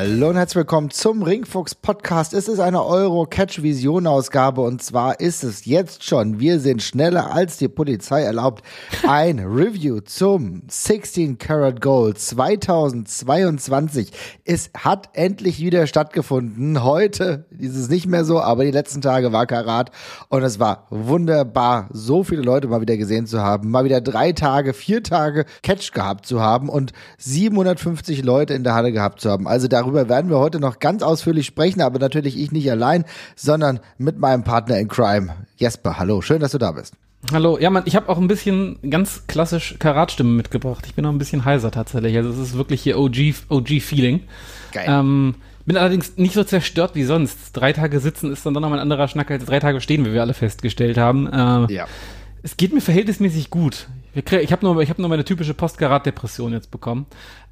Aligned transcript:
Hallo 0.00 0.28
und 0.28 0.36
herzlich 0.36 0.58
willkommen 0.58 0.90
zum 0.90 1.24
Ringfuchs 1.24 1.74
Podcast. 1.74 2.32
Es 2.32 2.46
ist 2.46 2.60
eine 2.60 2.84
Euro 2.84 3.26
Catch 3.26 3.64
Vision 3.64 4.06
Ausgabe 4.06 4.60
und 4.60 4.80
zwar 4.80 5.18
ist 5.18 5.42
es 5.42 5.64
jetzt 5.64 6.04
schon, 6.04 6.38
wir 6.38 6.60
sind 6.60 6.84
schneller 6.84 7.32
als 7.32 7.56
die 7.56 7.66
Polizei 7.66 8.22
erlaubt, 8.22 8.62
ein 9.08 9.40
Review 9.44 9.98
zum 9.98 10.62
16 10.68 11.38
Karat 11.38 11.80
Gold 11.80 12.16
2022. 12.20 14.12
Es 14.44 14.70
hat 14.78 15.08
endlich 15.14 15.58
wieder 15.58 15.88
stattgefunden. 15.88 16.84
Heute 16.84 17.46
ist 17.58 17.74
es 17.74 17.88
nicht 17.88 18.06
mehr 18.06 18.24
so, 18.24 18.40
aber 18.40 18.64
die 18.64 18.70
letzten 18.70 19.00
Tage 19.00 19.32
war 19.32 19.48
Karat 19.48 19.90
und 20.28 20.44
es 20.44 20.60
war 20.60 20.86
wunderbar, 20.90 21.88
so 21.90 22.22
viele 22.22 22.42
Leute 22.42 22.68
mal 22.68 22.80
wieder 22.80 22.96
gesehen 22.96 23.26
zu 23.26 23.42
haben, 23.42 23.72
mal 23.72 23.84
wieder 23.84 24.00
drei 24.00 24.30
Tage, 24.30 24.74
vier 24.74 25.02
Tage 25.02 25.44
Catch 25.64 25.90
gehabt 25.90 26.24
zu 26.24 26.40
haben 26.40 26.68
und 26.68 26.92
750 27.16 28.22
Leute 28.22 28.54
in 28.54 28.62
der 28.62 28.74
Halle 28.74 28.92
gehabt 28.92 29.20
zu 29.20 29.28
haben. 29.28 29.48
Also 29.48 29.66
darüber 29.66 29.87
werden 29.94 30.30
wir 30.30 30.38
heute 30.38 30.60
noch 30.60 30.78
ganz 30.78 31.02
ausführlich 31.02 31.46
sprechen, 31.46 31.80
aber 31.80 31.98
natürlich 31.98 32.38
ich 32.38 32.52
nicht 32.52 32.70
allein, 32.70 33.04
sondern 33.36 33.80
mit 33.98 34.18
meinem 34.18 34.44
Partner 34.44 34.78
in 34.78 34.88
Crime, 34.88 35.34
Jesper. 35.56 35.98
Hallo, 35.98 36.20
schön, 36.22 36.40
dass 36.40 36.52
du 36.52 36.58
da 36.58 36.72
bist. 36.72 36.94
Hallo, 37.32 37.58
ja, 37.58 37.68
man, 37.70 37.82
ich 37.86 37.96
habe 37.96 38.08
auch 38.08 38.18
ein 38.18 38.28
bisschen 38.28 38.78
ganz 38.88 39.26
klassisch 39.26 39.74
Karatstimme 39.78 40.30
mitgebracht. 40.30 40.84
Ich 40.86 40.94
bin 40.94 41.04
auch 41.04 41.10
ein 41.10 41.18
bisschen 41.18 41.44
heiser 41.44 41.70
tatsächlich. 41.70 42.16
Also 42.16 42.30
es 42.30 42.38
ist 42.38 42.54
wirklich 42.56 42.80
hier 42.80 42.98
OG, 42.98 43.34
OG-Feeling. 43.48 44.20
Geil. 44.72 44.86
Ähm, 44.88 45.34
bin 45.66 45.76
allerdings 45.76 46.16
nicht 46.16 46.34
so 46.34 46.44
zerstört 46.44 46.94
wie 46.94 47.04
sonst. 47.04 47.52
Drei 47.52 47.72
Tage 47.72 48.00
sitzen 48.00 48.32
ist 48.32 48.46
dann 48.46 48.54
doch 48.54 48.60
noch 48.60 48.70
mal 48.70 48.76
ein 48.76 48.82
anderer 48.82 49.08
Schnack 49.08 49.30
als 49.30 49.44
drei 49.44 49.58
Tage 49.58 49.80
stehen, 49.80 50.06
wie 50.06 50.12
wir 50.12 50.22
alle 50.22 50.32
festgestellt 50.32 50.96
haben. 50.96 51.26
Äh, 51.26 51.72
Ja. 51.74 51.86
Es 52.42 52.56
geht 52.56 52.72
mir 52.72 52.80
verhältnismäßig 52.80 53.50
gut. 53.50 53.88
Ich 54.14 54.52
habe 54.52 54.64
nur, 54.64 54.80
ich 54.80 54.88
hab 54.90 54.98
nur 54.98 55.08
meine 55.08 55.24
typische 55.24 55.54
Postkarat-Depression 55.54 56.52
jetzt 56.52 56.70
bekommen. 56.70 57.06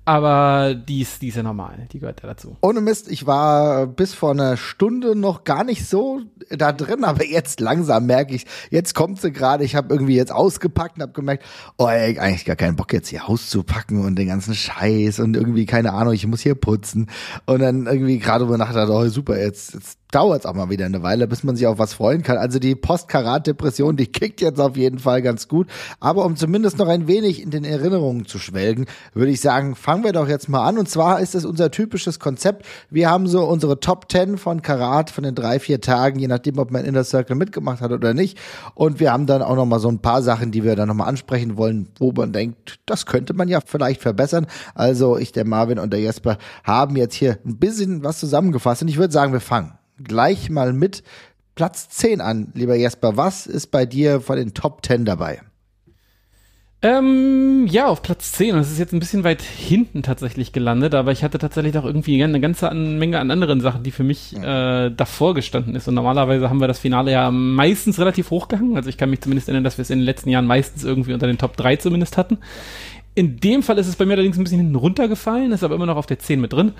Aber 0.06 0.76
die 0.76 1.02
ist, 1.02 1.20
die 1.20 1.28
ist 1.28 1.36
ja 1.36 1.42
normal. 1.42 1.88
Die 1.92 1.98
gehört 1.98 2.22
ja 2.22 2.28
dazu. 2.28 2.56
Ohne 2.60 2.80
Mist, 2.80 3.10
ich 3.10 3.26
war 3.26 3.88
bis 3.88 4.14
vor 4.14 4.30
einer 4.30 4.56
Stunde 4.56 5.16
noch 5.16 5.42
gar 5.42 5.64
nicht 5.64 5.84
so 5.84 6.20
da 6.48 6.70
drin, 6.70 7.02
aber 7.02 7.26
jetzt 7.26 7.58
langsam 7.58 8.06
merke 8.06 8.36
ich, 8.36 8.46
jetzt 8.70 8.94
kommt 8.94 9.20
sie 9.20 9.32
gerade. 9.32 9.64
Ich 9.64 9.74
habe 9.74 9.92
irgendwie 9.92 10.14
jetzt 10.14 10.30
ausgepackt 10.30 10.96
und 10.96 11.02
habe 11.02 11.12
gemerkt, 11.12 11.44
oh, 11.76 11.88
ey, 11.88 12.20
eigentlich 12.20 12.44
gar 12.44 12.54
keinen 12.54 12.76
Bock 12.76 12.92
jetzt 12.92 13.08
hier 13.08 13.28
auszupacken 13.28 14.04
und 14.04 14.14
den 14.16 14.28
ganzen 14.28 14.54
Scheiß 14.54 15.18
und 15.18 15.34
irgendwie 15.36 15.66
keine 15.66 15.92
Ahnung, 15.92 16.14
ich 16.14 16.24
muss 16.24 16.40
hier 16.40 16.54
putzen 16.54 17.10
und 17.46 17.58
dann 17.58 17.86
irgendwie 17.86 18.20
gerade 18.20 18.44
über 18.44 18.58
Nacht 18.58 18.76
dachte, 18.76 18.92
oh 18.92 19.08
super, 19.08 19.36
jetzt, 19.36 19.74
jetzt 19.74 19.98
dauert 20.10 20.40
es 20.40 20.46
auch 20.46 20.54
mal 20.54 20.70
wieder 20.70 20.86
eine 20.86 21.02
Weile, 21.02 21.26
bis 21.26 21.44
man 21.44 21.56
sich 21.56 21.66
auf 21.66 21.78
was 21.78 21.94
freuen 21.94 22.22
kann. 22.22 22.36
Also 22.36 22.58
die 22.58 22.74
Postkarat-Depression, 22.74 23.96
die 23.96 24.06
kickt 24.06 24.40
jetzt 24.40 24.60
auf 24.60 24.76
jeden 24.76 24.98
Fall 24.98 25.22
ganz 25.22 25.48
gut. 25.48 25.66
Aber 26.00 26.24
um 26.24 26.36
zumindest 26.36 26.78
noch 26.78 26.88
ein 26.88 27.08
wenig 27.08 27.42
in 27.42 27.50
den 27.50 27.64
Erinnerungen 27.64 28.26
zu 28.26 28.38
schwelgen, 28.38 28.86
würde 29.14 29.32
ich 29.32 29.40
sagen, 29.40 29.74
fangen 29.74 30.04
wir 30.04 30.12
doch 30.12 30.28
jetzt 30.28 30.48
mal 30.48 30.66
an. 30.66 30.78
Und 30.78 30.88
zwar 30.88 31.20
ist 31.20 31.34
es 31.34 31.44
unser 31.44 31.70
typisches 31.70 32.20
Konzept. 32.20 32.66
Wir 32.90 33.10
haben 33.10 33.26
so 33.26 33.44
unsere 33.44 33.80
Top 33.80 34.10
10 34.10 34.38
von 34.38 34.62
Karat 34.62 35.10
von 35.10 35.24
den 35.24 35.34
drei, 35.34 35.58
vier 35.58 35.80
Tagen, 35.80 36.18
je 36.18 36.28
nachdem, 36.28 36.58
ob 36.58 36.70
man 36.70 36.84
Inner 36.84 37.04
Circle 37.04 37.36
mitgemacht 37.36 37.80
hat 37.80 37.92
oder 37.92 38.14
nicht. 38.14 38.38
Und 38.74 39.00
wir 39.00 39.12
haben 39.12 39.26
dann 39.26 39.42
auch 39.42 39.56
noch 39.56 39.66
mal 39.66 39.80
so 39.80 39.88
ein 39.88 40.00
paar 40.00 40.22
Sachen, 40.22 40.52
die 40.52 40.62
wir 40.62 40.76
dann 40.76 40.88
noch 40.88 40.94
mal 40.94 41.04
ansprechen 41.04 41.56
wollen, 41.56 41.88
wo 41.98 42.12
man 42.12 42.32
denkt, 42.32 42.78
das 42.86 43.06
könnte 43.06 43.34
man 43.34 43.48
ja 43.48 43.60
vielleicht 43.64 44.00
verbessern. 44.00 44.46
Also 44.74 45.18
ich, 45.18 45.32
der 45.32 45.44
Marvin 45.44 45.78
und 45.78 45.92
der 45.92 46.00
Jesper 46.00 46.38
haben 46.64 46.96
jetzt 46.96 47.14
hier 47.14 47.38
ein 47.44 47.56
bisschen 47.56 48.04
was 48.04 48.20
zusammengefasst. 48.20 48.82
Und 48.82 48.88
ich 48.88 48.98
würde 48.98 49.12
sagen, 49.12 49.32
wir 49.32 49.40
fangen 49.40 49.72
gleich 50.02 50.50
mal 50.50 50.72
mit 50.72 51.02
Platz 51.54 51.88
10 51.88 52.20
an, 52.20 52.52
lieber 52.54 52.74
Jesper. 52.74 53.16
Was 53.16 53.46
ist 53.46 53.68
bei 53.68 53.86
dir 53.86 54.20
von 54.20 54.36
den 54.36 54.54
Top 54.54 54.84
10 54.84 55.04
dabei? 55.04 55.40
Ähm, 56.82 57.66
ja, 57.68 57.86
auf 57.86 58.02
Platz 58.02 58.32
10. 58.32 58.54
Und 58.54 58.60
es 58.60 58.70
ist 58.70 58.78
jetzt 58.78 58.92
ein 58.92 59.00
bisschen 59.00 59.24
weit 59.24 59.40
hinten 59.40 60.02
tatsächlich 60.02 60.52
gelandet, 60.52 60.94
aber 60.94 61.10
ich 61.10 61.24
hatte 61.24 61.38
tatsächlich 61.38 61.76
auch 61.78 61.84
irgendwie 61.84 62.22
eine 62.22 62.38
ganze 62.38 62.68
an, 62.68 62.98
Menge 62.98 63.18
an 63.18 63.30
anderen 63.30 63.60
Sachen, 63.60 63.82
die 63.82 63.90
für 63.90 64.04
mich 64.04 64.36
äh, 64.36 64.90
davor 64.90 65.34
gestanden 65.34 65.74
ist. 65.74 65.88
Und 65.88 65.94
normalerweise 65.94 66.50
haben 66.50 66.60
wir 66.60 66.68
das 66.68 66.78
Finale 66.78 67.12
ja 67.12 67.30
meistens 67.30 67.98
relativ 67.98 68.30
hochgehangen. 68.30 68.76
Also 68.76 68.90
ich 68.90 68.98
kann 68.98 69.08
mich 69.08 69.22
zumindest 69.22 69.48
erinnern, 69.48 69.64
dass 69.64 69.78
wir 69.78 69.82
es 69.82 69.90
in 69.90 70.00
den 70.00 70.04
letzten 70.04 70.28
Jahren 70.28 70.46
meistens 70.46 70.84
irgendwie 70.84 71.14
unter 71.14 71.26
den 71.26 71.38
Top 71.38 71.56
3 71.56 71.76
zumindest 71.76 72.18
hatten. 72.18 72.38
In 73.16 73.40
dem 73.40 73.62
Fall 73.62 73.78
ist 73.78 73.86
es 73.86 73.96
bei 73.96 74.04
mir 74.04 74.12
allerdings 74.12 74.36
ein 74.36 74.44
bisschen 74.44 74.60
hinten 74.60 74.74
runtergefallen, 74.74 75.50
ist 75.50 75.64
aber 75.64 75.74
immer 75.74 75.86
noch 75.86 75.96
auf 75.96 76.04
der 76.04 76.18
10 76.18 76.38
mit 76.38 76.52
drin. 76.52 76.72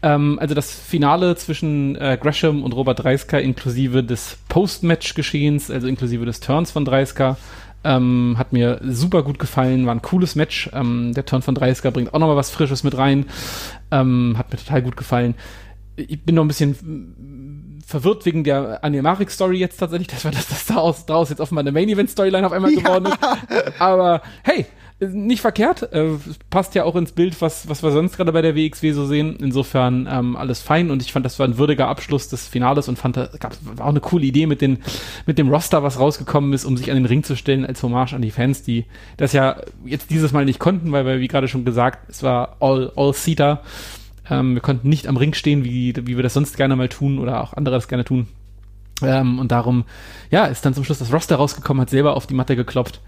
Ähm, 0.00 0.38
also 0.40 0.54
das 0.54 0.72
Finale 0.72 1.36
zwischen 1.36 1.96
äh, 1.96 2.18
Gresham 2.18 2.62
und 2.62 2.72
Robert 2.72 3.04
Dreisker 3.04 3.42
inklusive 3.42 4.02
des 4.02 4.38
Post-Match-Geschehens, 4.48 5.70
also 5.70 5.86
inklusive 5.86 6.24
des 6.24 6.40
Turns 6.40 6.70
von 6.70 6.86
Dreisker, 6.86 7.36
ähm, 7.84 8.36
hat 8.38 8.54
mir 8.54 8.80
super 8.82 9.22
gut 9.22 9.38
gefallen, 9.38 9.84
war 9.84 9.94
ein 9.94 10.00
cooles 10.00 10.34
Match. 10.34 10.70
Ähm, 10.72 11.12
der 11.12 11.26
Turn 11.26 11.42
von 11.42 11.54
Dreisker 11.54 11.90
bringt 11.90 12.14
auch 12.14 12.18
nochmal 12.18 12.36
was 12.36 12.50
Frisches 12.50 12.84
mit 12.84 12.96
rein. 12.96 13.26
Ähm, 13.90 14.36
hat 14.38 14.50
mir 14.50 14.56
total 14.56 14.80
gut 14.80 14.96
gefallen. 14.96 15.34
Ich 15.96 16.22
bin 16.22 16.36
noch 16.36 16.42
ein 16.42 16.48
bisschen 16.48 17.82
verwirrt 17.86 18.24
wegen 18.24 18.44
der 18.44 18.82
Animarik-Story 18.82 19.58
jetzt 19.58 19.76
tatsächlich, 19.76 20.08
dass, 20.08 20.24
wir, 20.24 20.30
dass 20.30 20.48
das 20.48 20.64
daraus, 20.64 21.04
daraus 21.04 21.28
jetzt 21.28 21.40
offenbar 21.40 21.64
eine 21.64 21.72
Main-Event-Storyline 21.72 22.46
auf 22.46 22.52
einmal 22.52 22.74
geworden 22.74 23.06
ist. 23.06 23.18
Aber 23.78 24.22
hey, 24.42 24.64
nicht 25.08 25.40
verkehrt. 25.40 25.92
Äh, 25.92 26.10
passt 26.50 26.74
ja 26.74 26.84
auch 26.84 26.96
ins 26.96 27.12
Bild, 27.12 27.40
was, 27.40 27.68
was 27.68 27.82
wir 27.82 27.90
sonst 27.90 28.16
gerade 28.16 28.32
bei 28.32 28.42
der 28.42 28.54
WXW 28.54 28.92
so 28.92 29.06
sehen. 29.06 29.36
Insofern 29.40 30.08
ähm, 30.10 30.36
alles 30.36 30.62
fein 30.62 30.90
und 30.90 31.02
ich 31.02 31.12
fand, 31.12 31.26
das 31.26 31.38
war 31.38 31.46
ein 31.46 31.58
würdiger 31.58 31.88
Abschluss 31.88 32.28
des 32.28 32.46
Finales 32.46 32.88
und 32.88 32.98
fand, 32.98 33.16
da 33.16 33.28
gab 33.38 33.52
war 33.64 33.86
auch 33.86 33.90
eine 33.90 34.00
coole 34.00 34.24
Idee 34.24 34.46
mit, 34.46 34.60
den, 34.60 34.78
mit 35.26 35.38
dem 35.38 35.48
Roster, 35.48 35.82
was 35.82 35.98
rausgekommen 35.98 36.52
ist, 36.52 36.64
um 36.64 36.76
sich 36.76 36.90
an 36.90 36.96
den 36.96 37.06
Ring 37.06 37.22
zu 37.24 37.36
stellen 37.36 37.66
als 37.66 37.82
Hommage 37.82 38.14
an 38.14 38.22
die 38.22 38.30
Fans, 38.30 38.62
die 38.62 38.84
das 39.16 39.32
ja 39.32 39.56
jetzt 39.84 40.10
dieses 40.10 40.32
Mal 40.32 40.44
nicht 40.44 40.58
konnten, 40.58 40.92
weil 40.92 41.04
wir, 41.04 41.20
wie 41.20 41.28
gerade 41.28 41.48
schon 41.48 41.64
gesagt, 41.64 42.08
es 42.08 42.22
war 42.22 42.56
all, 42.60 42.92
all 42.96 43.12
Seater. 43.12 43.62
Ähm, 44.30 44.54
wir 44.54 44.62
konnten 44.62 44.88
nicht 44.88 45.08
am 45.08 45.16
Ring 45.16 45.34
stehen, 45.34 45.64
wie, 45.64 45.94
wie 46.06 46.16
wir 46.16 46.22
das 46.22 46.34
sonst 46.34 46.56
gerne 46.56 46.76
mal 46.76 46.88
tun 46.88 47.18
oder 47.18 47.42
auch 47.42 47.54
andere 47.54 47.74
das 47.74 47.88
gerne 47.88 48.04
tun. 48.04 48.28
Ähm, 49.02 49.38
und 49.38 49.52
darum, 49.52 49.84
ja, 50.30 50.46
ist 50.46 50.64
dann 50.64 50.74
zum 50.74 50.84
Schluss 50.84 50.98
das 50.98 51.12
Roster 51.12 51.36
rausgekommen, 51.36 51.80
hat 51.80 51.90
selber 51.90 52.16
auf 52.16 52.26
die 52.26 52.34
Matte 52.34 52.56
geklopft. 52.56 53.00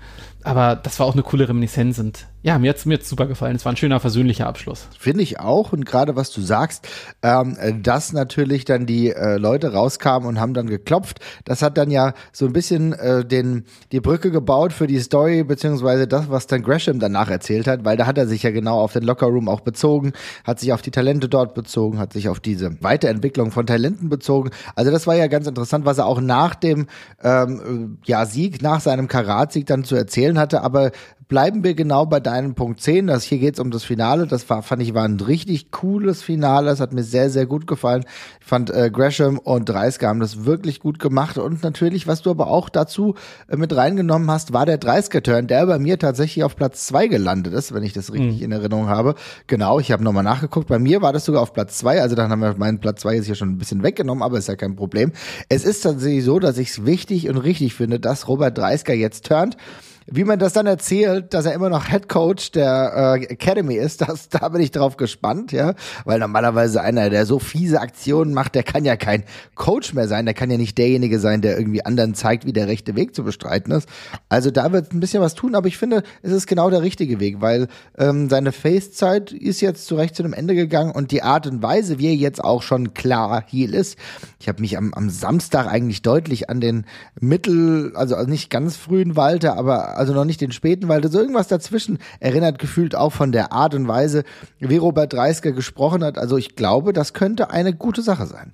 Aber 0.44 0.77
das 0.77 1.00
war 1.00 1.06
auch 1.06 1.15
eine 1.15 1.22
coole 1.22 1.49
Reminiszenz 1.49 1.99
und 1.99 2.27
ja, 2.44 2.59
mir 2.59 2.69
hat's 2.69 2.84
mir 2.84 2.99
super 3.00 3.27
gefallen. 3.27 3.56
Es 3.56 3.65
war 3.65 3.72
ein 3.72 3.78
schöner, 3.78 4.00
versöhnlicher 4.00 4.47
Abschluss. 4.47 4.87
Finde 4.99 5.22
ich 5.22 5.41
auch. 5.41 5.72
Und 5.72 5.87
gerade 5.87 6.15
was 6.15 6.31
du 6.31 6.43
sagst, 6.43 6.87
ähm, 7.22 7.56
dass 7.82 8.12
natürlich 8.12 8.66
dann 8.66 8.84
die 8.84 9.12
äh, 9.12 9.38
Leute 9.38 9.72
rauskamen 9.72 10.28
und 10.28 10.38
haben 10.38 10.53
dann 10.53 10.66
geklopft, 10.66 11.21
das 11.47 11.62
hat 11.62 11.78
dann 11.78 11.91
ja 11.91 12.12
so 12.33 12.44
ein 12.44 12.53
bisschen 12.53 12.93
äh, 12.93 13.25
den, 13.25 13.65
die 13.93 14.00
Brücke 14.00 14.31
gebaut 14.31 14.75
für 14.75 14.87
die 14.87 15.00
Story, 15.00 15.43
beziehungsweise 15.43 16.06
das, 16.06 16.28
was 16.28 16.47
dann 16.47 16.62
Gresham 16.62 16.99
danach 16.99 17.31
erzählt 17.31 17.66
hat, 17.66 17.87
weil 17.87 17.97
da 17.97 18.04
hat 18.04 18.19
er 18.19 18.27
sich 18.27 18.43
ja 18.43 18.50
genau 18.50 18.78
auf 18.78 18.93
den 18.93 19.04
Lockerroom 19.04 19.49
auch 19.49 19.60
bezogen, 19.60 20.12
hat 20.44 20.60
sich 20.60 20.75
auf 20.75 20.83
die 20.83 20.91
Talente 20.91 21.31
dort 21.31 21.54
bezogen, 21.54 21.99
hat 21.99 22.12
sich 22.12 22.28
auf 22.28 22.41
diese 22.41 22.77
Weiterentwicklung 22.83 23.53
von 23.53 23.66
Talenten 23.66 24.10
bezogen. 24.10 24.50
Also 24.75 24.91
das 24.91 25.06
war 25.06 25.15
ja 25.15 25.28
ganz 25.28 25.47
interessant, 25.47 25.87
was 25.87 25.97
er 25.97 26.04
auch 26.04 26.21
nach 26.21 26.54
dem 26.54 26.88
ähm, 27.22 27.97
ja, 28.04 28.27
Sieg, 28.27 28.60
nach 28.60 28.83
seinem 28.83 29.09
Karatsieg 29.09 29.65
dann 29.65 29.84
zu 29.84 29.97
erzählen 29.97 30.34
hatte. 30.39 30.62
Aber 30.62 30.93
bleiben 31.28 31.65
wir 31.65 31.75
genau 31.75 32.06
bei 32.06 32.21
deinem 32.21 32.55
Punkt 32.55 32.81
10. 32.81 33.06
Das 33.06 33.25
hier 33.25 33.39
geht's 33.39 33.59
um 33.59 33.71
das 33.71 33.84
Finale. 33.84 34.27
Das 34.27 34.49
war, 34.50 34.62
fand 34.62 34.83
ich, 34.83 34.95
war 34.95 35.05
ein 35.05 35.21
richtig 35.21 35.71
cooles 35.71 36.22
Finale. 36.22 36.67
Das 36.67 36.81
hat 36.81 36.93
mir 36.93 37.03
sehr, 37.03 37.31
sehr 37.31 37.47
gut 37.47 37.67
gefallen. 37.67 38.05
Ich 38.41 38.47
fand 38.47 38.71
äh, 38.71 38.91
Gresham 38.91 39.39
und 39.39 39.69
Dreisker 39.69 40.09
haben 40.09 40.21
das 40.21 40.45
wirklich 40.45 40.81
gut 40.81 40.99
gemacht. 40.99 41.39
Und 41.39 41.62
natürlich, 41.62 42.07
was 42.07 42.22
du 42.22 42.31
aber 42.31 42.48
auch 42.48 42.69
dazu 42.69 43.15
äh, 43.48 43.57
mit 43.57 43.75
reingenommen 43.75 44.31
hast, 44.31 44.53
war 44.53 44.66
der 44.66 44.78
Dreisker-Turn, 44.78 45.47
der 45.47 45.66
bei 45.66 45.78
mir 45.78 45.98
tatsächlich 45.98 46.45
auf 46.45 46.57
Platz 46.57 46.86
zwei 46.86 47.07
gelandet 47.07 47.54
ist, 47.54 47.72
wenn 47.72 47.83
ich 47.83 47.92
das 47.92 48.13
richtig 48.13 48.42
in 48.42 48.53
Erinnerung 48.53 48.89
habe. 48.89 49.15
Genau, 49.47 49.78
ich 49.81 49.92
habe 49.92 50.04
nochmal 50.04 50.25
nachgeguckt. 50.25 50.69
Bei 50.69 50.78
mir 50.78 51.03
war 51.03 51.13
das 51.13 51.25
sogar 51.25 51.42
auf 51.42 51.53
Platz 51.53 51.78
zwei. 51.78 52.01
Also 52.01 52.15
dann 52.15 52.31
haben 52.31 52.41
wir 52.41 52.54
meinen 52.59 52.81
Platz 52.81 53.01
zwei 53.01 53.15
jetzt 53.15 53.27
hier 53.27 53.34
schon 53.34 53.51
ein 53.51 53.59
bisschen 53.59 53.83
weggenommen, 53.83 54.22
aber 54.22 54.39
ist 54.39 54.48
ja 54.48 54.57
kein 54.57 54.77
Problem. 54.77 55.13
Es 55.48 55.65
ist 55.65 55.81
tatsächlich 55.81 56.25
so, 56.25 56.39
dass 56.39 56.59
ich 56.59 56.71
es 56.71 56.86
wichtig 56.86 57.28
und 57.28 57.39
richtig 57.39 57.75
finde, 57.75 57.98
dass 57.98 58.28
Robert 58.28 58.57
Dreisker 58.57 58.95
jetzt 58.95 59.27
turnt 59.27 59.57
wie 60.06 60.24
man 60.24 60.39
das 60.39 60.53
dann 60.53 60.66
erzählt, 60.66 61.33
dass 61.33 61.47
er 61.47 61.54
immer 61.54 61.71
noch 61.71 61.89
Head 61.89 62.09
Coach 62.09 62.51
der 62.53 63.18
äh, 63.21 63.24
Academy 63.24 63.74
ist, 63.74 64.01
das, 64.09 64.28
da 64.28 64.48
bin 64.48 64.60
ich 64.60 64.71
drauf 64.71 64.97
gespannt, 64.97 65.53
ja. 65.53 65.74
Weil 66.04 66.18
normalerweise 66.18 66.83
einer, 66.83 67.10
der 67.10 67.27
so 67.27 67.39
fiese 67.39 67.80
Aktionen 67.80 68.34
macht, 68.34 68.54
der 68.54 68.62
kann 68.62 68.84
ja 68.84 68.97
kein 68.97 69.24
Coach 69.54 69.95
mehr 69.95 70.09
sein, 70.09 70.27
der 70.27 70.34
kann 70.34 70.51
ja 70.51 70.59
nicht 70.59 70.77
derjenige 70.78 71.18
sein, 71.18 71.41
der 71.41 71.59
irgendwie 71.59 71.84
anderen 71.84 72.15
zeigt, 72.15 72.47
wie 72.47 72.53
der 72.53 72.68
rechte 72.68 72.97
Weg 72.97 73.15
zu 73.15 73.24
bestreiten 73.24 73.72
ist. 73.72 73.89
Also 74.28 74.51
da 74.51 74.72
wird 74.72 74.92
ein 74.92 75.01
bisschen 75.01 75.22
was 75.22 75.34
tun, 75.34 75.54
aber 75.54 75.68
ich 75.68 75.78
finde, 75.78 76.03
es 76.22 76.33
ist 76.33 76.47
genau 76.47 76.71
der 76.71 76.83
richtige 76.83 77.21
Weg, 77.21 77.41
weil 77.41 77.68
ähm, 77.98 78.28
seine 78.28 78.53
Face-Zeit 78.53 79.33
ist 79.33 79.60
jetzt 79.60 79.86
zurecht 79.86 80.16
zu 80.16 80.22
einem 80.22 80.33
Ende 80.33 80.54
gegangen 80.54 80.92
und 80.92 81.10
die 81.10 81.22
Art 81.22 81.47
und 81.47 81.62
Weise, 81.62 81.98
wie 81.98 82.09
er 82.09 82.15
jetzt 82.15 82.42
auch 82.42 82.62
schon 82.62 82.95
klar 82.95 83.45
Heal 83.47 83.74
ist. 83.74 83.98
Ich 84.39 84.48
habe 84.48 84.60
mich 84.60 84.77
am, 84.77 84.92
am 84.95 85.09
Samstag 85.09 85.66
eigentlich 85.66 86.03
deutlich 86.03 86.50
an 86.50 86.60
den 86.60 86.84
Mittel, 87.18 87.92
also 87.95 88.21
nicht 88.24 88.50
ganz 88.50 88.77
frühen 88.77 89.16
Walter, 89.16 89.57
aber 89.57 89.94
also 89.97 90.13
noch 90.13 90.25
nicht 90.25 90.41
den 90.41 90.53
späten 90.53 90.89
Walter, 90.89 91.09
so 91.09 91.19
irgendwas 91.19 91.49
dazwischen 91.49 91.99
erinnert 92.21 92.59
gefühlt 92.59 92.95
auch 92.95 93.11
von 93.11 93.33
der 93.33 93.53
Art 93.53 93.75
und 93.75 93.89
Weise, 93.89 94.25
wie 94.59 94.77
Robert 94.77 95.13
Dreisker 95.13 95.53
gesprochen 95.53 96.05
hat. 96.05 96.19
Also 96.19 96.37
ich 96.37 96.57
glaube, 96.57 96.93
das 96.93 97.13
könnte 97.13 97.51
eine 97.51 97.75
gute 97.75 98.03
Sache 98.03 98.27
sein. 98.27 98.53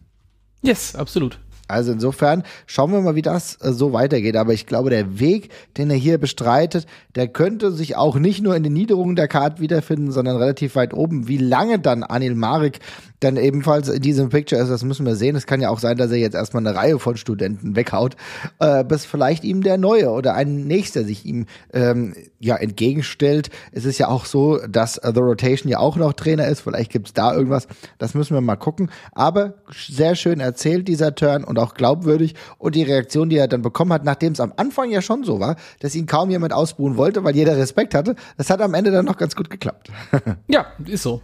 Yes, 0.63 0.95
absolut. 0.95 1.39
Also 1.71 1.93
insofern 1.93 2.43
schauen 2.67 2.93
wir 2.93 3.01
mal, 3.01 3.15
wie 3.15 3.23
das 3.23 3.57
äh, 3.61 3.73
so 3.73 3.93
weitergeht. 3.93 4.37
Aber 4.37 4.53
ich 4.53 4.67
glaube, 4.67 4.91
der 4.91 5.21
Weg, 5.21 5.51
den 5.77 5.91
er 5.91 5.97
hier 5.97 6.19
bestreitet, 6.19 6.87
der 7.15 7.29
könnte 7.29 7.73
sich 7.73 7.97
auch 7.97 8.17
nicht 8.17 8.43
nur 8.43 8.57
in 8.57 8.63
den 8.63 8.73
Niederungen 8.73 9.17
der 9.17 9.29
Card 9.29 9.61
wiederfinden, 9.61 10.11
sondern 10.11 10.37
relativ 10.37 10.75
weit 10.75 10.93
oben. 10.93 11.29
Wie 11.29 11.39
lange 11.39 11.79
dann 11.79 12.03
Anil 12.03 12.35
Marik 12.35 12.81
dann 13.20 13.37
ebenfalls 13.37 13.88
in 13.88 14.02
diesem 14.02 14.31
Picture 14.31 14.61
ist, 14.61 14.70
das 14.70 14.82
müssen 14.82 15.06
wir 15.06 15.14
sehen. 15.14 15.37
Es 15.37 15.46
kann 15.46 15.61
ja 15.61 15.69
auch 15.69 15.78
sein, 15.78 15.96
dass 15.96 16.11
er 16.11 16.17
jetzt 16.17 16.34
erstmal 16.34 16.67
eine 16.67 16.76
Reihe 16.76 16.99
von 16.99 17.17
Studenten 17.17 17.76
weghaut, 17.76 18.17
äh, 18.58 18.82
bis 18.82 19.05
vielleicht 19.05 19.44
ihm 19.44 19.62
der 19.62 19.78
Neue 19.78 20.11
oder 20.11 20.34
ein 20.34 20.67
Nächster 20.67 21.05
sich 21.05 21.26
ihm 21.26 21.46
ähm, 21.72 22.14
ja 22.38 22.56
entgegenstellt. 22.56 23.50
Es 23.72 23.84
ist 23.84 23.99
ja 23.99 24.08
auch 24.08 24.25
so, 24.25 24.58
dass 24.67 24.94
The 24.94 25.20
Rotation 25.20 25.70
ja 25.70 25.78
auch 25.78 25.96
noch 25.96 26.14
Trainer 26.14 26.49
ist. 26.49 26.61
Vielleicht 26.61 26.90
gibt's 26.90 27.12
da 27.12 27.34
irgendwas. 27.34 27.69
Das 27.99 28.14
müssen 28.14 28.34
wir 28.34 28.40
mal 28.40 28.56
gucken. 28.56 28.90
Aber 29.12 29.55
sehr 29.70 30.14
schön 30.14 30.40
erzählt 30.40 30.88
dieser 30.88 31.14
Turn 31.14 31.44
und 31.44 31.58
auch 31.58 31.75
glaubwürdig. 31.75 32.34
Und 32.58 32.75
die 32.75 32.82
Reaktion, 32.82 33.28
die 33.28 33.37
er 33.37 33.49
dann 33.49 33.62
bekommen 33.62 33.93
hat, 33.93 34.05
nachdem 34.05 34.32
es 34.32 34.40
am 34.40 34.55
Anfang 34.56 34.90
ja 34.90 35.02
schon 35.02 35.25
so 35.25 35.40
war, 35.40 35.56
dass 35.81 35.94
ihn 35.94 36.06
kaum 36.06 36.31
jemand 36.31 36.52
ausbuhen 36.52 36.96
wollte, 36.96 37.22
weil 37.22 37.37
jeder 37.37 37.56
Respekt 37.56 37.94
hatte, 37.94 38.17
das 38.38 38.49
hat 38.49 38.62
am 38.62 38.75
Ende 38.75 38.90
dann 38.90 39.05
noch 39.05 39.19
ganz 39.19 39.37
gut 39.37 39.50
geklappt. 39.50 39.90
ja, 40.49 40.67
ist 40.87 41.02
so. 41.02 41.20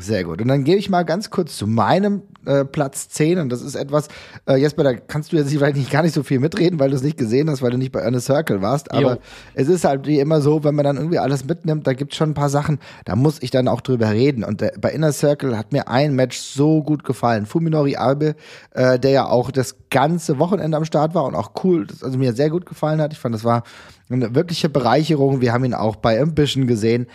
Sehr 0.00 0.22
gut. 0.22 0.40
Und 0.40 0.46
dann 0.46 0.62
gehe 0.62 0.76
ich 0.76 0.88
mal 0.88 1.02
ganz 1.02 1.28
kurz 1.28 1.56
zu 1.56 1.66
meinem 1.66 2.22
äh, 2.46 2.64
Platz 2.64 3.08
10. 3.08 3.40
Und 3.40 3.48
das 3.50 3.62
ist 3.62 3.74
etwas, 3.74 4.06
äh, 4.46 4.54
Jesper, 4.54 4.84
da 4.84 4.94
kannst 4.94 5.32
du 5.32 5.36
jetzt 5.36 5.50
vielleicht 5.50 5.76
nicht 5.76 5.90
gar 5.90 6.02
nicht 6.02 6.14
so 6.14 6.22
viel 6.22 6.38
mitreden, 6.38 6.78
weil 6.78 6.90
du 6.90 6.94
es 6.94 7.02
nicht 7.02 7.18
gesehen 7.18 7.50
hast, 7.50 7.62
weil 7.62 7.72
du 7.72 7.78
nicht 7.78 7.90
bei 7.90 7.98
Ernest 7.98 8.26
Circle 8.26 8.62
warst. 8.62 8.92
Aber 8.92 9.14
jo. 9.14 9.20
es 9.54 9.66
ist 9.66 9.84
halt 9.84 10.06
wie 10.06 10.20
immer 10.20 10.40
so, 10.40 10.62
wenn 10.62 10.76
man 10.76 10.84
dann 10.84 10.98
irgendwie 10.98 11.18
alles 11.18 11.44
mitnimmt, 11.44 11.84
da 11.88 11.94
gibt 11.94 12.12
es 12.12 12.16
schon 12.16 12.30
ein 12.30 12.34
paar 12.34 12.48
Sachen, 12.48 12.78
da 13.06 13.16
muss 13.16 13.42
ich 13.42 13.50
dann 13.50 13.66
auch 13.66 13.80
drüber 13.80 14.10
reden. 14.10 14.44
Und 14.44 14.60
der, 14.60 14.74
bei 14.80 14.92
Inner 14.92 15.10
Circle 15.10 15.58
hat 15.58 15.72
mir 15.72 15.88
ein 15.88 16.14
Match 16.14 16.38
so 16.38 16.84
gut 16.84 17.02
gefallen. 17.02 17.44
Fuminori 17.44 17.96
Albe, 17.96 18.36
äh, 18.70 19.00
der 19.00 19.10
ja 19.10 19.26
auch 19.26 19.50
das 19.50 19.74
ganze 19.90 20.38
Wochenende 20.38 20.76
am 20.76 20.84
Start 20.84 21.16
war 21.16 21.24
und 21.24 21.34
auch 21.34 21.50
cool, 21.64 21.88
also 22.02 22.16
mir 22.18 22.34
sehr 22.34 22.50
gut 22.50 22.66
gefallen 22.66 23.00
hat. 23.00 23.12
Ich 23.12 23.18
fand, 23.18 23.34
das 23.34 23.42
war 23.42 23.64
eine 24.10 24.34
wirkliche 24.34 24.68
Bereicherung. 24.68 25.40
Wir 25.40 25.52
haben 25.52 25.64
ihn 25.64 25.74
auch 25.74 25.96
bei 25.96 26.20
Ambition 26.20 26.66
gesehen. 26.66 27.08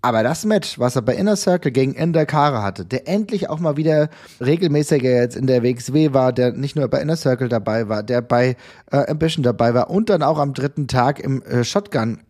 Aber 0.00 0.22
das 0.22 0.44
Match, 0.44 0.78
was 0.78 0.94
er 0.94 1.02
bei 1.02 1.16
Inner 1.16 1.34
Circle 1.34 1.72
gegen 1.72 1.94
Ender 1.94 2.24
Kara 2.24 2.62
hatte, 2.62 2.84
der 2.84 3.08
endlich 3.08 3.50
auch 3.50 3.58
mal 3.58 3.76
wieder 3.76 4.10
regelmäßiger 4.40 5.10
jetzt 5.10 5.36
in 5.36 5.48
der 5.48 5.64
WXW 5.64 6.12
war, 6.12 6.32
der 6.32 6.52
nicht 6.52 6.76
nur 6.76 6.86
bei 6.86 7.00
Inner 7.00 7.16
Circle 7.16 7.48
dabei 7.48 7.88
war, 7.88 8.04
der 8.04 8.22
bei 8.22 8.56
äh, 8.92 9.10
Ambition 9.10 9.42
dabei 9.42 9.74
war 9.74 9.90
und 9.90 10.08
dann 10.08 10.22
auch 10.22 10.38
am 10.38 10.54
dritten 10.54 10.86
Tag 10.86 11.18
im 11.18 11.42
äh, 11.42 11.64
Shotgun 11.64 12.20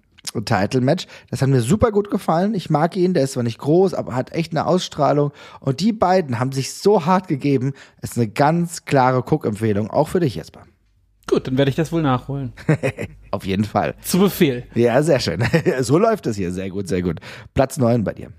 Title 0.45 0.81
Match. 0.81 1.07
Das 1.31 1.43
hat 1.43 1.49
mir 1.49 1.61
super 1.61 1.91
gut 1.91 2.11
gefallen. 2.11 2.55
Ich 2.55 2.71
mag 2.71 2.97
ihn, 2.97 3.15
der 3.15 3.25
ist 3.25 3.33
zwar 3.33 3.43
nicht 3.43 3.59
groß, 3.59 3.95
aber 3.95 4.15
hat 4.15 4.33
echt 4.33 4.53
eine 4.53 4.67
Ausstrahlung. 4.67 5.33
Und 5.61 5.81
die 5.81 5.93
beiden 5.93 6.39
haben 6.39 6.53
sich 6.53 6.75
so 6.75 7.07
hart 7.07 7.29
gegeben. 7.29 7.73
Ist 8.03 8.17
eine 8.17 8.29
ganz 8.29 8.85
klare 8.85 9.21
Cook-Empfehlung, 9.21 9.91
auch 9.91 10.09
für 10.09 10.21
dich, 10.21 10.35
Jesper. 10.35 10.65
Gut, 11.29 11.47
dann 11.47 11.59
werde 11.59 11.69
ich 11.69 11.77
das 11.77 11.93
wohl 11.93 12.03
nachholen. 12.03 12.53
Auf 13.31 13.45
jeden 13.45 13.65
Fall. 13.65 13.95
Zu 14.01 14.19
Befehl. 14.19 14.65
Ja, 14.75 15.03
sehr 15.03 15.21
schön. 15.21 15.45
so 15.81 15.99
läuft 15.99 16.27
das 16.27 16.37
hier. 16.37 16.53
Sehr 16.53 16.71
gut, 16.71 16.89
sehr 16.89 17.03
gut. 17.03 17.21
Platz 17.55 17.77
9 17.77 18.03
bei 18.03 18.15
dir. 18.15 18.33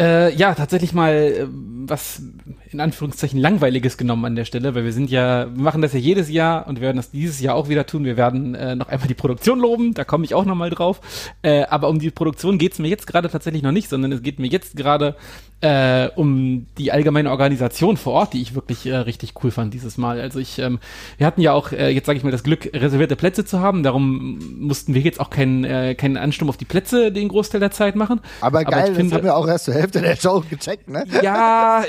Äh, 0.00 0.34
ja, 0.34 0.54
tatsächlich 0.54 0.94
mal 0.94 1.12
äh, 1.12 1.46
was 1.48 2.22
in 2.70 2.80
Anführungszeichen 2.80 3.38
langweiliges 3.38 3.98
genommen 3.98 4.24
an 4.24 4.36
der 4.36 4.46
Stelle, 4.46 4.74
weil 4.74 4.84
wir 4.84 4.92
sind 4.92 5.10
ja, 5.10 5.54
wir 5.54 5.62
machen 5.62 5.82
das 5.82 5.92
ja 5.92 5.98
jedes 5.98 6.30
Jahr 6.30 6.66
und 6.66 6.76
wir 6.76 6.86
werden 6.86 6.96
das 6.96 7.10
dieses 7.10 7.40
Jahr 7.40 7.54
auch 7.54 7.68
wieder 7.68 7.86
tun. 7.86 8.04
Wir 8.04 8.16
werden 8.16 8.54
äh, 8.54 8.74
noch 8.74 8.88
einmal 8.88 9.06
die 9.06 9.14
Produktion 9.14 9.60
loben, 9.60 9.92
da 9.92 10.04
komme 10.04 10.24
ich 10.24 10.34
auch 10.34 10.46
nochmal 10.46 10.70
drauf. 10.70 11.00
Äh, 11.42 11.64
aber 11.64 11.88
um 11.88 11.98
die 11.98 12.10
Produktion 12.10 12.58
geht's 12.58 12.78
mir 12.78 12.88
jetzt 12.88 13.06
gerade 13.06 13.28
tatsächlich 13.28 13.62
noch 13.62 13.72
nicht, 13.72 13.90
sondern 13.90 14.12
es 14.12 14.22
geht 14.22 14.38
mir 14.38 14.48
jetzt 14.48 14.76
gerade 14.76 15.14
äh, 15.62 16.10
um 16.16 16.66
die 16.76 16.92
allgemeine 16.92 17.30
Organisation 17.30 17.96
vor 17.96 18.12
Ort, 18.14 18.32
die 18.34 18.42
ich 18.42 18.54
wirklich 18.54 18.84
äh, 18.86 18.96
richtig 18.96 19.34
cool 19.42 19.50
fand 19.50 19.72
dieses 19.72 19.96
Mal. 19.96 20.20
Also 20.20 20.38
ich, 20.38 20.58
ähm, 20.58 20.80
wir 21.18 21.26
hatten 21.26 21.40
ja 21.40 21.52
auch, 21.52 21.72
äh, 21.72 21.90
jetzt 21.90 22.06
sage 22.06 22.18
ich 22.18 22.24
mal, 22.24 22.30
das 22.30 22.42
Glück, 22.42 22.68
reservierte 22.74 23.16
Plätze 23.16 23.44
zu 23.44 23.60
haben. 23.60 23.82
Darum 23.82 24.38
mussten 24.58 24.94
wir 24.94 25.00
jetzt 25.00 25.20
auch 25.20 25.30
keinen 25.30 25.64
äh, 25.64 25.94
keinen 25.94 26.16
Ansturm 26.16 26.48
auf 26.48 26.56
die 26.56 26.64
Plätze 26.64 27.12
den 27.12 27.28
Großteil 27.28 27.60
der 27.60 27.70
Zeit 27.70 27.94
machen. 27.96 28.20
Aber 28.40 28.64
geil, 28.64 28.74
Aber 28.74 28.90
ich 28.90 28.96
finde, 28.96 29.10
das 29.10 29.18
haben 29.18 29.24
wir 29.24 29.36
auch 29.36 29.46
erst 29.46 29.66
zur 29.66 29.74
Hälfte 29.74 30.00
der 30.00 30.16
Show 30.16 30.42
gecheckt, 30.50 30.88
ne? 30.88 31.04
Ja. 31.22 31.84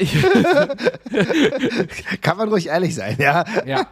Kann 2.21 2.37
man 2.37 2.49
ruhig 2.49 2.67
ehrlich 2.67 2.93
sein, 2.93 3.15
ja. 3.19 3.43
Ja. 3.65 3.87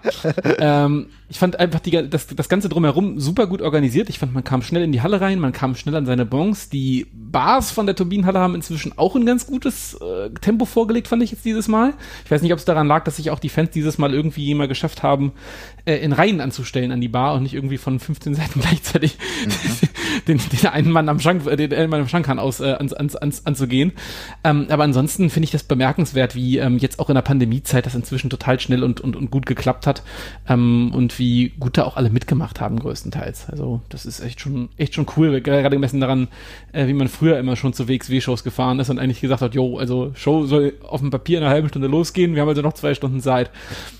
Ähm, 0.59 1.07
ich 1.31 1.39
fand 1.39 1.57
einfach 1.59 1.79
die, 1.79 2.09
das, 2.09 2.27
das 2.27 2.49
Ganze 2.49 2.67
drumherum 2.67 3.17
super 3.17 3.47
gut 3.47 3.61
organisiert. 3.61 4.09
Ich 4.09 4.19
fand, 4.19 4.33
man 4.33 4.43
kam 4.43 4.61
schnell 4.61 4.83
in 4.83 4.91
die 4.91 5.01
Halle 5.01 5.21
rein, 5.21 5.39
man 5.39 5.53
kam 5.53 5.75
schnell 5.75 5.95
an 5.95 6.05
seine 6.05 6.25
Bons. 6.25 6.67
Die 6.67 7.07
Bars 7.13 7.71
von 7.71 7.85
der 7.85 7.95
Turbinenhalle 7.95 8.39
haben 8.39 8.53
inzwischen 8.53 8.97
auch 8.97 9.15
ein 9.15 9.25
ganz 9.25 9.47
gutes 9.47 9.70
äh, 10.01 10.29
Tempo 10.41 10.65
vorgelegt, 10.65 11.07
fand 11.07 11.23
ich 11.23 11.31
jetzt 11.31 11.45
dieses 11.45 11.67
Mal. 11.67 11.93
Ich 12.25 12.31
weiß 12.31 12.41
nicht, 12.41 12.53
ob 12.53 12.59
es 12.59 12.65
daran 12.65 12.87
lag, 12.87 13.03
dass 13.03 13.17
sich 13.17 13.29
auch 13.31 13.39
die 13.39 13.49
Fans 13.49 13.71
dieses 13.71 13.97
Mal 13.97 14.13
irgendwie 14.13 14.53
mal 14.53 14.67
geschafft 14.67 15.03
haben, 15.03 15.33
äh, 15.85 15.95
in 15.95 16.13
Reihen 16.13 16.41
anzustellen 16.41 16.91
an 16.91 17.01
die 17.01 17.07
Bar 17.07 17.35
und 17.35 17.43
nicht 17.43 17.53
irgendwie 17.53 17.77
von 17.77 17.99
15 17.99 18.35
Seiten 18.35 18.59
gleichzeitig 18.61 19.17
mhm. 19.45 19.87
den, 20.27 20.37
den 20.37 20.69
einen 20.69 20.91
Mann 20.91 21.09
am 21.09 21.19
Schrank, 21.19 21.45
äh, 21.47 21.55
den 21.55 21.73
einen 21.73 21.89
Mann 21.89 22.01
am 22.01 22.07
Schrank 22.07 22.29
aus, 22.29 22.59
äh, 22.59 22.73
ans, 22.73 22.93
ans, 22.93 23.15
ans, 23.15 23.45
anzugehen. 23.45 23.93
Ähm, 24.43 24.67
aber 24.69 24.83
ansonsten 24.83 25.29
finde 25.29 25.45
ich 25.45 25.51
das 25.51 25.63
bemerkenswert, 25.63 26.35
wie 26.35 26.57
ähm, 26.57 26.77
jetzt 26.77 26.99
auch 26.99 27.09
in 27.09 27.15
der 27.15 27.21
Pandemiezeit 27.21 27.85
das 27.85 27.95
inzwischen 27.95 28.29
total 28.29 28.59
schnell 28.59 28.83
und, 28.83 29.01
und, 29.01 29.15
und 29.15 29.31
gut 29.31 29.45
geklappt 29.45 29.87
hat. 29.87 30.03
Ähm, 30.47 30.91
und 30.93 31.19
wie 31.19 31.49
gut 31.59 31.77
da 31.77 31.83
auch 31.83 31.97
alle 31.97 32.09
mitgemacht 32.09 32.61
haben, 32.61 32.79
größtenteils. 32.79 33.49
Also, 33.49 33.81
das 33.89 34.05
ist 34.05 34.19
echt 34.21 34.41
schon, 34.41 34.69
echt 34.77 34.95
schon 34.95 35.07
cool, 35.17 35.41
gerade 35.41 35.75
gemessen 35.75 35.99
daran, 35.99 36.27
äh, 36.73 36.87
wie 36.87 36.93
man 36.93 37.07
früher 37.07 37.37
immer 37.39 37.55
schon 37.55 37.73
zu 37.73 37.87
WXW-Shows 37.87 38.43
gefahren 38.43 38.79
ist 38.79 38.89
und 38.89 38.99
eigentlich 38.99 39.21
gesagt 39.21 39.41
hat, 39.41 39.55
jo, 39.55 39.77
also 39.77 40.11
Show 40.15 40.45
soll 40.45 40.73
auf 40.87 41.01
dem 41.01 41.09
Papier 41.09 41.39
in 41.39 41.43
einer 41.43 41.53
halben 41.53 41.69
Stunde 41.69 41.87
losgehen, 41.87 42.35
wir 42.35 42.41
haben 42.41 42.49
also 42.49 42.61
noch 42.61 42.73
zwei 42.73 42.93
Stunden 42.93 43.21
Zeit. 43.21 43.51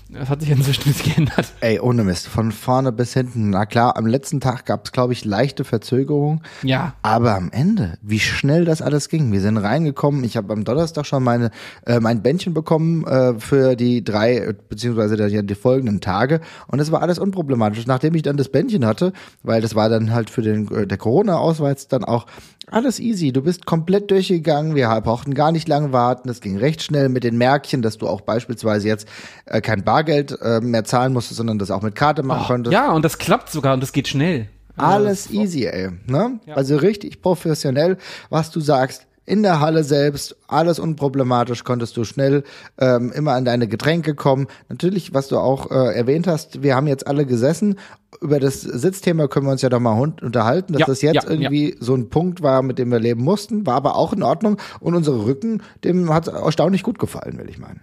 Das 0.08 0.28
hat 0.28 0.40
sich 0.40 0.50
inzwischen 0.50 0.88
nicht 0.88 1.04
geändert. 1.04 1.52
Ey, 1.60 1.71
ohne 1.80 2.04
Mist, 2.04 2.28
von 2.28 2.52
vorne 2.52 2.92
bis 2.92 3.14
hinten. 3.14 3.50
Na 3.50 3.66
klar, 3.66 3.96
am 3.96 4.06
letzten 4.06 4.40
Tag 4.40 4.66
gab 4.66 4.86
es, 4.86 4.92
glaube 4.92 5.12
ich, 5.12 5.24
leichte 5.24 5.64
Verzögerungen. 5.64 6.42
Ja. 6.62 6.94
Aber 7.02 7.34
am 7.34 7.50
Ende, 7.50 7.98
wie 8.02 8.20
schnell 8.20 8.64
das 8.64 8.82
alles 8.82 9.08
ging. 9.08 9.32
Wir 9.32 9.40
sind 9.40 9.56
reingekommen. 9.56 10.24
Ich 10.24 10.36
habe 10.36 10.52
am 10.52 10.64
Donnerstag 10.64 11.06
schon 11.06 11.22
meine 11.22 11.50
äh, 11.86 12.00
mein 12.00 12.22
Bändchen 12.22 12.54
bekommen 12.54 13.06
äh, 13.06 13.34
für 13.38 13.76
die 13.76 14.04
drei 14.04 14.54
beziehungsweise 14.68 15.16
die, 15.16 15.46
die 15.46 15.54
folgenden 15.54 16.00
Tage 16.00 16.40
und 16.66 16.80
es 16.80 16.92
war 16.92 17.02
alles 17.02 17.18
unproblematisch. 17.18 17.86
Nachdem 17.86 18.14
ich 18.14 18.22
dann 18.22 18.36
das 18.36 18.48
Bändchen 18.48 18.86
hatte, 18.86 19.12
weil 19.42 19.60
das 19.60 19.74
war 19.74 19.88
dann 19.88 20.12
halt 20.12 20.30
für 20.30 20.42
den 20.42 20.70
äh, 20.70 20.86
der 20.86 20.98
Corona-Ausweis 20.98 21.88
dann 21.88 22.04
auch 22.04 22.26
alles 22.70 23.00
easy. 23.00 23.32
Du 23.32 23.42
bist 23.42 23.66
komplett 23.66 24.10
durchgegangen. 24.10 24.74
Wir 24.74 24.88
brauchten 25.00 25.34
gar 25.34 25.52
nicht 25.52 25.68
lange 25.68 25.92
warten. 25.92 26.28
Es 26.28 26.40
ging 26.40 26.58
recht 26.58 26.82
schnell 26.82 27.08
mit 27.08 27.24
den 27.24 27.36
Märkchen, 27.36 27.82
dass 27.82 27.98
du 27.98 28.08
auch 28.08 28.20
beispielsweise 28.20 28.88
jetzt 28.88 29.08
äh, 29.46 29.60
kein 29.60 29.84
Bargeld 29.84 30.38
äh, 30.40 30.60
mehr 30.60 30.84
zahlen 30.84 31.12
musstest, 31.12 31.38
sondern 31.38 31.58
das 31.58 31.70
auch 31.70 31.82
mit 31.82 31.94
Karte 31.94 32.22
machen 32.22 32.42
oh, 32.44 32.48
konntest. 32.48 32.72
Ja, 32.72 32.92
und 32.92 33.04
das 33.04 33.18
klappt 33.18 33.50
sogar 33.50 33.74
und 33.74 33.82
das 33.82 33.92
geht 33.92 34.08
schnell. 34.08 34.48
Alles 34.76 35.30
easy, 35.30 35.66
ey. 35.66 35.90
Ne? 36.06 36.40
Ja. 36.46 36.54
Also 36.54 36.76
richtig 36.76 37.20
professionell, 37.20 37.98
was 38.30 38.50
du 38.50 38.60
sagst 38.60 39.06
in 39.24 39.42
der 39.42 39.60
Halle 39.60 39.84
selbst, 39.84 40.36
alles 40.48 40.78
unproblematisch, 40.78 41.64
konntest 41.64 41.96
du 41.96 42.04
schnell 42.04 42.42
ähm, 42.78 43.12
immer 43.12 43.32
an 43.32 43.44
deine 43.44 43.68
Getränke 43.68 44.14
kommen. 44.14 44.48
Natürlich, 44.68 45.14
was 45.14 45.28
du 45.28 45.38
auch 45.38 45.70
äh, 45.70 45.94
erwähnt 45.94 46.26
hast, 46.26 46.62
wir 46.62 46.74
haben 46.74 46.86
jetzt 46.86 47.06
alle 47.06 47.24
gesessen. 47.24 47.78
Über 48.20 48.40
das 48.40 48.62
Sitzthema 48.62 49.28
können 49.28 49.46
wir 49.46 49.52
uns 49.52 49.62
ja 49.62 49.68
doch 49.68 49.80
mal 49.80 49.98
unterhalten, 49.98 50.72
dass 50.72 50.80
ja, 50.80 50.86
das 50.86 51.02
jetzt 51.02 51.24
ja, 51.24 51.30
irgendwie 51.30 51.70
ja. 51.70 51.76
so 51.80 51.94
ein 51.94 52.10
Punkt 52.10 52.42
war, 52.42 52.62
mit 52.62 52.78
dem 52.78 52.90
wir 52.90 52.98
leben 52.98 53.22
mussten, 53.22 53.64
war 53.64 53.74
aber 53.74 53.96
auch 53.96 54.12
in 54.12 54.22
Ordnung. 54.22 54.58
Und 54.80 54.94
unsere 54.94 55.24
Rücken, 55.24 55.62
dem 55.84 56.12
hat 56.12 56.26
erstaunlich 56.28 56.82
gut 56.82 56.98
gefallen, 56.98 57.38
will 57.38 57.48
ich 57.48 57.58
meinen. 57.58 57.80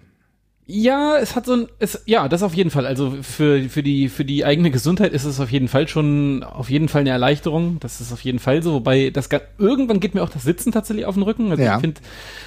Ja, 0.72 1.18
es 1.18 1.36
hat 1.36 1.48
so 1.48 1.54
ein, 1.54 1.68
es, 1.80 2.04
ja, 2.06 2.28
das 2.28 2.44
auf 2.44 2.54
jeden 2.54 2.70
Fall. 2.70 2.86
Also 2.86 3.16
für, 3.24 3.60
für 3.70 3.82
die, 3.82 4.08
für 4.08 4.24
die 4.24 4.46
eigene 4.46 4.70
Gesundheit 4.70 5.14
ist 5.14 5.24
es 5.24 5.40
auf 5.40 5.52
jeden 5.52 5.68
Fall 5.68 5.88
schon, 5.88 6.44
auf 6.44 6.70
jeden 6.70 6.90
Fall 6.90 7.02
eine 7.02 7.10
Erleichterung. 7.10 7.78
Das 7.80 8.02
ist 8.02 8.14
auf 8.14 8.22
jeden 8.22 8.38
Fall 8.38 8.62
so. 8.62 8.74
Wobei 8.74 9.10
das, 9.10 9.30
irgendwann 9.58 10.00
geht 10.00 10.14
mir 10.14 10.22
auch 10.22 10.30
das 10.30 10.44
Sitzen 10.44 10.72
tatsächlich 10.72 11.08
auf 11.08 11.16
den 11.16 11.24
Rücken. 11.24 11.50
Also 11.50 11.64
Ja. 11.64 11.74
ich 11.78 11.82
finde, 11.82 12.02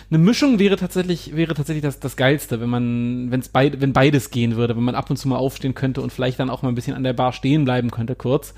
eine 0.09 0.19
Mischung 0.19 0.61
wäre 0.61 0.76
tatsächlich, 0.76 1.35
wäre 1.35 1.55
tatsächlich 1.55 1.83
das, 1.83 1.99
das 1.99 2.14
Geilste, 2.17 2.61
wenn 2.61 2.69
man, 2.69 3.33
wenn 3.33 3.41
es 3.41 3.49
beid, 3.49 3.81
wenn 3.81 3.93
beides 3.93 4.31
gehen 4.31 4.55
würde, 4.55 4.76
wenn 4.76 4.85
man 4.85 4.95
ab 4.95 5.11
und 5.11 5.17
zu 5.17 5.26
mal 5.26 5.38
aufstehen 5.38 5.75
könnte 5.75 6.00
und 6.00 6.12
vielleicht 6.12 6.38
dann 6.38 6.49
auch 6.49 6.62
mal 6.62 6.69
ein 6.69 6.76
bisschen 6.76 6.95
an 6.95 7.02
der 7.02 7.14
Bar 7.14 7.33
stehen 7.33 7.64
bleiben 7.64 7.91
könnte, 7.91 8.14
kurz. 8.14 8.55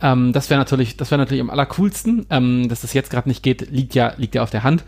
Ähm, 0.00 0.32
das 0.32 0.50
wäre 0.50 0.60
natürlich, 0.60 0.96
das 0.96 1.10
wäre 1.10 1.18
natürlich 1.18 1.40
am 1.40 1.50
allercoolsten. 1.50 2.26
Ähm, 2.30 2.68
dass 2.68 2.82
das 2.82 2.92
jetzt 2.92 3.10
gerade 3.10 3.28
nicht 3.28 3.42
geht, 3.42 3.72
liegt 3.72 3.96
ja, 3.96 4.12
liegt 4.18 4.36
ja 4.36 4.44
auf 4.44 4.50
der 4.50 4.62
Hand. 4.62 4.84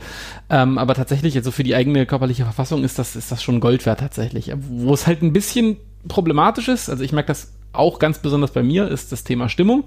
Ähm, 0.49 0.79
aber 0.79 0.95
tatsächlich, 0.95 1.35
also 1.37 1.51
für 1.51 1.65
die 1.65 1.75
eigene 1.75 2.07
körperliche 2.07 2.45
Verfassung 2.45 2.85
ist 2.85 3.01
das, 3.01 3.17
ist 3.17 3.33
das 3.33 3.43
schon 3.43 3.59
Gold 3.59 3.85
wert 3.85 4.01
tatsächlich. 4.13 4.53
Wo 4.55 4.93
es 4.93 5.07
halt 5.07 5.23
ein 5.23 5.33
bisschen 5.33 5.77
problematisch 6.09 6.69
ist, 6.69 6.91
also 6.91 7.03
ich 7.03 7.13
merke 7.13 7.29
das 7.29 7.53
auch 7.73 7.99
ganz 7.99 8.19
besonders 8.19 8.51
bei 8.51 8.63
mir, 8.63 8.89
ist 8.89 9.13
das 9.13 9.25
Thema 9.25 9.49
Stimmung. 9.49 9.85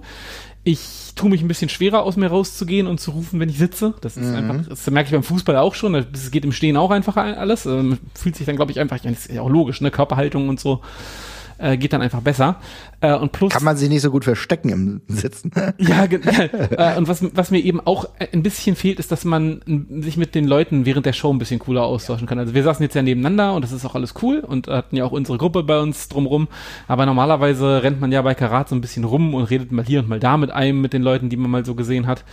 Ich 0.63 1.12
tue 1.15 1.29
mich 1.29 1.41
ein 1.41 1.48
bisschen 1.48 1.70
schwerer, 1.70 2.01
aus 2.01 2.15
mir 2.15 2.27
rauszugehen 2.27 2.88
und 2.88 3.00
zu 3.00 3.12
rufen, 3.12 3.39
wenn 3.39 3.50
ich 3.50 3.60
sitze. 3.60 3.94
Das 4.01 4.17
ist 4.17 4.34
einfach, 4.34 4.67
das 4.67 4.89
merke 4.89 5.08
ich 5.08 5.13
beim 5.13 5.22
Fußball 5.22 5.55
auch 5.58 5.75
schon. 5.75 5.94
Es 5.94 6.32
geht 6.32 6.44
im 6.44 6.51
Stehen 6.51 6.75
auch 6.75 6.89
einfach 6.89 7.15
alles. 7.17 7.67
Ähm, 7.67 8.00
fühlt 8.15 8.36
sich 8.36 8.48
dann, 8.48 8.55
glaube 8.55 8.72
ich, 8.72 8.79
einfach, 8.79 9.00
das 9.00 9.27
ist 9.27 9.32
ja 9.32 9.41
auch 9.41 9.50
logisch, 9.50 9.82
ne? 9.82 9.91
Körperhaltung 9.91 10.50
und 10.50 10.60
so 10.60 10.82
äh, 11.60 11.77
geht 11.77 11.94
dann 11.94 12.01
einfach 12.01 12.22
besser. 12.22 12.60
Äh, 13.02 13.14
und 13.16 13.32
plus 13.32 13.52
Kann 13.52 13.64
man 13.64 13.78
sich 13.78 13.90
nicht 13.90 14.02
so 14.02 14.12
gut 14.12 14.24
verstecken 14.24 14.70
im 14.70 15.02
Sitzen. 15.08 15.52
ja, 15.78 16.06
äh, 16.06 16.98
und 16.98 17.08
was, 17.08 17.24
was 17.36 17.52
mir 17.52 17.60
eben 17.60 17.80
auch 17.80 18.10
ein 18.20 18.44
bisschen 18.44 18.75
fehlt, 18.75 19.00
ist, 19.00 19.12
dass 19.12 19.25
man 19.25 19.62
sich 20.00 20.18
mit 20.18 20.36
den 20.36 20.46
Leuten 20.46 20.86
während 20.86 21.06
der 21.06 21.14
Show 21.14 21.32
ein 21.32 21.40
bisschen 21.40 21.60
cooler 21.60 21.84
austauschen 21.84 22.28
kann. 22.28 22.40
Also 22.40 22.54
wir 22.54 22.64
saßen 22.64 22.84
jetzt 22.84 22.96
ja 22.96 23.02
nebeneinander 23.02 23.54
und 23.54 23.64
das 23.64 23.72
ist 23.72 23.86
auch 23.86 23.96
alles 23.96 24.14
cool 24.22 24.40
und 24.40 24.68
hatten 24.68 24.96
ja 24.96 25.06
auch 25.06 25.12
unsere 25.12 25.38
Gruppe 25.38 25.64
bei 25.64 25.80
uns 25.80 26.08
drumrum. 26.08 26.48
Aber 26.88 27.06
normalerweise 27.06 27.84
rennt 27.84 28.00
man 28.00 28.12
ja 28.12 28.22
bei 28.22 28.34
Karat 28.34 28.70
so 28.70 28.75
ein 28.75 28.82
bisschen 28.82 29.04
rum 29.04 29.34
und 29.34 29.44
redet 29.44 29.72
mal 29.72 29.86
hier 29.86 30.00
und 30.00 30.10
mal 30.10 30.20
da 30.20 30.38
mit 30.38 30.52
einem, 30.52 30.82
mit 30.82 30.94
den 30.94 31.02
Leuten, 31.02 31.30
die 31.30 31.38
man 31.38 31.52
mal 31.52 31.66
so 31.66 31.75
gesehen 31.75 32.08
hat. 32.08 32.24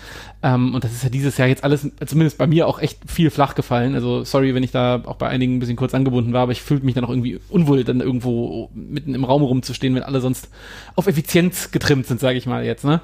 Ähm, 0.43 0.75
und 0.75 0.85
das 0.85 0.93
ist 0.93 1.03
ja 1.03 1.11
dieses 1.11 1.39
Jahr 1.39 1.49
jetzt 1.49 1.65
alles, 1.65 1.89
zumindest 2.07 2.39
bei 2.39 2.47
mir 2.47 2.67
auch 2.67 2.81
echt 2.81 3.11
viel 3.11 3.31
flach 3.31 3.55
gefallen. 3.55 3.95
Also 3.95 4.25
sorry, 4.25 4.55
wenn 4.55 4.63
ich 4.63 4.71
da 4.71 5.03
auch 5.05 5.17
bei 5.17 5.29
einigen 5.29 5.57
ein 5.57 5.59
bisschen 5.61 5.77
kurz 5.77 5.95
angebunden 5.95 6.33
war, 6.33 6.43
aber 6.43 6.53
ich 6.53 6.63
fühlte 6.63 6.85
mich 6.85 6.95
dann 6.95 7.05
auch 7.05 7.11
irgendwie 7.11 7.41
unwohl, 7.49 7.85
dann 7.85 8.01
irgendwo 8.01 8.71
mitten 8.75 9.15
im 9.15 9.25
Raum 9.25 9.43
rumzustehen, 9.43 9.95
wenn 9.95 10.03
alle 10.03 10.21
sonst 10.21 10.49
auf 10.95 11.07
Effizienz 11.07 11.71
getrimmt 11.71 12.07
sind, 12.07 12.21
sage 12.21 12.39
ich 12.39 12.47
mal 12.47 12.65
jetzt. 12.65 12.85
Ne? 12.85 13.01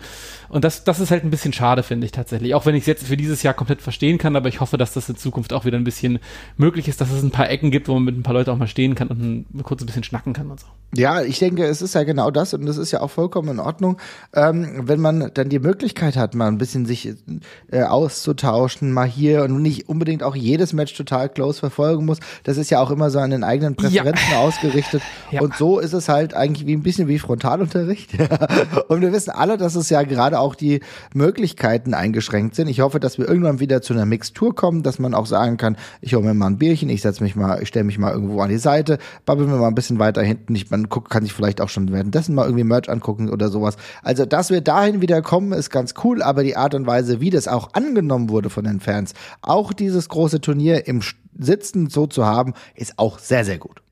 Und 0.48 0.64
das, 0.64 0.84
das 0.84 1.00
ist 1.00 1.10
halt 1.10 1.24
ein 1.24 1.30
bisschen 1.30 1.52
schade, 1.52 1.82
finde 1.82 2.06
ich 2.06 2.12
tatsächlich. 2.12 2.54
Auch 2.54 2.66
wenn 2.66 2.74
ich 2.74 2.82
es 2.82 2.86
jetzt 2.86 3.06
für 3.06 3.16
dieses 3.16 3.42
Jahr 3.42 3.54
komplett 3.54 3.82
verstehen 3.82 4.18
kann, 4.18 4.36
aber 4.36 4.48
ich 4.48 4.60
hoffe, 4.60 4.78
dass 4.78 4.92
das 4.92 5.08
in 5.08 5.16
Zukunft 5.16 5.52
auch 5.52 5.64
wieder 5.64 5.76
ein 5.76 5.84
bisschen 5.84 6.18
möglich 6.56 6.88
ist, 6.88 7.00
dass 7.00 7.10
es 7.10 7.22
ein 7.22 7.30
paar 7.30 7.50
Ecken 7.50 7.70
gibt, 7.70 7.88
wo 7.88 7.94
man 7.94 8.04
mit 8.04 8.16
ein 8.16 8.22
paar 8.22 8.34
Leuten 8.34 8.50
auch 8.50 8.56
mal 8.56 8.66
stehen 8.66 8.94
kann 8.94 9.08
und 9.08 9.20
ein, 9.20 9.62
kurz 9.62 9.82
ein 9.82 9.86
bisschen 9.86 10.04
schnacken 10.04 10.32
kann 10.32 10.50
und 10.50 10.60
so. 10.60 10.66
Ja, 10.94 11.20
ich 11.20 11.38
denke, 11.38 11.66
es 11.66 11.82
ist 11.82 11.94
ja 11.94 12.02
genau 12.04 12.30
das 12.30 12.54
und 12.54 12.64
das 12.64 12.78
ist 12.78 12.92
ja 12.92 13.02
auch 13.02 13.10
vollkommen 13.10 13.50
in 13.50 13.60
Ordnung, 13.60 13.98
ähm, 14.32 14.84
wenn 14.84 15.00
man 15.00 15.30
dann 15.34 15.50
die 15.50 15.58
Möglichkeit 15.58 16.16
hat, 16.16 16.34
mal 16.34 16.48
ein 16.48 16.56
bisschen 16.56 16.86
sich 16.86 17.12
äh, 17.70 17.82
auszutauschen, 17.82 18.90
mal 18.90 19.06
hier 19.06 19.44
und 19.44 19.60
nicht 19.60 19.90
unbedingt 19.90 20.22
auch 20.22 20.34
jedes 20.34 20.72
Match 20.72 20.94
total 20.94 21.28
close 21.28 21.58
verfolgen 21.58 22.06
muss. 22.06 22.20
Das 22.44 22.56
ist 22.56 22.70
ja 22.70 22.80
auch 22.80 22.90
immer 22.90 23.10
so 23.10 23.18
an 23.18 23.30
den 23.30 23.44
eigenen 23.44 23.76
Präferenzen 23.76 24.34
ausgerichtet. 24.36 25.02
Ja. 25.30 25.42
Und 25.42 25.56
so 25.56 25.78
ist 25.78 25.92
es 25.92 26.08
halt 26.08 26.32
eigentlich 26.32 26.66
wie 26.66 26.74
ein 26.74 26.82
bisschen 26.82 27.06
wie 27.06 27.18
Frontalunterricht. 27.18 28.12
und 28.88 29.02
wir 29.02 29.12
wissen 29.12 29.30
alle, 29.30 29.58
dass 29.58 29.74
es 29.74 29.90
ja 29.90 30.02
gerade 30.04 30.37
auch 30.38 30.54
die 30.54 30.80
Möglichkeiten 31.14 31.94
eingeschränkt 31.94 32.54
sind. 32.54 32.68
Ich 32.68 32.80
hoffe, 32.80 33.00
dass 33.00 33.18
wir 33.18 33.28
irgendwann 33.28 33.60
wieder 33.60 33.82
zu 33.82 33.92
einer 33.92 34.06
Mixtur 34.06 34.54
kommen, 34.54 34.82
dass 34.82 34.98
man 34.98 35.14
auch 35.14 35.26
sagen 35.26 35.56
kann, 35.56 35.76
ich 36.00 36.14
hole 36.14 36.24
mir 36.24 36.34
mal 36.34 36.46
ein 36.46 36.58
Bierchen, 36.58 36.88
ich 36.88 37.02
setze 37.02 37.22
mich 37.22 37.36
mal, 37.36 37.62
ich 37.62 37.68
stelle 37.68 37.84
mich 37.84 37.98
mal 37.98 38.12
irgendwo 38.12 38.40
an 38.40 38.48
die 38.48 38.58
Seite, 38.58 38.98
babbeln 39.26 39.50
wir 39.50 39.58
mal 39.58 39.68
ein 39.68 39.74
bisschen 39.74 39.98
weiter 39.98 40.22
hinten. 40.22 40.54
Ich, 40.54 40.70
man 40.70 40.88
guckt, 40.88 41.10
kann 41.10 41.22
sich 41.22 41.32
vielleicht 41.32 41.60
auch 41.60 41.68
schon 41.68 41.92
währenddessen 41.92 42.34
mal 42.34 42.44
irgendwie 42.44 42.64
Merch 42.64 42.88
angucken 42.88 43.30
oder 43.30 43.48
sowas. 43.48 43.76
Also, 44.02 44.24
dass 44.26 44.50
wir 44.50 44.60
dahin 44.60 45.00
wieder 45.00 45.22
kommen, 45.22 45.52
ist 45.52 45.70
ganz 45.70 45.94
cool, 46.04 46.22
aber 46.22 46.42
die 46.42 46.56
Art 46.56 46.74
und 46.74 46.86
Weise, 46.86 47.20
wie 47.20 47.30
das 47.30 47.48
auch 47.48 47.74
angenommen 47.74 48.28
wurde 48.28 48.50
von 48.50 48.64
den 48.64 48.80
Fans, 48.80 49.14
auch 49.42 49.72
dieses 49.72 50.08
große 50.08 50.40
Turnier 50.40 50.86
im 50.86 51.00
Sitzen 51.38 51.88
so 51.88 52.06
zu 52.06 52.26
haben, 52.26 52.54
ist 52.74 52.98
auch 52.98 53.18
sehr, 53.18 53.44
sehr 53.44 53.58
gut. 53.58 53.82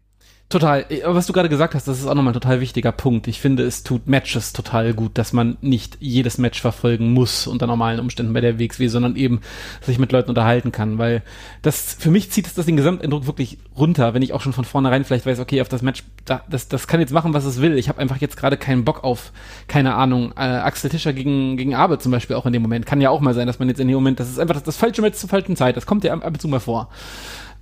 Total. 0.48 0.86
Äh, 0.88 1.02
Was 1.04 1.26
du 1.26 1.32
gerade 1.32 1.48
gesagt 1.48 1.74
hast, 1.74 1.88
das 1.88 1.98
ist 1.98 2.06
auch 2.06 2.14
nochmal 2.14 2.30
ein 2.30 2.40
total 2.40 2.60
wichtiger 2.60 2.92
Punkt. 2.92 3.26
Ich 3.26 3.40
finde, 3.40 3.64
es 3.64 3.82
tut 3.82 4.06
Matches 4.06 4.52
total 4.52 4.94
gut, 4.94 5.18
dass 5.18 5.32
man 5.32 5.56
nicht 5.60 5.98
jedes 5.98 6.38
Match 6.38 6.60
verfolgen 6.60 7.12
muss 7.12 7.48
unter 7.48 7.66
normalen 7.66 7.98
Umständen 7.98 8.32
bei 8.32 8.40
der 8.40 8.60
WXW, 8.60 8.86
sondern 8.86 9.16
eben 9.16 9.40
sich 9.80 9.98
mit 9.98 10.12
Leuten 10.12 10.28
unterhalten 10.28 10.70
kann, 10.70 10.98
weil 10.98 11.22
das, 11.62 11.96
für 11.98 12.10
mich 12.12 12.30
zieht 12.30 12.46
es 12.46 12.54
das 12.54 12.66
den 12.66 12.76
Gesamteindruck 12.76 13.26
wirklich 13.26 13.58
runter, 13.76 14.14
wenn 14.14 14.22
ich 14.22 14.32
auch 14.32 14.40
schon 14.40 14.52
von 14.52 14.64
vornherein 14.64 15.04
vielleicht 15.04 15.26
weiß, 15.26 15.40
okay, 15.40 15.60
auf 15.60 15.68
das 15.68 15.82
Match, 15.82 16.04
da, 16.24 16.42
das, 16.48 16.68
das 16.68 16.86
kann 16.86 17.00
jetzt 17.00 17.12
machen, 17.12 17.34
was 17.34 17.44
es 17.44 17.60
will. 17.60 17.76
Ich 17.76 17.88
habe 17.88 17.98
einfach 17.98 18.18
jetzt 18.18 18.36
gerade 18.36 18.56
keinen 18.56 18.84
Bock 18.84 19.02
auf, 19.02 19.32
keine 19.66 19.94
Ahnung, 19.96 20.32
äh, 20.36 20.42
Axel 20.42 20.90
Tischer 20.90 21.12
gegen, 21.12 21.56
gegen 21.56 21.74
Abe 21.74 21.98
zum 21.98 22.12
Beispiel 22.12 22.36
auch 22.36 22.46
in 22.46 22.52
dem 22.52 22.62
Moment. 22.62 22.86
Kann 22.86 23.00
ja 23.00 23.10
auch 23.10 23.20
mal 23.20 23.34
sein, 23.34 23.48
dass 23.48 23.58
man 23.58 23.68
jetzt 23.68 23.80
in 23.80 23.88
dem 23.88 23.96
Moment, 23.96 24.20
das 24.20 24.30
ist 24.30 24.38
einfach 24.38 24.54
das, 24.54 24.62
das 24.62 24.76
falsche 24.76 25.02
Match 25.02 25.18
zur 25.18 25.28
falschen 25.28 25.56
Zeit. 25.56 25.76
Das 25.76 25.86
kommt 25.86 26.04
ja 26.04 26.12
ab 26.12 26.24
ab 26.24 26.34
und 26.34 26.40
zu 26.40 26.46
mal 26.46 26.60
vor. 26.60 26.88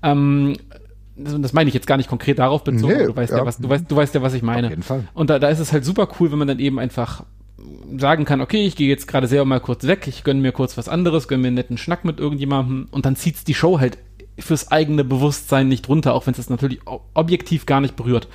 Ähm, 0.03 0.57
das, 1.16 1.40
das 1.40 1.52
meine 1.52 1.68
ich 1.68 1.75
jetzt 1.75 1.87
gar 1.87 1.97
nicht 1.97 2.09
konkret 2.09 2.38
darauf 2.38 2.64
bezogen, 2.64 2.97
Nee, 2.97 3.04
du 3.06 3.16
weißt 3.16 3.33
ja. 3.33 3.38
ja. 3.38 3.47
was, 3.47 3.59
du 3.59 3.68
weißt, 3.68 3.90
du 3.90 3.97
weißt 3.97 4.14
ja, 4.14 4.23
was 4.23 4.35
ich 4.35 4.42
meine. 4.42 4.66
Auf 4.66 4.71
jeden 4.71 4.83
Fall. 4.83 5.04
Und 5.14 5.30
da, 5.30 5.38
da 5.38 5.49
ist 5.49 5.59
es 5.59 5.73
halt 5.73 5.85
super 5.85 6.09
cool, 6.18 6.33
wenn 6.33 6.38
man 6.38 6.49
dann 6.49 6.59
eben 6.59 6.78
einfach 6.78 7.25
sagen 7.97 8.25
kann, 8.25 8.40
okay, 8.40 8.66
ich 8.66 8.76
gehe 8.76 8.88
jetzt 8.88 9.06
gerade 9.06 9.26
selber 9.26 9.44
mal 9.44 9.61
kurz 9.61 9.87
weg, 9.87 10.06
ich 10.06 10.25
gönne 10.25 10.40
mir 10.40 10.52
kurz 10.52 10.76
was 10.76 10.88
anderes, 10.88 11.28
gönne 11.28 11.42
mir 11.42 11.49
einen 11.49 11.56
netten 11.56 11.78
Schnack 11.78 12.04
mit 12.04 12.18
irgendjemandem 12.18 12.88
und 12.90 13.06
dann 13.06 13.16
zieht's 13.16 13.44
die 13.44 13.54
Show 13.54 13.78
halt 13.80 13.99
fürs 14.38 14.71
eigene 14.71 15.04
Bewusstsein 15.04 15.68
nicht 15.68 15.88
runter, 15.88 16.14
auch 16.14 16.26
wenn 16.26 16.33
es 16.33 16.38
das 16.38 16.50
natürlich 16.50 16.80
objektiv 17.14 17.66
gar 17.66 17.80
nicht 17.80 17.97
berührt. 17.97 18.28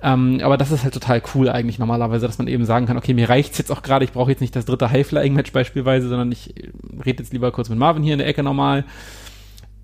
Ähm, 0.00 0.40
aber 0.42 0.56
das 0.56 0.70
ist 0.70 0.84
halt 0.84 0.94
total 0.94 1.22
cool 1.34 1.48
eigentlich 1.48 1.78
normalerweise, 1.78 2.26
dass 2.26 2.38
man 2.38 2.46
eben 2.46 2.64
sagen 2.64 2.86
kann, 2.86 2.96
okay, 2.96 3.14
mir 3.14 3.28
reicht's 3.28 3.58
jetzt 3.58 3.72
auch 3.72 3.82
gerade, 3.82 4.04
ich 4.04 4.12
brauche 4.12 4.30
jetzt 4.30 4.40
nicht 4.40 4.54
das 4.54 4.64
dritte 4.64 4.90
High-Flying-Match 4.90 5.52
beispielsweise, 5.52 6.08
sondern 6.08 6.30
ich 6.30 6.54
rede 7.04 7.22
jetzt 7.22 7.32
lieber 7.32 7.50
kurz 7.50 7.68
mit 7.68 7.78
Marvin 7.78 8.02
hier 8.02 8.12
in 8.12 8.18
der 8.18 8.28
Ecke 8.28 8.42
normal. 8.42 8.84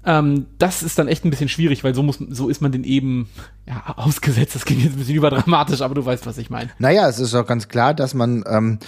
Ähm, 0.07 0.47
das 0.59 0.83
ist 0.83 0.99
dann 0.99 1.09
echt 1.09 1.25
ein 1.25 1.31
bisschen 1.31 1.49
schwierig, 1.49 1.83
weil 1.85 1.95
so 1.95 2.03
muss, 2.03 2.19
so 2.31 2.49
ist 2.49 2.61
man 2.61 2.73
den 2.73 2.85
eben 2.85 3.29
ja, 3.67 3.95
ausgesetzt. 3.97 4.55
Das 4.55 4.65
klingt 4.67 4.83
jetzt 4.83 4.93
ein 4.95 4.99
bisschen 4.99 5.15
überdramatisch, 5.15 5.81
aber 5.81 5.95
du 5.95 6.05
weißt, 6.05 6.27
was 6.27 6.37
ich 6.37 6.51
meine. 6.51 6.69
Naja, 6.79 7.09
es 7.09 7.19
ist 7.19 7.35
auch 7.35 7.47
ganz 7.47 7.69
klar, 7.69 7.95
dass 7.95 8.13
man 8.13 8.45
ähm, 8.47 8.79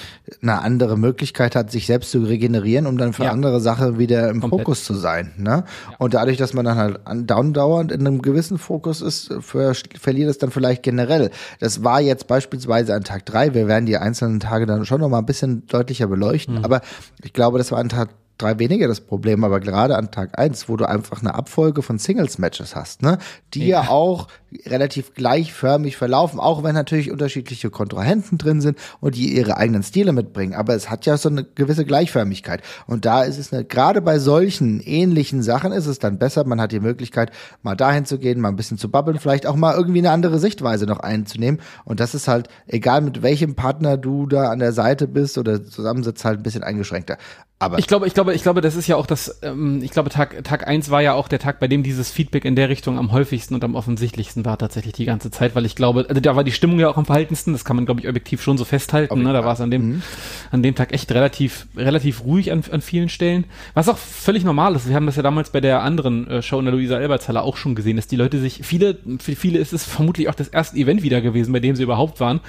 eine 0.42 0.61
andere 0.61 0.99
Möglichkeit 0.99 1.56
hat, 1.56 1.70
sich 1.70 1.87
selbst 1.87 2.11
zu 2.11 2.18
regenerieren, 2.23 2.87
um 2.87 2.99
dann 2.99 3.14
für 3.14 3.25
Ja. 3.25 3.30
andere 3.30 3.61
Sachen 3.61 3.99
wieder 3.99 4.28
im 4.28 4.40
Komplett. 4.40 4.61
Fokus 4.61 4.85
zu 4.85 4.92
sein. 4.94 5.32
Ne? 5.38 5.64
Und 5.99 6.12
dadurch, 6.14 6.37
dass 6.37 6.52
man 6.52 6.64
dann 6.66 6.76
halt 6.76 7.00
an- 7.06 7.26
dauernd 7.26 7.92
in 7.92 8.00
einem 8.06 8.20
gewissen 8.20 8.58
Fokus 8.58 9.00
ist, 9.00 9.32
ver 9.40 9.73
verliert 9.99 10.28
es 10.28 10.38
dann 10.38 10.50
vielleicht 10.50 10.82
generell. 10.82 11.30
Das 11.61 11.82
war 11.82 12.00
jetzt 12.02 12.26
beispielsweise 12.26 12.94
an 12.94 13.04
Tag 13.04 13.25
drei. 13.25 13.54
Wir 13.54 13.68
werden 13.68 13.87
die 13.87 13.96
einzelnen 13.96 14.40
Tage 14.40 14.66
dann 14.66 14.85
schon 14.85 15.00
noch 15.00 15.08
mal 15.08 15.18
ein 15.18 15.26
bisschen 15.26 15.66
deutlicher 15.66 16.06
beleuchten. 16.08 16.62
Aber 16.64 16.82
ich 17.23 17.32
glaube, 17.32 17.56
das 17.58 17.73
war 17.73 17.78
an 17.78 17.88
Tag 17.88 18.11
drei 18.38 18.59
weniger 18.59 18.88
das 18.88 19.00
Problem, 19.00 19.45
aber 19.45 19.61
gerade 19.61 19.97
an 19.97 20.11
Tag 20.11 20.38
eins, 20.38 20.69
wo 20.69 20.76
du 20.76 20.88
einfach 20.88 21.21
eine 21.21 21.35
Abfolge 21.35 21.83
von 21.83 21.99
Singles-Matches 21.99 22.76
hast, 22.76 23.02
ne, 23.02 23.19
die 23.55 23.69
ja. 23.69 23.88
auch 23.88 24.28
relativ 24.66 25.14
gleichförmig 25.14 25.97
verlaufen, 25.97 26.38
auch 26.38 26.62
wenn 26.62 26.75
natürlich 26.75 27.11
unterschiedliche 27.11 27.71
Kontrahenten 27.71 28.38
drin 28.38 28.61
sind 28.61 28.78
und 29.00 29.14
die 29.16 29.35
ihre 29.37 29.57
eigenen 29.57 29.83
Stile 29.83 30.12
mitbringen, 30.12 30.55
aber 30.55 30.75
es 30.75 30.90
hat 30.90 31.07
ja 31.07 31.16
so 31.16 31.28
eine 31.28 31.45
gewisse 31.45 31.85
Gleichförmigkeit 31.85 32.62
und 32.87 33.05
da 33.05 33.23
ist 33.23 33.38
es 33.38 33.52
eine, 33.52 33.64
gerade 33.64 34.00
bei 34.02 34.19
solchen 34.19 34.81
ähnlichen 34.81 35.43
Sachen 35.43 35.73
ist 35.73 35.87
es 35.87 35.99
dann 35.99 36.19
besser, 36.19 36.45
man 36.45 36.61
hat 36.61 36.73
die 36.73 36.81
Möglichkeit, 36.81 37.33
mal 37.62 37.75
dahin 37.75 38.05
zu 38.05 38.19
gehen, 38.19 38.40
mal 38.40 38.49
ein 38.49 38.57
bisschen 38.57 38.78
zu 38.78 38.90
babbeln, 38.90 39.19
vielleicht 39.19 39.47
auch 39.47 39.57
mal 39.57 39.75
irgendwie 39.75 39.99
eine 39.99 40.11
andere 40.11 40.38
Sichtweise 40.38 40.87
noch 40.87 41.00
einzunehmen 41.00 41.61
und 41.85 42.00
das 42.00 42.14
ist 42.14 42.28
halt, 42.28 42.49
egal 42.66 43.00
mit 43.00 43.23
welchem 43.23 43.55
Partner 43.55 43.97
du 43.97 44.26
da 44.26 44.50
an 44.50 44.59
der 44.59 44.73
Seite 44.73 45.09
bist 45.09 45.38
oder 45.38 45.64
zusammensitzt, 45.64 46.25
halt 46.25 46.40
ein 46.40 46.43
bisschen 46.43 46.62
eingeschränkter. 46.62 47.19
Aber 47.58 47.78
Ich 47.78 47.86
glaube, 47.86 48.06
ich 48.06 48.12
glaube, 48.12 48.34
ich 48.34 48.42
glaube, 48.42 48.60
das 48.60 48.76
ist 48.76 48.86
ja 48.86 48.96
auch 48.96 49.06
das, 49.06 49.40
ähm, 49.42 49.80
ich 49.82 49.90
glaube, 49.90 50.10
Tag, 50.10 50.44
Tag 50.44 50.66
eins 50.66 50.90
war 50.90 51.00
ja 51.00 51.14
auch 51.14 51.26
der 51.26 51.38
Tag, 51.38 51.58
bei 51.58 51.68
dem 51.68 51.82
dieses 51.82 52.10
Feedback 52.10 52.44
in 52.44 52.54
der 52.54 52.68
Richtung 52.68 52.98
am 52.98 53.12
häufigsten 53.12 53.54
und 53.54 53.64
am 53.64 53.75
offensichtlichsten 53.75 54.44
war 54.44 54.58
tatsächlich 54.58 54.92
die 54.92 55.06
ganze 55.06 55.30
Zeit, 55.30 55.54
weil 55.54 55.64
ich 55.64 55.75
glaube, 55.75 56.04
also 56.06 56.20
da 56.20 56.36
war 56.36 56.44
die 56.44 56.52
Stimmung 56.52 56.78
ja 56.78 56.90
auch 56.90 56.98
am 56.98 57.06
verhaltensten, 57.06 57.54
das 57.54 57.64
kann 57.64 57.76
man, 57.76 57.86
glaube 57.86 58.02
ich, 58.02 58.08
objektiv 58.08 58.42
schon 58.42 58.58
so 58.58 58.66
festhalten, 58.66 59.22
ne? 59.22 59.32
Da 59.32 59.42
war 59.42 59.54
es 59.54 59.62
an 59.62 59.70
dem, 59.70 60.02
an 60.50 60.62
dem 60.62 60.75
Tag 60.75 60.92
echt 60.92 61.10
relativ, 61.12 61.66
relativ 61.76 62.25
ruhig 62.25 62.52
an, 62.52 62.62
an 62.70 62.82
vielen 62.82 63.08
Stellen. 63.08 63.44
Was 63.72 63.88
auch 63.88 63.96
völlig 63.96 64.44
normal 64.44 64.76
ist. 64.76 64.86
Wir 64.86 64.94
haben 64.94 65.06
das 65.06 65.16
ja 65.16 65.22
damals 65.22 65.48
bei 65.48 65.62
der 65.62 65.82
anderen 65.82 66.28
äh, 66.28 66.42
Show 66.42 66.58
in 66.58 66.66
der 66.66 66.75
Luisa 66.75 66.96
Albertshalle 66.96 67.40
auch 67.40 67.56
schon 67.56 67.75
gesehen, 67.75 67.96
dass 67.96 68.06
die 68.06 68.16
Leute 68.16 68.38
sich, 68.38 68.60
viele, 68.64 68.98
für 69.18 69.34
viele 69.34 69.58
ist 69.58 69.72
es 69.72 69.84
vermutlich 69.84 70.28
auch 70.28 70.34
das 70.34 70.48
erste 70.48 70.76
Event 70.76 71.02
wieder 71.02 71.22
gewesen, 71.22 71.54
bei 71.54 71.60
dem 71.60 71.75
sie 71.75 71.84
überhaupt 71.84 72.20
waren. 72.20 72.40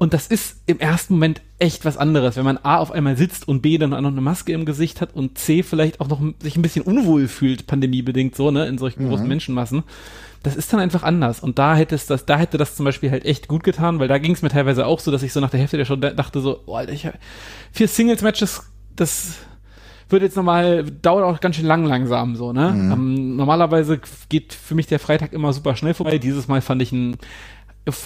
Und 0.00 0.14
das 0.14 0.28
ist 0.28 0.62
im 0.66 0.78
ersten 0.78 1.14
Moment 1.14 1.42
echt 1.58 1.84
was 1.84 1.96
anderes, 1.96 2.36
wenn 2.36 2.44
man 2.44 2.58
A 2.62 2.76
auf 2.78 2.92
einmal 2.92 3.16
sitzt 3.16 3.48
und 3.48 3.62
B 3.62 3.78
dann 3.78 3.92
auch 3.92 4.00
noch 4.00 4.12
eine 4.12 4.20
Maske 4.20 4.52
im 4.52 4.64
Gesicht 4.64 5.00
hat 5.00 5.12
und 5.14 5.38
C 5.38 5.64
vielleicht 5.64 6.00
auch 6.00 6.06
noch 6.06 6.22
sich 6.40 6.56
ein 6.56 6.62
bisschen 6.62 6.84
unwohl 6.84 7.26
fühlt, 7.26 7.66
pandemiebedingt 7.66 8.36
so, 8.36 8.52
ne, 8.52 8.66
in 8.66 8.78
solchen 8.78 9.08
großen 9.08 9.26
Menschenmassen. 9.26 9.82
Das 10.44 10.54
ist 10.54 10.72
dann 10.72 10.78
einfach 10.78 11.02
anders. 11.02 11.40
Und 11.40 11.58
da 11.58 11.74
hätte 11.74 11.96
es 11.96 12.06
das, 12.06 12.24
da 12.26 12.38
hätte 12.38 12.58
das 12.58 12.76
zum 12.76 12.84
Beispiel 12.84 13.10
halt 13.10 13.24
echt 13.24 13.48
gut 13.48 13.64
getan, 13.64 13.98
weil 13.98 14.06
da 14.06 14.18
ging 14.18 14.32
es 14.34 14.40
mir 14.42 14.50
teilweise 14.50 14.86
auch 14.86 15.00
so, 15.00 15.10
dass 15.10 15.24
ich 15.24 15.32
so 15.32 15.40
nach 15.40 15.50
der 15.50 15.58
Hälfte 15.58 15.76
der 15.76 15.84
Show 15.84 15.96
da- 15.96 16.10
dachte 16.12 16.40
so, 16.40 16.60
oh, 16.66 16.76
Alter, 16.76 16.92
ich 16.92 17.04
hab 17.04 17.14
vier 17.72 17.88
Singles-Matches, 17.88 18.70
das 18.94 19.34
wird 20.10 20.22
jetzt 20.22 20.36
nochmal, 20.36 20.84
dauert 20.84 21.24
auch 21.24 21.40
ganz 21.40 21.56
schön 21.56 21.66
lang 21.66 21.84
langsam 21.84 22.36
so, 22.36 22.52
ne? 22.52 22.70
Mhm. 22.70 22.92
Ähm, 22.92 23.36
normalerweise 23.36 24.00
geht 24.28 24.52
für 24.52 24.76
mich 24.76 24.86
der 24.86 25.00
Freitag 25.00 25.32
immer 25.32 25.52
super 25.52 25.74
schnell 25.76 25.92
vorbei. 25.92 26.18
Dieses 26.18 26.46
Mal 26.48 26.60
fand 26.60 26.80
ich 26.82 26.92
ihn 26.92 27.16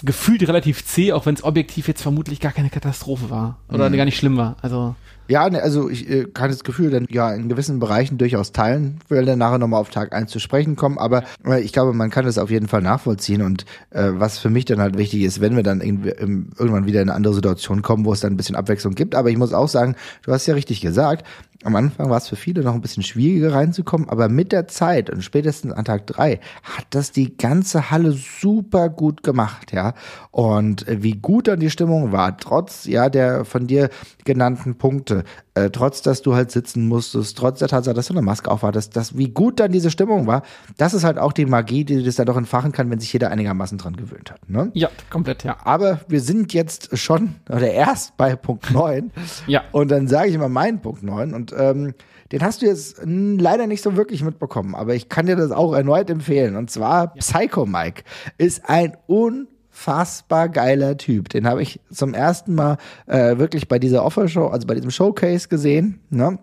gefühlt 0.03 0.47
relativ 0.47 0.85
zäh, 0.85 1.11
auch 1.13 1.25
wenn 1.25 1.35
es 1.35 1.43
objektiv 1.43 1.87
jetzt 1.87 2.01
vermutlich 2.01 2.39
gar 2.39 2.51
keine 2.51 2.69
Katastrophe 2.69 3.29
war. 3.29 3.57
Oder 3.69 3.89
Mhm. 3.89 3.97
gar 3.97 4.05
nicht 4.05 4.17
schlimm 4.17 4.37
war. 4.37 4.55
Also. 4.61 4.95
Ja, 5.27 5.49
ne, 5.49 5.61
also 5.61 5.89
ich 5.89 6.09
äh, 6.09 6.25
kann 6.25 6.49
das 6.49 6.63
Gefühl 6.63 6.89
dann 6.89 7.07
ja 7.09 7.33
in 7.33 7.47
gewissen 7.47 7.79
Bereichen 7.79 8.17
durchaus 8.17 8.51
teilen. 8.51 8.99
Wir 9.07 9.17
werden 9.17 9.27
dann 9.27 9.39
nachher 9.39 9.57
nochmal 9.57 9.79
auf 9.79 9.89
Tag 9.89 10.13
1 10.13 10.29
zu 10.29 10.39
sprechen 10.39 10.75
kommen, 10.75 10.97
aber 10.97 11.23
äh, 11.45 11.61
ich 11.61 11.71
glaube, 11.71 11.93
man 11.93 12.09
kann 12.09 12.25
das 12.25 12.37
auf 12.37 12.51
jeden 12.51 12.67
Fall 12.67 12.81
nachvollziehen 12.81 13.41
und 13.41 13.65
äh, 13.91 14.09
was 14.13 14.37
für 14.37 14.49
mich 14.49 14.65
dann 14.65 14.81
halt 14.81 14.97
wichtig 14.97 15.23
ist, 15.23 15.39
wenn 15.39 15.55
wir 15.55 15.63
dann 15.63 15.79
im, 15.79 16.03
irgendwann 16.03 16.85
wieder 16.85 17.01
in 17.01 17.09
eine 17.09 17.15
andere 17.15 17.33
Situation 17.33 17.81
kommen, 17.81 18.03
wo 18.03 18.11
es 18.11 18.19
dann 18.19 18.33
ein 18.33 18.37
bisschen 18.37 18.57
Abwechslung 18.57 18.95
gibt, 18.95 19.15
aber 19.15 19.29
ich 19.29 19.37
muss 19.37 19.53
auch 19.53 19.69
sagen, 19.69 19.95
du 20.23 20.33
hast 20.33 20.45
ja 20.45 20.55
richtig 20.55 20.81
gesagt, 20.81 21.25
am 21.63 21.75
Anfang 21.75 22.09
war 22.09 22.17
es 22.17 22.27
für 22.27 22.35
viele 22.35 22.61
noch 22.61 22.73
ein 22.73 22.81
bisschen 22.81 23.03
schwieriger 23.03 23.53
reinzukommen, 23.53 24.09
aber 24.09 24.27
mit 24.27 24.51
der 24.51 24.67
Zeit 24.67 25.09
und 25.09 25.23
spätestens 25.23 25.71
an 25.71 25.85
Tag 25.85 26.07
drei 26.07 26.39
hat 26.63 26.85
das 26.89 27.11
die 27.11 27.37
ganze 27.37 27.89
Halle 27.89 28.11
super 28.11 28.89
gut 28.89 29.23
gemacht, 29.23 29.71
ja. 29.71 29.93
Und 30.31 30.87
äh, 30.87 31.01
wie 31.01 31.13
gut 31.13 31.47
dann 31.47 31.59
die 31.59 31.69
Stimmung 31.69 32.11
war, 32.11 32.37
trotz 32.37 32.85
ja 32.85 33.09
der 33.09 33.45
von 33.45 33.67
dir 33.67 33.89
genannten 34.25 34.75
Punkte, 34.75 35.12
äh, 35.55 35.69
trotz 35.69 36.01
dass 36.01 36.21
du 36.21 36.35
halt 36.35 36.51
sitzen 36.51 36.87
musstest, 36.87 37.37
trotz 37.37 37.59
der 37.59 37.67
Tatsache, 37.67 37.95
dass 37.95 38.07
du 38.07 38.13
eine 38.13 38.21
Maske 38.21 38.49
aufhattest, 38.49 38.95
dass 38.95 39.17
wie 39.17 39.29
gut 39.29 39.59
dann 39.59 39.71
diese 39.71 39.91
Stimmung 39.91 40.27
war, 40.27 40.43
das 40.77 40.93
ist 40.93 41.03
halt 41.03 41.17
auch 41.17 41.33
die 41.33 41.45
Magie, 41.45 41.85
die 41.85 42.03
das 42.03 42.15
dann 42.15 42.25
doch 42.25 42.37
entfachen 42.37 42.71
kann, 42.71 42.89
wenn 42.89 42.99
sich 42.99 43.11
jeder 43.13 43.31
einigermaßen 43.31 43.77
dran 43.77 43.95
gewöhnt 43.95 44.31
hat. 44.31 44.49
Ne? 44.49 44.71
Ja, 44.73 44.89
komplett, 45.09 45.43
ja. 45.43 45.57
Aber 45.63 46.01
wir 46.07 46.21
sind 46.21 46.53
jetzt 46.53 46.97
schon 46.97 47.35
oder 47.49 47.71
erst 47.71 48.17
bei 48.17 48.35
Punkt 48.35 48.71
9. 48.71 49.11
Ja. 49.47 49.63
Und 49.71 49.91
dann 49.91 50.07
sage 50.07 50.29
ich 50.29 50.37
mal 50.37 50.49
meinen 50.49 50.79
Punkt 50.81 51.03
9. 51.03 51.33
Und 51.33 51.53
ähm, 51.57 51.93
den 52.31 52.41
hast 52.41 52.61
du 52.61 52.65
jetzt 52.65 53.01
leider 53.05 53.67
nicht 53.67 53.83
so 53.83 53.95
wirklich 53.95 54.23
mitbekommen, 54.23 54.73
aber 54.73 54.95
ich 54.95 55.09
kann 55.09 55.25
dir 55.25 55.35
das 55.35 55.51
auch 55.51 55.73
erneut 55.73 56.09
empfehlen. 56.09 56.55
Und 56.55 56.71
zwar 56.71 57.13
Psycho 57.13 57.65
Mike 57.65 58.03
ist 58.37 58.67
ein 58.69 58.97
unfassbar 59.83 60.49
geiler 60.49 60.97
Typ. 60.97 61.29
Den 61.29 61.47
habe 61.47 61.61
ich 61.61 61.79
zum 61.91 62.13
ersten 62.13 62.55
Mal 62.55 62.77
äh, 63.05 63.37
wirklich 63.37 63.67
bei 63.67 63.79
dieser 63.79 64.05
Offershow, 64.05 64.47
also 64.47 64.65
bei 64.67 64.75
diesem 64.75 64.91
Showcase 64.91 65.47
gesehen. 65.47 65.99
Ne? 66.09 66.39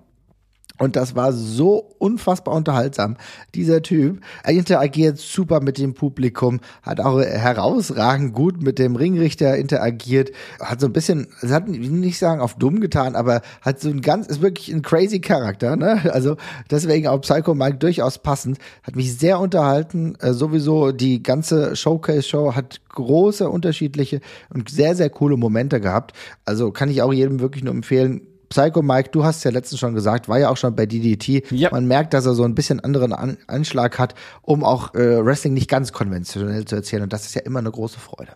Und 0.81 0.97
das 0.97 1.15
war 1.15 1.35
so 1.35 1.93
unfassbar 1.99 2.55
unterhaltsam. 2.55 3.19
Dieser 3.55 3.83
Typ 3.83 4.21
er 4.43 4.55
interagiert 4.55 5.19
super 5.19 5.61
mit 5.61 5.77
dem 5.77 5.93
Publikum, 5.93 6.61
hat 6.83 7.01
auch 7.01 7.21
herausragend 7.21 8.33
gut 8.35 8.63
mit 8.63 8.79
dem 8.79 8.97
Ringrichter 8.97 9.57
interagiert, 9.57 10.31
hat 10.59 10.81
so 10.81 10.87
ein 10.87 10.95
bisschen, 10.95 11.29
es 11.43 11.53
hat 11.53 11.69
nicht 11.69 12.19
sagen 12.19 12.41
auf 12.41 12.55
dumm 12.55 12.81
getan, 12.81 13.15
aber 13.15 13.43
hat 13.61 13.79
so 13.81 13.91
ein 13.91 14.01
ganz, 14.01 14.27
ist 14.27 14.41
wirklich 14.41 14.73
ein 14.73 14.81
crazy 14.81 15.21
Charakter, 15.21 15.77
ne? 15.77 16.01
Also 16.13 16.37
deswegen 16.71 17.09
auch 17.09 17.21
Psycho 17.21 17.55
Mike 17.55 17.77
durchaus 17.77 18.19
passend, 18.19 18.57
hat 18.83 18.97
mich 18.97 19.19
sehr 19.19 19.39
unterhalten. 19.39 20.15
Äh, 20.21 20.33
sowieso 20.33 20.93
die 20.93 21.23
ganze 21.23 21.77
Showcase-Show 21.77 22.55
hat 22.55 22.81
große 22.89 23.49
unterschiedliche 23.49 24.21
und 24.53 24.71
sehr, 24.71 24.97
sehr 24.97 25.11
coole 25.11 25.37
Momente 25.37 25.79
gehabt. 25.81 26.15
Also 26.47 26.71
kann 26.73 26.89
ich 26.89 27.03
auch 27.03 27.13
jedem 27.13 27.41
wirklich 27.41 27.65
nur 27.65 27.75
empfehlen, 27.75 28.23
Psycho 28.51 28.83
Mike, 28.83 29.11
du 29.13 29.25
hast 29.25 29.45
ja 29.45 29.53
letztens 29.53 29.79
schon 29.79 29.95
gesagt, 29.95 30.29
war 30.29 30.41
ja 30.41 30.51
auch 30.51 30.57
schon 30.57 30.75
bei 30.75 30.85
DDT. 30.85 31.53
Ja. 31.53 31.71
Man 31.71 31.87
merkt, 31.87 32.13
dass 32.15 32.27
er 32.27 32.35
so 32.35 32.43
ein 32.43 32.57
bisschen 32.57 32.81
anderen 32.81 33.13
An 33.13 33.37
Anschlag 33.47 33.97
hat, 34.01 34.17
um 34.43 34.65
auch 34.65 34.93
äh, 34.95 35.25
Wrestling 35.25 35.55
nicht 35.55 35.71
ganz 35.71 35.93
konventionell 35.93 36.65
zu 36.65 36.75
erzählen. 36.75 37.05
Und 37.05 37.13
das 37.13 37.27
ist 37.27 37.35
ja 37.37 37.43
immer 37.43 37.61
eine 37.61 37.71
große 37.71 38.01
Freude. 38.01 38.33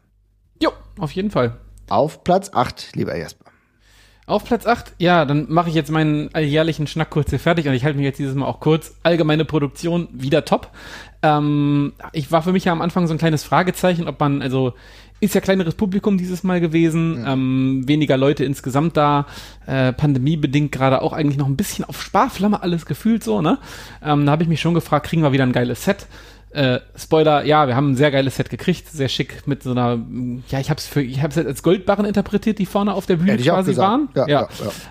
Jo, 0.62 0.70
auf 1.00 1.10
jeden 1.10 1.32
Fall. 1.32 1.56
Auf 1.88 2.22
Platz 2.22 2.50
8, 2.54 2.94
lieber 2.94 3.16
Jesper. 3.16 3.44
Auf 4.26 4.44
Platz 4.44 4.66
8, 4.66 4.94
ja, 4.98 5.24
dann 5.24 5.46
mache 5.50 5.68
ich 5.68 5.74
jetzt 5.74 5.90
meinen 5.90 6.32
alljährlichen 6.32 6.86
Schnack 6.86 7.10
kurz 7.10 7.28
hier 7.28 7.40
fertig 7.40 7.66
und 7.66 7.74
ich 7.74 7.84
halte 7.84 7.98
mich 7.98 8.06
jetzt 8.06 8.18
dieses 8.18 8.36
Mal 8.36 8.46
auch 8.46 8.60
kurz. 8.60 8.94
Allgemeine 9.02 9.44
Produktion 9.44 10.08
wieder 10.12 10.44
top. 10.44 10.70
Ähm, 11.22 11.92
ich 12.12 12.30
war 12.30 12.42
für 12.42 12.52
mich 12.52 12.64
ja 12.64 12.72
am 12.72 12.80
Anfang 12.80 13.06
so 13.06 13.12
ein 13.14 13.18
kleines 13.18 13.42
Fragezeichen, 13.42 14.06
ob 14.06 14.20
man, 14.20 14.40
also 14.40 14.74
ist 15.20 15.34
ja 15.34 15.40
kleineres 15.40 15.74
Publikum 15.74 16.18
dieses 16.18 16.42
Mal 16.42 16.60
gewesen, 16.60 17.24
ähm, 17.26 17.82
weniger 17.86 18.16
Leute 18.16 18.44
insgesamt 18.44 18.96
da, 18.96 19.26
äh, 19.66 19.92
pandemiebedingt 19.92 20.72
gerade 20.72 21.02
auch 21.02 21.12
eigentlich 21.12 21.38
noch 21.38 21.46
ein 21.46 21.56
bisschen 21.56 21.84
auf 21.84 22.02
Sparflamme 22.02 22.62
alles 22.62 22.84
gefühlt 22.86 23.24
so, 23.24 23.40
ne? 23.40 23.58
Ähm, 24.02 24.26
da 24.26 24.32
habe 24.32 24.42
ich 24.42 24.48
mich 24.48 24.60
schon 24.60 24.74
gefragt, 24.74 25.06
kriegen 25.06 25.22
wir 25.22 25.32
wieder 25.32 25.44
ein 25.44 25.52
geiles 25.52 25.84
Set? 25.84 26.06
Äh, 26.50 26.78
Spoiler, 26.94 27.44
ja, 27.44 27.66
wir 27.66 27.74
haben 27.74 27.92
ein 27.92 27.96
sehr 27.96 28.12
geiles 28.12 28.36
Set 28.36 28.48
gekriegt, 28.48 28.88
sehr 28.88 29.08
schick 29.08 29.44
mit 29.46 29.64
so 29.64 29.72
einer, 29.72 29.98
ja, 30.50 30.60
ich 30.60 30.70
habe 30.70 30.78
es 30.78 30.86
für, 30.86 31.02
ich 31.02 31.20
habe 31.20 31.28
es 31.30 31.44
als 31.44 31.64
Goldbarren 31.64 32.04
interpretiert, 32.04 32.60
die 32.60 32.66
vorne 32.66 32.94
auf 32.94 33.06
der 33.06 33.16
Bühne 33.16 33.32
Hätte 33.32 33.42
quasi 33.42 33.76
waren. 33.76 34.08
Ja, 34.14 34.28
ja, 34.28 34.48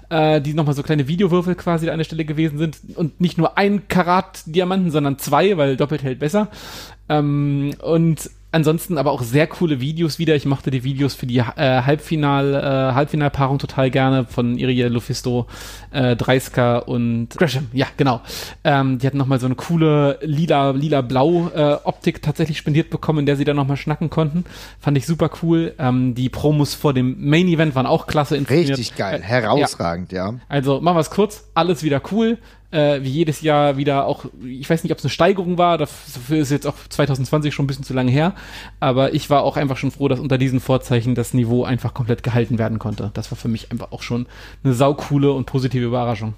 Äh, 0.10 0.42
die 0.42 0.54
nochmal 0.54 0.76
so 0.76 0.84
kleine 0.84 1.08
Videowürfel 1.08 1.56
quasi 1.56 1.90
an 1.90 2.00
der 2.00 2.04
Stelle 2.04 2.26
gewesen 2.26 2.58
sind 2.58 2.80
und 2.96 3.22
nicht 3.22 3.38
nur 3.38 3.58
ein 3.58 3.88
Karat 3.88 4.42
Diamanten, 4.46 4.92
sondern 4.92 5.20
zwei, 5.20 5.56
weil 5.56 5.78
doppelt 5.78 6.04
hält 6.04 6.20
besser. 6.20 6.50
Ähm, 7.08 7.74
und 7.82 8.30
ansonsten 8.54 8.98
aber 8.98 9.12
auch 9.12 9.22
sehr 9.22 9.48
coole 9.48 9.82
Videos 9.82 10.20
wieder. 10.20 10.36
Ich 10.36 10.46
mochte 10.46 10.72
die 10.72 10.84
Videos 10.84 11.14
für 11.16 11.26
die 11.26 11.40
äh, 11.40 11.44
Halbfinal, 11.46 12.54
äh, 12.54 12.94
Halbfinalpaarung 12.96 13.60
total 13.60 13.90
gerne 13.92 14.26
von 14.26 14.58
Irie 14.58 14.84
Lufisto, 14.84 15.48
äh, 15.92 16.16
Dreisker 16.16 16.88
und 16.88 17.30
Gresham. 17.38 17.68
Ja, 17.74 17.88
genau. 17.98 18.22
Ähm, 18.64 19.00
die 19.00 19.08
hatten 19.08 19.18
nochmal 19.18 19.40
so 19.40 19.48
eine 19.48 19.56
coole 19.56 20.20
lila, 20.22 20.72
lila-blau 20.72 21.50
äh, 21.54 21.78
Optik 21.84 22.22
tatsächlich 22.22 22.58
spendiert 22.58 22.90
bekommen, 22.90 23.20
in 23.20 23.26
der 23.26 23.36
sie 23.36 23.44
dann 23.44 23.56
nochmal 23.56 23.78
schnacken 23.78 24.10
konnten. 24.10 24.46
Fand 24.80 24.98
ich 24.98 25.06
super 25.06 25.30
cool. 25.42 25.74
Ähm, 25.80 26.16
die 26.16 26.30
Promos 26.30 26.76
vor 26.76 26.94
dem 26.94 27.28
Main 27.28 27.48
Event 27.48 27.76
waren 27.76 27.86
auch 27.88 28.08
klasse 28.08 28.38
inszeniert. 28.38 28.78
Richtig 28.78 28.96
geil, 28.96 29.20
Äh, 29.20 29.24
herausragend, 29.24 30.12
ja. 30.12 30.36
also 30.48 30.80
machen 30.80 30.96
wir 30.96 31.02
es 31.02 31.10
kurz, 31.10 31.46
alles 31.56 31.84
wieder 31.84 32.02
cool. 32.12 32.38
Äh, 32.74 33.04
wie 33.04 33.10
jedes 33.10 33.42
Jahr 33.42 33.78
wieder 33.78 34.08
auch, 34.08 34.26
ich 34.44 34.68
weiß 34.68 34.84
nicht, 34.84 34.92
ob 34.92 34.98
es 34.98 35.04
eine 35.04 35.12
Steigerung 35.12 35.60
war, 35.60 35.78
dafür 35.78 36.40
ist 36.40 36.50
jetzt 36.50 36.66
auch 36.66 36.74
2020 36.90 37.54
schon 37.54 37.66
ein 37.66 37.68
bisschen 37.68 37.84
zu 37.84 37.94
lange 37.94 38.10
her, 38.10 38.34
aber 38.80 39.14
ich 39.14 39.30
war 39.30 39.44
auch 39.44 39.58
einfach 39.58 39.78
schon 39.78 39.92
froh, 39.92 40.08
dass 40.08 40.20
unter 40.20 40.40
diesen 40.40 40.60
Vorzeichen 40.60 41.14
das 41.14 41.36
Niveau 41.36 41.66
einfach 41.66 41.94
komplett 41.94 42.24
gehalten 42.24 42.58
werden 42.58 42.80
konnte. 42.80 43.12
Das 43.14 43.30
war 43.30 43.38
für 43.38 43.48
mich 43.48 43.72
einfach 43.72 43.92
auch 43.92 44.02
schon 44.02 44.26
eine 44.64 44.74
saukoole 44.74 45.32
und 45.34 45.46
positive 45.46 45.86
Überraschung. 45.86 46.34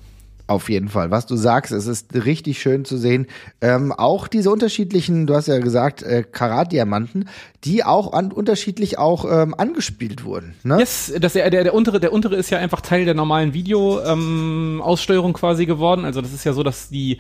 Auf 0.48 0.70
jeden 0.70 0.90
Fall. 0.90 1.10
Was 1.10 1.26
du 1.26 1.36
sagst, 1.36 1.72
es 1.72 1.88
ist 1.88 2.14
richtig 2.14 2.60
schön 2.62 2.86
zu 2.86 2.98
sehen. 2.98 3.26
Ähm, 3.62 3.92
auch 3.92 4.28
diese 4.28 4.52
unterschiedlichen, 4.52 5.26
du 5.26 5.34
hast 5.34 5.48
ja 5.48 5.58
gesagt, 5.58 6.04
äh, 6.04 6.24
Karat-Diamanten, 6.24 7.26
die 7.64 7.84
auch 7.84 8.14
an, 8.14 8.32
unterschiedlich 8.32 9.00
auch 9.00 9.26
ähm, 9.26 9.56
angespielt 9.58 10.24
wurden. 10.24 10.54
Ne? 10.64 10.78
Yes, 10.78 11.12
das, 11.20 11.34
der, 11.34 11.50
der, 11.50 11.64
der 11.64 11.74
untere, 11.74 12.00
der 12.00 12.14
untere 12.14 12.36
ist 12.36 12.52
ja 12.52 12.60
einfach 12.60 12.82
Teil 12.82 13.06
der 13.06 13.16
normalen 13.16 13.56
Video-Aussteuerung 13.56 15.32
ähm, 15.32 15.34
quasi 15.34 15.66
geworden. 15.66 16.06
Also 16.06 16.22
das 16.22 16.32
ist 16.32 16.44
ja 16.44 16.54
so, 16.54 16.62
dass 16.62 16.90
die, 16.90 17.18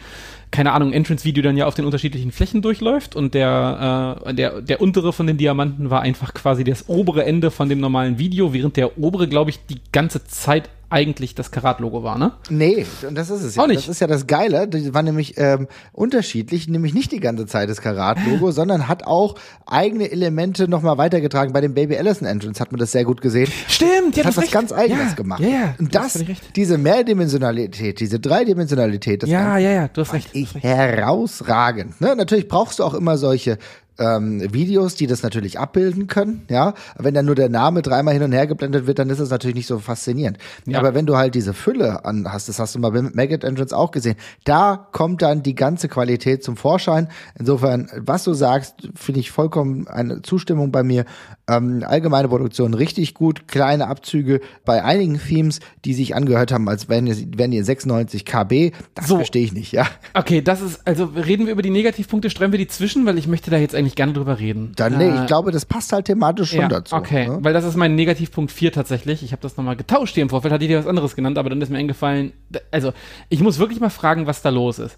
keine 0.51 0.73
Ahnung, 0.73 0.93
Entrance-Video 0.93 1.41
dann 1.41 1.57
ja 1.57 1.65
auf 1.65 1.73
den 1.73 1.85
unterschiedlichen 1.85 2.31
Flächen 2.31 2.61
durchläuft 2.61 3.15
und 3.15 3.33
der, 3.33 4.19
äh, 4.23 4.33
der, 4.35 4.61
der 4.61 4.81
untere 4.81 5.13
von 5.13 5.25
den 5.25 5.37
Diamanten 5.37 5.89
war 5.89 6.01
einfach 6.01 6.35
quasi 6.35 6.63
das 6.63 6.89
obere 6.89 7.25
Ende 7.25 7.49
von 7.49 7.69
dem 7.69 7.79
normalen 7.79 8.19
Video, 8.19 8.53
während 8.53 8.77
der 8.77 8.99
obere, 8.99 9.27
glaube 9.27 9.49
ich, 9.49 9.65
die 9.65 9.81
ganze 9.91 10.25
Zeit 10.25 10.69
eigentlich 10.95 11.35
das 11.35 11.51
Karat-Logo 11.51 12.03
war, 12.03 12.17
ne? 12.17 12.31
Nee, 12.49 12.85
und 13.05 13.15
das 13.15 13.29
ist 13.29 13.43
es 13.43 13.55
ja. 13.55 13.63
Auch 13.63 13.67
nicht. 13.67 13.79
Das 13.81 13.89
ist 13.89 13.99
ja 13.99 14.07
das 14.07 14.27
Geile. 14.27 14.65
Die 14.65 14.93
war 14.93 15.03
nämlich 15.03 15.33
ähm, 15.35 15.67
unterschiedlich, 15.91 16.69
nämlich 16.69 16.93
nicht 16.93 17.11
die 17.11 17.19
ganze 17.19 17.45
Zeit 17.47 17.69
das 17.69 17.81
Karat-Logo, 17.81 18.51
sondern 18.51 18.87
hat 18.87 19.05
auch 19.05 19.35
eigene 19.65 20.09
Elemente 20.09 20.69
nochmal 20.69 20.97
weitergetragen. 20.97 21.51
Bei 21.51 21.59
dem 21.59 21.73
Baby 21.73 21.97
Allison 21.97 22.25
Entrance 22.25 22.61
hat 22.61 22.71
man 22.71 22.79
das 22.79 22.93
sehr 22.93 23.03
gut 23.03 23.19
gesehen. 23.19 23.51
Stimmt, 23.67 24.15
Das 24.15 24.25
hat 24.25 24.37
was 24.37 24.51
ganz 24.51 24.71
Eigenes 24.71 25.17
gemacht. 25.17 25.41
Ja, 25.41 25.47
ja. 25.49 25.75
Und 25.79 25.93
hast 25.97 26.15
das, 26.15 26.27
recht. 26.29 26.55
diese 26.55 26.77
Mehrdimensionalität, 26.77 27.99
diese 27.99 28.21
Dreidimensionalität, 28.21 29.23
das 29.23 29.29
Ja, 29.29 29.57
ja, 29.57 29.71
ja, 29.71 29.87
du 29.89 29.99
hast 29.99 30.13
recht. 30.13 30.29
ich 30.31 30.55
herausragend. 30.55 31.99
Ne? 31.99 32.15
Natürlich 32.15 32.47
brauchst 32.47 32.79
du 32.79 32.83
auch 32.85 32.93
immer 32.93 33.17
solche 33.17 33.57
ähm, 33.97 34.53
Videos, 34.53 34.95
die 34.95 35.07
das 35.07 35.23
natürlich 35.23 35.59
abbilden 35.59 36.07
können, 36.07 36.45
ja. 36.49 36.73
Wenn 36.97 37.13
dann 37.13 37.25
nur 37.25 37.35
der 37.35 37.49
Name 37.49 37.81
dreimal 37.81 38.13
hin 38.13 38.23
und 38.23 38.31
her 38.31 38.47
geblendet 38.47 38.87
wird, 38.87 38.99
dann 38.99 39.09
ist 39.09 39.19
es 39.19 39.29
natürlich 39.29 39.55
nicht 39.55 39.67
so 39.67 39.79
faszinierend. 39.79 40.37
Ja. 40.65 40.79
Aber 40.79 40.93
wenn 40.93 41.05
du 41.05 41.17
halt 41.17 41.35
diese 41.35 41.53
Fülle 41.53 42.05
an 42.05 42.31
hast, 42.31 42.49
das 42.49 42.59
hast 42.59 42.75
du 42.75 42.79
mal 42.79 42.91
bei 42.91 43.01
Maggot 43.01 43.43
Entrance 43.43 43.75
auch 43.75 43.91
gesehen, 43.91 44.15
da 44.43 44.87
kommt 44.91 45.21
dann 45.21 45.43
die 45.43 45.55
ganze 45.55 45.87
Qualität 45.87 46.43
zum 46.43 46.57
Vorschein. 46.57 47.07
Insofern, 47.39 47.89
was 47.95 48.23
du 48.23 48.33
sagst, 48.33 48.89
finde 48.95 49.19
ich 49.19 49.31
vollkommen 49.31 49.87
eine 49.87 50.21
Zustimmung 50.21 50.71
bei 50.71 50.83
mir. 50.83 51.05
Ähm, 51.47 51.83
allgemeine 51.85 52.27
Produktion 52.27 52.73
richtig 52.73 53.13
gut, 53.13 53.47
kleine 53.47 53.87
Abzüge 53.87 54.41
bei 54.65 54.83
einigen 54.83 55.19
Themes, 55.19 55.59
die 55.85 55.93
sich 55.93 56.15
angehört 56.15 56.51
haben, 56.51 56.67
als 56.67 56.89
wenn 56.89 57.05
ihr, 57.05 57.15
wenn 57.37 57.51
ihr 57.51 57.63
96 57.63 58.25
KB, 58.25 58.71
das 58.95 59.07
So. 59.07 59.17
verstehe 59.17 59.43
ich 59.43 59.53
nicht, 59.53 59.71
ja. 59.71 59.85
Okay, 60.15 60.41
das 60.41 60.61
ist, 60.61 60.81
also 60.85 61.05
reden 61.05 61.45
wir 61.45 61.53
über 61.53 61.61
die 61.61 61.69
Negativpunkte, 61.69 62.31
streifen 62.31 62.51
wir 62.51 62.59
die 62.59 62.67
zwischen, 62.67 63.05
weil 63.05 63.17
ich 63.19 63.27
möchte 63.27 63.51
da 63.51 63.57
jetzt 63.57 63.75
eigentlich 63.75 63.84
gerne 63.93 64.13
drüber 64.13 64.39
reden. 64.39 64.71
Dann, 64.75 64.97
nee, 64.97 65.09
Äh, 65.09 65.21
ich 65.21 65.27
glaube, 65.27 65.51
das 65.51 65.65
passt 65.65 65.93
halt 65.93 66.05
thematisch 66.05 66.49
schon 66.49 66.61
ja, 66.61 66.67
dazu. 66.67 66.95
Okay, 66.95 67.27
Ne? 67.27 67.37
weil 67.41 67.53
das 67.53 67.63
ist 67.65 67.75
mein 67.75 67.93
Negativpunkt 67.93 68.51
4 68.51 68.71
tatsächlich. 68.71 69.21
Ich 69.21 69.31
habe 69.31 69.43
das 69.43 69.57
nochmal 69.57 69.75
getauscht 69.75 70.15
hier 70.15 70.23
im 70.23 70.29
Vorfeld, 70.29 70.51
hatte 70.53 70.63
ich 70.63 70.69
dir 70.69 70.79
was 70.79 70.87
anderes 70.87 71.15
genannt, 71.15 71.37
aber 71.37 71.49
dann 71.51 71.61
ist 71.61 71.69
mir 71.69 71.77
eingefallen, 71.77 72.33
also 72.71 72.93
ich 73.29 73.41
muss 73.41 73.59
wirklich 73.59 73.79
mal 73.79 73.91
fragen, 73.91 74.25
was 74.25 74.41
da 74.41 74.49
los 74.49 74.79
ist. 74.79 74.97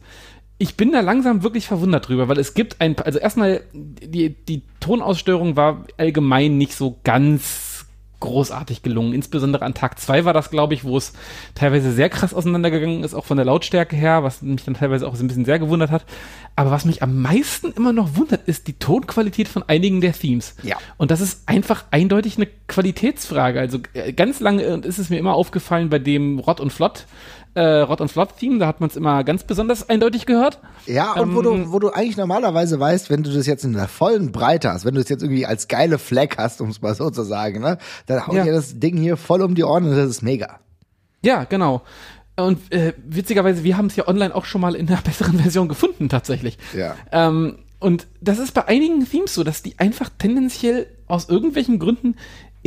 Ich 0.60 0.76
bin 0.78 0.92
da 0.92 1.02
langsam 1.02 1.44
wirklich 1.44 1.68
verwundert 1.68 2.08
drüber, 2.08 2.30
weil 2.30 2.40
es 2.40 2.54
gibt 2.54 2.80
ein, 2.80 2.96
also 3.00 3.20
erstmal, 3.20 3.62
die, 3.74 4.30
die 4.30 4.64
Tonaussteuerung 4.80 5.56
war 5.56 5.84
allgemein 5.98 6.58
nicht 6.58 6.74
so 6.74 6.98
ganz 7.04 7.67
großartig 8.20 8.82
gelungen. 8.82 9.14
Insbesondere 9.14 9.64
an 9.64 9.74
Tag 9.74 10.00
zwei 10.00 10.26
war 10.26 10.34
das, 10.34 10.50
glaube 10.50 10.74
ich, 10.74 10.84
wo 10.84 10.98
es 10.98 11.14
teilweise 11.56 11.92
sehr 11.92 12.10
krass 12.10 12.34
auseinandergegangen 12.34 13.04
ist, 13.04 13.14
auch 13.14 13.26
von 13.26 13.38
der 13.38 13.46
Lautstärke 13.46 13.96
her, 13.96 14.24
was 14.24 14.42
mich 14.42 14.64
dann 14.64 14.74
teilweise 14.74 15.08
auch 15.08 15.16
so 15.16 15.24
ein 15.24 15.28
bisschen 15.28 15.46
sehr 15.46 15.60
gewundert 15.60 15.92
hat. 15.92 16.06
Aber 16.56 16.72
was 16.72 16.86
mich 16.86 17.04
am 17.04 17.22
meisten 17.22 17.72
immer 17.74 17.94
noch 17.94 18.16
wundert, 18.16 18.48
ist 18.48 18.68
die 18.68 18.74
Tonqualität 18.74 19.48
von 19.48 19.64
einigen 19.68 20.02
der 20.02 20.14
Themes. 20.14 20.56
Ja. 20.64 20.78
Und 20.98 21.12
das 21.12 21.22
ist 21.22 21.48
einfach 21.48 21.86
eindeutig 21.92 22.38
eine 22.38 22.48
Qualitätsfrage. 22.68 23.60
Also 23.60 23.80
äh, 23.94 24.14
ganz 24.14 24.40
lange 24.40 24.64
ist 24.64 24.98
es 24.98 25.10
mir 25.10 25.20
immer 25.20 25.36
aufgefallen 25.36 25.90
bei 25.90 26.00
dem 26.00 26.40
Rott 26.40 26.60
und 26.60 26.74
Flott 26.74 27.06
äh, 27.58 27.80
Rot 27.80 28.02
und 28.02 28.12
Flot 28.12 28.38
Theme, 28.38 28.60
da 28.60 28.68
hat 28.68 28.80
man 28.82 28.90
es 28.90 28.96
immer 28.96 29.24
ganz 29.24 29.44
besonders 29.44 29.90
eindeutig 29.90 30.26
gehört. 30.26 30.60
Ja, 30.86 31.14
und 31.14 31.34
wo 31.36 31.40
Ähm, 31.40 31.66
du, 31.66 31.72
wo 31.72 31.80
du 31.80 31.90
eigentlich 31.90 32.16
normalerweise 32.18 32.80
weißt, 32.80 33.10
wenn 33.10 33.24
du 33.24 33.32
das 33.34 33.48
jetzt 33.48 33.66
in 33.66 33.74
der 33.74 33.88
vollen 33.88 34.32
Breite 34.32 34.72
hast, 34.72 34.86
wenn 34.86 34.94
du 34.94 35.02
es 35.02 35.10
jetzt 35.10 35.24
irgendwie 35.24 35.46
als 35.46 35.68
geile 35.68 35.98
Flag 35.98 36.38
hast, 36.38 36.62
um 36.62 36.70
es 36.70 36.82
mal 36.82 36.94
so 36.96 37.10
zu 37.10 37.24
sagen, 37.24 37.62
ne, 37.62 37.78
dann 38.06 38.28
haut 38.28 38.36
Ja. 38.36 38.44
dir 38.44 38.52
das 38.54 38.80
Ding 38.80 38.98
hier 38.98 39.18
voll 39.18 39.42
um 39.42 39.56
die 39.56 39.64
Ohren 39.64 39.86
und 39.86 39.96
das 39.96 40.10
ist 40.10 40.22
mega. 40.22 40.60
Ja, 41.24 41.46
genau. 41.46 41.82
Und 42.36 42.72
äh, 42.72 42.94
witzigerweise, 43.04 43.64
wir 43.64 43.76
haben 43.78 43.88
es 43.88 43.96
ja 43.96 44.08
online 44.08 44.36
auch 44.36 44.46
schon 44.46 44.62
mal 44.62 44.76
in 44.76 44.88
einer 44.88 45.02
besseren 45.04 45.40
Version 45.40 45.68
gefunden, 45.68 46.10
tatsächlich. 46.10 46.58
Ja. 46.78 46.96
Ähm, 47.12 47.58
und 47.80 48.08
das 48.22 48.38
ist 48.40 48.54
bei 48.54 48.68
einigen 48.68 49.04
Themes 49.10 49.34
so, 49.34 49.44
dass 49.44 49.64
die 49.64 49.78
einfach 49.80 50.10
tendenziell 50.18 50.88
aus 51.08 51.30
irgendwelchen 51.30 51.80
Gründen 51.80 52.16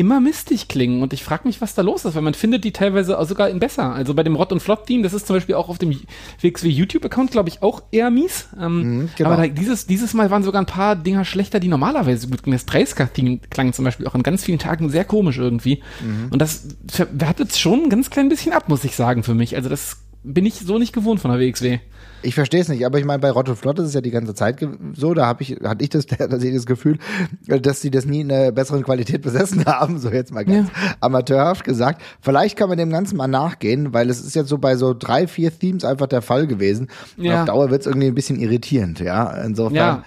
immer 0.01 0.19
mistig 0.19 0.67
klingen. 0.67 1.03
Und 1.03 1.13
ich 1.13 1.23
frage 1.23 1.47
mich, 1.47 1.61
was 1.61 1.75
da 1.75 1.83
los 1.83 2.07
ist, 2.07 2.15
weil 2.15 2.23
man 2.23 2.33
findet 2.33 2.65
die 2.65 2.73
teilweise 2.73 3.19
auch 3.19 3.27
sogar 3.27 3.51
in 3.51 3.61
besser. 3.61 3.93
Also 3.93 4.15
bei 4.15 4.23
dem 4.23 4.35
Rot 4.35 4.51
und 4.51 4.61
Flop 4.61 4.87
Theme, 4.87 5.03
das 5.03 5.13
ist 5.13 5.27
zum 5.27 5.37
Beispiel 5.37 5.57
auch 5.57 5.69
auf 5.69 5.77
dem 5.77 5.95
WXW 6.41 6.71
YouTube-Account, 6.71 7.31
glaube 7.31 7.51
ich, 7.51 7.63
auch 7.63 7.83
eher 7.93 8.11
mies. 8.11 8.49
Ähm, 8.59 9.11
genau. 9.15 9.31
Aber 9.31 9.43
da, 9.43 9.47
dieses, 9.47 9.87
dieses 9.87 10.15
Mal 10.15 10.31
waren 10.31 10.43
sogar 10.43 10.63
ein 10.63 10.67
paar 10.67 10.97
Dinger 10.97 11.27
schlechter, 11.27 11.61
die 11.61 11.69
normalerweise 11.69 12.29
gut 12.29 12.43
klingen. 12.43 12.57
Das 12.57 12.65
Dreisker-Theme 12.65 13.41
klang 13.51 13.75
zum 13.75 13.85
Beispiel 13.85 14.07
auch 14.07 14.15
an 14.15 14.23
ganz 14.23 14.43
vielen 14.43 14.59
Tagen 14.59 14.89
sehr 14.89 15.05
komisch 15.05 15.37
irgendwie. 15.37 15.83
Und 16.31 16.41
das 16.41 16.69
wertet 17.13 17.55
schon 17.55 17.83
ein 17.83 17.91
ganz 17.91 18.09
klein 18.09 18.31
bisschen 18.31 18.55
ab, 18.55 18.71
muss 18.71 18.85
ich 18.85 18.97
sagen, 18.97 19.23
für 19.23 19.35
mich. 19.35 19.55
Also 19.55 19.69
das 19.69 19.99
bin 20.23 20.47
ich 20.47 20.55
so 20.55 20.79
nicht 20.79 20.95
gewohnt 20.95 21.21
von 21.21 21.31
der 21.31 21.41
WXW. 21.41 21.79
Ich 22.23 22.35
verstehe 22.35 22.61
es 22.61 22.69
nicht, 22.69 22.85
aber 22.85 22.99
ich 22.99 23.05
meine, 23.05 23.19
bei 23.21 23.31
Rott 23.31 23.49
und 23.49 23.57
Flott 23.57 23.79
ist 23.79 23.87
es 23.89 23.95
ja 23.95 24.01
die 24.01 24.11
ganze 24.11 24.35
Zeit 24.35 24.59
so, 24.95 25.15
da 25.15 25.27
habe 25.27 25.43
ich, 25.43 25.57
hatte 25.65 25.83
ich 25.83 25.91
das, 25.91 26.07
dass 26.07 26.43
ich 26.43 26.55
das 26.55 26.67
Gefühl, 26.67 26.99
dass 27.47 27.81
sie 27.81 27.91
das 27.91 28.05
nie 28.05 28.21
in 28.21 28.31
einer 28.33 28.53
besseren 28.53 28.83
Qualität 28.83 29.23
besessen 29.23 29.65
haben, 29.65 29.99
so 29.99 30.11
jetzt 30.11 30.33
mal 30.33 30.45
ganz 30.45 30.69
amateurhaft 31.01 31.65
gesagt. 31.65 32.03
Vielleicht 32.21 32.57
kann 32.57 32.69
man 32.69 32.79
dem 32.79 32.91
Ganzen 32.91 33.17
mal 33.17 33.27
nachgehen, 33.29 33.93
weil 33.95 34.11
es 34.11 34.21
ist 34.21 34.35
jetzt 34.35 34.49
so 34.49 34.59
bei 34.59 34.77
so 34.77 34.95
drei, 34.95 35.27
vier 35.27 35.57
Themes 35.57 35.85
einfach 35.85 36.07
der 36.07 36.23
Fall 36.23 36.47
gewesen. 36.47 36.89
Und 37.17 37.25
Ja. 37.25 37.41
auf 37.41 37.47
Dauer 37.47 37.71
wird 37.71 37.81
es 37.83 37.87
irgendwie 37.87 38.09
ein 38.09 38.15
bisschen 38.15 38.39
irritierend, 38.39 39.01
ja. 39.01 39.31
Insofern. 39.43 39.75
Ja, 39.77 40.05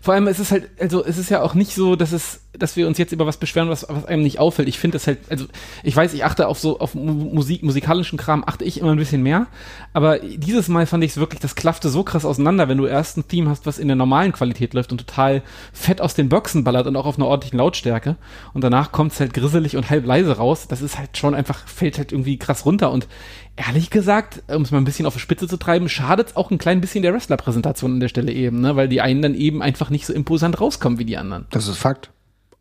vor 0.00 0.14
allem 0.14 0.26
ist 0.26 0.38
es 0.40 0.50
halt, 0.50 0.68
also 0.80 1.04
es 1.04 1.18
ist 1.18 1.30
ja 1.30 1.42
auch 1.42 1.54
nicht 1.54 1.74
so, 1.74 1.96
dass 1.96 2.12
es, 2.12 2.40
dass 2.62 2.76
wir 2.76 2.86
uns 2.86 2.96
jetzt 2.98 3.12
über 3.12 3.26
was 3.26 3.36
beschweren, 3.36 3.68
was, 3.68 3.86
was 3.88 4.04
einem 4.06 4.22
nicht 4.22 4.38
auffällt. 4.38 4.68
Ich 4.68 4.78
finde 4.78 4.96
das 4.96 5.06
halt, 5.06 5.18
also 5.30 5.46
ich 5.82 5.94
weiß, 5.94 6.14
ich 6.14 6.24
achte 6.24 6.48
auf 6.48 6.58
so, 6.58 6.78
auf 6.80 6.94
Mu- 6.94 7.12
Musik, 7.34 7.62
musikalischen 7.62 8.18
Kram 8.18 8.44
achte 8.46 8.64
ich 8.64 8.80
immer 8.80 8.92
ein 8.92 8.98
bisschen 8.98 9.22
mehr, 9.22 9.46
aber 9.92 10.18
dieses 10.20 10.68
Mal 10.68 10.86
fand 10.86 11.04
ich 11.04 11.10
es 11.12 11.16
wirklich, 11.18 11.40
das 11.40 11.54
klaffte 11.54 11.88
so 11.88 12.02
krass 12.04 12.24
auseinander, 12.24 12.68
wenn 12.68 12.78
du 12.78 12.86
erst 12.86 13.18
ein 13.18 13.28
Theme 13.28 13.50
hast, 13.50 13.66
was 13.66 13.78
in 13.78 13.88
der 13.88 13.96
normalen 13.96 14.32
Qualität 14.32 14.72
läuft 14.74 14.92
und 14.92 14.98
total 14.98 15.42
fett 15.72 16.00
aus 16.00 16.14
den 16.14 16.28
Boxen 16.28 16.64
ballert 16.64 16.86
und 16.86 16.96
auch 16.96 17.06
auf 17.06 17.16
einer 17.18 17.26
ordentlichen 17.26 17.58
Lautstärke 17.58 18.16
und 18.54 18.62
danach 18.64 18.92
kommt 18.92 19.12
es 19.12 19.20
halt 19.20 19.34
grisselig 19.34 19.76
und 19.76 19.90
halb 19.90 20.06
leise 20.06 20.36
raus. 20.36 20.66
Das 20.68 20.80
ist 20.82 20.98
halt 20.98 21.16
schon 21.18 21.34
einfach, 21.34 21.66
fällt 21.66 21.98
halt 21.98 22.12
irgendwie 22.12 22.38
krass 22.38 22.64
runter 22.64 22.90
und 22.90 23.08
ehrlich 23.56 23.90
gesagt, 23.90 24.42
um 24.48 24.62
es 24.62 24.70
mal 24.70 24.78
ein 24.78 24.84
bisschen 24.84 25.04
auf 25.06 25.14
die 25.14 25.20
Spitze 25.20 25.46
zu 25.48 25.56
treiben, 25.58 25.88
schadet 25.88 26.28
es 26.28 26.36
auch 26.36 26.50
ein 26.50 26.58
klein 26.58 26.80
bisschen 26.80 27.02
der 27.02 27.12
Wrestler-Präsentation 27.12 27.92
an 27.92 28.00
der 28.00 28.08
Stelle 28.08 28.32
eben, 28.32 28.60
ne? 28.60 28.76
weil 28.76 28.88
die 28.88 29.00
einen 29.00 29.20
dann 29.20 29.34
eben 29.34 29.62
einfach 29.62 29.90
nicht 29.90 30.06
so 30.06 30.12
imposant 30.12 30.60
rauskommen 30.60 30.98
wie 30.98 31.04
die 31.04 31.16
anderen. 31.18 31.46
Das 31.50 31.68
ist 31.68 31.76
Fakt. 31.78 32.10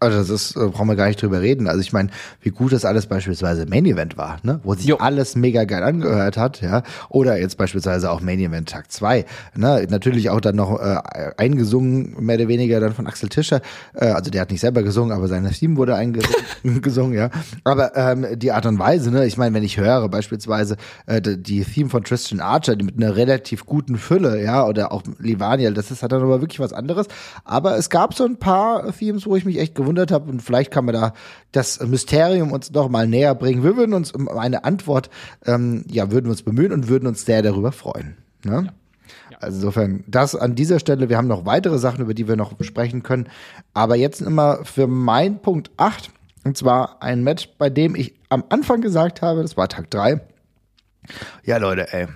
Also 0.02 0.18
das 0.18 0.30
ist, 0.30 0.56
äh, 0.56 0.68
brauchen 0.68 0.88
wir 0.88 0.96
gar 0.96 1.08
nicht 1.08 1.22
drüber 1.22 1.42
reden. 1.42 1.68
Also 1.68 1.80
ich 1.80 1.94
meine, 1.94 2.10
wie 2.42 2.50
gut 2.50 2.74
das 2.74 2.84
alles 2.86 3.06
beispielsweise 3.06 3.66
Main 3.68 3.86
Event 3.86 4.18
war, 4.18 4.40
ne? 4.44 4.60
Wo 4.64 4.74
sich 4.74 4.86
Jo. 4.86 4.98
alles 4.98 5.36
mega 5.36 5.64
geil 5.64 5.84
angehört 5.84 6.38
hat, 6.38 6.62
ja. 6.62 6.84
Oder 7.10 7.40
jetzt 7.40 7.58
beispielsweise 7.58 8.12
auch 8.12 8.20
Main 8.20 8.40
Event 8.40 8.70
Tag 8.70 8.92
2. 8.92 9.26
Ne? 9.56 9.88
Natürlich 9.90 10.30
auch 10.32 10.42
dann 10.42 10.56
noch 10.56 10.80
äh, 10.80 10.98
eingesungen, 11.38 12.16
mehr 12.20 12.38
oder 12.38 12.48
weniger 12.48 12.80
dann 12.80 12.94
von 12.94 13.08
Axel 13.08 13.30
Tischer. 13.30 13.62
Äh, 13.94 14.08
also 14.08 14.32
der 14.32 14.42
hat 14.42 14.52
nicht 14.52 14.62
selber 14.62 14.84
gesungen, 14.84 15.16
aber 15.16 15.28
sein 15.28 15.50
Theme 15.52 15.78
wurde 15.78 15.96
eingesungen, 15.96 16.82
gesungen, 16.82 17.14
ja. 17.18 17.30
Aber 17.64 17.96
ähm, 17.96 18.26
die 18.40 18.52
Art 18.52 18.66
und 18.66 18.80
Weise, 18.80 19.12
ne, 19.12 19.26
ich 19.28 19.38
meine, 19.38 19.56
wenn 19.56 19.64
ich 19.64 19.78
höre 19.78 20.10
beispielsweise 20.10 20.78
äh, 21.06 21.22
die 21.22 21.38
die 21.38 21.64
Theme 21.64 21.90
von 21.90 22.04
Tristan 22.04 22.40
Archer, 22.40 22.76
die 22.76 22.86
mit 22.86 22.98
einer 22.98 23.16
relativ 23.16 23.66
guten 23.66 23.98
Fülle, 23.98 24.42
ja, 24.44 24.66
oder 24.66 24.92
auch 24.92 25.04
Livaniel, 25.20 25.74
das 25.74 25.92
ist 25.92 26.02
halt 26.02 26.12
dann 26.12 26.22
aber 26.24 26.42
wirklich 26.42 26.60
was 26.60 26.74
anderes. 26.74 27.08
Aber 27.46 27.78
es 27.78 27.90
gab 27.90 28.16
so 28.16 28.26
ein 28.26 28.38
paar 28.38 28.92
Themes, 28.98 29.28
wo 29.28 29.36
ich 29.36 29.46
mich 29.46 29.60
echt 29.60 29.76
gewundert 29.76 29.91
habe 29.98 30.30
und 30.30 30.42
vielleicht 30.42 30.72
kann 30.72 30.86
man 30.86 30.94
da 30.94 31.14
das 31.52 31.80
Mysterium 31.86 32.52
uns 32.52 32.72
noch 32.72 32.90
mal 32.90 33.08
näher 33.08 33.36
bringen. 33.36 33.64
Wir 33.64 33.76
würden 33.76 33.94
uns 33.94 34.12
um 34.12 34.28
eine 34.28 34.64
Antwort, 34.64 35.10
ähm, 35.46 35.84
ja, 35.90 36.12
würden 36.12 36.30
uns 36.30 36.44
bemühen 36.44 36.72
und 36.72 36.88
würden 36.88 37.08
uns 37.08 37.26
sehr 37.26 37.42
darüber 37.42 37.72
freuen. 37.72 38.18
Ne? 38.44 38.74
Also 39.40 39.58
insofern, 39.58 40.04
das 40.08 40.36
an 40.36 40.56
dieser 40.56 40.80
Stelle, 40.80 41.10
wir 41.10 41.18
haben 41.18 41.28
noch 41.28 41.46
weitere 41.46 41.80
Sachen, 41.80 42.02
über 42.02 42.14
die 42.14 42.28
wir 42.28 42.36
noch 42.36 42.54
besprechen 42.54 43.04
können. 43.04 43.28
Aber 43.74 43.96
jetzt 43.96 44.22
immer 44.22 44.64
für 44.66 44.88
mein 44.88 45.42
Punkt 45.42 45.72
8, 45.78 46.12
und 46.44 46.58
zwar 46.58 47.02
ein 47.02 47.24
Match, 47.24 47.50
bei 47.58 47.70
dem 47.70 47.96
ich 47.96 48.14
am 48.30 48.44
Anfang 48.50 48.82
gesagt 48.82 49.22
habe, 49.22 49.42
das 49.42 49.58
war 49.58 49.68
Tag 49.68 49.90
3. 49.90 50.22
Ja, 51.44 51.58
Leute, 51.58 51.92
ey. 51.94 52.08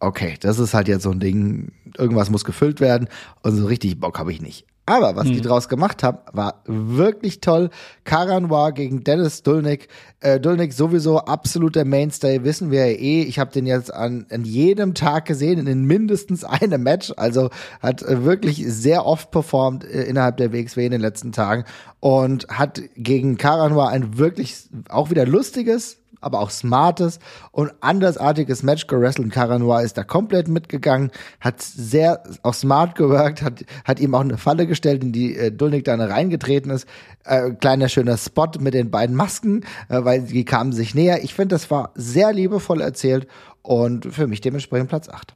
Okay, 0.00 0.34
das 0.40 0.58
ist 0.58 0.74
halt 0.74 0.88
jetzt 0.88 1.04
so 1.04 1.10
ein 1.10 1.20
Ding, 1.20 1.72
irgendwas 1.96 2.30
muss 2.30 2.44
gefüllt 2.44 2.80
werden 2.80 3.08
und 3.42 3.56
so 3.56 3.66
richtig 3.66 4.00
Bock 4.00 4.18
habe 4.18 4.32
ich 4.32 4.42
nicht. 4.42 4.66
Aber 4.84 5.14
was 5.14 5.26
die 5.26 5.40
draus 5.40 5.68
gemacht 5.68 6.02
haben, 6.02 6.18
war 6.32 6.62
wirklich 6.66 7.40
toll. 7.40 7.70
Karanwar 8.02 8.72
gegen 8.72 9.04
Dennis 9.04 9.44
Dulnik. 9.44 9.86
Äh, 10.18 10.40
Dulnik 10.40 10.72
sowieso 10.72 11.18
absoluter 11.18 11.84
Mainstay, 11.84 12.42
wissen 12.42 12.72
wir 12.72 12.86
ja 12.88 12.98
eh. 12.98 13.22
Ich 13.22 13.38
habe 13.38 13.52
den 13.52 13.64
jetzt 13.64 13.94
an, 13.94 14.26
an 14.30 14.44
jedem 14.44 14.94
Tag 14.94 15.26
gesehen, 15.26 15.64
in 15.68 15.84
mindestens 15.84 16.42
einem 16.44 16.82
Match. 16.82 17.12
Also 17.16 17.50
hat 17.80 18.02
äh, 18.02 18.24
wirklich 18.24 18.64
sehr 18.66 19.06
oft 19.06 19.30
performt 19.30 19.84
äh, 19.84 20.02
innerhalb 20.02 20.36
der 20.38 20.52
WXW 20.52 20.84
in 20.84 20.92
den 20.92 21.00
letzten 21.00 21.30
Tagen 21.30 21.64
und 22.00 22.48
hat 22.48 22.82
gegen 22.96 23.36
Karanwar 23.36 23.90
ein 23.90 24.18
wirklich 24.18 24.68
auch 24.88 25.10
wieder 25.10 25.26
lustiges, 25.26 26.01
aber 26.22 26.40
auch 26.40 26.50
smartes 26.50 27.18
und 27.50 27.72
andersartiges 27.80 28.62
Match 28.62 28.86
gewrestelt. 28.86 29.30
Caranoir 29.32 29.82
ist 29.82 29.98
da 29.98 30.04
komplett 30.04 30.48
mitgegangen, 30.48 31.10
hat 31.40 31.60
sehr 31.62 32.22
auch 32.42 32.54
smart 32.54 32.94
geworkt, 32.94 33.42
hat, 33.42 33.64
hat 33.84 34.00
ihm 34.00 34.14
auch 34.14 34.20
eine 34.20 34.38
Falle 34.38 34.66
gestellt, 34.66 35.02
in 35.02 35.12
die 35.12 35.36
äh, 35.36 35.50
Dulnik 35.50 35.84
dann 35.84 36.00
reingetreten 36.00 36.70
ist. 36.70 36.86
Äh, 37.24 37.50
kleiner 37.52 37.88
schöner 37.88 38.16
Spot 38.16 38.50
mit 38.58 38.74
den 38.74 38.90
beiden 38.90 39.16
Masken, 39.16 39.64
äh, 39.88 40.04
weil 40.04 40.22
die 40.22 40.44
kamen 40.44 40.72
sich 40.72 40.94
näher. 40.94 41.22
Ich 41.24 41.34
finde, 41.34 41.54
das 41.54 41.70
war 41.70 41.90
sehr 41.94 42.32
liebevoll 42.32 42.80
erzählt 42.80 43.26
und 43.62 44.12
für 44.12 44.26
mich 44.26 44.40
dementsprechend 44.40 44.88
Platz 44.88 45.08
8. 45.08 45.34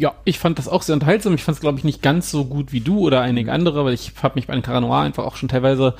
Ja, 0.00 0.14
ich 0.24 0.38
fand 0.38 0.60
das 0.60 0.68
auch 0.68 0.82
sehr 0.82 0.94
unterhaltsam. 0.94 1.34
Ich 1.34 1.42
fand 1.42 1.56
es, 1.56 1.60
glaube 1.60 1.76
ich, 1.76 1.82
nicht 1.82 2.02
ganz 2.02 2.30
so 2.30 2.44
gut 2.44 2.72
wie 2.72 2.80
du 2.80 3.00
oder 3.00 3.20
einige 3.20 3.50
andere, 3.50 3.84
weil 3.84 3.94
ich 3.94 4.12
habe 4.22 4.36
mich 4.36 4.46
bei 4.46 4.52
den 4.52 4.62
Caranoir 4.62 5.00
einfach 5.00 5.24
auch 5.24 5.34
schon 5.34 5.48
teilweise 5.48 5.96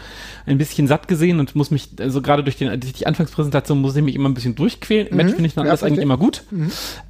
ein 0.47 0.57
bisschen 0.57 0.87
satt 0.87 1.09
gesehen 1.09 1.41
und 1.41 1.57
muss 1.57 1.73
mich, 1.73 1.89
also 1.99 2.23
gerade 2.23 2.45
durch, 2.45 2.57
den, 2.57 2.79
durch 2.79 2.93
die 2.93 3.09
Anfangspräsentation 3.09 3.81
muss 3.81 3.97
ich 3.97 4.05
mich 4.05 4.15
immer 4.15 4.29
ein 4.29 4.35
bisschen 4.35 4.55
durchquälen. 4.55 5.09
Im 5.09 5.17
Match 5.17 5.33
finde 5.33 5.47
ich 5.47 5.55
dann 5.55 5.65
Ja, 5.65 5.71
alles 5.71 5.83
eigentlich 5.83 6.05
immer 6.05 6.17
gut. 6.17 6.45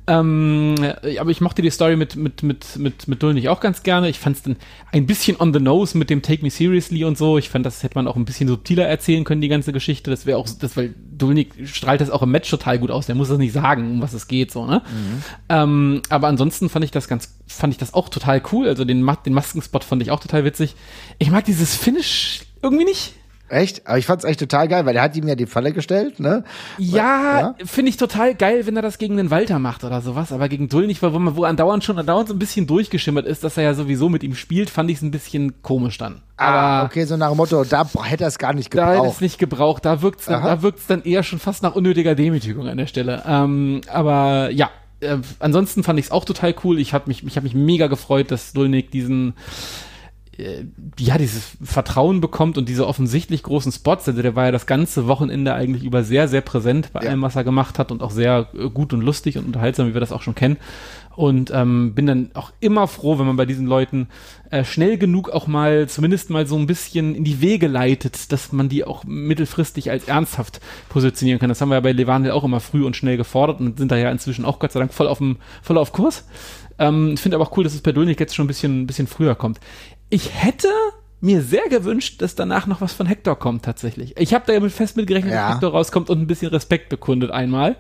Ähm, 0.07 0.77
äh, 1.03 1.19
aber 1.19 1.31
ich 1.31 1.43
mochte 1.43 1.61
die 1.61 1.69
Story 1.69 1.97
mit, 1.97 2.17
mit, 2.17 2.43
mit, 2.43 2.79
mit, 2.79 3.07
mit 3.07 3.23
Dulnig 3.23 3.51
auch 3.51 3.61
ganz 3.61 3.83
gerne. 3.83 4.09
Ich 4.09 4.19
fand 4.19 4.37
es 4.37 4.43
dann 4.43 4.57
ein 4.91 5.05
bisschen 5.05 5.39
on 5.39 5.53
the 5.53 5.61
nose 5.61 5.97
mit 5.99 6.09
dem 6.09 6.23
Take 6.23 6.43
Me 6.43 6.51
Seriously 6.51 7.05
und 7.05 7.19
so. 7.19 7.37
Ich 7.37 7.51
fand, 7.51 7.67
das 7.67 7.83
hätte 7.83 7.97
man 7.97 8.09
auch 8.09 8.17
ein 8.17 8.25
bisschen 8.25 8.49
subtiler 8.49 8.87
erzählen 8.87 9.25
können, 9.25 9.43
die 9.43 9.49
ganze 9.49 9.75
Geschichte. 9.75 10.11
Das 10.11 10.25
wäre 10.25 10.39
auch, 10.39 10.49
das, 10.59 10.75
weil 10.79 10.95
Dulnig 11.19 11.53
strahlt 11.67 12.01
das 12.01 12.09
auch 12.09 12.23
im 12.23 12.31
Match 12.31 12.49
total 12.49 12.79
gut 12.79 12.91
aus. 12.91 13.05
Der 13.05 13.15
muss 13.15 13.29
das 13.29 13.37
nicht 13.37 13.53
sagen, 13.53 13.91
um 13.91 14.01
was 14.01 14.15
es 14.15 14.29
geht, 14.29 14.51
so, 14.51 14.65
ne? 14.65 14.81
Ähm, 15.51 16.01
aber 16.09 16.29
ansonsten 16.29 16.71
fand 16.79 16.85
ich 16.85 16.91
das 16.93 17.09
ganz, 17.09 17.35
fand 17.49 17.73
ich 17.75 17.79
das 17.79 17.93
auch 17.93 18.09
total 18.09 18.41
cool. 18.53 18.69
Also 18.69 18.85
den, 18.85 19.05
den 19.27 19.33
Maskenspot 19.35 19.83
fand 19.83 20.01
ich 20.01 20.13
auch 20.13 20.21
total 20.21 20.45
witzig. 20.45 20.77
Ich 21.19 21.29
mag 21.29 21.45
dieses 21.45 21.75
Finish 21.75 22.43
irgendwie 22.63 22.85
nicht. 22.85 23.15
Echt? 23.49 23.85
Aber 23.89 23.99
ich 23.99 24.07
fand's 24.07 24.23
echt 24.25 24.39
total 24.39 24.69
geil, 24.69 24.87
weil 24.87 24.95
er 24.95 25.03
hat 25.03 25.17
ihm 25.17 25.27
ja 25.27 25.35
die 25.35 25.47
Falle 25.47 25.73
gestellt, 25.73 26.21
ne? 26.21 26.45
Ja, 26.77 27.41
Ja? 27.41 27.55
finde 27.65 27.89
ich 27.89 27.97
total 27.97 28.35
geil, 28.37 28.65
wenn 28.67 28.77
er 28.77 28.83
das 28.83 28.99
gegen 28.99 29.17
den 29.17 29.31
Walter 29.33 29.59
macht 29.59 29.83
oder 29.83 30.03
sowas, 30.03 30.31
aber 30.31 30.49
gegen 30.49 30.69
Dull 30.69 30.87
nicht, 30.87 31.03
weil 31.03 31.13
wo, 31.15 31.19
man, 31.19 31.35
wo 31.35 31.43
andauernd 31.45 31.83
schon 31.83 31.99
andauernd 31.99 32.29
so 32.29 32.35
ein 32.35 32.39
bisschen 32.39 32.69
durchgeschimmert 32.69 33.27
ist, 33.27 33.43
dass 33.43 33.57
er 33.57 33.65
ja 33.65 33.75
sowieso 33.75 34.09
mit 34.09 34.23
ihm 34.23 34.37
spielt, 34.37 34.71
fand 34.71 34.89
ich 34.91 34.99
es 34.99 35.03
ein 35.03 35.11
bisschen 35.11 35.63
komisch 35.63 35.99
dann. 35.99 36.21
Ah, 36.37 36.81
Aber 36.83 36.87
okay, 36.91 37.05
so 37.07 37.17
nach 37.17 37.29
dem 37.31 37.39
Motto, 37.39 37.65
da 37.65 37.89
hätte 38.05 38.23
er 38.25 38.29
es 38.29 38.39
gar 38.39 38.53
nicht 38.53 38.73
da 38.73 38.83
hätte 38.87 38.97
gebraucht. 38.99 39.15
es 39.17 39.21
nicht 39.23 39.39
gebraucht, 39.39 39.85
da 39.85 40.01
wirkt's 40.03 40.27
dann, 40.27 40.45
da 40.45 40.63
wirkt's 40.63 40.87
dann 40.87 41.03
eher 41.03 41.23
schon 41.25 41.39
fast 41.41 41.63
nach 41.65 41.75
unnötiger 41.75 42.15
Demütigung 42.15 42.69
an 42.69 42.77
der 42.77 42.87
Stelle. 42.87 43.23
Ähm, 43.27 43.81
aber 43.91 44.51
ja, 44.51 44.69
äh, 45.01 45.19
ansonsten 45.39 45.83
fand 45.85 45.99
ich 45.99 46.07
es 46.07 46.11
auch 46.11 46.25
total 46.25 46.55
cool. 46.65 46.79
Ich 46.79 46.93
habe 46.93 47.05
mich, 47.09 47.25
ich 47.25 47.37
habe 47.37 47.45
mich 47.45 47.55
mega 47.55 47.87
gefreut, 47.87 48.31
dass 48.31 48.53
Dulnik 48.53 48.91
diesen 48.91 49.35
äh, 50.37 50.65
ja, 50.99 51.19
dieses 51.19 51.57
Vertrauen 51.63 52.21
bekommt 52.21 52.59
und 52.59 52.69
diese 52.69 52.87
offensichtlich 52.87 53.43
großen 53.43 53.73
Spots. 53.73 54.09
Also 54.09 54.23
der 54.23 54.37
war 54.37 54.47
ja 54.47 54.53
das 54.53 54.67
ganze 54.67 55.07
Wochenende 55.07 55.53
eigentlich 55.55 55.85
über 55.85 56.05
sehr, 56.05 56.29
sehr 56.29 56.41
präsent 56.43 56.93
bei 56.93 57.03
Ja. 57.03 57.11
allem, 57.11 57.23
was 57.23 57.37
er 57.37 57.45
gemacht 57.45 57.79
hat 57.79 57.91
und 57.91 58.03
auch 58.03 58.11
sehr 58.11 58.49
äh, 58.55 58.69
gut 58.71 58.93
und 58.93 59.01
lustig 59.01 59.37
und 59.39 59.47
unterhaltsam, 59.47 59.89
wie 59.89 59.95
wir 59.95 60.01
das 60.01 60.13
auch 60.13 60.23
schon 60.23 60.35
kennen. 60.35 60.57
Und 61.19 61.51
ähm, 61.53 61.95
bin 61.97 62.07
dann 62.07 62.31
auch 62.35 62.53
immer 62.61 62.87
froh, 62.87 63.19
wenn 63.19 63.27
man 63.27 63.35
bei 63.35 63.45
diesen 63.45 63.67
Leuten 63.67 64.07
äh, 64.53 64.63
schnell 64.63 64.99
genug 64.99 65.31
auch 65.31 65.49
mal 65.49 65.89
zumindest 65.89 66.31
mal 66.31 66.47
so 66.47 66.57
ein 66.57 66.69
bisschen 66.69 67.17
in 67.17 67.25
die 67.25 67.41
Wege 67.41 67.67
leitet, 67.67 68.31
dass 68.31 68.53
man 68.53 68.69
die 68.69 68.85
auch 68.85 69.03
mittelfristig 69.03 69.91
als 69.91 70.05
ernsthaft 70.05 70.61
positionieren 70.89 71.41
kann. 71.41 71.49
Das 71.49 71.61
haben 71.61 71.71
wir 71.71 71.75
ja 71.75 71.81
bei 71.81 71.91
Levandel 71.91 72.31
auch 72.31 72.45
immer 72.45 72.61
früh 72.61 72.85
und 72.85 72.95
schnell 72.95 73.17
gefordert 73.17 73.59
und 73.59 73.79
sind 73.79 73.91
da 73.91 73.97
ja 73.97 74.13
inzwischen 74.13 74.45
auch 74.45 74.61
Gott 74.61 74.71
sei 74.71 74.79
Dank 74.79 74.95
voll 74.95 75.09
auf 75.09 75.19
dem 75.19 75.39
voll 75.61 75.77
auf 75.77 75.93
Kurs. 75.93 76.25
Ähm, 76.79 77.15
ich 77.15 77.21
finde 77.21 77.37
aber 77.37 77.49
auch 77.49 77.57
cool, 77.57 77.65
dass 77.65 77.75
es 77.75 77.81
bei 77.81 77.91
Dulnik 77.91 78.21
jetzt 78.21 78.37
schon 78.37 78.45
ein 78.45 78.47
bisschen, 78.47 78.83
ein 78.83 78.87
bisschen 78.87 79.09
früher 79.09 79.35
kommt. 79.35 79.59
Ich 80.11 80.41
hätte 80.41 80.69
mir 81.21 81.43
sehr 81.43 81.69
gewünscht, 81.69 82.23
dass 82.23 82.35
danach 82.37 82.67
noch 82.67 82.81
was 82.81 82.93
von 82.93 83.07
Hector 83.07 83.37
kommt 83.39 83.65
tatsächlich. 83.65 84.17
Ich 84.19 84.35
habe 84.35 84.45
da 84.47 84.53
ja 84.53 84.61
mit 84.61 84.71
fest 84.73 84.97
mitgerechnet, 84.97 85.33
Ja. 85.33 85.47
dass 85.47 85.55
Hector 85.57 85.73
rauskommt 85.73 86.11
und 86.11 86.21
ein 86.21 86.27
bisschen 86.27 86.49
Respekt 86.51 86.89
bekundet 86.89 87.31
einmal. 87.33 87.77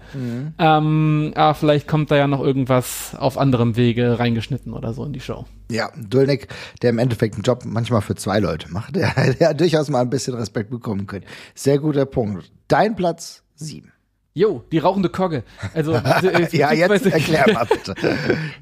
Ähm, 0.59 1.33
aber 1.35 1.55
vielleicht 1.55 1.87
kommt 1.88 2.11
da 2.11 2.16
ja 2.16 2.27
noch 2.27 2.40
irgendwas 2.42 3.14
auf 3.16 3.38
anderem 3.38 3.77
Wege 3.77 4.18
reingeschnitten 4.18 4.72
oder 4.72 4.92
so 4.92 5.05
in 5.05 5.12
die 5.12 5.20
Show. 5.20 5.46
Ja, 5.70 5.90
Dulnik, 5.96 6.48
der 6.83 6.90
im 6.90 6.98
Endeffekt 6.98 7.35
einen 7.35 7.42
Job 7.42 7.62
manchmal 7.64 8.01
für 8.01 8.14
zwei 8.14 8.40
Leute 8.40 8.70
macht, 8.72 8.96
der, 8.96 9.12
der 9.40 9.55
durchaus 9.55 9.88
mal 9.88 10.01
ein 10.01 10.11
bisschen 10.11 10.35
Respekt 10.35 10.70
bekommen 10.70 11.07
können. 11.07 11.24
Sehr 11.55 11.79
guter 11.79 12.07
Punkt. 12.07 12.51
Dein 12.68 12.96
Platz 12.96 13.42
sieben. 13.55 13.92
Jo, 14.35 14.62
die 14.70 14.79
rauchende 14.79 15.09
Kogge. 15.09 15.42
Also 15.74 15.92
äh, 15.94 16.48
Ja, 16.57 16.72
jetzt 16.72 16.88
beziehungsweise- 16.88 17.11
erklär 17.11 17.55
mal 17.55 17.66
bitte. 17.70 17.94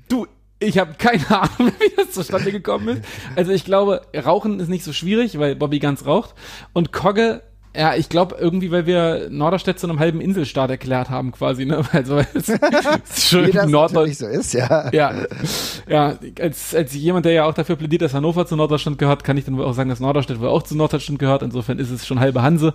Du, 0.08 0.26
ich 0.58 0.78
habe 0.78 0.94
keine 0.98 1.28
Ahnung, 1.30 1.72
wie 1.78 1.96
das 1.96 2.12
zustande 2.12 2.52
gekommen 2.52 2.88
ist. 2.88 3.02
Also 3.34 3.52
ich 3.52 3.64
glaube, 3.64 4.02
Rauchen 4.14 4.60
ist 4.60 4.68
nicht 4.68 4.84
so 4.84 4.92
schwierig, 4.92 5.38
weil 5.38 5.56
Bobby 5.56 5.78
ganz 5.78 6.06
raucht. 6.06 6.34
Und 6.72 6.92
Kogge, 6.92 7.42
ja, 7.76 7.94
ich 7.94 8.08
glaube 8.08 8.36
irgendwie, 8.40 8.70
weil 8.70 8.86
wir 8.86 9.28
Norderstedt 9.30 9.78
zu 9.78 9.86
einem 9.86 9.98
halben 9.98 10.20
Inselstaat 10.22 10.70
erklärt 10.70 11.10
haben 11.10 11.32
quasi, 11.32 11.66
ne? 11.66 11.84
Also 11.92 12.18
es 12.32 12.48
ist 12.48 12.62
das 13.54 13.66
Norddeutsch. 13.68 14.14
so 14.14 14.26
ist, 14.26 14.54
ja. 14.54 14.90
Ja, 14.92 15.14
ja 15.86 16.18
als, 16.40 16.74
als 16.74 16.94
jemand, 16.94 17.26
der 17.26 17.32
ja 17.32 17.44
auch 17.44 17.54
dafür 17.54 17.76
plädiert, 17.76 18.02
dass 18.02 18.14
Hannover 18.14 18.46
zu 18.46 18.56
Norddeutschland 18.56 18.98
gehört, 18.98 19.24
kann 19.24 19.36
ich 19.36 19.44
dann 19.44 19.58
wohl 19.58 19.66
auch 19.66 19.74
sagen, 19.74 19.90
dass 19.90 20.00
Norderstedt 20.00 20.40
wohl 20.40 20.48
auch 20.48 20.62
zu 20.62 20.74
Norddeutschland 20.74 21.18
gehört. 21.18 21.42
Insofern 21.42 21.78
ist 21.78 21.90
es 21.90 22.06
schon 22.06 22.18
halbe 22.18 22.40
Hanse. 22.40 22.72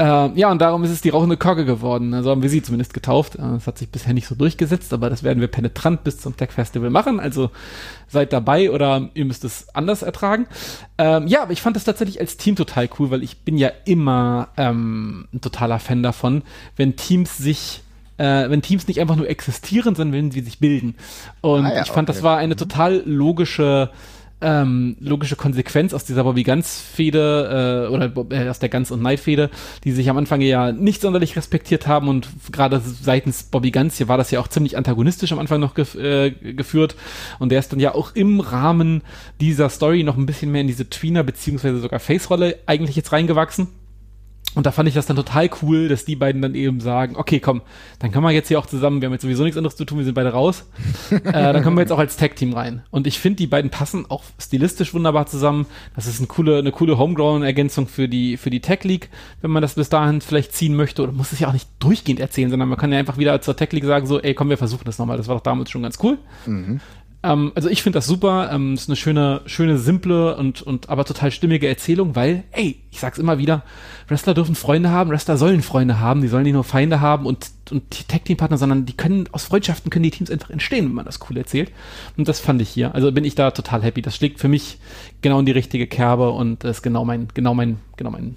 Äh, 0.00 0.30
ja, 0.34 0.50
und 0.50 0.62
darum 0.62 0.82
ist 0.82 0.90
es 0.90 1.02
die 1.02 1.10
rauchende 1.10 1.36
Kogge 1.36 1.66
geworden. 1.66 2.14
Also 2.14 2.30
haben 2.30 2.40
wir 2.40 2.48
sie 2.48 2.62
zumindest 2.62 2.94
getauft. 2.94 3.34
Äh, 3.34 3.42
Das 3.42 3.66
hat 3.66 3.76
sich 3.76 3.90
bisher 3.90 4.14
nicht 4.14 4.26
so 4.26 4.34
durchgesetzt, 4.34 4.94
aber 4.94 5.10
das 5.10 5.22
werden 5.22 5.40
wir 5.40 5.48
penetrant 5.48 6.04
bis 6.04 6.18
zum 6.18 6.38
Tech 6.38 6.52
Festival 6.52 6.88
machen. 6.88 7.20
Also 7.20 7.50
seid 8.08 8.32
dabei 8.32 8.70
oder 8.70 9.10
ihr 9.12 9.26
müsst 9.26 9.44
es 9.44 9.68
anders 9.74 10.00
ertragen. 10.02 10.46
Ähm, 10.96 11.26
ja, 11.26 11.42
aber 11.42 11.52
ich 11.52 11.60
fand 11.60 11.76
das 11.76 11.84
tatsächlich 11.84 12.18
als 12.18 12.38
Team 12.38 12.56
total 12.56 12.88
cool, 12.98 13.10
weil 13.10 13.22
ich 13.22 13.40
bin 13.40 13.58
ja 13.58 13.70
immer 13.84 14.48
ähm, 14.56 15.28
ein 15.34 15.42
totaler 15.42 15.78
Fan 15.78 16.02
davon, 16.02 16.44
wenn 16.76 16.96
Teams 16.96 17.36
sich 17.36 17.82
äh, 18.16 18.48
wenn 18.48 18.62
Teams 18.62 18.88
nicht 18.88 19.00
einfach 19.00 19.16
nur 19.16 19.28
existieren, 19.28 19.94
sondern 19.94 20.14
wenn 20.14 20.30
sie 20.30 20.40
sich 20.40 20.60
bilden. 20.60 20.94
Und 21.42 21.66
Ah 21.66 21.74
ja, 21.74 21.82
ich 21.82 21.88
fand, 21.88 22.08
okay. 22.08 22.16
das 22.16 22.22
war 22.22 22.38
eine 22.38 22.56
total 22.56 23.02
logische 23.04 23.90
ähm, 24.40 24.96
logische 25.00 25.36
Konsequenz 25.36 25.92
aus 25.92 26.04
dieser 26.04 26.24
Bobby 26.24 26.44
Guns 26.44 26.80
Fehde 26.80 27.86
äh, 27.88 27.92
oder 27.92 28.12
äh, 28.30 28.48
aus 28.48 28.58
der 28.58 28.68
Guns 28.68 28.90
und 28.90 29.00
Knight 29.00 29.20
Fehde, 29.20 29.50
die 29.84 29.92
sich 29.92 30.08
am 30.08 30.16
Anfang 30.16 30.40
ja 30.40 30.72
nicht 30.72 31.02
sonderlich 31.02 31.36
respektiert 31.36 31.86
haben 31.86 32.08
und 32.08 32.28
gerade 32.50 32.80
seitens 32.80 33.42
Bobby 33.42 33.70
Guns 33.70 33.96
hier 33.96 34.08
war 34.08 34.18
das 34.18 34.30
ja 34.30 34.40
auch 34.40 34.48
ziemlich 34.48 34.76
antagonistisch 34.76 35.32
am 35.32 35.38
Anfang 35.38 35.60
noch 35.60 35.74
gef 35.74 35.94
äh, 35.94 36.30
geführt 36.30 36.96
und 37.38 37.50
der 37.50 37.58
ist 37.58 37.72
dann 37.72 37.80
ja 37.80 37.94
auch 37.94 38.14
im 38.14 38.40
Rahmen 38.40 39.02
dieser 39.40 39.68
Story 39.68 40.02
noch 40.02 40.16
ein 40.16 40.26
bisschen 40.26 40.52
mehr 40.52 40.62
in 40.62 40.68
diese 40.68 40.88
Tweener 40.88 41.22
beziehungsweise 41.22 41.78
sogar 41.78 42.00
Face-Rolle 42.00 42.58
eigentlich 42.66 42.96
jetzt 42.96 43.12
reingewachsen. 43.12 43.68
Und 44.54 44.66
da 44.66 44.72
fand 44.72 44.88
ich 44.88 44.94
das 44.94 45.06
dann 45.06 45.16
total 45.16 45.48
cool, 45.62 45.88
dass 45.88 46.04
die 46.04 46.16
beiden 46.16 46.42
dann 46.42 46.56
eben 46.56 46.80
sagen, 46.80 47.14
okay, 47.16 47.38
komm, 47.38 47.62
dann 48.00 48.10
können 48.10 48.24
wir 48.24 48.32
jetzt 48.32 48.48
hier 48.48 48.58
auch 48.58 48.66
zusammen, 48.66 49.00
wir 49.00 49.06
haben 49.06 49.12
jetzt 49.12 49.22
sowieso 49.22 49.44
nichts 49.44 49.56
anderes 49.56 49.76
zu 49.76 49.84
tun, 49.84 49.98
wir 49.98 50.04
sind 50.04 50.14
beide 50.14 50.30
raus. 50.32 50.68
äh, 51.10 51.20
dann 51.22 51.62
kommen 51.62 51.76
wir 51.76 51.82
jetzt 51.82 51.92
auch 51.92 51.98
als 51.98 52.16
Tag-Team 52.16 52.52
rein. 52.52 52.82
Und 52.90 53.06
ich 53.06 53.20
finde, 53.20 53.36
die 53.36 53.46
beiden 53.46 53.70
passen 53.70 54.06
auch 54.08 54.24
stilistisch 54.40 54.92
wunderbar 54.92 55.26
zusammen. 55.26 55.66
Das 55.94 56.06
ist 56.06 56.18
eine 56.18 56.26
coole, 56.26 56.58
eine 56.58 56.72
coole 56.72 56.98
Homegrown-Ergänzung 56.98 57.86
für 57.86 58.08
die, 58.08 58.36
für 58.36 58.50
die 58.50 58.60
Tech 58.60 58.82
League, 58.82 59.08
wenn 59.40 59.52
man 59.52 59.62
das 59.62 59.74
bis 59.74 59.88
dahin 59.88 60.20
vielleicht 60.20 60.52
ziehen 60.52 60.74
möchte. 60.74 61.02
Oder 61.02 61.12
muss 61.12 61.32
es 61.32 61.38
ja 61.38 61.48
auch 61.48 61.52
nicht 61.52 61.68
durchgehend 61.78 62.18
erzählen, 62.18 62.50
sondern 62.50 62.68
man 62.68 62.78
kann 62.78 62.92
ja 62.92 62.98
einfach 62.98 63.18
wieder 63.18 63.40
zur 63.40 63.56
Tech 63.56 63.70
League 63.72 63.84
sagen, 63.84 64.06
so, 64.06 64.20
ey, 64.20 64.34
komm, 64.34 64.50
wir 64.50 64.58
versuchen 64.58 64.84
das 64.84 64.98
nochmal. 64.98 65.16
Das 65.16 65.28
war 65.28 65.36
doch 65.36 65.42
damals 65.42 65.70
schon 65.70 65.82
ganz 65.82 65.98
cool. 66.02 66.18
Ähm, 67.22 67.52
also 67.54 67.68
ich 67.68 67.82
finde 67.82 67.98
das 67.98 68.06
super. 68.06 68.50
Ähm, 68.52 68.74
ist 68.74 68.88
eine 68.88 68.96
schöne, 68.96 69.42
schöne, 69.46 69.78
simple 69.78 70.36
und, 70.36 70.62
und 70.62 70.88
aber 70.88 71.04
total 71.04 71.30
stimmige 71.30 71.68
Erzählung, 71.68 72.16
weil, 72.16 72.44
ey, 72.52 72.80
ich 72.90 73.00
sag's 73.00 73.18
immer 73.18 73.38
wieder, 73.38 73.62
Wrestler 74.08 74.34
dürfen 74.34 74.54
Freunde 74.54 74.90
haben, 74.90 75.10
Wrestler 75.10 75.36
sollen 75.36 75.62
Freunde 75.62 76.00
haben, 76.00 76.22
die 76.22 76.28
sollen 76.28 76.44
nicht 76.44 76.54
nur 76.54 76.64
Feinde 76.64 77.00
haben 77.00 77.26
und, 77.26 77.50
und 77.70 78.08
Tag-Team-Partner, 78.08 78.58
sondern 78.58 78.86
die 78.86 78.94
können, 78.94 79.28
aus 79.32 79.44
Freundschaften 79.44 79.90
können 79.90 80.02
die 80.02 80.10
Teams 80.10 80.30
einfach 80.30 80.50
entstehen, 80.50 80.86
wenn 80.86 80.94
man 80.94 81.04
das 81.04 81.20
cool 81.28 81.36
erzählt. 81.36 81.70
Und 82.16 82.28
das 82.28 82.40
fand 82.40 82.62
ich 82.62 82.70
hier. 82.70 82.94
Also 82.94 83.12
bin 83.12 83.24
ich 83.24 83.34
da 83.34 83.50
total 83.50 83.82
happy. 83.82 84.02
Das 84.02 84.16
schlägt 84.16 84.40
für 84.40 84.48
mich 84.48 84.78
genau 85.20 85.38
in 85.40 85.46
die 85.46 85.52
richtige 85.52 85.86
Kerbe 85.86 86.30
und 86.30 86.64
ist 86.64 86.82
genau 86.82 87.04
mein, 87.04 87.28
genau 87.34 87.54
mein, 87.54 87.78
genau 87.96 88.10
mein 88.10 88.36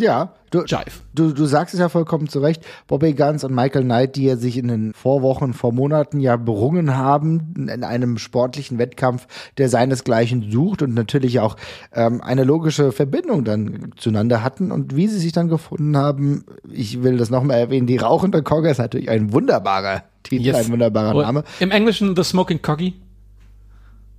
Ja, 0.00 0.34
du, 0.50 0.64
Jive. 0.64 0.84
du, 1.14 1.32
du 1.32 1.44
sagst 1.46 1.74
es 1.74 1.80
ja 1.80 1.88
vollkommen 1.88 2.28
zu 2.28 2.40
Recht. 2.40 2.64
Bobby 2.86 3.12
Guns 3.14 3.44
und 3.44 3.54
Michael 3.54 3.84
Knight, 3.84 4.16
die 4.16 4.24
ja 4.24 4.36
sich 4.36 4.56
in 4.56 4.68
den 4.68 4.92
Vorwochen, 4.94 5.52
vor 5.54 5.72
Monaten 5.72 6.20
ja 6.20 6.36
berungen 6.36 6.96
haben 6.96 7.54
in 7.56 7.84
einem 7.84 8.18
sportlichen 8.18 8.78
Wettkampf, 8.78 9.26
der 9.58 9.68
seinesgleichen 9.68 10.50
sucht 10.50 10.82
und 10.82 10.94
natürlich 10.94 11.40
auch 11.40 11.56
ähm, 11.92 12.20
eine 12.20 12.44
logische 12.44 12.92
Verbindung 12.92 13.44
dann 13.44 13.90
zueinander 13.96 14.42
hatten 14.42 14.70
und 14.72 14.94
wie 14.96 15.08
sie 15.08 15.18
sich 15.18 15.32
dann 15.32 15.48
gefunden 15.48 15.96
haben. 15.96 16.44
Ich 16.70 17.02
will 17.02 17.16
das 17.16 17.30
nochmal 17.30 17.58
erwähnen. 17.58 17.86
Die 17.86 17.96
rauchende 17.96 18.42
Kogge 18.42 18.70
ist 18.70 18.78
natürlich 18.78 19.10
ein 19.10 19.32
wunderbarer 19.32 20.04
Titel, 20.22 20.44
Yes. 20.46 20.56
ein 20.56 20.72
wunderbarer 20.72 21.14
Und 21.14 21.22
Name. 21.22 21.44
Im 21.60 21.70
Englischen 21.70 22.14
The 22.16 22.24
Smoking 22.24 22.62
Coggy. 22.62 22.94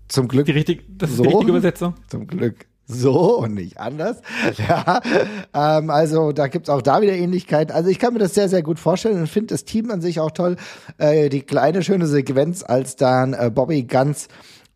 Zum 0.08 0.28
Glück. 0.28 0.46
Die 0.48 0.54
richtig, 0.54 0.84
das 0.98 1.12
ist 1.12 1.18
So? 1.18 1.24
die 1.24 1.30
richtige 1.30 1.52
Übersetzung. 1.52 1.94
Zum 2.08 2.26
Glück 2.26 2.66
so 2.90 3.38
und 3.38 3.54
nicht 3.54 3.80
anders. 3.80 4.18
Ja, 4.58 5.02
ähm, 5.54 5.90
also 5.90 6.32
da 6.32 6.48
gibt's 6.48 6.70
auch 6.70 6.82
da 6.82 7.02
wieder 7.02 7.14
Ähnlichkeiten. 7.14 7.74
Also 7.74 7.90
ich 7.90 8.00
kann 8.00 8.14
mir 8.14 8.20
das 8.20 8.34
sehr, 8.34 8.50
sehr 8.50 8.64
gut 8.64 8.80
vorstellen 8.80 9.20
und 9.20 9.28
finde 9.28 9.54
das 9.54 9.64
Team 9.64 9.92
an 9.92 10.02
sich 10.02 10.20
auch 10.20 10.32
toll. 10.32 10.58
Äh, 10.98 11.30
die 11.30 11.42
kleine 11.42 11.84
schöne 11.84 12.08
Sequenz, 12.08 12.64
als 12.64 12.96
dann 12.96 13.34
äh, 13.34 13.52
Bobby 13.54 13.84
ganz 13.84 14.28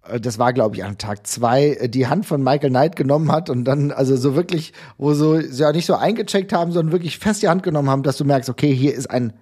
äh, 0.07 0.19
das 0.19 0.37
war, 0.37 0.53
glaube 0.53 0.75
ich, 0.75 0.83
an 0.83 0.97
Tag 0.97 1.25
zwei, 1.27 1.69
äh, 1.69 1.89
die 1.89 2.07
Hand 2.07 2.25
von 2.25 2.43
Michael 2.43 2.69
Knight 2.69 2.95
genommen 2.95 3.31
hat 3.31 3.49
und 3.49 3.65
dann, 3.65 3.91
also 3.91 4.15
so 4.15 4.35
wirklich, 4.35 4.73
wo 4.97 5.13
so, 5.13 5.39
ja 5.39 5.71
nicht 5.71 5.85
so 5.85 5.95
eingecheckt 5.95 6.53
haben, 6.53 6.71
sondern 6.71 6.91
wirklich 6.91 7.17
fest 7.17 7.41
die 7.41 7.49
Hand 7.49 7.63
genommen 7.63 7.89
haben, 7.89 8.03
dass 8.03 8.17
du 8.17 8.25
merkst, 8.25 8.49
okay, 8.49 8.73
hier 8.73 8.93
ist 8.93 9.09
ein 9.09 9.33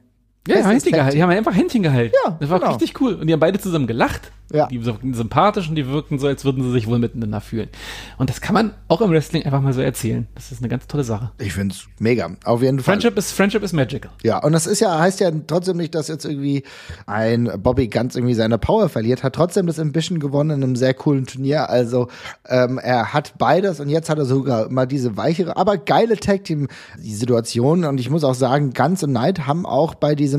Ja, 0.48 0.56
festes 0.56 0.72
Händchen 0.72 0.92
gehalten. 0.94 1.16
Die 1.16 1.24
haben 1.24 1.30
einfach 1.30 1.56
Händchen 1.56 1.84
gehalten. 1.84 2.14
Ja, 2.26 2.38
Das 2.40 2.50
war 2.50 2.60
genau. 2.60 2.72
richtig 2.72 3.00
cool. 3.00 3.14
Und 3.14 3.28
die 3.28 3.34
haben 3.34 3.40
beide 3.40 3.60
zusammen 3.60 3.88
gelacht. 3.88 4.32
Ja. 4.54 4.68
Die 4.68 4.84
wirkten 4.84 5.14
sympathisch 5.14 5.70
und 5.70 5.76
die 5.76 5.88
wirkten 5.88 6.20
so, 6.20 6.28
als 6.28 6.44
würden 6.44 6.62
sie 6.62 6.72
sich 6.72 6.86
wohl 6.88 7.00
miteinander 7.00 7.40
fühlen. 7.40 7.70
Und 8.18 8.30
das 8.30 8.42
kann 8.42 8.54
man 8.54 8.74
auch 8.90 9.00
im 9.00 9.10
Wrestling 9.10 9.44
einfach 9.46 9.62
mal 9.62 9.72
so 9.72 9.80
erzählen. 9.80 10.28
Das 10.36 10.52
ist 10.52 10.60
eine 10.60 10.68
ganz 10.68 10.88
tolle 10.88 11.06
Sache. 11.06 11.32
Ich 11.40 11.54
find's 11.54 11.86
mega. 12.00 12.30
Auf 12.44 12.62
jeden 12.62 12.80
Fall. 12.80 12.96
Friendship 12.96 13.18
ist, 13.18 13.32
Friendship 13.32 13.64
ist 13.64 13.72
magical. 13.72 14.12
Ja, 14.24 14.44
und 14.44 14.52
das 14.52 14.68
ist 14.68 14.82
ja, 14.82 15.00
heißt 15.00 15.22
ja 15.22 15.32
trotzdem 15.48 15.78
nicht, 15.78 15.96
dass 15.96 16.10
jetzt 16.10 16.26
irgendwie 16.26 16.64
ein 17.06 17.50
Bobby 17.60 17.88
ganz 17.88 18.16
irgendwie 18.18 18.34
seine 18.34 18.58
Power 18.58 18.90
verliert, 18.90 19.24
hat 19.24 19.36
trotzdem 19.36 19.68
das 19.68 19.80
Ambition 19.80 20.20
gewonnen 20.20 20.50
in 20.50 20.64
einem 20.64 20.76
sehr 20.76 20.96
coolen 20.96 21.26
Turnier. 21.26 21.70
Also 21.70 22.10
ähm, 22.50 22.78
er 22.78 23.14
hat 23.14 23.38
beides 23.38 23.80
und 23.80 23.88
jetzt 23.88 24.10
hat 24.10 24.18
er 24.18 24.26
sogar 24.26 24.70
mal 24.70 24.86
diese 24.86 25.16
weichere, 25.16 25.56
aber 25.56 25.78
geile 25.78 26.18
Tag 26.18 26.44
Team 26.44 26.68
Situation. 27.00 27.86
Und 27.86 28.00
ich 28.02 28.10
muss 28.10 28.26
auch 28.26 28.36
sagen, 28.36 28.74
Guns 28.74 29.02
und 29.02 29.12
Knight 29.12 29.48
haben 29.48 29.66
auch 29.66 29.96
bei 29.96 30.14
diesem 30.14 30.31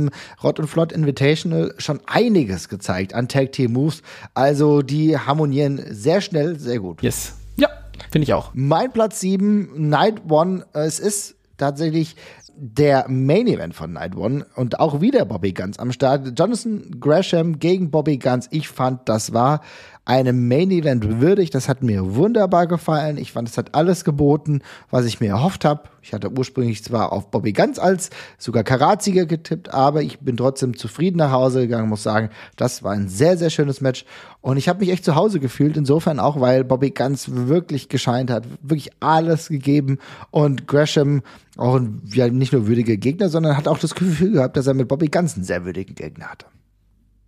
Rot 0.43 0.59
und 0.59 0.67
Flott 0.69 0.93
Invitational 0.93 1.75
schon 1.79 2.01
einiges 2.07 2.69
gezeigt 2.69 3.15
an 3.15 3.29
Tag 3.29 3.53
Team 3.53 3.73
Moves. 3.73 4.03
Also 4.35 4.83
die 4.83 5.19
harmonieren 5.19 5.81
sehr 5.91 6.21
schnell, 6.21 6.59
sehr 6.59 6.79
gut. 6.79 7.03
Yes. 7.03 7.35
Ja, 7.57 7.69
finde 8.11 8.25
ich 8.25 8.35
auch. 8.35 8.51
Mein 8.55 8.93
Platz 8.93 9.21
7, 9.21 9.89
Night 9.89 10.23
One. 10.31 10.65
Es 10.73 10.99
ist 10.99 11.37
tatsächlich 11.57 12.17
der 12.55 13.07
Main 13.09 13.47
Event 13.47 13.75
von 13.75 13.93
Night 13.93 14.15
One 14.15 14.47
und 14.55 14.79
auch 14.79 15.01
wieder 15.01 15.25
Bobby 15.25 15.53
Guns 15.53 15.79
am 15.79 15.91
Start. 15.91 16.39
Jonathan 16.39 17.01
Gresham 17.01 17.59
gegen 17.59 17.91
Bobby 17.91 18.19
Guns. 18.19 18.49
Ich 18.51 18.69
fand, 18.69 19.09
das 19.09 19.33
war 19.33 19.63
einem 20.05 20.49
Main 20.49 20.71
Event 20.71 21.21
würdig. 21.21 21.51
Das 21.51 21.69
hat 21.69 21.83
mir 21.83 22.17
wunderbar 22.17 22.67
gefallen. 22.67 23.17
Ich 23.17 23.33
fand, 23.33 23.49
es 23.49 23.57
hat 23.57 23.75
alles 23.75 24.05
geboten, 24.05 24.63
was 24.91 25.07
ich 25.07 25.21
mir 25.21 25.29
erhofft 25.29 25.65
habe. 25.65 25.85
Ich 26.03 26.13
hatte 26.13 26.33
ursprünglich 26.33 26.83
zwar 26.83 27.13
auf 27.13 27.31
Bobby 27.31 27.53
Guns 27.53 27.79
als 27.79 28.11
sogar 28.37 28.65
Karatsieger 28.65 29.27
getippt, 29.27 29.73
aber 29.73 30.03
ich 30.03 30.19
bin 30.19 30.37
trotzdem 30.37 30.77
zufrieden 30.77 31.19
nach 31.19 31.31
Hause 31.31 31.61
gegangen, 31.61 31.89
muss 31.89 32.03
sagen, 32.03 32.31
das 32.57 32.83
war 32.83 32.93
ein 32.93 33.09
sehr, 33.09 33.37
sehr 33.37 33.51
schönes 33.51 33.81
Match. 33.81 34.05
Und 34.41 34.57
ich 34.57 34.69
habe 34.69 34.81
mich 34.81 34.91
echt 34.91 35.05
zu 35.05 35.15
Hause 35.15 35.39
gefühlt, 35.39 35.77
insofern 35.77 36.19
auch, 36.19 36.41
weil 36.41 36.65
Bobby 36.65 36.91
Guns 36.91 37.47
wirklich 37.47 37.89
gescheint 37.89 38.31
hat, 38.31 38.45
wirklich 38.61 38.91
alles 38.99 39.49
gegeben 39.49 39.99
und 40.33 40.67
Gresham 40.67 41.23
auch 41.57 41.77
ein, 41.77 42.03
ja, 42.13 42.29
nicht 42.29 42.53
nur 42.53 42.67
würdiger 42.67 42.97
Gegner, 42.97 43.29
sondern 43.29 43.57
hat 43.57 43.69
auch 43.69 43.79
das 43.79 43.95
Gefühl 43.95 44.33
gehabt, 44.33 44.57
dass 44.57 44.67
er 44.67 44.75
mit 44.75 44.89
Bobby 44.89 45.07
Guns 45.07 45.37
einen 45.37 45.45
sehr 45.45 45.65
würdigen 45.65 45.95
Gegner 45.95 46.27
hatte. 46.27 46.47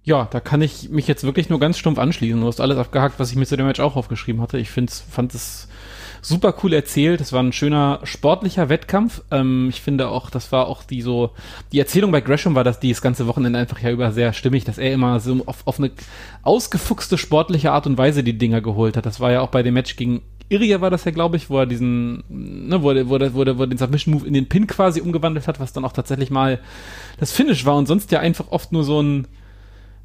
Ja, 0.04 0.28
da 0.30 0.40
kann 0.40 0.60
ich 0.60 0.90
mich 0.90 1.08
jetzt 1.08 1.24
wirklich 1.24 1.48
nur 1.48 1.58
ganz 1.58 1.78
stumpf 1.78 1.98
anschließen. 1.98 2.40
Du 2.40 2.46
hast 2.46 2.60
alles 2.60 2.76
abgehakt, 2.76 3.18
was 3.18 3.30
ich 3.30 3.36
mir 3.36 3.46
zu 3.46 3.56
dem 3.56 3.66
Match 3.66 3.80
auch 3.80 3.96
aufgeschrieben 3.96 4.42
hatte. 4.42 4.58
Ich 4.58 4.70
find's, 4.70 5.00
fand 5.00 5.34
es 5.34 5.66
super 6.20 6.54
cool 6.62 6.74
erzählt. 6.74 7.22
Es 7.22 7.32
war 7.32 7.42
ein 7.42 7.52
schöner 7.52 8.00
sportlicher 8.04 8.68
Wettkampf. 8.68 9.22
Ähm, 9.30 9.68
ich 9.70 9.80
finde 9.80 10.08
auch, 10.08 10.28
das 10.28 10.52
war 10.52 10.66
auch 10.66 10.82
die 10.82 11.00
so, 11.00 11.30
die 11.72 11.78
Erzählung 11.78 12.12
bei 12.12 12.20
Gresham 12.20 12.54
war, 12.54 12.64
dass 12.64 12.80
die 12.80 12.90
das 12.90 13.00
ganze 13.00 13.26
Wochenende 13.26 13.58
einfach 13.58 13.80
ja 13.80 13.90
über 13.90 14.12
sehr 14.12 14.34
stimmig, 14.34 14.64
dass 14.64 14.76
er 14.76 14.92
immer 14.92 15.20
so 15.20 15.42
auf, 15.46 15.66
auf 15.66 15.78
eine 15.78 15.90
ausgefuchste 16.42 17.16
sportliche 17.16 17.72
Art 17.72 17.86
und 17.86 17.96
Weise 17.96 18.22
die 18.22 18.36
Dinger 18.36 18.60
geholt 18.60 18.98
hat. 18.98 19.06
Das 19.06 19.20
war 19.20 19.32
ja 19.32 19.40
auch 19.40 19.48
bei 19.48 19.62
dem 19.62 19.74
Match 19.74 19.96
gegen 19.96 20.20
Iria 20.50 20.82
war 20.82 20.90
das 20.90 21.04
ja, 21.04 21.10
glaube 21.10 21.38
ich, 21.38 21.48
wo 21.48 21.58
er 21.58 21.66
diesen, 21.66 22.22
ne, 22.28 22.82
wo 22.82 22.90
er, 22.90 23.08
wo 23.08 23.16
er, 23.16 23.32
wo 23.32 23.42
er, 23.42 23.56
wo 23.56 23.62
er 23.62 23.66
den 23.66 23.78
Submission 23.78 24.14
Move 24.14 24.26
in 24.26 24.34
den 24.34 24.46
Pin 24.46 24.66
quasi 24.66 25.00
umgewandelt 25.00 25.48
hat, 25.48 25.58
was 25.58 25.72
dann 25.72 25.86
auch 25.86 25.92
tatsächlich 25.92 26.30
mal 26.30 26.60
das 27.18 27.32
Finish 27.32 27.64
war 27.64 27.76
und 27.76 27.86
sonst 27.86 28.12
ja 28.12 28.20
einfach 28.20 28.50
oft 28.50 28.70
nur 28.70 28.84
so 28.84 29.00
ein, 29.02 29.26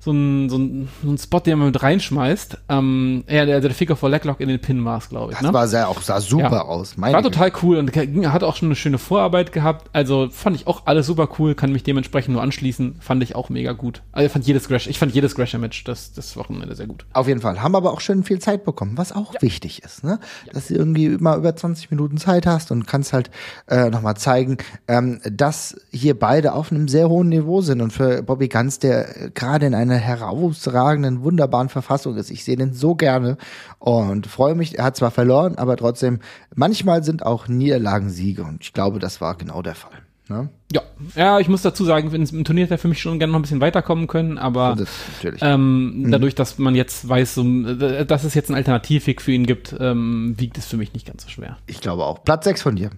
so 0.01 0.11
ein, 0.11 0.49
so 0.49 0.57
ein, 0.57 0.87
so 1.03 1.11
ein 1.11 1.17
Spot, 1.17 1.39
den 1.39 1.59
man 1.59 1.67
mit 1.67 1.83
reinschmeißt. 1.83 2.57
Ähm, 2.69 3.23
ja, 3.27 3.45
der, 3.45 3.59
der 3.59 3.71
Figure 3.71 3.97
for 3.97 4.09
Leglock 4.09 4.39
in 4.39 4.47
den 4.47 4.59
Pin 4.59 4.83
war 4.85 4.97
es, 4.97 5.09
glaube 5.09 5.33
ich. 5.33 5.37
Das 5.37 5.47
ne? 5.47 5.53
war 5.53 5.67
sehr, 5.67 5.89
auch 5.89 6.01
sah 6.01 6.21
super 6.21 6.51
Ja. 6.51 6.61
aus. 6.61 6.95
Meine 6.95 7.13
War 7.15 7.21
total 7.23 7.51
cool 7.61 7.77
und 7.77 7.93
hat 7.95 8.43
auch 8.43 8.55
schon 8.55 8.69
eine 8.69 8.75
schöne 8.75 8.97
Vorarbeit 8.97 9.51
gehabt. 9.51 9.89
Also 9.91 10.29
fand 10.31 10.55
ich 10.55 10.67
auch 10.67 10.83
alles 10.85 11.05
super 11.05 11.27
cool, 11.37 11.53
kann 11.53 11.73
mich 11.73 11.83
dementsprechend 11.83 12.33
nur 12.33 12.41
anschließen. 12.41 12.95
Fand 13.01 13.21
ich 13.23 13.35
auch 13.35 13.49
mega 13.49 13.73
gut. 13.73 14.01
Also 14.13 14.25
ich 14.27 14.31
fand 14.31 14.47
jedes 14.47 14.67
Crash, 14.69 14.87
ich 14.87 14.97
fand 14.99 15.13
jedes 15.13 15.35
Crasher-Match 15.35 15.83
das, 15.83 16.13
das 16.13 16.37
Wochenende 16.37 16.75
sehr 16.75 16.87
gut. 16.87 17.05
Auf 17.11 17.27
jeden 17.27 17.41
Fall. 17.41 17.61
Haben 17.61 17.75
aber 17.75 17.91
auch 17.91 17.99
schön 17.99 18.23
viel 18.23 18.39
Zeit 18.39 18.63
bekommen, 18.63 18.93
was 18.97 19.11
auch 19.11 19.33
wichtig 19.41 19.83
ist, 19.83 20.05
ne? 20.05 20.19
Dass 20.53 20.67
du 20.67 20.75
irgendwie 20.75 21.05
immer 21.07 21.35
über 21.35 21.53
20 21.55 21.91
Minuten 21.91 22.17
Zeit 22.17 22.45
hast 22.47 22.71
und 22.71 22.87
kannst 22.87 23.11
halt 23.11 23.31
äh, 23.67 23.89
nochmal 23.89 24.15
zeigen, 24.15 24.57
ähm, 24.87 25.19
dass 25.29 25.75
hier 25.91 26.17
beide 26.17 26.53
auf 26.53 26.71
einem 26.71 26.87
sehr 26.87 27.09
hohen 27.09 27.29
Niveau 27.29 27.61
sind. 27.61 27.81
Und 27.81 27.91
für 27.91 28.23
Bobby 28.23 28.47
Ganz, 28.47 28.79
der 28.79 29.25
äh, 29.25 29.31
gerade 29.31 29.65
in 29.65 29.75
einer 29.75 29.88
herausragenden, 29.95 31.23
wunderbaren 31.23 31.69
Verfassung 31.69 32.15
ist. 32.17 32.29
Ich 32.31 32.43
sehe 32.43 32.57
den 32.57 32.73
so 32.73 32.95
gerne 32.95 33.37
und 33.79 34.27
freue 34.27 34.55
mich. 34.55 34.77
Er 34.77 34.85
hat 34.85 34.95
zwar 34.95 35.11
verloren, 35.11 35.55
aber 35.55 35.77
trotzdem, 35.77 36.19
manchmal 36.55 37.03
sind 37.03 37.25
auch 37.25 37.47
Niederlagen 37.47 38.09
Siege. 38.09 38.43
Und 38.43 38.63
ich 38.63 38.73
glaube, 38.73 38.99
das 38.99 39.21
war 39.21 39.35
genau 39.35 39.61
der 39.61 39.75
Fall. 39.75 39.99
Ne? 40.29 40.49
Ja, 40.71 40.81
ja, 41.15 41.39
ich 41.39 41.47
muss 41.47 41.63
dazu 41.63 41.83
sagen, 41.85 42.13
im 42.13 42.43
Turnier 42.43 42.65
hätte 42.65 42.75
er 42.75 42.77
für 42.77 42.87
mich 42.87 43.01
schon 43.01 43.17
gerne 43.17 43.31
noch 43.31 43.39
ein 43.39 43.41
bisschen 43.41 43.61
weiterkommen 43.61 44.05
können, 44.05 44.37
aber 44.37 44.75
Das 44.77 44.89
ähm, 45.41 46.05
dadurch, 46.11 46.35
dass 46.35 46.59
man 46.59 46.75
jetzt 46.75 47.09
weiß, 47.09 47.33
so, 47.33 47.43
äh, 47.43 48.05
dass 48.05 48.23
es 48.23 48.35
jetzt 48.35 48.49
einen 48.49 48.57
Alternativweg 48.57 49.21
für 49.23 49.31
ihn 49.31 49.47
gibt, 49.47 49.75
ähm, 49.79 50.35
wiegt 50.37 50.59
es 50.59 50.67
für 50.67 50.77
mich 50.77 50.93
nicht 50.93 51.07
ganz 51.07 51.23
so 51.23 51.29
schwer. 51.29 51.57
ich 51.65 51.81
glaube 51.81 52.05
auch. 52.05 52.23
Platz 52.23 52.43
6 52.43 52.61
von 52.61 52.75
dir. 52.75 52.91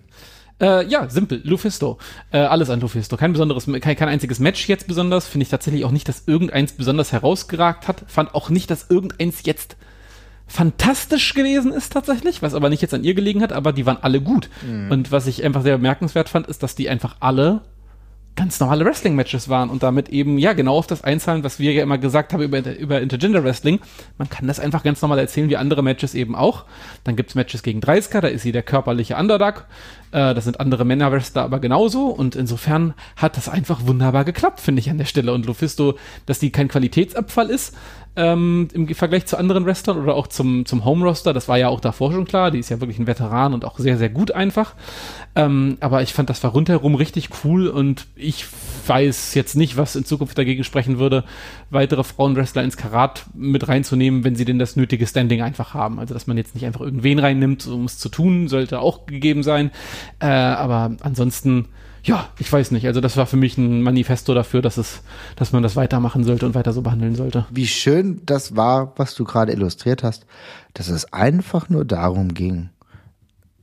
Äh, 0.61 0.85
ja, 0.87 1.09
simpel. 1.09 1.41
Lufisto. 1.43 1.97
Äh, 2.31 2.37
alles 2.37 2.69
an 2.69 2.79
Lufisto. 2.79 3.17
Kein 3.17 3.33
besonderes, 3.33 3.65
kein, 3.65 3.95
kein 3.95 4.09
einziges 4.09 4.39
Match 4.39 4.69
jetzt 4.69 4.87
besonders. 4.87 5.27
Finde 5.27 5.43
ich 5.43 5.49
tatsächlich 5.49 5.83
auch 5.83 5.91
nicht, 5.91 6.07
dass 6.07 6.27
irgendeins 6.27 6.73
besonders 6.73 7.11
herausgeragt 7.11 7.87
hat. 7.87 8.03
Fand 8.07 8.35
auch 8.35 8.49
nicht, 8.49 8.69
dass 8.69 8.89
irgendeins 8.89 9.43
jetzt 9.43 9.75
fantastisch 10.47 11.33
gewesen 11.33 11.71
ist 11.71 11.93
tatsächlich, 11.93 12.41
was 12.41 12.53
aber 12.53 12.69
nicht 12.69 12.81
jetzt 12.81 12.93
an 12.93 13.05
ihr 13.05 13.13
gelegen 13.13 13.41
hat, 13.41 13.53
aber 13.53 13.71
die 13.71 13.85
waren 13.85 13.97
alle 14.01 14.19
gut. 14.19 14.49
Und 14.89 15.09
was 15.09 15.25
ich 15.27 15.45
einfach 15.45 15.61
sehr 15.61 15.77
bemerkenswert 15.77 16.27
fand, 16.27 16.47
ist, 16.47 16.61
dass 16.61 16.75
die 16.75 16.89
einfach 16.89 17.15
alle 17.21 17.61
ganz 18.35 18.59
normale 18.59 18.85
Wrestling-Matches 18.85 19.49
waren 19.49 19.69
und 19.69 19.83
damit 19.83 20.09
eben, 20.09 20.37
ja, 20.37 20.53
genau 20.53 20.77
auf 20.77 20.87
das 20.87 21.03
einzahlen, 21.03 21.43
was 21.43 21.59
wir 21.59 21.73
ja 21.73 21.83
immer 21.83 21.97
gesagt 21.97 22.33
haben 22.33 22.41
über, 22.41 22.59
über 22.77 23.01
Intergender 23.01 23.43
Wrestling. 23.43 23.79
Man 24.17 24.29
kann 24.29 24.47
das 24.47 24.59
einfach 24.59 24.83
ganz 24.83 25.01
normal 25.01 25.19
erzählen, 25.19 25.49
wie 25.49 25.57
andere 25.57 25.83
Matches 25.83 26.15
eben 26.15 26.35
auch. 26.35 26.65
Dann 27.03 27.15
gibt's 27.15 27.35
Matches 27.35 27.61
gegen 27.61 27.81
Dreisker, 27.81 28.21
da 28.21 28.29
ist 28.29 28.43
sie 28.43 28.51
der 28.51 28.63
körperliche 28.63 29.15
Underdog. 29.15 29.65
Äh, 30.11 30.33
das 30.33 30.45
sind 30.45 30.59
andere 30.59 30.85
Männer-Wrestler 30.85 31.41
aber 31.41 31.59
genauso 31.59 32.07
und 32.07 32.35
insofern 32.35 32.93
hat 33.15 33.37
das 33.37 33.49
einfach 33.49 33.85
wunderbar 33.85 34.23
geklappt, 34.23 34.59
finde 34.59 34.79
ich 34.79 34.89
an 34.89 34.97
der 34.97 35.05
Stelle. 35.05 35.33
Und 35.33 35.45
Lufisto, 35.45 35.95
dass 36.25 36.39
die 36.39 36.51
kein 36.51 36.67
Qualitätsabfall 36.67 37.49
ist, 37.49 37.75
ähm, 38.15 38.67
im 38.73 38.87
Vergleich 38.93 39.25
zu 39.25 39.37
anderen 39.37 39.65
Wrestlern 39.65 39.97
oder 39.97 40.15
auch 40.15 40.27
zum, 40.27 40.65
zum 40.65 40.83
Home-Roster, 40.83 41.31
das 41.33 41.47
war 41.47 41.57
ja 41.57 41.69
auch 41.69 41.79
davor 41.79 42.11
schon 42.11 42.25
klar, 42.25 42.51
die 42.51 42.59
ist 42.59 42.69
ja 42.69 42.81
wirklich 42.81 42.99
ein 42.99 43.07
Veteran 43.07 43.53
und 43.53 43.63
auch 43.63 43.79
sehr, 43.79 43.97
sehr 43.97 44.09
gut 44.09 44.31
einfach. 44.31 44.75
Ähm, 45.35 45.77
aber 45.79 46.01
ich 46.01 46.13
fand, 46.13 46.29
das 46.29 46.43
war 46.43 46.51
rundherum 46.51 46.95
richtig 46.95 47.29
cool 47.43 47.67
und 47.67 48.07
ich 48.15 48.45
weiß 48.85 49.33
jetzt 49.35 49.55
nicht, 49.55 49.77
was 49.77 49.95
in 49.95 50.03
Zukunft 50.03 50.37
dagegen 50.37 50.65
sprechen 50.65 50.99
würde, 50.99 51.23
weitere 51.69 52.03
Frauenwrestler 52.03 52.63
ins 52.63 52.75
Karat 52.75 53.25
mit 53.33 53.67
reinzunehmen, 53.69 54.25
wenn 54.25 54.35
sie 54.35 54.45
denn 54.45 54.59
das 54.59 54.75
nötige 54.75 55.07
Standing 55.07 55.41
einfach 55.41 55.73
haben. 55.73 55.99
Also, 55.99 56.13
dass 56.13 56.27
man 56.27 56.35
jetzt 56.35 56.53
nicht 56.53 56.65
einfach 56.65 56.81
irgendwen 56.81 57.19
reinnimmt, 57.19 57.65
um 57.67 57.85
es 57.85 57.97
zu 57.97 58.09
tun, 58.09 58.49
sollte 58.49 58.79
auch 58.81 59.05
gegeben 59.05 59.43
sein. 59.43 59.71
Äh, 60.19 60.25
aber 60.25 60.97
ansonsten, 61.01 61.69
ja, 62.03 62.29
ich 62.39 62.51
weiß 62.51 62.71
nicht. 62.71 62.87
Also, 62.87 63.01
das 63.01 63.17
war 63.17 63.25
für 63.25 63.37
mich 63.37 63.57
ein 63.57 63.81
Manifesto 63.83 64.33
dafür, 64.33 64.61
dass 64.61 64.77
es, 64.77 65.01
dass 65.35 65.51
man 65.51 65.63
das 65.63 65.75
weitermachen 65.75 66.23
sollte 66.23 66.45
und 66.45 66.55
weiter 66.55 66.73
so 66.73 66.81
behandeln 66.81 67.15
sollte. 67.15 67.45
wie 67.51 67.67
schön 67.67 68.21
das 68.25 68.55
war, 68.55 68.93
was 68.97 69.15
du 69.15 69.23
gerade 69.23 69.51
illustriert 69.51 70.03
hast, 70.03 70.25
dass 70.73 70.87
es 70.87 71.13
einfach 71.13 71.69
nur 71.69 71.85
darum 71.85 72.33
ging, 72.33 72.69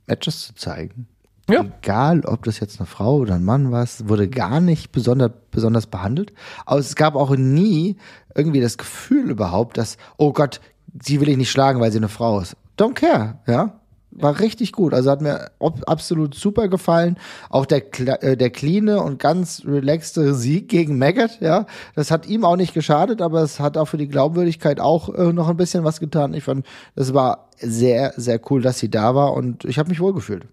Matches 0.07 0.47
zu 0.47 0.55
zeigen. 0.55 1.09
Ja. 1.51 1.65
Egal, 1.83 2.21
ob 2.27 2.45
das 2.45 2.61
jetzt 2.61 2.79
eine 2.79 2.87
Frau 2.87 3.17
oder 3.17 3.35
ein 3.35 3.45
Mann 3.45 3.73
war, 3.73 3.83
es 3.83 4.07
wurde 4.07 4.29
gar 4.29 4.61
nicht 4.61 4.93
besonders, 4.93 5.33
besonders 5.51 5.87
behandelt. 5.87 6.33
Aber 6.67 6.79
es 6.79 6.95
gab 6.95 7.15
auch 7.15 7.35
nie 7.37 7.97
irgendwie 8.35 8.61
das 8.61 8.77
Gefühl 8.77 9.31
überhaupt, 9.31 9.79
dass, 9.79 9.97
oh 10.19 10.33
Gott, 10.33 10.61
sie 11.03 11.21
will 11.21 11.29
ich 11.31 11.39
nicht 11.39 11.51
schlagen, 11.51 11.81
weil 11.81 11.91
sie 11.91 11.99
eine 11.99 12.11
Frau 12.11 12.41
ist. 12.41 12.57
Don't 12.79 12.95
care, 12.95 13.39
ja. 13.47 13.81
War 14.11 14.41
richtig 14.41 14.73
gut. 14.73 14.95
Also 14.95 15.11
hat 15.11 15.21
mir 15.21 15.51
absolut 15.61 16.35
super 16.35 16.69
gefallen. 16.69 17.19
Auch 17.51 17.67
der, 17.67 17.83
äh, 18.23 18.37
der 18.37 18.51
cleane 18.51 19.03
und 19.03 19.19
ganz 19.19 19.63
relaxte 19.67 20.35
Sieg 20.35 20.69
gegen 20.69 20.99
Maggot, 20.99 21.41
ja. 21.41 21.67
Das 21.95 22.11
hat 22.11 22.27
ihm 22.27 22.45
auch 22.45 22.57
nicht 22.57 22.75
geschadet, 22.75 23.21
aber 23.21 23.43
es 23.43 23.61
hat 23.61 23.77
auch 23.77 23.87
für 23.87 23.99
die 23.99 24.09
Glaubwürdigkeit 24.09 24.81
auch 24.81 25.15
äh, 25.15 25.33
noch 25.33 25.49
ein 25.49 25.57
bisschen 25.57 25.85
was 25.85 26.01
getan. 26.01 26.33
Ich 26.35 26.45
fand, 26.45 26.67
das 26.95 27.13
war 27.13 27.49
sehr, 27.59 28.15
sehr 28.17 28.41
cool, 28.51 28.63
dass 28.63 28.79
sie 28.79 28.91
da 28.91 29.15
war 29.15 29.35
und 29.35 29.65
ich 29.65 29.79
habe 29.79 29.91
mich 29.91 30.01
wohlgefühlt. 30.01 30.47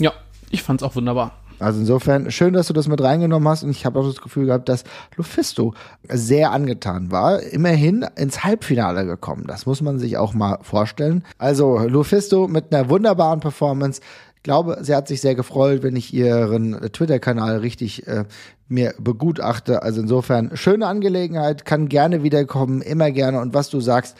Ja, 0.00 0.12
ich 0.50 0.62
fand's 0.62 0.82
auch 0.82 0.96
wunderbar. 0.96 1.32
Also 1.58 1.80
insofern 1.80 2.30
schön, 2.30 2.52
dass 2.52 2.66
du 2.66 2.72
das 2.72 2.88
mit 2.88 3.00
reingenommen 3.00 3.48
hast 3.48 3.62
und 3.62 3.70
ich 3.70 3.86
habe 3.86 3.98
auch 3.98 4.06
das 4.06 4.20
Gefühl 4.20 4.46
gehabt, 4.46 4.68
dass 4.68 4.84
Lufisto 5.16 5.74
sehr 6.08 6.52
angetan 6.52 7.10
war. 7.10 7.42
Immerhin 7.42 8.04
ins 8.16 8.44
Halbfinale 8.44 9.06
gekommen. 9.06 9.44
Das 9.46 9.66
muss 9.66 9.80
man 9.80 9.98
sich 9.98 10.18
auch 10.18 10.34
mal 10.34 10.58
vorstellen. 10.62 11.24
Also 11.38 11.78
Lufisto 11.78 12.46
mit 12.48 12.74
einer 12.74 12.90
wunderbaren 12.90 13.40
Performance. 13.40 14.00
Ich 14.36 14.42
glaube, 14.42 14.78
sie 14.82 14.94
hat 14.94 15.08
sich 15.08 15.20
sehr 15.20 15.34
gefreut, 15.34 15.82
wenn 15.82 15.96
ich 15.96 16.12
ihren 16.14 16.72
Twitter-Kanal 16.92 17.58
richtig 17.58 18.06
äh, 18.06 18.24
mir 18.68 18.94
begutachte. 18.98 19.82
Also 19.82 20.00
insofern 20.02 20.56
schöne 20.56 20.86
Angelegenheit, 20.86 21.64
kann 21.64 21.88
gerne 21.88 22.22
wiederkommen, 22.22 22.82
immer 22.82 23.10
gerne. 23.10 23.40
Und 23.40 23.54
was 23.54 23.70
du 23.70 23.80
sagst, 23.80 24.16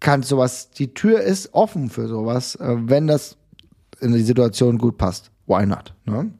kann 0.00 0.22
sowas, 0.22 0.70
die 0.70 0.94
Tür 0.94 1.20
ist 1.20 1.52
offen 1.52 1.90
für 1.90 2.08
sowas, 2.08 2.56
äh, 2.56 2.76
wenn 2.78 3.06
das 3.06 3.36
in 4.00 4.12
die 4.12 4.22
Situation 4.22 4.78
gut 4.78 4.96
passt. 4.96 5.29
Why 5.50 5.66
not? 5.66 5.92
Ne? 6.04 6.30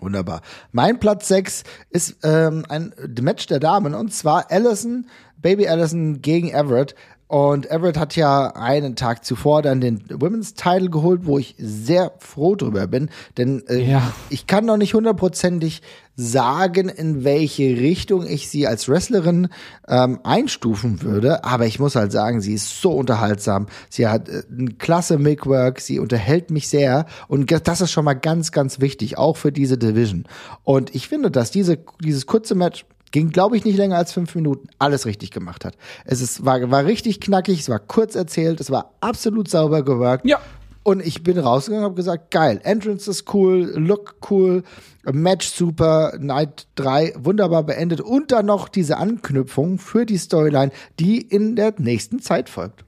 Wunderbar. 0.00 0.40
Mein 0.72 0.98
Platz 0.98 1.28
6 1.28 1.64
ist 1.90 2.16
ähm, 2.22 2.64
ein 2.70 2.94
Match 3.20 3.46
der 3.46 3.60
Damen 3.60 3.92
und 3.94 4.14
zwar 4.14 4.50
Allison, 4.50 5.06
Baby 5.36 5.68
Allison 5.68 6.22
gegen 6.22 6.48
Everett. 6.48 6.94
Und 7.30 7.70
Everett 7.70 7.96
hat 7.96 8.16
ja 8.16 8.56
einen 8.56 8.96
Tag 8.96 9.24
zuvor 9.24 9.62
dann 9.62 9.80
den 9.80 10.02
Women's 10.10 10.54
Title 10.54 10.90
geholt, 10.90 11.26
wo 11.26 11.38
ich 11.38 11.54
sehr 11.58 12.10
froh 12.18 12.56
drüber 12.56 12.88
bin, 12.88 13.08
denn 13.38 13.62
äh, 13.68 13.88
Ja. 13.88 14.12
ich 14.30 14.48
kann 14.48 14.66
noch 14.66 14.76
nicht 14.76 14.94
hundertprozentig 14.94 15.80
sagen, 16.16 16.88
in 16.88 17.22
welche 17.22 17.62
Richtung 17.76 18.26
ich 18.26 18.48
sie 18.50 18.66
als 18.66 18.88
Wrestlerin 18.88 19.46
ähm, 19.86 20.18
einstufen 20.24 21.02
würde, 21.02 21.44
aber 21.44 21.66
ich 21.66 21.78
muss 21.78 21.94
halt 21.94 22.10
sagen, 22.10 22.40
sie 22.40 22.54
ist 22.54 22.80
so 22.80 22.90
unterhaltsam. 22.90 23.66
Sie 23.88 24.08
hat 24.08 24.28
äh, 24.28 24.42
ein 24.50 24.78
klasse 24.78 25.16
Make-Work, 25.16 25.78
sie 25.80 26.00
unterhält 26.00 26.50
mich 26.50 26.66
sehr 26.68 27.06
und 27.28 27.48
das 27.64 27.80
ist 27.80 27.92
schon 27.92 28.06
mal 28.06 28.14
ganz, 28.14 28.50
ganz 28.50 28.80
wichtig, 28.80 29.18
auch 29.18 29.36
für 29.36 29.52
diese 29.52 29.78
Division. 29.78 30.24
Und 30.64 30.96
ich 30.96 31.06
finde, 31.06 31.30
dass 31.30 31.52
diese, 31.52 31.78
dieses 32.02 32.26
kurze 32.26 32.56
Match 32.56 32.86
ging, 33.10 33.30
glaube 33.30 33.56
ich, 33.56 33.64
nicht 33.64 33.76
länger 33.76 33.96
als 33.96 34.12
fünf 34.12 34.34
Minuten, 34.34 34.68
alles 34.78 35.06
richtig 35.06 35.30
gemacht 35.30 35.64
hat. 35.64 35.76
Es 36.04 36.20
ist, 36.20 36.44
war, 36.44 36.70
war 36.70 36.84
richtig 36.84 37.20
knackig, 37.20 37.60
es 37.60 37.68
war 37.68 37.78
kurz 37.78 38.14
erzählt, 38.14 38.60
es 38.60 38.70
war 38.70 38.94
absolut 39.00 39.48
sauber 39.48 39.82
gewirkt. 39.82 40.26
Ja. 40.26 40.40
Und 40.82 41.04
ich 41.04 41.22
bin 41.22 41.38
rausgegangen 41.38 41.84
und 41.84 41.90
habe 41.90 41.96
gesagt, 41.96 42.30
geil, 42.30 42.60
Entrance 42.64 43.10
ist 43.10 43.32
cool, 43.34 43.72
Look 43.76 44.16
cool, 44.30 44.62
Match 45.04 45.48
super, 45.48 46.14
Night 46.18 46.68
3 46.76 47.14
wunderbar 47.18 47.64
beendet 47.64 48.00
und 48.00 48.32
dann 48.32 48.46
noch 48.46 48.68
diese 48.68 48.96
Anknüpfung 48.96 49.78
für 49.78 50.06
die 50.06 50.16
Storyline, 50.16 50.72
die 50.98 51.20
in 51.20 51.54
der 51.54 51.74
nächsten 51.76 52.20
Zeit 52.20 52.48
folgt. 52.48 52.84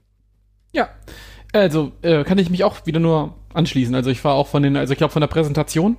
Ja, 0.71 0.89
also 1.53 1.91
äh, 2.01 2.23
kann 2.23 2.39
ich 2.39 2.49
mich 2.49 2.63
auch 2.63 2.85
wieder 2.87 2.99
nur 2.99 3.35
anschließen. 3.53 3.93
Also 3.93 4.09
ich 4.09 4.23
war 4.23 4.33
auch 4.33 4.47
von 4.47 4.63
den, 4.63 4.75
also 4.75 4.91
ich 4.91 4.97
glaube 4.97 5.13
von 5.13 5.21
der 5.21 5.27
Präsentation 5.27 5.97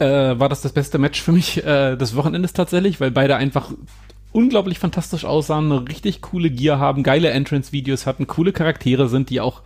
äh, 0.00 0.38
war 0.38 0.48
das 0.48 0.62
das 0.62 0.72
beste 0.72 0.98
Match 0.98 1.20
für 1.20 1.32
mich 1.32 1.64
äh, 1.64 1.96
des 1.96 2.16
Wochenendes 2.16 2.52
tatsächlich, 2.52 3.00
weil 3.00 3.10
beide 3.10 3.36
einfach 3.36 3.70
unglaublich 4.32 4.78
fantastisch 4.78 5.24
aussahen, 5.24 5.70
eine 5.70 5.88
richtig 5.88 6.22
coole 6.22 6.50
Gear 6.50 6.78
haben, 6.78 7.02
geile 7.02 7.30
Entrance-Videos 7.30 8.06
hatten, 8.06 8.26
coole 8.26 8.52
Charaktere 8.52 9.08
sind, 9.08 9.30
die 9.30 9.40
auch 9.40 9.62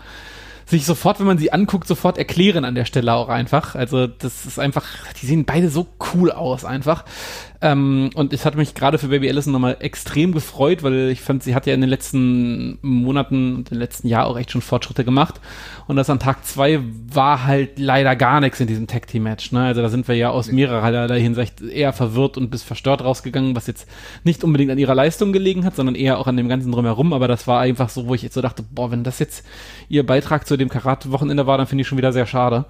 sich 0.66 0.86
sofort, 0.86 1.20
wenn 1.20 1.26
man 1.26 1.38
sie 1.38 1.52
anguckt, 1.52 1.86
sofort 1.86 2.16
erklären 2.16 2.64
an 2.64 2.74
der 2.74 2.86
Stelle 2.86 3.12
auch 3.12 3.28
einfach. 3.28 3.74
Also 3.74 4.06
das 4.06 4.46
ist 4.46 4.58
einfach, 4.58 4.86
die 5.20 5.26
sehen 5.26 5.44
beide 5.44 5.68
so 5.68 5.86
cool 6.14 6.32
aus 6.32 6.64
einfach. 6.64 7.04
Ähm, 7.64 8.10
und 8.14 8.34
ich 8.34 8.44
hatte 8.44 8.58
mich 8.58 8.74
gerade 8.74 8.98
für 8.98 9.08
Baby 9.08 9.26
Allison 9.30 9.50
nochmal 9.50 9.78
extrem 9.80 10.32
gefreut, 10.32 10.82
weil 10.82 11.08
ich 11.08 11.22
fand, 11.22 11.42
sie 11.42 11.54
hat 11.54 11.64
ja 11.64 11.72
in 11.72 11.80
den 11.80 11.88
letzten 11.88 12.78
Monaten 12.82 13.56
und 13.56 13.72
im 13.72 13.78
letzten 13.78 14.06
Jahr 14.06 14.26
auch 14.26 14.36
echt 14.36 14.50
schon 14.50 14.60
Fortschritte 14.60 15.02
gemacht. 15.02 15.40
Und 15.86 15.96
das 15.96 16.10
an 16.10 16.18
Tag 16.18 16.44
zwei 16.44 16.80
war 17.10 17.46
halt 17.46 17.78
leider 17.78 18.16
gar 18.16 18.40
nichts 18.40 18.60
in 18.60 18.66
diesem 18.66 18.86
Tag 18.86 19.06
Team 19.06 19.22
Match. 19.22 19.50
Ne? 19.50 19.64
Also 19.64 19.80
da 19.80 19.88
sind 19.88 20.06
wir 20.08 20.14
ja 20.14 20.28
aus 20.28 20.52
mehrerer 20.52 21.14
Hinsicht 21.14 21.62
eher 21.62 21.94
verwirrt 21.94 22.36
und 22.36 22.50
bis 22.50 22.62
verstört 22.62 23.02
rausgegangen, 23.02 23.56
was 23.56 23.66
jetzt 23.66 23.88
nicht 24.24 24.44
unbedingt 24.44 24.70
an 24.70 24.78
ihrer 24.78 24.94
Leistung 24.94 25.32
gelegen 25.32 25.64
hat, 25.64 25.74
sondern 25.74 25.94
eher 25.94 26.18
auch 26.18 26.26
an 26.26 26.36
dem 26.36 26.50
ganzen 26.50 26.70
drumherum. 26.70 27.14
Aber 27.14 27.28
das 27.28 27.46
war 27.46 27.60
einfach 27.60 27.88
so, 27.88 28.06
wo 28.08 28.14
ich 28.14 28.20
jetzt 28.20 28.34
so 28.34 28.42
dachte, 28.42 28.62
boah, 28.62 28.90
wenn 28.90 29.04
das 29.04 29.18
jetzt 29.18 29.42
ihr 29.88 30.04
Beitrag 30.04 30.46
zu 30.46 30.58
dem 30.58 30.68
Karate-Wochenende 30.68 31.46
war, 31.46 31.56
dann 31.56 31.66
finde 31.66 31.80
ich 31.80 31.88
schon 31.88 31.96
wieder 31.96 32.12
sehr 32.12 32.26
schade. 32.26 32.66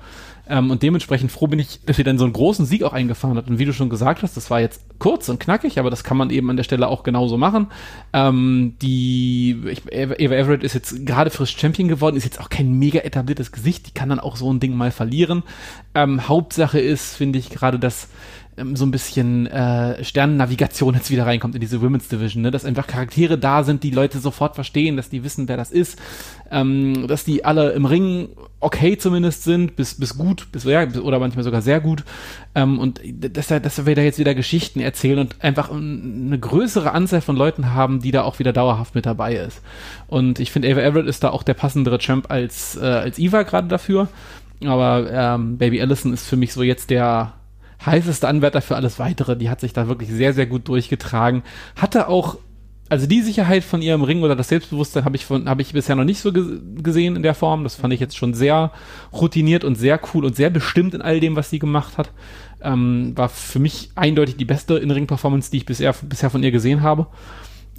Ähm, 0.48 0.70
und 0.70 0.82
dementsprechend 0.82 1.32
froh 1.32 1.46
bin 1.46 1.58
ich, 1.58 1.80
dass 1.86 1.96
sie 1.96 2.04
dann 2.04 2.18
so 2.18 2.24
einen 2.24 2.32
großen 2.32 2.66
Sieg 2.66 2.82
auch 2.82 2.92
eingefahren 2.92 3.36
hat. 3.36 3.48
Und 3.48 3.58
wie 3.58 3.64
du 3.64 3.72
schon 3.72 3.88
gesagt 3.88 4.22
hast, 4.22 4.36
das 4.36 4.50
war 4.50 4.60
jetzt 4.60 4.82
kurz 4.98 5.28
und 5.28 5.40
knackig, 5.40 5.78
aber 5.78 5.90
das 5.90 6.04
kann 6.04 6.16
man 6.16 6.30
eben 6.30 6.50
an 6.50 6.56
der 6.56 6.64
Stelle 6.64 6.88
auch 6.88 7.02
genauso 7.02 7.36
machen. 7.38 7.68
Ähm, 8.12 8.74
die 8.82 9.62
ich, 9.66 9.82
Eva 9.90 10.14
Everett 10.14 10.62
ist 10.62 10.74
jetzt 10.74 11.06
gerade 11.06 11.30
frisch 11.30 11.56
Champion 11.56 11.88
geworden, 11.88 12.16
ist 12.16 12.24
jetzt 12.24 12.40
auch 12.40 12.50
kein 12.50 12.72
mega 12.78 13.00
etabliertes 13.00 13.52
Gesicht, 13.52 13.86
die 13.86 13.92
kann 13.92 14.10
dann 14.10 14.20
auch 14.20 14.36
so 14.36 14.52
ein 14.52 14.60
Ding 14.60 14.76
mal 14.76 14.90
verlieren. 14.90 15.42
Ähm, 15.94 16.28
Hauptsache 16.28 16.78
ist, 16.78 17.16
finde 17.16 17.38
ich, 17.38 17.50
gerade, 17.50 17.78
ähm, 17.78 18.08
so 18.74 18.84
ein 18.86 18.90
bisschen 18.90 19.46
äh, 19.46 20.02
Sternennavigation 20.04 20.94
jetzt 20.94 21.10
wieder 21.10 21.26
reinkommt 21.26 21.54
in 21.54 21.60
diese 21.60 21.82
Women's 21.82 22.08
Division, 22.08 22.42
ne? 22.42 22.50
dass 22.50 22.64
einfach 22.64 22.86
Charaktere 22.86 23.36
da 23.36 23.64
sind, 23.64 23.82
die 23.82 23.90
Leute 23.90 24.18
sofort 24.18 24.54
verstehen, 24.54 24.96
dass 24.96 25.08
die 25.08 25.24
wissen, 25.24 25.48
wer 25.48 25.56
das 25.56 25.72
ist, 25.72 25.98
ähm, 26.50 27.06
dass 27.08 27.24
die 27.24 27.44
alle 27.44 27.72
im 27.72 27.84
Ring 27.84 28.28
okay 28.60 28.96
zumindest 28.96 29.44
sind, 29.44 29.76
bis, 29.76 29.94
bis 29.94 30.16
gut, 30.16 30.52
bis, 30.52 30.64
ja, 30.64 30.84
bis, 30.84 30.98
oder 30.98 31.18
manchmal 31.18 31.44
sogar 31.44 31.62
sehr 31.62 31.80
gut 31.80 32.04
ähm, 32.54 32.78
und 32.78 33.00
dass, 33.04 33.48
dass 33.48 33.86
wir 33.86 33.94
da 33.94 34.02
jetzt 34.02 34.18
wieder 34.18 34.34
Geschichten 34.34 34.80
erzählen 34.80 35.18
und 35.18 35.42
einfach 35.42 35.70
eine 35.70 36.38
größere 36.38 36.92
Anzahl 36.92 37.20
von 37.20 37.36
Leuten 37.36 37.74
haben, 37.74 38.00
die 38.00 38.12
da 38.12 38.22
auch 38.22 38.38
wieder 38.38 38.52
dauerhaft 38.52 38.94
mit 38.94 39.06
dabei 39.06 39.34
ist. 39.34 39.62
Und 40.06 40.38
ich 40.38 40.52
finde, 40.52 40.70
Ava 40.70 40.80
Everett 40.80 41.06
ist 41.06 41.24
da 41.24 41.30
auch 41.30 41.42
der 41.42 41.54
passendere 41.54 41.98
Champ 41.98 42.30
als, 42.30 42.76
äh, 42.76 42.84
als 42.84 43.18
Eva 43.18 43.42
gerade 43.42 43.68
dafür. 43.68 44.08
Aber 44.64 45.10
ähm, 45.10 45.58
Baby 45.58 45.80
Allison 45.80 46.12
ist 46.12 46.26
für 46.26 46.36
mich 46.36 46.52
so 46.52 46.62
jetzt 46.62 46.90
der, 46.90 47.32
heißeste 47.86 48.28
Anwärter 48.28 48.60
für 48.60 48.76
alles 48.76 48.98
weitere. 48.98 49.36
Die 49.36 49.50
hat 49.50 49.60
sich 49.60 49.72
da 49.72 49.88
wirklich 49.88 50.10
sehr, 50.10 50.32
sehr 50.32 50.46
gut 50.46 50.68
durchgetragen. 50.68 51.42
Hatte 51.76 52.08
auch, 52.08 52.38
also 52.88 53.06
die 53.06 53.22
Sicherheit 53.22 53.64
von 53.64 53.82
ihrem 53.82 54.02
Ring 54.02 54.22
oder 54.22 54.36
das 54.36 54.48
Selbstbewusstsein 54.48 55.04
habe 55.04 55.16
ich 55.16 55.26
von, 55.26 55.48
habe 55.48 55.62
ich 55.62 55.72
bisher 55.72 55.96
noch 55.96 56.04
nicht 56.04 56.20
so 56.20 56.32
gesehen 56.32 57.16
in 57.16 57.22
der 57.22 57.34
Form. 57.34 57.64
Das 57.64 57.76
fand 57.76 57.92
ich 57.92 58.00
jetzt 58.00 58.16
schon 58.16 58.34
sehr 58.34 58.72
routiniert 59.12 59.64
und 59.64 59.76
sehr 59.76 60.00
cool 60.12 60.24
und 60.24 60.36
sehr 60.36 60.50
bestimmt 60.50 60.94
in 60.94 61.02
all 61.02 61.20
dem, 61.20 61.36
was 61.36 61.50
sie 61.50 61.58
gemacht 61.58 61.98
hat. 61.98 62.10
Ähm, 62.62 63.12
war 63.16 63.28
für 63.28 63.58
mich 63.58 63.90
eindeutig 63.94 64.36
die 64.36 64.44
beste 64.44 64.78
In-Ring-Performance, 64.78 65.50
die 65.50 65.58
ich 65.58 65.66
bisher, 65.66 65.94
bisher 66.02 66.30
von 66.30 66.42
ihr 66.42 66.50
gesehen 66.50 66.82
habe. 66.82 67.06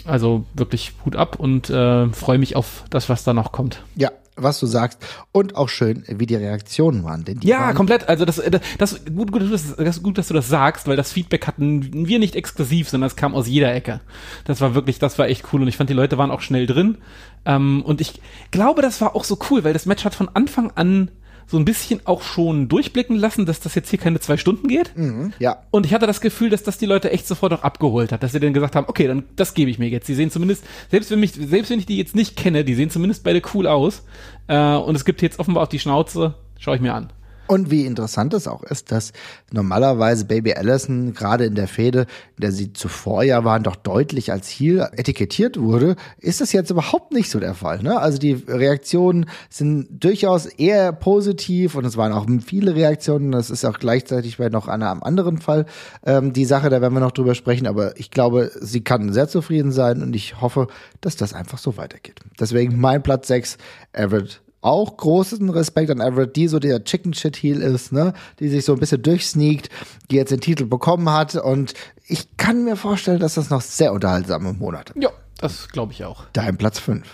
Also 0.06 0.45
wirklich 0.53 0.93
Hut 1.06 1.16
ab 1.16 1.39
und 1.39 1.70
äh, 1.70 2.08
freue 2.10 2.38
mich 2.38 2.56
auf 2.56 2.84
das, 2.91 3.10
was 3.10 3.24
da 3.24 3.34
noch 3.34 3.51
kommt. 3.51 3.82
Ja, 3.95 4.12
was 4.36 4.59
du 4.59 4.65
sagst 4.65 4.99
und 5.31 5.55
auch 5.55 5.69
schön, 5.69 6.03
wie 6.07 6.25
die 6.25 6.36
Reaktionen 6.36 7.03
waren. 7.03 7.23
Denn 7.23 7.39
die 7.39 7.47
ja, 7.47 7.59
waren 7.61 7.75
komplett. 7.75 8.09
Also 8.09 8.25
das, 8.25 8.36
das, 8.38 8.61
das 8.77 9.05
gut, 9.05 9.31
gut, 9.31 9.51
das, 9.51 9.75
das 9.75 10.03
gut, 10.03 10.17
dass 10.17 10.27
du 10.27 10.33
das 10.33 10.49
sagst, 10.49 10.88
weil 10.88 10.97
das 10.97 11.11
Feedback 11.11 11.47
hatten 11.47 12.07
wir 12.07 12.19
nicht 12.19 12.36
exklusiv, 12.36 12.89
sondern 12.89 13.07
es 13.07 13.15
kam 13.15 13.33
aus 13.33 13.47
jeder 13.47 13.73
Ecke. 13.73 14.01
Das 14.43 14.61
war 14.61 14.75
wirklich, 14.75 14.99
das 14.99 15.17
war 15.17 15.27
echt 15.27 15.45
cool 15.53 15.61
und 15.61 15.67
ich 15.67 15.77
fand 15.77 15.89
die 15.89 15.93
Leute 15.93 16.17
waren 16.17 16.31
auch 16.31 16.41
schnell 16.41 16.65
drin. 16.65 16.97
Ähm, 17.45 17.81
und 17.83 18.01
ich 18.01 18.21
glaube, 18.51 18.81
das 18.81 18.99
war 19.01 19.15
auch 19.15 19.23
so 19.23 19.38
cool, 19.49 19.63
weil 19.63 19.73
das 19.73 19.86
Match 19.86 20.03
hat 20.03 20.15
von 20.15 20.29
Anfang 20.33 20.71
an 20.75 21.11
so 21.47 21.57
ein 21.57 21.65
bisschen 21.65 22.01
auch 22.05 22.21
schon 22.21 22.67
durchblicken 22.67 23.15
lassen, 23.17 23.45
dass 23.45 23.59
das 23.59 23.75
jetzt 23.75 23.89
hier 23.89 23.99
keine 23.99 24.19
zwei 24.19 24.37
Stunden 24.37 24.67
geht. 24.67 24.95
Mhm, 24.95 25.33
ja. 25.39 25.63
Und 25.71 25.85
ich 25.85 25.93
hatte 25.93 26.07
das 26.07 26.21
Gefühl, 26.21 26.49
dass 26.49 26.63
das 26.63 26.77
die 26.77 26.85
Leute 26.85 27.11
echt 27.11 27.27
sofort 27.27 27.53
auch 27.53 27.63
abgeholt 27.63 28.11
hat, 28.11 28.23
dass 28.23 28.31
sie 28.31 28.39
dann 28.39 28.53
gesagt 28.53 28.75
haben, 28.75 28.87
okay, 28.87 29.07
dann 29.07 29.23
das 29.35 29.53
gebe 29.53 29.69
ich 29.69 29.79
mir 29.79 29.89
jetzt. 29.89 30.07
Die 30.07 30.15
sehen 30.15 30.31
zumindest, 30.31 30.63
selbst 30.89 31.11
wenn 31.11 31.19
mich, 31.19 31.33
selbst 31.33 31.69
wenn 31.69 31.79
ich 31.79 31.85
die 31.85 31.97
jetzt 31.97 32.15
nicht 32.15 32.35
kenne, 32.35 32.63
die 32.63 32.75
sehen 32.75 32.89
zumindest 32.89 33.23
beide 33.23 33.41
cool 33.53 33.67
aus. 33.67 34.03
Äh, 34.47 34.75
und 34.75 34.95
es 34.95 35.05
gibt 35.05 35.21
jetzt 35.21 35.39
offenbar 35.39 35.63
auf 35.63 35.69
die 35.69 35.79
Schnauze, 35.79 36.35
schaue 36.59 36.75
ich 36.75 36.81
mir 36.81 36.93
an. 36.93 37.09
Und 37.47 37.69
wie 37.69 37.85
interessant 37.85 38.33
es 38.33 38.47
auch 38.47 38.63
ist, 38.63 38.91
dass 38.91 39.13
normalerweise 39.51 40.25
Baby 40.25 40.53
Allison 40.53 41.13
gerade 41.13 41.45
in 41.45 41.53
der 41.53 41.67
Fehde, 41.67 42.07
in 42.37 42.41
der 42.41 42.51
sie 42.51 42.73
zuvor 42.73 43.23
ja 43.23 43.43
waren, 43.43 43.61
doch 43.61 43.75
deutlich 43.75 44.31
als 44.31 44.49
Heel 44.49 44.87
etikettiert 44.93 45.59
wurde, 45.59 45.95
ist 46.17 46.41
das 46.41 46.53
jetzt 46.53 46.71
überhaupt 46.71 47.11
nicht 47.11 47.29
so 47.29 47.39
der 47.39 47.53
Fall. 47.53 47.83
Ne? 47.83 47.99
Also 47.99 48.17
die 48.17 48.33
Reaktionen 48.33 49.27
sind 49.49 49.87
durchaus 50.03 50.47
eher 50.47 50.91
positiv 50.91 51.75
und 51.75 51.85
es 51.85 51.97
waren 51.97 52.13
auch 52.13 52.25
viele 52.43 52.73
Reaktionen. 52.73 53.31
Das 53.31 53.51
ist 53.51 53.63
auch 53.63 53.77
gleichzeitig 53.77 54.37
bei 54.37 54.49
noch 54.49 54.67
einem 54.67 55.03
anderen 55.03 55.37
Fall 55.37 55.67
ähm, 56.03 56.33
die 56.33 56.45
Sache, 56.45 56.69
da 56.69 56.81
werden 56.81 56.95
wir 56.95 56.99
noch 56.99 57.11
drüber 57.11 57.35
sprechen. 57.35 57.67
Aber 57.67 57.99
ich 57.99 58.09
glaube, 58.09 58.51
sie 58.59 58.81
kann 58.81 59.13
sehr 59.13 59.27
zufrieden 59.27 59.71
sein 59.71 60.01
und 60.01 60.15
ich 60.15 60.41
hoffe, 60.41 60.67
dass 60.99 61.15
das 61.15 61.33
einfach 61.33 61.59
so 61.59 61.77
weitergeht. 61.77 62.21
Deswegen 62.39 62.79
mein 62.79 63.03
Platz 63.03 63.27
6, 63.27 63.57
Everett 63.93 64.41
auch 64.66 64.97
großen 64.97 65.49
Respekt 65.49 65.91
an 65.91 66.01
Everett, 66.01 66.36
die 66.36 66.47
so 66.47 66.59
der 66.59 66.84
Chicken 66.84 67.13
Shit 67.13 67.38
Heel 67.38 67.61
ist, 67.61 67.91
ne, 67.91 68.13
die 68.39 68.49
sich 68.49 68.66
so 68.66 68.74
ein 68.74 68.80
bisschen 68.80 69.01
durchsneakt, 69.01 69.70
die 70.09 70.16
jetzt 70.16 70.32
den 70.32 70.41
Titel 70.41 70.66
bekommen 70.66 71.09
hat 71.09 71.36
und 71.36 71.74
ich 72.07 72.38
kann 72.38 72.63
mir 72.63 72.76
vorstellen, 72.76 73.20
dass 73.20 73.36
das 73.36 73.49
noch 73.49 73.61
sehr 73.61 73.93
unterhaltsame 73.93 74.53
Monate. 74.53 74.93
Ja, 74.99 75.09
das 75.38 75.70
glaube 75.70 75.93
ich 75.93 76.03
auch. 76.03 76.26
Dein 76.34 76.57
Platz 76.57 76.80
5. 76.80 77.05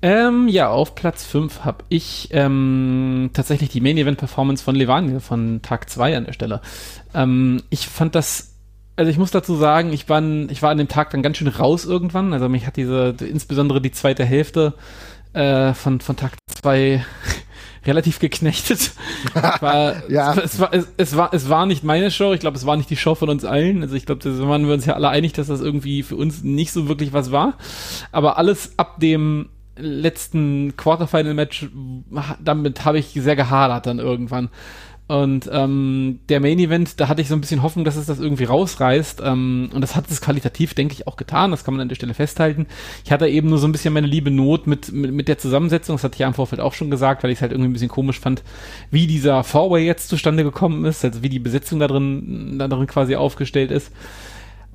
Ähm, 0.00 0.48
ja, 0.48 0.68
auf 0.68 0.94
Platz 0.94 1.24
5 1.24 1.64
habe 1.64 1.84
ich 1.88 2.28
ähm, 2.30 3.30
tatsächlich 3.32 3.70
die 3.70 3.80
Main 3.80 3.98
Event 3.98 4.18
Performance 4.18 4.62
von 4.62 4.76
Levania 4.76 5.20
von 5.20 5.60
Tag 5.62 5.90
2 5.90 6.16
an 6.16 6.24
der 6.26 6.32
Stelle. 6.32 6.60
Ähm, 7.14 7.62
ich 7.70 7.88
fand 7.88 8.14
das 8.14 8.54
also 8.98 9.12
ich 9.12 9.18
muss 9.18 9.30
dazu 9.30 9.54
sagen, 9.54 9.92
ich 9.92 10.08
war, 10.08 10.20
ich 10.50 10.60
war 10.60 10.70
an 10.70 10.78
dem 10.78 10.88
Tag 10.88 11.10
dann 11.10 11.22
ganz 11.22 11.36
schön 11.36 11.46
raus 11.46 11.84
irgendwann. 11.84 12.32
Also 12.32 12.48
mich 12.48 12.66
hat 12.66 12.76
diese, 12.76 13.14
insbesondere 13.20 13.80
die 13.80 13.92
zweite 13.92 14.24
Hälfte 14.24 14.74
äh, 15.32 15.74
von, 15.74 16.00
von 16.00 16.16
Tag 16.16 16.32
2 16.46 17.04
relativ 17.86 18.18
geknechtet. 18.18 18.92
War, 19.60 20.08
ja. 20.10 20.34
es, 20.34 20.60
war, 20.60 20.74
es, 20.74 20.88
es, 20.96 21.16
war, 21.16 21.32
es 21.32 21.48
war 21.48 21.66
nicht 21.66 21.84
meine 21.84 22.10
Show. 22.10 22.32
Ich 22.32 22.40
glaube, 22.40 22.56
es 22.56 22.66
war 22.66 22.76
nicht 22.76 22.90
die 22.90 22.96
Show 22.96 23.14
von 23.14 23.28
uns 23.28 23.44
allen. 23.44 23.82
Also 23.82 23.94
ich 23.94 24.06
glaube, 24.06 24.22
da 24.22 24.48
waren 24.48 24.66
wir 24.66 24.74
uns 24.74 24.84
ja 24.84 24.94
alle 24.94 25.08
einig, 25.08 25.32
dass 25.32 25.46
das 25.46 25.60
irgendwie 25.60 26.02
für 26.02 26.16
uns 26.16 26.42
nicht 26.42 26.72
so 26.72 26.88
wirklich 26.88 27.12
was 27.12 27.32
war. 27.32 27.54
Aber 28.12 28.36
alles 28.36 28.78
ab 28.78 29.00
dem 29.00 29.48
letzten 29.76 30.76
Quarterfinal-Match, 30.76 31.68
damit 32.42 32.84
habe 32.84 32.98
ich 32.98 33.12
sehr 33.14 33.36
gehadert 33.36 33.86
dann 33.86 33.98
irgendwann. 33.98 34.50
Und 35.08 35.48
ähm, 35.50 36.20
der 36.28 36.38
Main 36.38 36.58
Event, 36.58 37.00
da 37.00 37.08
hatte 37.08 37.22
ich 37.22 37.28
so 37.28 37.34
ein 37.34 37.40
bisschen 37.40 37.62
Hoffnung, 37.62 37.86
dass 37.86 37.96
es 37.96 38.06
das 38.06 38.20
irgendwie 38.20 38.44
rausreißt. 38.44 39.22
Ähm, 39.24 39.70
und 39.72 39.80
das 39.80 39.96
hat 39.96 40.04
es 40.10 40.20
qualitativ, 40.20 40.74
denke 40.74 40.92
ich, 40.92 41.06
auch 41.06 41.16
getan. 41.16 41.50
Das 41.50 41.64
kann 41.64 41.72
man 41.72 41.80
an 41.80 41.88
der 41.88 41.96
Stelle 41.96 42.12
festhalten. 42.12 42.66
Ich 43.06 43.10
hatte 43.10 43.26
eben 43.26 43.48
nur 43.48 43.56
so 43.56 43.66
ein 43.66 43.72
bisschen 43.72 43.94
meine 43.94 44.06
liebe 44.06 44.30
Not 44.30 44.66
mit, 44.66 44.92
mit, 44.92 45.12
mit 45.12 45.28
der 45.28 45.38
Zusammensetzung. 45.38 45.96
Das 45.96 46.04
hatte 46.04 46.14
ich 46.16 46.20
ja 46.20 46.26
im 46.26 46.34
Vorfeld 46.34 46.60
auch 46.60 46.74
schon 46.74 46.90
gesagt, 46.90 47.22
weil 47.22 47.30
ich 47.30 47.38
es 47.38 47.42
halt 47.42 47.52
irgendwie 47.52 47.70
ein 47.70 47.72
bisschen 47.72 47.88
komisch 47.88 48.20
fand, 48.20 48.42
wie 48.90 49.06
dieser 49.06 49.44
Fourway 49.44 49.86
jetzt 49.86 50.08
zustande 50.08 50.44
gekommen 50.44 50.84
ist, 50.84 51.02
also 51.02 51.22
wie 51.22 51.30
die 51.30 51.38
Besetzung 51.38 51.80
da 51.80 51.88
drin, 51.88 52.58
da 52.58 52.68
drin 52.68 52.86
quasi 52.86 53.16
aufgestellt 53.16 53.70
ist. 53.70 53.90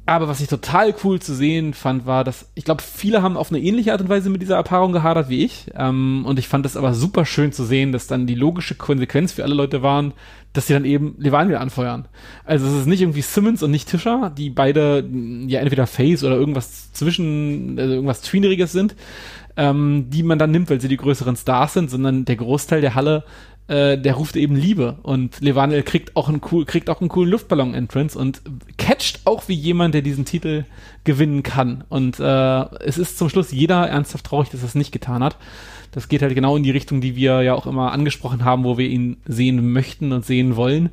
Aber 0.06 0.28
was 0.28 0.42
ich 0.42 0.50
total 0.50 0.94
cool 1.04 1.22
zu 1.22 1.34
sehen 1.34 1.74
fand, 1.74 2.06
war, 2.06 2.26
dass 2.26 2.50
ich 2.56 2.66
glaube, 2.66 2.84
viele 2.84 3.22
haben 3.22 3.38
auf 3.38 3.52
eine 3.52 3.62
ähnliche 3.62 3.94
Art 3.94 4.02
und 4.02 4.10
Weise 4.10 4.30
mit 4.30 4.42
dieser 4.42 4.58
Erfahrung 4.58 4.92
gehadert 4.92 5.30
wie 5.30 5.46
ich. 5.46 5.68
Ähm, 5.76 6.26
und 6.28 6.40
ich 6.40 6.50
fand 6.50 6.66
es 6.66 6.76
aber 6.76 6.94
super 6.94 7.26
schön 7.26 7.54
zu 7.54 7.64
sehen, 7.64 7.94
dass 7.94 8.08
dann 8.08 8.28
die 8.28 8.36
logische 8.36 8.76
Konsequenz 8.76 9.32
für 9.32 9.44
alle 9.44 9.56
Leute 9.56 9.82
waren, 9.82 10.12
dass 10.52 10.68
sie 10.68 10.74
dann 10.74 10.84
eben 10.84 11.16
Levaniel 11.20 11.56
anfeuern. 11.56 12.10
Also 12.44 12.68
es 12.68 12.82
ist 12.82 12.86
nicht 12.86 13.02
irgendwie 13.02 13.22
Simmons 13.22 13.64
und 13.64 13.72
nicht 13.72 13.90
Tischer, 13.90 14.30
die 14.38 14.50
beide 14.50 15.10
ja 15.48 15.62
entweder 15.62 15.88
Face 15.88 16.24
oder 16.26 16.36
irgendwas 16.36 16.92
zwischen, 16.92 17.80
also 17.80 17.94
irgendwas 17.94 18.22
Tweeneriges 18.22 18.74
sind, 18.74 18.96
ähm, 19.56 20.08
die 20.10 20.24
man 20.24 20.38
dann 20.38 20.52
nimmt, 20.52 20.70
weil 20.70 20.82
sie 20.82 20.90
die 20.90 20.98
größeren 20.98 21.38
Stars 21.38 21.74
sind, 21.74 21.90
sondern 21.90 22.26
der 22.26 22.36
Großteil 22.36 22.82
der 22.82 22.96
Halle 22.96 23.24
äh, 23.68 23.98
der 23.98 24.16
ruft 24.16 24.36
eben 24.36 24.56
Liebe 24.56 24.98
und 25.04 25.40
Levanel 25.40 25.84
kriegt 25.84 26.16
auch 26.16 26.28
einen 26.28 26.42
cool, 26.52 26.66
kriegt 26.66 26.90
auch 26.90 27.00
einen 27.00 27.10
coolen 27.10 27.32
Luftballon-Entrance 27.32 28.18
und 28.20 28.42
catcht 28.78 29.22
auch 29.26 29.48
wie 29.48 29.54
jemand, 29.54 29.94
der 29.94 30.02
diesen 30.02 30.26
Titel 30.26 30.66
gewinnen 31.06 31.44
kann. 31.44 31.84
Und 31.90 32.20
äh, 32.20 32.62
es 32.84 32.98
ist 32.98 33.18
zum 33.18 33.30
Schluss 33.30 33.52
jeder 33.52 33.88
ernsthaft 33.88 34.26
traurig, 34.26 34.50
dass 34.50 34.62
er 34.62 34.68
es 34.68 34.76
nicht 34.76 34.92
getan 34.92 35.24
hat. 35.24 35.38
Das 35.92 36.10
geht 36.10 36.24
halt 36.24 36.34
genau 36.34 36.58
in 36.58 36.64
die 36.64 36.72
Richtung, 36.72 37.02
die 37.02 37.16
wir 37.16 37.42
ja 37.44 37.54
auch 37.54 37.68
immer 37.68 37.92
angesprochen 37.92 38.44
haben, 38.44 38.64
wo 38.64 38.78
wir 38.78 38.88
ihn 38.88 39.18
sehen 39.26 39.72
möchten 39.72 40.12
und 40.12 40.26
sehen 40.26 40.56
wollen. 40.56 40.90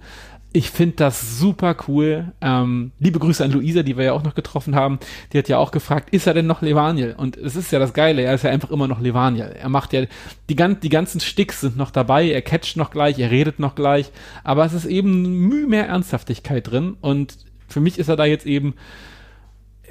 Ich 0.53 0.71
finde 0.71 0.97
das 0.97 1.39
super 1.39 1.77
cool. 1.87 2.33
Ähm, 2.41 2.91
liebe 2.99 3.21
Grüße 3.21 3.45
an 3.45 3.53
Luisa, 3.53 3.85
die 3.85 3.97
wir 3.97 4.07
ja 4.07 4.13
auch 4.13 4.25
noch 4.25 4.35
getroffen 4.35 4.75
haben. 4.75 4.99
Die 5.33 5.39
hat 5.39 5.49
ja 5.49 5.59
auch 5.59 5.71
gefragt, 5.71 6.11
ist 6.11 6.27
er 6.27 6.35
denn 6.35 6.49
noch 6.49 6.61
Levaniel? 6.61 7.15
Und 7.17 7.37
es 7.37 7.55
ist 7.55 7.71
ja 7.71 7.79
das 7.79 7.95
Geile, 7.95 8.23
er 8.23 8.35
ist 8.35 8.43
ja 8.43 8.51
einfach 8.51 8.71
immer 8.71 8.89
noch 8.89 9.01
Levaniel. 9.01 9.55
Er 9.57 9.69
macht 9.69 9.93
ja, 9.93 10.07
die, 10.49 10.57
die 10.57 10.89
ganzen 10.89 11.21
Sticks 11.21 11.61
sind 11.61 11.77
noch 11.77 11.93
dabei, 11.93 12.29
er 12.29 12.43
catcht 12.43 12.77
noch 12.77 12.91
gleich, 12.91 13.21
er 13.21 13.31
redet 13.31 13.61
noch 13.61 13.77
gleich, 13.77 14.11
aber 14.43 14.65
es 14.65 14.73
ist 14.73 14.87
eben 14.87 15.23
Mühe 15.23 15.69
mehr 15.69 15.87
Ernsthaftigkeit 15.87 16.69
drin 16.69 16.97
und 17.01 17.39
für 17.69 17.81
mich 17.81 17.99
ist 17.99 18.09
er 18.09 18.17
da 18.17 18.25
jetzt 18.25 18.47
eben 18.47 18.75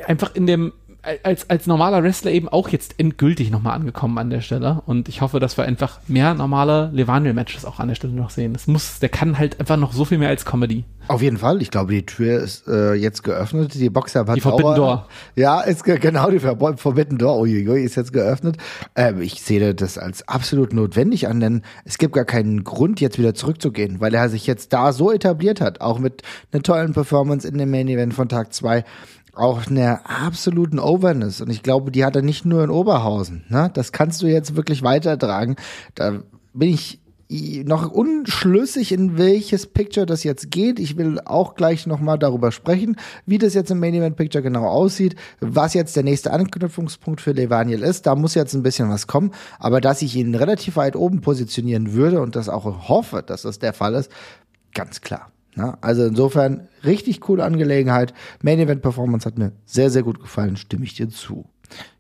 einfach 0.06 0.36
in 0.36 0.46
dem 0.46 0.74
als, 1.24 1.50
als 1.50 1.68
normaler 1.68 2.04
Wrestler 2.04 2.32
eben 2.32 2.50
auch 2.50 2.70
jetzt 2.70 2.96
endgültig 3.00 3.52
nochmal 3.52 3.76
angekommen 3.76 4.18
an 4.18 4.30
der 4.30 4.42
Stelle. 4.42 4.82
Und 4.86 5.08
ich 5.08 5.22
hoffe, 5.22 5.40
dass 5.40 5.58
wir 5.58 5.64
einfach 5.66 6.00
mehr 6.08 6.34
normale 6.34 6.90
Levaniel-Matches 6.94 7.66
auch 7.66 7.80
an 7.80 7.88
der 7.88 7.96
Stelle 7.96 8.14
noch 8.14 8.30
sehen. 8.30 8.54
Das 8.54 8.68
muss, 8.68 9.00
der 9.00 9.10
kann 9.10 9.38
halt 9.38 9.60
einfach 9.60 9.78
noch 9.78 9.94
so 9.94 10.06
viel 10.06 10.18
mehr 10.18 10.30
als 10.30 10.46
Comedy. 10.46 10.84
Auf 11.08 11.24
jeden 11.24 11.38
Fall. 11.38 11.60
Ich 11.62 11.72
glaube, 11.72 11.92
die 11.92 12.06
Tür 12.06 12.40
ist 12.40 12.68
äh, 12.68 12.94
jetzt 12.94 13.24
geöffnet. 13.24 13.74
Die 13.74 13.90
Boxer 13.90 14.26
Die 14.26 14.42
Forbidden 14.42 14.76
Door. 14.76 15.08
Ja, 15.36 15.62
ist 15.62 15.84
ge 15.84 15.98
genau 15.98 16.30
die 16.30 16.40
Forbidden 16.40 17.18
Door. 17.18 17.40
Uiuiui, 17.40 17.84
ist 17.84 17.96
jetzt 17.96 18.14
geöffnet. 18.14 18.58
Ähm, 18.96 19.20
ich 19.22 19.42
sehe 19.42 19.74
das 19.74 19.98
als 19.98 20.28
absolut 20.28 20.72
notwendig 20.72 21.28
an, 21.28 21.40
denn 21.40 21.64
es 21.84 21.98
gibt 21.98 22.14
gar 22.14 22.26
keinen 22.26 22.64
Grund, 22.64 23.02
jetzt 23.02 23.18
wieder 23.18 23.34
zurückzugehen, 23.34 24.00
weil 24.02 24.14
er 24.14 24.30
sich 24.30 24.46
jetzt 24.46 24.72
da 24.72 24.94
so 24.94 25.12
etabliert 25.12 25.62
hat, 25.62 25.82
auch 25.82 25.98
mit 25.98 26.22
einer 26.52 26.62
tollen 26.62 26.94
Performance 26.94 27.48
in 27.48 27.58
dem 27.58 27.72
Main 27.72 27.88
Event 27.88 28.14
von 28.14 28.30
Tag 28.30 28.54
zwei 28.54 28.84
auch 29.40 29.68
einer 29.68 30.02
absoluten 30.06 30.80
Overness. 30.80 31.42
Und 31.42 31.50
ich 31.50 31.64
glaube, 31.64 31.92
die 31.92 32.06
hat 32.06 32.16
er 32.16 32.22
nicht 32.22 32.46
nur 32.46 32.64
in 32.64 32.70
Oberhausen. 32.70 33.44
Ne? 33.50 33.70
Das 33.74 33.92
kannst 33.92 34.22
du 34.22 34.28
jetzt 34.28 34.56
wirklich 34.56 34.84
weitertragen. 34.84 35.56
Da 35.96 36.20
bin 36.54 36.70
ich 36.70 37.00
noch 37.32 37.92
unschlüssig, 37.92 38.92
in 38.92 39.20
welches 39.20 39.68
Picture 39.68 40.08
das 40.08 40.24
jetzt 40.24 40.50
geht. 40.50 40.80
Ich 40.80 40.98
will 40.98 41.20
auch 41.26 41.54
gleich 41.54 41.86
nochmal 41.86 42.18
darüber 42.18 42.52
sprechen, 42.52 42.96
wie 43.28 43.38
das 43.38 43.54
jetzt 43.54 43.70
im 43.70 43.80
Main 43.80 43.94
Event 43.94 44.16
Picture 44.16 44.42
genau 44.42 44.66
aussieht, 44.66 45.16
was 45.40 45.76
jetzt 45.76 45.96
der 45.96 46.04
nächste 46.04 46.34
Anknüpfungspunkt 46.34 47.22
für 47.22 47.34
Levaniel 47.34 47.84
ist. 47.84 48.08
Da 48.08 48.16
muss 48.16 48.34
jetzt 48.34 48.56
ein 48.56 48.64
bisschen 48.64 48.90
was 48.90 49.06
kommen, 49.06 49.32
aber 49.60 49.80
dass 49.80 50.02
ich 50.02 50.16
ihn 50.16 50.34
relativ 50.34 50.76
weit 50.76 50.96
oben 50.96 51.22
positionieren 51.22 51.94
würde 51.94 52.20
und 52.20 52.36
das 52.36 52.50
auch 52.50 52.90
hoffe, 52.90 53.22
dass 53.24 53.44
das 53.44 53.60
der 53.60 53.74
Fall 53.74 53.94
ist, 53.94 54.12
ganz 54.74 55.02
klar. 55.02 55.32
Ja, 55.56 55.78
also 55.82 56.06
insofern 56.06 56.68
richtig 56.84 57.22
coole 57.22 57.44
Angelegenheit. 57.44 58.14
Main 58.42 58.60
Event 58.60 58.82
Performance 58.82 59.26
hat 59.26 59.38
mir 59.38 59.52
sehr, 59.66 59.90
sehr 59.90 60.04
gut 60.04 60.20
gefallen, 60.20 60.58
stimme 60.58 60.86
ich 60.86 60.94
dir 60.94 61.10
zu. 61.10 61.50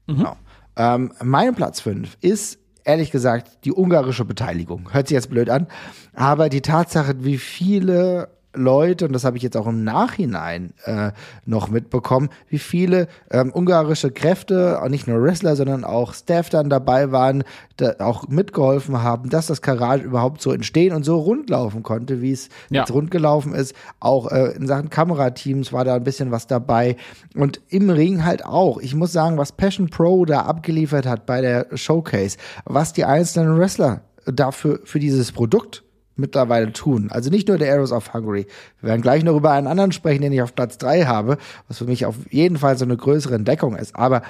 Mhm. 0.07 0.17
Genau. 0.17 0.37
Ähm, 0.75 1.11
mein 1.21 1.55
Platz 1.55 1.81
5 1.81 2.17
ist 2.21 2.59
ehrlich 2.83 3.11
gesagt 3.11 3.65
die 3.65 3.73
ungarische 3.73 4.25
Beteiligung. 4.25 4.93
Hört 4.93 5.07
sich 5.07 5.15
jetzt 5.15 5.29
blöd 5.29 5.49
an, 5.49 5.67
aber 6.13 6.49
die 6.49 6.61
Tatsache, 6.61 7.23
wie 7.23 7.37
viele 7.37 8.29
Leute, 8.53 9.05
und 9.05 9.13
das 9.13 9.25
habe 9.25 9.37
ich 9.37 9.43
jetzt 9.43 9.55
auch 9.55 9.67
im 9.67 9.83
Nachhinein 9.83 10.73
äh, 10.85 11.11
noch 11.45 11.69
mitbekommen, 11.69 12.29
wie 12.47 12.57
viele 12.57 13.07
ähm, 13.29 13.51
ungarische 13.53 14.09
Kräfte, 14.09 14.81
nicht 14.89 15.07
nur 15.07 15.21
Wrestler, 15.21 15.55
sondern 15.55 15.83
auch 15.83 16.15
Staff 16.15 16.49
dann 16.49 16.69
dabei 16.69 17.11
waren, 17.11 17.43
da 17.77 17.95
auch 17.99 18.27
mitgeholfen 18.27 19.03
haben, 19.03 19.29
dass 19.29 19.47
das 19.47 19.61
Karat 19.61 20.01
überhaupt 20.01 20.41
so 20.41 20.51
entstehen 20.51 20.95
und 20.95 21.03
so 21.03 21.19
rund 21.19 21.49
laufen 21.49 21.83
konnte, 21.83 22.21
wie 22.21 22.31
es 22.31 22.49
ja. 22.69 22.81
jetzt 22.81 22.91
rund 22.91 23.11
gelaufen 23.11 23.53
ist. 23.53 23.75
Auch 23.99 24.31
äh, 24.31 24.55
in 24.55 24.65
Sachen 24.65 24.89
Kamerateams 24.89 25.71
war 25.71 25.85
da 25.85 25.95
ein 25.95 26.03
bisschen 26.03 26.31
was 26.31 26.47
dabei. 26.47 26.97
Und 27.35 27.61
im 27.69 27.91
Ring 27.91 28.25
halt 28.25 28.43
auch. 28.43 28.79
Ich 28.79 28.95
muss 28.95 29.11
sagen, 29.11 29.37
was 29.37 29.51
Passion 29.51 29.89
Pro 29.89 30.25
da 30.25 30.41
abgeliefert 30.41 31.05
hat 31.05 31.27
bei 31.27 31.41
der 31.41 31.67
Showcase, 31.75 32.37
was 32.65 32.93
die 32.93 33.05
einzelnen 33.05 33.59
Wrestler 33.59 34.01
dafür 34.25 34.79
für 34.83 34.99
dieses 34.99 35.31
Produkt 35.31 35.83
mittlerweile 36.19 36.71
tun. 36.73 37.09
Also 37.11 37.29
nicht 37.29 37.47
nur 37.47 37.57
der 37.57 37.73
Arrows 37.73 37.91
of 37.91 38.13
Hungary. 38.13 38.45
Wir 38.81 38.89
werden 38.89 39.01
gleich 39.01 39.23
noch 39.23 39.35
über 39.35 39.51
einen 39.51 39.67
anderen 39.67 39.91
sprechen, 39.91 40.21
den 40.21 40.33
ich 40.33 40.41
auf 40.41 40.55
Platz 40.55 40.77
drei 40.77 41.05
habe, 41.05 41.37
was 41.67 41.77
für 41.77 41.85
mich 41.85 42.05
auf 42.05 42.15
jeden 42.29 42.57
Fall 42.57 42.77
so 42.77 42.85
eine 42.85 42.97
größere 42.97 43.35
Entdeckung 43.35 43.75
ist. 43.75 43.95
Aber 43.95 44.21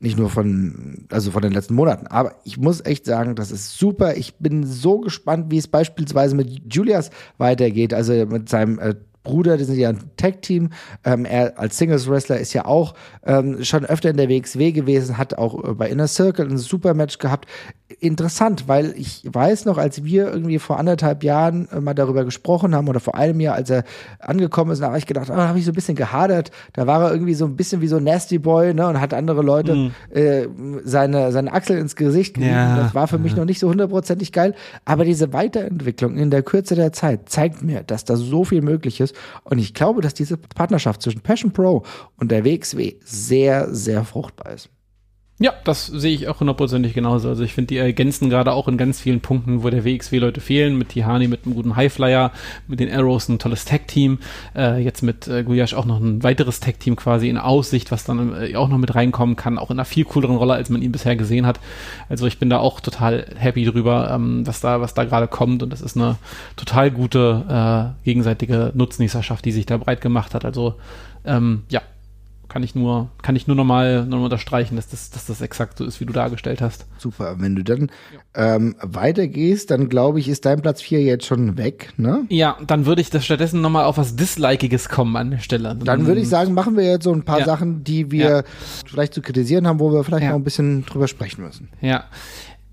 nicht 0.00 0.18
nur 0.18 0.30
von, 0.30 1.06
also 1.10 1.30
von 1.30 1.42
den 1.42 1.52
letzten 1.52 1.74
Monaten. 1.74 2.06
Aber 2.06 2.36
ich 2.44 2.56
muss 2.58 2.84
echt 2.84 3.04
sagen, 3.04 3.34
das 3.34 3.50
ist 3.50 3.78
super. 3.78 4.16
Ich 4.16 4.36
bin 4.36 4.64
so 4.64 5.00
gespannt, 5.00 5.46
wie 5.50 5.58
es 5.58 5.66
beispielsweise 5.66 6.36
mit 6.36 6.72
Julias 6.72 7.10
weitergeht, 7.38 7.92
also 7.92 8.12
mit 8.26 8.48
seinem 8.48 8.78
äh, 8.78 8.94
Bruder, 9.24 9.58
die 9.58 9.64
sind 9.64 9.78
ja 9.78 9.90
ein 9.90 9.98
Tag-Team. 10.16 10.70
Ähm, 11.04 11.24
er 11.24 11.58
als 11.58 11.76
Singles-Wrestler 11.76 12.38
ist 12.38 12.54
ja 12.54 12.64
auch 12.64 12.94
ähm, 13.26 13.62
schon 13.62 13.84
öfter 13.84 14.10
in 14.10 14.16
der 14.16 14.28
WXW 14.28 14.72
gewesen, 14.72 15.18
hat 15.18 15.36
auch 15.36 15.62
äh, 15.62 15.74
bei 15.74 15.88
Inner 15.88 16.08
Circle 16.08 16.48
ein 16.48 16.58
super 16.58 16.94
Match 16.94 17.18
gehabt. 17.18 17.46
Interessant, 18.00 18.68
weil 18.68 18.92
ich 18.98 19.22
weiß 19.24 19.64
noch, 19.64 19.78
als 19.78 20.04
wir 20.04 20.30
irgendwie 20.30 20.58
vor 20.58 20.78
anderthalb 20.78 21.24
Jahren 21.24 21.68
äh, 21.70 21.80
mal 21.80 21.94
darüber 21.94 22.26
gesprochen 22.26 22.74
haben 22.74 22.86
oder 22.86 23.00
vor 23.00 23.14
einem 23.14 23.40
Jahr, 23.40 23.54
als 23.54 23.70
er 23.70 23.84
angekommen 24.18 24.72
ist, 24.72 24.82
da 24.82 24.88
habe 24.88 24.98
ich 24.98 25.06
gedacht, 25.06 25.30
oh, 25.30 25.34
da 25.34 25.48
habe 25.48 25.58
ich 25.58 25.64
so 25.64 25.72
ein 25.72 25.74
bisschen 25.74 25.96
gehadert. 25.96 26.50
Da 26.74 26.86
war 26.86 27.04
er 27.04 27.12
irgendwie 27.12 27.32
so 27.32 27.46
ein 27.46 27.56
bisschen 27.56 27.80
wie 27.80 27.88
so 27.88 27.96
ein 27.96 28.04
Nasty 28.04 28.38
Boy 28.38 28.74
ne, 28.74 28.86
und 28.86 29.00
hat 29.00 29.14
andere 29.14 29.40
Leute 29.40 29.74
mm. 29.74 29.92
äh, 30.14 30.48
seine, 30.84 31.32
seine 31.32 31.50
Achsel 31.50 31.78
ins 31.78 31.96
Gesicht 31.96 32.34
gegeben. 32.34 32.52
Ja. 32.52 32.76
Das 32.76 32.94
war 32.94 33.08
für 33.08 33.18
mich 33.18 33.34
noch 33.34 33.46
nicht 33.46 33.58
so 33.58 33.70
hundertprozentig 33.70 34.32
geil. 34.32 34.54
Aber 34.84 35.06
diese 35.06 35.32
Weiterentwicklung 35.32 36.18
in 36.18 36.30
der 36.30 36.42
Kürze 36.42 36.74
der 36.74 36.92
Zeit 36.92 37.30
zeigt 37.30 37.62
mir, 37.62 37.84
dass 37.84 38.04
da 38.04 38.16
so 38.16 38.44
viel 38.44 38.60
möglich 38.60 39.00
ist. 39.00 39.14
Und 39.44 39.58
ich 39.58 39.72
glaube, 39.72 40.02
dass 40.02 40.12
diese 40.12 40.36
Partnerschaft 40.36 41.00
zwischen 41.00 41.22
Passion 41.22 41.52
Pro 41.52 41.84
und 42.18 42.30
der 42.30 42.44
WXW 42.44 42.96
sehr, 43.02 43.74
sehr 43.74 44.04
fruchtbar 44.04 44.52
ist. 44.52 44.68
Ja, 45.40 45.52
das 45.62 45.86
sehe 45.86 46.12
ich 46.12 46.26
auch 46.26 46.40
hundertprozentig 46.40 46.94
genauso. 46.94 47.28
Also 47.28 47.44
ich 47.44 47.54
finde, 47.54 47.68
die 47.68 47.76
ergänzen 47.76 48.28
gerade 48.28 48.52
auch 48.52 48.66
in 48.66 48.76
ganz 48.76 49.00
vielen 49.00 49.20
Punkten, 49.20 49.62
wo 49.62 49.70
der 49.70 49.84
WXW-Leute 49.84 50.40
fehlen, 50.40 50.76
mit 50.76 50.88
Tihani, 50.88 51.28
mit 51.28 51.46
einem 51.46 51.54
guten 51.54 51.76
Highflyer, 51.76 52.32
mit 52.66 52.80
den 52.80 52.92
Arrows 52.92 53.28
ein 53.28 53.38
tolles 53.38 53.64
Tag-Team, 53.64 54.18
äh, 54.56 54.82
jetzt 54.82 55.02
mit 55.02 55.28
äh, 55.28 55.44
Guyash 55.44 55.74
auch 55.74 55.84
noch 55.84 56.00
ein 56.00 56.24
weiteres 56.24 56.58
Tag-Team 56.58 56.96
quasi 56.96 57.28
in 57.28 57.38
Aussicht, 57.38 57.92
was 57.92 58.02
dann 58.02 58.34
äh, 58.34 58.56
auch 58.56 58.68
noch 58.68 58.78
mit 58.78 58.96
reinkommen 58.96 59.36
kann, 59.36 59.58
auch 59.58 59.70
in 59.70 59.76
einer 59.76 59.84
viel 59.84 60.04
cooleren 60.04 60.34
Rolle, 60.34 60.54
als 60.54 60.70
man 60.70 60.82
ihn 60.82 60.90
bisher 60.90 61.14
gesehen 61.14 61.46
hat. 61.46 61.60
Also 62.08 62.26
ich 62.26 62.40
bin 62.40 62.50
da 62.50 62.58
auch 62.58 62.80
total 62.80 63.26
happy 63.36 63.64
drüber, 63.64 64.10
ähm, 64.12 64.44
was 64.44 64.60
da, 64.60 64.80
was 64.80 64.94
da 64.94 65.04
gerade 65.04 65.28
kommt 65.28 65.62
und 65.62 65.72
das 65.72 65.82
ist 65.82 65.96
eine 65.96 66.16
total 66.56 66.90
gute 66.90 67.94
äh, 67.94 68.04
gegenseitige 68.04 68.72
Nutznießerschaft, 68.74 69.44
die 69.44 69.52
sich 69.52 69.66
da 69.66 69.76
breit 69.76 70.00
gemacht 70.00 70.34
hat. 70.34 70.44
Also 70.44 70.74
ähm, 71.24 71.62
ja, 71.68 71.80
kann 72.48 72.62
ich 72.62 72.74
nur, 72.74 73.10
kann 73.22 73.36
ich 73.36 73.46
nur 73.46 73.56
nochmal 73.56 74.06
noch 74.06 74.18
mal 74.18 74.24
unterstreichen, 74.24 74.76
dass 74.76 74.88
das, 74.88 75.10
dass 75.10 75.26
das 75.26 75.40
exakt 75.40 75.78
so 75.78 75.84
ist, 75.84 76.00
wie 76.00 76.06
du 76.06 76.12
dargestellt 76.12 76.62
hast. 76.62 76.86
Super. 76.96 77.36
Wenn 77.38 77.54
du 77.54 77.62
dann 77.62 77.90
ja. 78.34 78.56
ähm, 78.56 78.74
weitergehst, 78.80 79.70
dann 79.70 79.88
glaube 79.88 80.18
ich, 80.18 80.28
ist 80.28 80.46
dein 80.46 80.62
Platz 80.62 80.80
4 80.80 81.02
jetzt 81.02 81.26
schon 81.26 81.58
weg, 81.58 81.92
ne? 81.96 82.24
Ja, 82.30 82.56
dann 82.66 82.86
würde 82.86 83.02
ich 83.02 83.10
das 83.10 83.24
stattdessen 83.24 83.60
nochmal 83.60 83.84
auf 83.84 83.98
was 83.98 84.16
Dislike'iges 84.16 84.88
kommen 84.88 85.14
an 85.16 85.30
der 85.32 85.38
Stelle. 85.38 85.76
Dann 85.76 86.06
würde 86.06 86.20
ich 86.20 86.28
sagen, 86.28 86.54
machen 86.54 86.76
wir 86.76 86.84
jetzt 86.84 87.04
so 87.04 87.12
ein 87.12 87.22
paar 87.22 87.40
ja. 87.40 87.44
Sachen, 87.44 87.84
die 87.84 88.10
wir 88.10 88.30
ja. 88.30 88.42
vielleicht 88.86 89.12
zu 89.12 89.20
kritisieren 89.20 89.66
haben, 89.66 89.78
wo 89.78 89.92
wir 89.92 90.02
vielleicht 90.04 90.26
noch 90.26 90.34
ein 90.34 90.44
bisschen 90.44 90.86
drüber 90.86 91.08
sprechen 91.08 91.42
müssen. 91.44 91.68
Ja. 91.80 92.04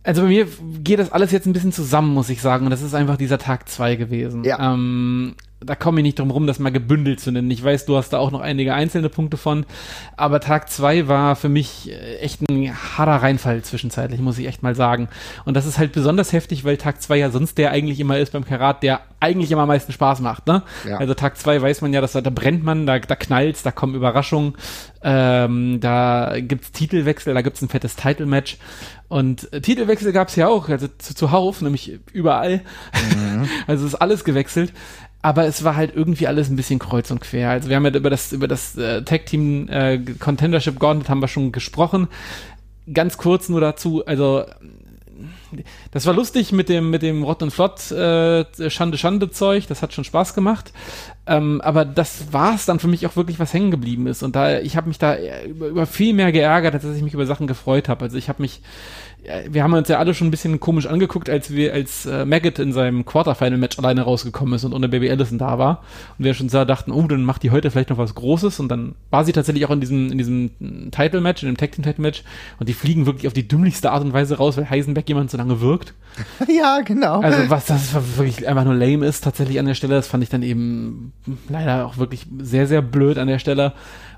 Also 0.03 0.21
bei 0.21 0.28
mir 0.28 0.47
geht 0.84 0.99
das 0.99 1.11
alles 1.11 1.32
jetzt 1.32 1.47
ein 1.47 1.53
bisschen 1.53 1.71
zusammen, 1.71 2.13
muss 2.13 2.30
ich 2.30 2.41
sagen. 2.41 2.65
Und 2.65 2.71
das 2.71 2.84
ist 2.84 2.93
einfach 2.93 3.17
dieser 3.17 3.39
Tag 3.39 3.67
2 3.67 3.95
gewesen. 3.95 4.43
Ja. 4.43 4.73
Ähm, 4.73 5.36
da 5.66 5.76
komme 5.76 5.99
ich 5.99 6.03
nicht 6.03 6.20
drum 6.20 6.32
rum, 6.32 6.47
das 6.47 6.59
mal 6.59 6.72
gebündelt 6.72 7.20
zu 7.20 7.32
nennen. 7.32 7.49
Ich 7.51 7.63
weiß, 7.63 7.86
du 7.86 7.97
hast 7.97 8.09
da 8.09 8.20
auch 8.20 8.32
noch 8.32 8.41
einige 8.41 8.74
einzelne 8.74 9.09
Punkte 9.09 9.38
von, 9.38 9.66
aber 10.18 10.39
Tag 10.39 10.70
zwei 10.70 11.07
war 11.07 11.36
für 11.36 11.49
mich 11.49 11.89
äh, 11.89 12.18
echt 12.18 12.41
ein 12.49 12.72
harter 12.74 13.24
Reinfall 13.24 13.61
zwischenzeitlich, 13.61 14.20
muss 14.20 14.38
ich 14.38 14.47
echt 14.47 14.63
mal 14.63 14.76
sagen. 14.76 15.09
Und 15.45 15.55
das 15.55 15.66
ist 15.66 15.78
halt 15.78 15.91
besonders 15.91 16.34
heftig, 16.34 16.63
weil 16.63 16.78
Tag 16.78 17.01
zwei 17.01 17.18
ja 17.18 17.30
sonst 17.30 17.57
der 17.57 17.72
eigentlich 17.72 17.99
immer 17.99 18.18
ist 18.18 18.34
beim 18.34 18.45
Karat, 18.45 18.84
der 18.84 19.01
eigentlich 19.20 19.51
immer 19.51 19.63
am 19.63 19.68
meisten 19.68 19.91
Spaß 19.91 20.20
macht. 20.22 20.47
Ne? 20.47 20.63
Ja. 20.88 20.97
Also 20.97 21.13
Tag 21.13 21.38
zwei 21.38 21.61
weiß 21.61 21.82
man 21.82 21.93
ja, 21.93 22.01
dass 22.01 22.11
da, 22.11 22.22
da 22.22 22.30
brennt 22.30 22.63
man, 22.63 22.86
da, 22.86 22.99
da 22.99 23.16
knallt's, 23.16 23.63
da 23.63 23.72
kommen 23.72 23.95
Überraschungen, 23.95 24.53
ähm, 25.01 25.80
da 25.80 26.36
gibt's 26.39 26.72
Titelwechsel, 26.72 27.34
da 27.34 27.41
gibt's 27.41 27.61
ein 27.61 27.70
fettes 27.70 27.95
Title-Match. 27.95 28.57
Und 29.07 29.51
äh, 29.53 29.61
Titelwechsel 29.61 30.11
gab's 30.11 30.36
ja 30.36 30.47
auch, 30.47 30.68
also 30.70 30.88
zu, 30.97 31.16
zuhauf, 31.16 31.61
nämlich 31.61 31.99
überall. 32.11 32.61
Mhm. 33.16 33.47
also 33.68 33.86
ist 33.86 33.95
alles 33.95 34.24
gewechselt 34.24 34.74
aber 35.26 35.47
es 35.47 35.63
war 35.63 35.76
halt 35.76 35.95
irgendwie 35.95 36.28
alles 36.28 36.49
ein 36.49 36.55
bisschen 36.55 36.78
kreuz 36.78 37.09
und 37.09 37.19
quer. 37.19 37.49
Also 37.49 37.67
wir 37.67 37.76
haben 37.76 37.86
ja 37.86 37.95
über 37.95 38.11
das 38.11 38.32
über 38.32 38.47
das 38.47 38.78
äh, 38.78 39.01
Tag 39.01 39.26
Team 39.26 39.67
äh, 39.69 39.97
Contendership 40.19 40.78
Gauntlet 40.78 41.09
haben 41.09 41.19
wir 41.19 41.28
schon 41.28 41.51
gesprochen. 41.51 42.09
Ganz 42.93 43.17
kurz 43.17 43.49
nur 43.49 43.59
dazu, 43.59 44.05
also 44.05 44.43
das 45.89 46.05
war 46.05 46.13
lustig 46.13 46.51
mit 46.51 46.69
dem 46.69 46.91
mit 46.91 47.01
dem 47.01 47.23
Rott 47.23 47.41
und 47.41 47.49
Flott 47.49 47.89
äh, 47.89 48.45
Schande 48.69 48.99
Schande 48.99 49.32
Zeug, 49.32 49.65
das 49.65 49.82
hat 49.82 49.93
schon 49.93 50.03
Spaß 50.03 50.36
gemacht. 50.36 50.73
Ähm, 51.26 51.59
aber 51.61 51.86
das 51.86 52.32
war 52.32 52.53
es 52.53 52.67
dann 52.67 52.78
für 52.78 52.88
mich 52.88 53.07
auch 53.07 53.15
wirklich, 53.15 53.39
was 53.39 53.51
hängen 53.51 53.71
geblieben 53.71 54.05
ist. 54.05 54.21
Und 54.21 54.36
da 54.36 54.59
ich 54.59 54.78
habe 54.78 54.89
mich 54.89 54.99
da 54.99 55.17
über, 55.43 55.69
über 55.69 55.86
viel 55.88 56.13
mehr 56.13 56.32
geärgert, 56.34 56.76
als 56.76 56.84
dass 56.84 56.95
ich 56.95 57.01
mich 57.01 57.15
über 57.15 57.26
Sachen 57.26 57.47
gefreut 57.47 57.89
habe. 57.89 58.05
Also 58.05 58.15
ich 58.15 58.30
habe 58.30 58.43
mich 58.43 58.61
wir 59.49 59.63
haben 59.63 59.73
uns 59.73 59.88
ja 59.88 59.97
alle 59.97 60.13
schon 60.13 60.28
ein 60.28 60.32
bisschen 60.32 60.59
komisch 60.59 60.86
angeguckt, 60.86 61.30
als 61.30 61.51
wir, 61.51 61.73
als 61.73 62.05
äh, 62.05 62.26
Maggot 62.26 62.59
in 62.59 62.73
seinem 62.73 63.05
Quarterfinal-Match 63.05 63.80
alleine 63.80 64.01
rausgekommen 64.01 64.53
ist 64.53 64.63
und 64.63 64.73
ohne 64.73 64.88
Baby 64.88 65.09
Allison 65.09 65.38
da 65.38 65.57
war. 65.57 65.84
Und 66.17 66.26
wir 66.26 66.34
schon 66.34 66.49
so 66.49 66.63
dachten, 66.65 66.91
oh, 66.91 67.07
dann 67.07 67.23
macht 67.23 67.43
die 67.43 67.51
heute 67.51 67.71
vielleicht 67.71 67.89
noch 67.89 67.97
was 67.97 68.15
Großes. 68.15 68.59
Und 68.59 68.69
dann 68.69 68.95
war 69.09 69.26
sie 69.26 69.32
tatsächlich 69.32 69.65
auch 69.65 69.71
in 69.71 69.82
diesem, 69.82 70.11
in 70.11 70.17
diesem 70.17 70.91
Title-Match, 70.91 71.43
in 71.43 71.49
dem 71.49 71.57
Tag-Team-Title-Match. 71.57 72.23
Und 72.59 72.69
die 72.69 72.73
fliegen 72.73 73.05
wirklich 73.05 73.28
auf 73.28 73.34
die 73.34 73.47
dümmlichste 73.47 73.91
Art 73.91 74.03
und 74.03 74.13
Weise 74.13 74.38
raus, 74.38 74.57
weil 74.57 74.69
Heisenberg 74.69 75.07
jemand 75.07 75.32
so 75.32 75.38
lange 75.38 75.61
wirkt. 75.61 75.93
ja, 76.47 76.82
genau. 76.82 77.21
Also 77.21 77.49
was 77.49 77.65
das 77.65 77.93
wirklich 78.17 78.47
einfach 78.47 78.63
nur 78.63 78.76
lame 78.76 79.05
ist, 79.05 79.23
tatsächlich 79.23 79.59
an 79.59 79.65
der 79.65 79.73
Stelle, 79.73 79.95
das 79.95 80.07
fand 80.07 80.23
ich 80.23 80.30
dann 80.30 80.43
eben 80.43 81.13
leider 81.49 81.86
auch 81.86 81.97
wirklich 81.97 82.26
sehr, 82.39 82.67
sehr 82.67 82.82
blöd 82.82 83.17
an 83.17 83.28
der 83.28 83.39
Stelle. 83.39 83.73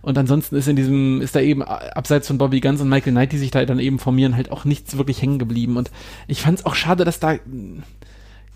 Und 0.07 0.17
ansonsten 0.17 0.55
ist 0.55 0.69
in 0.69 0.77
diesem, 0.77 1.19
ist 1.19 1.35
da 1.35 1.41
eben 1.41 1.61
abseits 1.61 2.27
von 2.27 2.37
Bobby 2.37 2.61
Guns 2.61 2.79
und 2.79 2.87
Michael 2.87 3.11
Knight, 3.11 3.33
die 3.33 3.37
sich 3.37 3.51
da 3.51 3.65
dann 3.65 3.77
eben 3.77 3.99
formieren, 3.99 4.37
halt 4.37 4.53
auch 4.53 4.63
nichts 4.63 4.97
wirklich 4.97 5.21
hängen 5.21 5.37
geblieben. 5.37 5.75
Und 5.75 5.91
ich 6.27 6.39
fand 6.39 6.59
es 6.59 6.65
auch 6.65 6.75
schade, 6.75 7.03
dass 7.03 7.19
da 7.19 7.35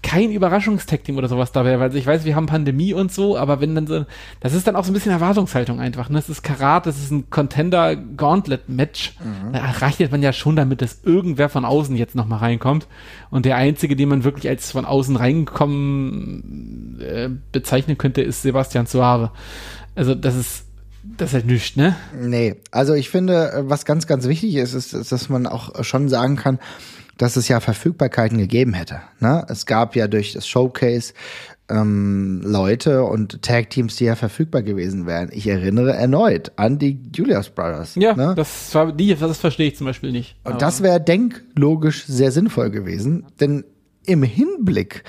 kein 0.01 0.31
Überraschungstag-Team 0.31 1.17
oder 1.17 1.27
sowas 1.27 1.51
dabei, 1.51 1.77
weil 1.77 1.93
ich 1.93 2.07
weiß, 2.07 2.23
wir 2.23 2.37
haben 2.37 2.45
Pandemie 2.45 2.93
und 2.93 3.11
so, 3.11 3.37
aber 3.37 3.59
wenn 3.59 3.75
dann 3.75 3.85
so, 3.85 4.05
das 4.39 4.53
ist 4.53 4.65
dann 4.65 4.77
auch 4.77 4.85
so 4.85 4.91
ein 4.91 4.93
bisschen 4.93 5.11
Erwartungshaltung 5.11 5.81
einfach. 5.81 6.07
Ne? 6.07 6.19
Das 6.19 6.29
ist 6.29 6.41
Karat, 6.41 6.85
das 6.85 6.97
ist 6.97 7.11
ein 7.11 7.29
Contender-Gauntlet-Match. 7.29 9.15
Mhm. 9.19 9.51
Da 9.51 9.71
rechnet 9.85 10.09
man 10.09 10.23
ja 10.23 10.31
schon 10.31 10.55
damit, 10.55 10.81
dass 10.81 11.01
irgendwer 11.03 11.49
von 11.49 11.65
außen 11.65 11.97
jetzt 11.97 12.15
nochmal 12.15 12.39
reinkommt. 12.39 12.87
Und 13.29 13.45
der 13.45 13.57
einzige, 13.57 13.97
den 13.97 14.07
man 14.07 14.23
wirklich 14.23 14.47
als 14.47 14.71
von 14.71 14.85
außen 14.85 15.17
reinkommen 15.17 17.01
äh, 17.01 17.27
bezeichnen 17.51 17.97
könnte, 17.97 18.21
ist 18.21 18.41
Sebastian 18.41 18.85
Suave. 18.85 19.31
Also 19.95 20.15
das 20.15 20.37
ist 20.37 20.70
das 21.03 21.29
ist 21.29 21.33
halt 21.33 21.45
nichts, 21.47 21.75
ne? 21.75 21.95
Nee, 22.19 22.55
also 22.71 22.93
ich 22.93 23.09
finde, 23.09 23.63
was 23.65 23.85
ganz, 23.85 24.07
ganz 24.07 24.27
wichtig 24.27 24.55
ist, 24.55 24.73
ist, 24.73 24.93
ist, 24.93 25.11
dass 25.11 25.29
man 25.29 25.47
auch 25.47 25.83
schon 25.83 26.09
sagen 26.09 26.35
kann, 26.35 26.59
dass 27.17 27.35
es 27.35 27.47
ja 27.47 27.59
Verfügbarkeiten 27.59 28.37
gegeben 28.37 28.73
hätte. 28.73 29.01
Ne? 29.19 29.45
Es 29.47 29.65
gab 29.65 29.95
ja 29.95 30.07
durch 30.07 30.33
das 30.33 30.47
Showcase 30.47 31.13
ähm, 31.69 32.41
Leute 32.43 33.03
und 33.03 33.41
Tag-Teams, 33.41 33.95
die 33.95 34.05
ja 34.05 34.15
verfügbar 34.15 34.61
gewesen 34.63 35.05
wären. 35.05 35.29
Ich 35.31 35.47
erinnere 35.47 35.93
erneut 35.93 36.51
an 36.55 36.79
die 36.79 36.99
Julius 37.15 37.49
Brothers. 37.49 37.95
Ja, 37.95 38.15
ne? 38.15 38.33
das, 38.35 38.73
war, 38.73 38.91
die, 38.91 39.15
das 39.15 39.37
verstehe 39.37 39.67
ich 39.67 39.77
zum 39.77 39.85
Beispiel 39.85 40.11
nicht. 40.11 40.35
Und 40.43 40.61
das 40.61 40.81
wäre 40.81 40.99
denklogisch 40.99 42.05
sehr 42.05 42.31
sinnvoll 42.31 42.71
gewesen, 42.71 43.25
denn 43.39 43.63
im 44.05 44.23
Hinblick 44.23 45.03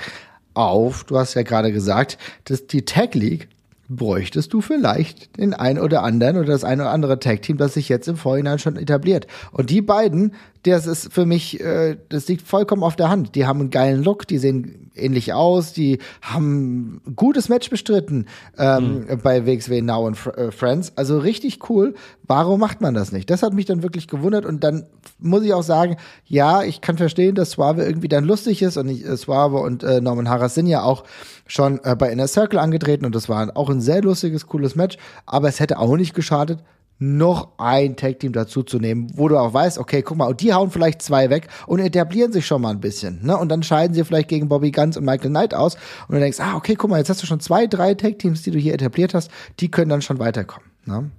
auf, 0.53 1.03
du 1.05 1.17
hast 1.17 1.33
ja 1.33 1.41
gerade 1.41 1.71
gesagt, 1.71 2.17
dass 2.45 2.67
die 2.67 2.85
Tag 2.85 3.15
League 3.15 3.49
bräuchtest 3.95 4.53
du 4.53 4.61
vielleicht 4.61 5.37
den 5.37 5.53
ein 5.53 5.79
oder 5.79 6.03
anderen 6.03 6.37
oder 6.37 6.47
das 6.47 6.63
ein 6.63 6.81
oder 6.81 6.91
andere 6.91 7.19
Tag-Team, 7.19 7.57
das 7.57 7.73
sich 7.73 7.89
jetzt 7.89 8.07
im 8.07 8.15
Vorhinein 8.15 8.59
schon 8.59 8.77
etabliert. 8.77 9.27
Und 9.51 9.69
die 9.69 9.81
beiden 9.81 10.33
das 10.63 10.87
ist 10.87 11.13
für 11.13 11.25
mich, 11.25 11.59
äh, 11.59 11.97
das 12.09 12.27
liegt 12.27 12.47
vollkommen 12.47 12.83
auf 12.83 12.95
der 12.95 13.09
Hand. 13.09 13.35
Die 13.35 13.45
haben 13.45 13.59
einen 13.59 13.69
geilen 13.69 14.03
Look, 14.03 14.27
die 14.27 14.37
sehen 14.37 14.91
ähnlich 14.95 15.33
aus, 15.33 15.73
die 15.73 15.99
haben 16.21 17.01
ein 17.05 17.15
gutes 17.15 17.49
Match 17.49 17.69
bestritten 17.69 18.27
ähm, 18.57 19.05
mhm. 19.09 19.19
bei 19.21 19.45
WXW 19.45 19.81
Now 19.81 20.05
und 20.07 20.17
äh, 20.37 20.51
Friends. 20.51 20.93
Also 20.95 21.19
richtig 21.19 21.69
cool. 21.69 21.95
Warum 22.25 22.59
macht 22.59 22.81
man 22.81 22.93
das 22.93 23.11
nicht? 23.11 23.29
Das 23.29 23.43
hat 23.43 23.53
mich 23.53 23.65
dann 23.65 23.83
wirklich 23.83 24.07
gewundert 24.07 24.45
und 24.45 24.63
dann 24.63 24.85
muss 25.19 25.43
ich 25.43 25.53
auch 25.53 25.63
sagen, 25.63 25.97
ja, 26.25 26.63
ich 26.63 26.79
kann 26.81 26.97
verstehen, 26.97 27.35
dass 27.35 27.51
Suave 27.51 27.83
irgendwie 27.83 28.07
dann 28.07 28.23
lustig 28.23 28.61
ist 28.61 28.77
und 28.77 28.87
ich, 28.87 29.05
äh, 29.05 29.17
Suave 29.17 29.57
und 29.57 29.83
äh, 29.83 29.99
Norman 29.99 30.29
Harras 30.29 30.55
sind 30.55 30.67
ja 30.67 30.83
auch 30.83 31.03
schon 31.45 31.81
äh, 31.83 31.95
bei 31.95 32.09
Inner 32.09 32.27
Circle 32.27 32.59
angetreten 32.59 33.05
und 33.05 33.13
das 33.13 33.27
war 33.27 33.55
auch 33.57 33.69
ein 33.69 33.81
sehr 33.81 34.01
lustiges, 34.01 34.47
cooles 34.47 34.75
Match, 34.75 34.97
aber 35.25 35.49
es 35.49 35.59
hätte 35.59 35.77
auch 35.79 35.97
nicht 35.97 36.13
geschadet, 36.13 36.59
noch 36.99 37.57
ein 37.57 37.95
Tag-Team 37.95 38.33
dazu 38.33 38.63
zu 38.63 38.79
nehmen, 38.79 39.11
wo 39.15 39.27
du 39.27 39.37
auch 39.37 39.53
weißt, 39.53 39.77
okay, 39.77 40.01
guck 40.01 40.17
mal, 40.17 40.33
die 40.33 40.53
hauen 40.53 40.71
vielleicht 40.71 41.01
zwei 41.01 41.29
weg 41.29 41.47
und 41.67 41.79
etablieren 41.79 42.31
sich 42.31 42.45
schon 42.45 42.61
mal 42.61 42.69
ein 42.69 42.79
bisschen, 42.79 43.25
ne? 43.25 43.37
Und 43.37 43.49
dann 43.49 43.63
scheiden 43.63 43.93
sie 43.93 44.05
vielleicht 44.05 44.29
gegen 44.29 44.47
Bobby 44.47 44.71
Guns 44.71 44.95
und 44.95 45.03
Michael 45.03 45.29
Knight 45.29 45.53
aus 45.53 45.75
und 46.07 46.15
du 46.15 46.19
denkst, 46.19 46.39
ah, 46.39 46.55
okay, 46.55 46.75
guck 46.75 46.89
mal, 46.89 46.97
jetzt 46.97 47.09
hast 47.09 47.21
du 47.21 47.27
schon 47.27 47.39
zwei, 47.39 47.67
drei 47.67 47.93
Tag-Teams, 47.93 48.43
die 48.43 48.51
du 48.51 48.59
hier 48.59 48.73
etabliert 48.73 49.13
hast, 49.13 49.29
die 49.59 49.69
können 49.69 49.89
dann 49.89 50.01
schon 50.01 50.19
weiterkommen, 50.19 50.69
ne? 50.85 51.11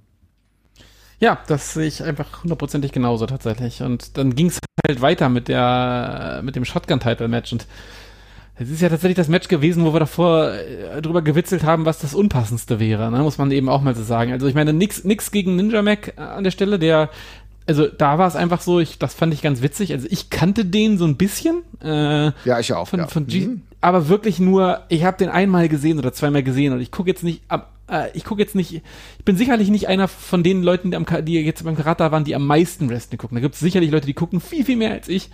Ja, 1.19 1.39
das 1.47 1.73
sehe 1.73 1.87
ich 1.87 2.03
einfach 2.03 2.43
hundertprozentig 2.43 2.91
genauso 2.91 3.25
tatsächlich. 3.25 3.81
Und 3.81 4.17
dann 4.17 4.35
ging 4.35 4.47
es 4.47 4.59
halt 4.85 5.01
weiter 5.01 5.29
mit 5.29 5.47
der, 5.47 6.41
mit 6.43 6.55
dem 6.57 6.65
Shotgun-Title-Match 6.65 7.53
und 7.53 7.67
es 8.57 8.69
ist 8.69 8.81
ja 8.81 8.89
tatsächlich 8.89 9.17
das 9.17 9.27
Match 9.27 9.47
gewesen, 9.47 9.83
wo 9.83 9.93
wir 9.93 9.99
davor 9.99 10.51
äh, 10.51 11.01
drüber 11.01 11.21
gewitzelt 11.21 11.63
haben, 11.63 11.85
was 11.85 11.99
das 11.99 12.13
Unpassendste 12.13 12.79
wäre, 12.79 13.11
ne? 13.11 13.19
muss 13.19 13.37
man 13.37 13.51
eben 13.51 13.67
auch 13.67 13.81
mal 13.81 13.95
so 13.95 14.03
sagen. 14.03 14.31
Also 14.31 14.47
ich 14.47 14.55
meine, 14.55 14.71
nix, 14.71 15.03
nix 15.03 15.31
gegen 15.31 15.55
Ninja 15.55 15.81
Mac 15.81 16.13
äh, 16.17 16.21
an 16.21 16.43
der 16.43 16.51
Stelle, 16.51 16.79
der, 16.79 17.09
also 17.67 17.87
da 17.87 18.17
war 18.17 18.27
es 18.27 18.35
einfach 18.35 18.61
so, 18.61 18.79
ich, 18.79 18.97
das 18.97 19.13
fand 19.13 19.33
ich 19.33 19.41
ganz 19.41 19.61
witzig. 19.61 19.91
Also 19.91 20.07
ich 20.09 20.29
kannte 20.29 20.63
den 20.63 20.97
so 20.97 21.05
ein 21.05 21.17
bisschen. 21.17 21.63
Äh, 21.83 22.31
ja, 22.45 22.59
ich 22.59 22.71
auch. 22.71 22.87
Von, 22.87 22.99
ja. 22.99 23.07
von 23.07 23.27
G 23.27 23.41
mhm. 23.41 23.61
Aber 23.81 24.07
wirklich 24.07 24.39
nur, 24.39 24.81
ich 24.89 25.03
habe 25.03 25.17
den 25.17 25.29
einmal 25.29 25.69
gesehen 25.69 25.99
oder 25.99 26.11
zweimal 26.11 26.41
gesehen 26.41 26.73
und 26.73 26.81
ich 26.81 26.91
gucke 26.91 27.09
jetzt 27.09 27.23
nicht 27.23 27.43
ab, 27.49 27.74
äh, 27.89 28.09
ich 28.13 28.23
gucke 28.23 28.41
jetzt 28.41 28.55
nicht, 28.55 28.73
ich 28.73 29.25
bin 29.25 29.37
sicherlich 29.37 29.69
nicht 29.69 29.87
einer 29.87 30.07
von 30.07 30.43
den 30.43 30.63
Leuten, 30.63 30.91
die, 30.91 30.97
am, 30.97 31.05
die 31.25 31.39
jetzt 31.39 31.63
beim 31.63 31.75
Karate 31.75 32.11
waren, 32.11 32.23
die 32.23 32.35
am 32.35 32.45
meisten 32.45 32.89
Wrestling 32.89 33.17
gucken. 33.17 33.35
Da 33.35 33.41
gibt 33.41 33.55
es 33.55 33.61
sicherlich 33.61 33.91
Leute, 33.91 34.07
die 34.07 34.13
gucken 34.13 34.41
viel, 34.41 34.65
viel 34.65 34.77
mehr 34.77 34.91
als 34.91 35.07
ich. 35.07 35.29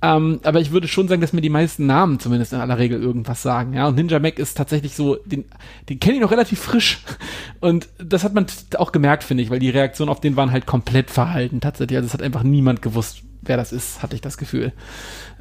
Ähm, 0.00 0.38
aber 0.44 0.60
ich 0.60 0.70
würde 0.70 0.86
schon 0.86 1.08
sagen, 1.08 1.20
dass 1.20 1.32
mir 1.32 1.40
die 1.40 1.48
meisten 1.48 1.86
Namen 1.86 2.20
zumindest 2.20 2.52
in 2.52 2.60
aller 2.60 2.78
Regel 2.78 3.02
irgendwas 3.02 3.42
sagen. 3.42 3.74
Ja, 3.74 3.88
und 3.88 3.96
Ninja 3.96 4.20
Mac 4.20 4.38
ist 4.38 4.56
tatsächlich 4.56 4.94
so, 4.94 5.16
den, 5.24 5.44
den 5.88 5.98
kenne 5.98 6.16
ich 6.16 6.20
noch 6.20 6.30
relativ 6.30 6.60
frisch. 6.60 7.02
Und 7.60 7.88
das 7.98 8.22
hat 8.22 8.34
man 8.34 8.46
auch 8.76 8.92
gemerkt, 8.92 9.24
finde 9.24 9.42
ich, 9.42 9.50
weil 9.50 9.58
die 9.58 9.70
Reaktionen 9.70 10.10
auf 10.10 10.20
den 10.20 10.36
waren 10.36 10.52
halt 10.52 10.66
komplett 10.66 11.10
verhalten 11.10 11.60
tatsächlich. 11.60 11.96
Also 11.96 12.06
es 12.06 12.14
hat 12.14 12.22
einfach 12.22 12.44
niemand 12.44 12.82
gewusst, 12.82 13.22
wer 13.42 13.56
das 13.56 13.72
ist, 13.72 14.00
hatte 14.00 14.14
ich 14.14 14.20
das 14.20 14.38
Gefühl. 14.38 14.72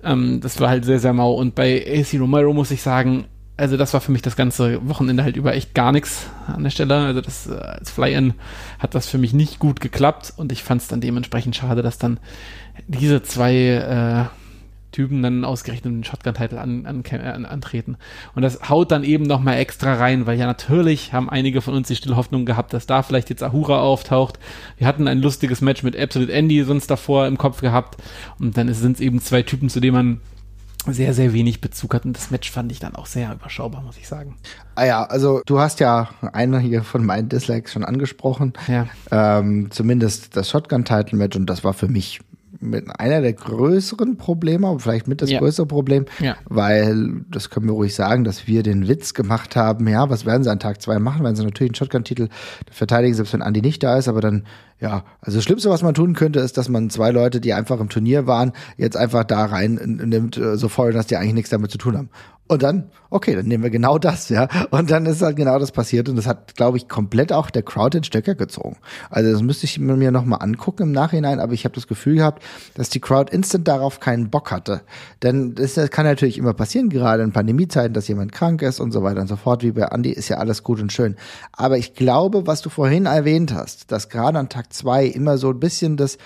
Ähm, 0.03 0.41
das 0.41 0.59
war 0.59 0.69
halt 0.69 0.85
sehr, 0.85 0.99
sehr 0.99 1.13
mau. 1.13 1.33
Und 1.33 1.53
bei 1.53 1.85
AC 1.85 2.19
Romero 2.19 2.53
muss 2.53 2.71
ich 2.71 2.81
sagen, 2.81 3.25
also 3.57 3.75
das 3.75 3.93
war 3.93 4.01
für 4.01 4.11
mich 4.11 4.21
das 4.21 4.35
ganze 4.35 4.87
Wochenende 4.87 5.23
halt 5.23 5.35
über 5.35 5.53
echt 5.53 5.73
gar 5.73 5.91
nichts 5.91 6.27
an 6.45 6.63
der 6.63 6.69
Stelle. 6.69 6.95
Also 6.95 7.21
das 7.21 7.47
äh, 7.47 7.55
als 7.55 7.89
Fly-In 7.89 8.35
hat 8.79 8.95
das 8.95 9.07
für 9.07 9.17
mich 9.17 9.33
nicht 9.33 9.59
gut 9.59 9.81
geklappt 9.81 10.33
und 10.37 10.51
ich 10.51 10.63
fand 10.63 10.81
es 10.81 10.87
dann 10.87 11.01
dementsprechend 11.01 11.55
schade, 11.55 11.81
dass 11.81 11.97
dann 11.97 12.19
diese 12.87 13.23
zwei 13.23 13.53
äh, 13.55 14.25
Typen 14.91 15.21
dann 15.21 15.43
ausgerechnet 15.43 15.93
den 15.93 16.03
Shotgun-Titel 16.03 16.57
an, 16.57 16.85
an, 16.85 17.03
an, 17.03 17.45
antreten. 17.45 17.97
Und 18.35 18.43
das 18.43 18.69
haut 18.69 18.91
dann 18.91 19.03
eben 19.03 19.25
nochmal 19.25 19.57
extra 19.57 19.95
rein, 19.95 20.25
weil 20.25 20.39
ja 20.39 20.45
natürlich 20.45 21.13
haben 21.13 21.29
einige 21.29 21.61
von 21.61 21.73
uns 21.73 21.87
die 21.87 21.95
stille 21.95 22.15
Hoffnung 22.15 22.45
gehabt, 22.45 22.73
dass 22.73 22.87
da 22.87 23.03
vielleicht 23.03 23.29
jetzt 23.29 23.43
Ahura 23.43 23.81
auftaucht. 23.81 24.39
Wir 24.77 24.87
hatten 24.87 25.07
ein 25.07 25.21
lustiges 25.21 25.61
Match 25.61 25.83
mit 25.83 25.97
Absolute 25.97 26.31
Andy 26.31 26.63
sonst 26.63 26.87
davor 26.87 27.27
im 27.27 27.37
Kopf 27.37 27.61
gehabt. 27.61 28.01
Und 28.39 28.57
dann 28.57 28.73
sind 28.73 28.95
es 28.95 29.01
eben 29.01 29.19
zwei 29.19 29.43
Typen, 29.43 29.69
zu 29.69 29.79
denen 29.79 29.93
man 29.95 30.21
sehr, 30.93 31.13
sehr 31.13 31.33
wenig 31.33 31.61
Bezug 31.61 31.93
hat. 31.93 32.05
Und 32.05 32.17
das 32.17 32.31
Match 32.31 32.51
fand 32.51 32.71
ich 32.71 32.79
dann 32.79 32.95
auch 32.95 33.05
sehr 33.05 33.33
überschaubar, 33.33 33.81
muss 33.81 33.97
ich 33.97 34.07
sagen. 34.07 34.35
Ah 34.75 34.85
ja, 34.85 35.03
also 35.03 35.41
du 35.45 35.59
hast 35.59 35.79
ja 35.79 36.09
einer 36.33 36.59
hier 36.59 36.83
von 36.83 37.05
meinen 37.05 37.29
Dislikes 37.29 37.73
schon 37.73 37.83
angesprochen. 37.83 38.53
Ja. 38.67 38.87
Ähm, 39.11 39.69
zumindest 39.71 40.35
das 40.35 40.49
Shotgun-Title-Match 40.49 41.35
und 41.37 41.47
das 41.47 41.63
war 41.63 41.73
für 41.73 41.87
mich 41.87 42.19
mit 42.59 42.85
einer 42.99 43.21
der 43.21 43.33
größeren 43.33 44.17
Probleme, 44.17 44.77
vielleicht 44.79 45.07
mit 45.07 45.21
das 45.21 45.29
ja. 45.29 45.39
größere 45.39 45.65
Problem, 45.65 46.05
ja. 46.19 46.35
weil, 46.45 47.21
das 47.29 47.49
können 47.49 47.67
wir 47.67 47.73
ruhig 47.73 47.95
sagen, 47.95 48.23
dass 48.23 48.47
wir 48.47 48.63
den 48.63 48.87
Witz 48.87 49.13
gemacht 49.13 49.55
haben, 49.55 49.87
ja, 49.87 50.09
was 50.09 50.25
werden 50.25 50.43
sie 50.43 50.51
an 50.51 50.59
Tag 50.59 50.81
zwei 50.81 50.99
machen? 50.99 51.23
Werden 51.23 51.35
sie 51.35 51.43
natürlich 51.43 51.71
einen 51.71 51.75
Shotgun-Titel 51.75 52.29
verteidigen, 52.71 53.13
selbst 53.13 53.33
wenn 53.33 53.41
Andi 53.41 53.61
nicht 53.61 53.83
da 53.83 53.97
ist, 53.97 54.07
aber 54.07 54.21
dann, 54.21 54.43
ja, 54.79 55.03
also 55.21 55.37
das 55.37 55.43
Schlimmste, 55.43 55.69
was 55.69 55.83
man 55.83 55.93
tun 55.93 56.13
könnte, 56.13 56.39
ist, 56.39 56.57
dass 56.57 56.69
man 56.69 56.89
zwei 56.89 57.11
Leute, 57.11 57.41
die 57.41 57.53
einfach 57.53 57.79
im 57.79 57.89
Turnier 57.89 58.27
waren, 58.27 58.53
jetzt 58.77 58.97
einfach 58.97 59.23
da 59.23 59.45
rein 59.45 59.75
nimmt, 59.75 60.37
äh, 60.37 60.57
so 60.57 60.69
voll, 60.69 60.93
dass 60.93 61.07
die 61.07 61.17
eigentlich 61.17 61.33
nichts 61.33 61.49
damit 61.49 61.71
zu 61.71 61.77
tun 61.77 61.97
haben. 61.97 62.09
Und 62.49 62.63
dann, 62.63 62.91
okay, 63.09 63.35
dann 63.35 63.45
nehmen 63.45 63.63
wir 63.63 63.69
genau 63.69 63.97
das, 63.97 64.29
ja. 64.29 64.47
Und 64.71 64.89
dann 64.89 65.05
ist 65.05 65.21
halt 65.21 65.35
genau 65.35 65.59
das 65.59 65.71
passiert 65.71 66.07
und 66.07 66.15
das 66.15 66.27
hat, 66.27 66.55
glaube 66.55 66.77
ich, 66.77 66.87
komplett 66.87 67.33
auch 67.33 67.49
der 67.49 67.63
Crowd 67.63 67.97
den 67.97 68.05
Stöcker 68.05 68.35
gezogen. 68.35 68.77
Also 69.09 69.31
das 69.31 69.41
müsste 69.41 69.65
ich 69.65 69.79
mir 69.79 70.11
nochmal 70.11 70.41
angucken 70.41 70.83
im 70.83 70.91
Nachhinein, 70.93 71.41
aber 71.41 71.53
ich 71.53 71.65
habe 71.65 71.75
das 71.75 71.87
Gefühl 71.87 72.15
gehabt, 72.15 72.41
dass 72.75 72.89
die 72.89 73.01
Crowd 73.01 73.33
instant 73.33 73.67
darauf 73.67 73.99
keinen 73.99 74.29
Bock 74.29 74.51
hatte. 74.51 74.81
Denn 75.23 75.55
das, 75.55 75.73
das 75.73 75.89
kann 75.89 76.05
natürlich 76.05 76.37
immer 76.37 76.53
passieren, 76.53 76.89
gerade 76.89 77.23
in 77.23 77.33
Pandemiezeiten, 77.33 77.93
dass 77.93 78.07
jemand 78.07 78.31
krank 78.31 78.61
ist 78.61 78.79
und 78.79 78.91
so 78.91 79.03
weiter 79.03 79.19
und 79.19 79.27
so 79.27 79.35
fort, 79.35 79.63
wie 79.63 79.71
bei 79.71 79.83
Andy, 79.83 80.11
ist 80.11 80.29
ja 80.29 80.37
alles 80.37 80.63
gut 80.63 80.79
und 80.79 80.93
schön. 80.93 81.17
Aber 81.51 81.77
ich 81.77 81.95
glaube, 81.95 82.47
was 82.47 82.61
du 82.61 82.69
vorhin 82.69 83.07
erwähnt 83.07 83.53
hast, 83.53 83.91
dass 83.91 84.07
gerade 84.07 84.39
an 84.39 84.47
Tag 84.47 84.71
zwei 84.71 85.05
immer 85.05 85.37
so 85.37 85.49
ein 85.49 85.59
bisschen 85.59 85.97
das, 85.97 86.17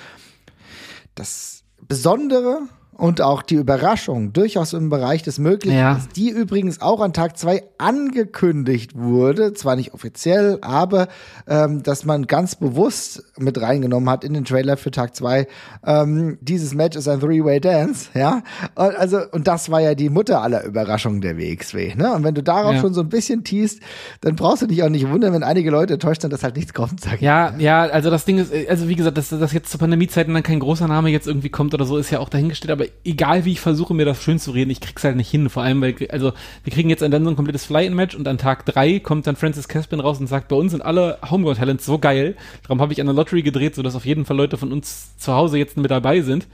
das 1.15 1.63
Besondere 1.87 2.61
und 3.01 3.19
auch 3.19 3.41
die 3.41 3.55
Überraschung 3.55 4.31
durchaus 4.31 4.73
im 4.73 4.91
Bereich 4.91 5.23
des 5.23 5.39
Möglichen 5.39 5.75
ja. 5.75 5.97
ist, 5.97 6.15
die 6.17 6.29
übrigens 6.29 6.81
auch 6.81 7.01
an 7.01 7.13
Tag 7.13 7.35
zwei 7.35 7.63
angekündigt 7.79 8.91
wurde, 8.93 9.55
zwar 9.55 9.75
nicht 9.75 9.95
offiziell, 9.95 10.59
aber 10.61 11.07
ähm, 11.47 11.81
dass 11.81 12.05
man 12.05 12.27
ganz 12.27 12.53
bewusst 12.53 13.23
mit 13.39 13.59
reingenommen 13.59 14.07
hat 14.07 14.23
in 14.23 14.35
den 14.35 14.45
Trailer 14.45 14.77
für 14.77 14.91
Tag 14.91 15.15
zwei. 15.15 15.47
Ähm, 15.83 16.37
dieses 16.41 16.75
Match 16.75 16.95
ist 16.95 17.07
ein 17.07 17.19
Three-Way 17.19 17.59
Dance, 17.59 18.09
ja. 18.13 18.43
Und, 18.75 18.95
also 18.95 19.21
und 19.31 19.47
das 19.47 19.71
war 19.71 19.81
ja 19.81 19.95
die 19.95 20.11
Mutter 20.11 20.43
aller 20.43 20.63
Überraschungen 20.63 21.21
der 21.21 21.39
WXW, 21.39 21.95
ne? 21.95 22.13
Und 22.13 22.23
wenn 22.23 22.35
du 22.35 22.43
darauf 22.43 22.75
ja. 22.75 22.81
schon 22.81 22.93
so 22.93 23.01
ein 23.01 23.09
bisschen 23.09 23.43
teast, 23.43 23.79
dann 24.21 24.35
brauchst 24.35 24.61
du 24.61 24.67
dich 24.67 24.83
auch 24.83 24.89
nicht 24.89 25.09
wundern, 25.09 25.33
wenn 25.33 25.41
einige 25.41 25.71
Leute 25.71 25.93
enttäuscht 25.93 26.21
sind, 26.21 26.31
dass 26.31 26.43
halt 26.43 26.55
nichts 26.55 26.75
kommt. 26.75 27.01
Sag 27.01 27.19
ja, 27.19 27.55
ich. 27.57 27.63
ja, 27.63 27.81
also 27.81 28.11
das 28.11 28.25
Ding 28.25 28.37
ist, 28.37 28.53
also 28.69 28.87
wie 28.87 28.95
gesagt, 28.95 29.17
dass, 29.17 29.29
dass 29.29 29.53
jetzt 29.53 29.71
zur 29.71 29.79
Pandemiezeiten 29.79 30.35
dann 30.35 30.43
kein 30.43 30.59
großer 30.59 30.87
Name 30.87 31.09
jetzt 31.09 31.25
irgendwie 31.25 31.49
kommt 31.49 31.73
oder 31.73 31.85
so, 31.85 31.97
ist 31.97 32.11
ja 32.11 32.19
auch 32.19 32.29
dahingestellt, 32.29 32.69
aber 32.69 32.90
egal 33.03 33.45
wie 33.45 33.51
ich 33.53 33.59
versuche, 33.59 33.93
mir 33.93 34.05
das 34.05 34.21
schön 34.21 34.39
zu 34.39 34.51
reden, 34.51 34.71
ich 34.71 34.81
krieg's 34.81 35.03
halt 35.03 35.15
nicht 35.15 35.29
hin. 35.29 35.49
Vor 35.49 35.63
allem, 35.63 35.81
weil, 35.81 35.95
also, 36.09 36.33
wir 36.63 36.73
kriegen 36.73 36.89
jetzt 36.89 37.01
dann 37.01 37.23
so 37.23 37.29
ein 37.29 37.35
komplettes 37.35 37.65
Fly-In-Match 37.65 38.15
und 38.15 38.27
an 38.27 38.37
Tag 38.37 38.65
drei 38.65 38.99
kommt 38.99 39.27
dann 39.27 39.35
Francis 39.35 39.67
Caspin 39.67 39.99
raus 39.99 40.19
und 40.19 40.27
sagt, 40.27 40.47
bei 40.47 40.55
uns 40.55 40.71
sind 40.71 40.81
alle 40.81 41.17
Homegrown-Talents 41.29 41.85
so 41.85 41.99
geil. 41.99 42.35
Darum 42.63 42.81
habe 42.81 42.93
ich 42.93 43.01
an 43.01 43.07
der 43.07 43.15
Lottery 43.15 43.41
gedreht, 43.41 43.75
sodass 43.75 43.95
auf 43.95 44.05
jeden 44.05 44.25
Fall 44.25 44.37
Leute 44.37 44.57
von 44.57 44.71
uns 44.71 45.17
zu 45.17 45.33
Hause 45.33 45.57
jetzt 45.57 45.77
mit 45.77 45.91
dabei 45.91 46.21
sind. 46.21 46.47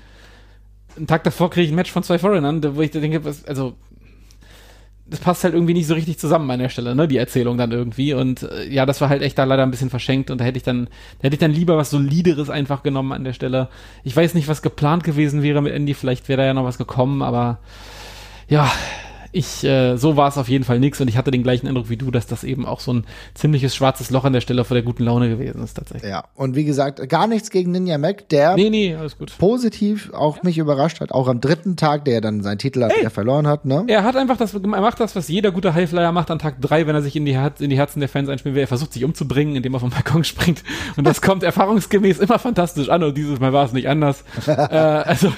Einen 0.96 1.08
Tag 1.08 1.24
davor 1.24 1.50
kriege 1.50 1.66
ich 1.66 1.72
ein 1.72 1.76
Match 1.76 1.92
von 1.92 2.04
zwei 2.04 2.18
Foreignern, 2.18 2.64
wo 2.76 2.82
ich 2.82 2.92
denke, 2.92 3.24
was, 3.24 3.46
also, 3.46 3.76
das 5.10 5.20
passt 5.20 5.44
halt 5.44 5.54
irgendwie 5.54 5.74
nicht 5.74 5.88
so 5.88 5.94
richtig 5.94 6.18
zusammen 6.20 6.50
an 6.52 6.60
der 6.60 6.70
Stelle, 6.70 6.96
ne, 6.96 7.08
die 7.08 7.18
Erzählung 7.18 7.58
dann 7.58 7.72
irgendwie. 7.72 8.14
Und 8.14 8.44
äh, 8.44 8.68
ja, 8.70 8.86
das 8.86 9.00
war 9.00 9.10
halt 9.10 9.22
echt 9.22 9.38
da 9.38 9.46
leider 9.46 9.64
ein 9.64 9.72
bisschen 9.72 9.90
verschenkt 9.90 10.30
und 10.30 10.40
da 10.40 10.46
hätte 10.46 10.58
ich 10.58 10.64
dann, 10.64 10.86
da 11.20 11.24
hätte 11.24 11.36
ich 11.36 11.40
dann 11.40 11.52
lieber 11.54 11.78
was 11.78 11.90
Solideres 11.90 12.50
einfach 12.50 12.84
genommen 12.84 13.14
an 13.14 13.24
der 13.24 13.34
Stelle. 13.34 13.70
Ich 14.04 14.16
weiß 14.16 14.34
nicht, 14.34 14.48
was 14.48 14.62
geplant 14.62 15.04
gewesen 15.04 15.44
wäre 15.44 15.62
mit 15.62 15.74
Andy, 15.74 15.94
vielleicht 15.94 16.28
wäre 16.28 16.38
da 16.42 16.46
ja 16.46 16.54
noch 16.54 16.66
was 16.66 16.78
gekommen, 16.78 17.22
aber 17.22 17.60
ja, 18.50 18.70
ich, 19.32 19.64
äh, 19.64 19.98
so 19.98 20.18
war 20.18 20.28
es 20.28 20.38
auf 20.38 20.50
jeden 20.50 20.64
Fall 20.64 20.80
nix 20.80 21.00
und 21.02 21.08
ich 21.08 21.18
hatte 21.18 21.32
den 21.32 21.44
gleichen 21.44 21.68
Eindruck 21.68 21.90
wie 21.90 21.98
du, 21.98 22.12
dass 22.12 22.28
das 22.28 22.44
eben 22.44 22.66
auch 22.66 22.80
so 22.80 22.94
ein 22.94 23.06
ziemliches 23.34 23.76
schwarzes 23.76 24.10
Loch 24.10 24.26
an 24.26 24.34
der 24.34 24.42
Stelle 24.42 24.64
vor 24.64 24.76
der 24.76 24.84
guten 24.84 25.04
Laune 25.04 25.30
gewesen 25.30 25.64
ist 25.64 25.76
tatsächlich. 25.76 26.10
Ja, 26.10 26.26
und 26.36 26.56
wie 26.56 26.66
gesagt, 26.66 27.08
gar 27.10 27.28
nichts 27.28 27.50
gegen 27.50 27.72
Ninja 27.72 27.98
Mac, 27.98 28.30
der 28.30 28.56
Nee, 28.56 28.70
nee, 28.70 28.98
positiv 29.38 30.12
auch 30.14 30.44
mich 30.44 30.58
überrascht 30.58 31.02
hat, 31.02 31.12
auch 31.12 31.28
am 31.28 31.42
dritten 31.42 31.76
Tag, 31.76 32.06
der 32.06 32.22
dann 32.22 32.42
seinen 32.42 32.58
Titel 32.58 32.84
hat, 32.84 32.94
der 33.02 33.10
verloren 33.10 33.48
hat, 33.48 33.66
ne? 33.66 33.84
Er 33.88 34.04
hat 34.04 34.16
einfach 34.16 34.38
das, 34.38 34.54
er 34.54 34.60
macht 34.68 35.00
das, 35.00 35.16
was 35.16 35.28
jeder 35.28 35.52
gute 35.52 35.74
Highflyer 35.74 36.12
macht 36.12 36.32
an 36.32 36.40
Tag 36.40 36.62
drei, 36.62 36.88
wenn 36.88 36.96
er 36.96 37.02
sich 37.02 37.16
in 37.16 37.26
die, 37.26 37.38
in 37.60 37.70
die 37.70 37.78
Herzen 37.78 38.00
der 38.00 38.10
Fans 38.10 38.30
einspielen 38.30 38.56
will. 38.56 38.64
Er 38.64 38.68
versucht 38.68 38.94
sich 38.94 39.04
umzubringen, 39.04 39.56
indem 39.56 39.74
er 39.74 39.80
vom 39.80 39.90
Balkon 39.90 40.24
springt. 40.24 40.64
Und 40.96 41.06
das 41.06 41.22
kommt 41.22 41.44
erfahrungsgemäß 41.44 42.20
immer 42.20 42.40
fantastisch 42.40 42.90
an 42.90 43.04
und 43.04 43.18
dieses 43.18 43.40
Mal 43.40 43.54
war 43.54 43.66
es 43.66 43.74
nicht 43.74 43.88
anders. 43.88 44.24
äh, 44.48 44.52
also, 44.52 45.32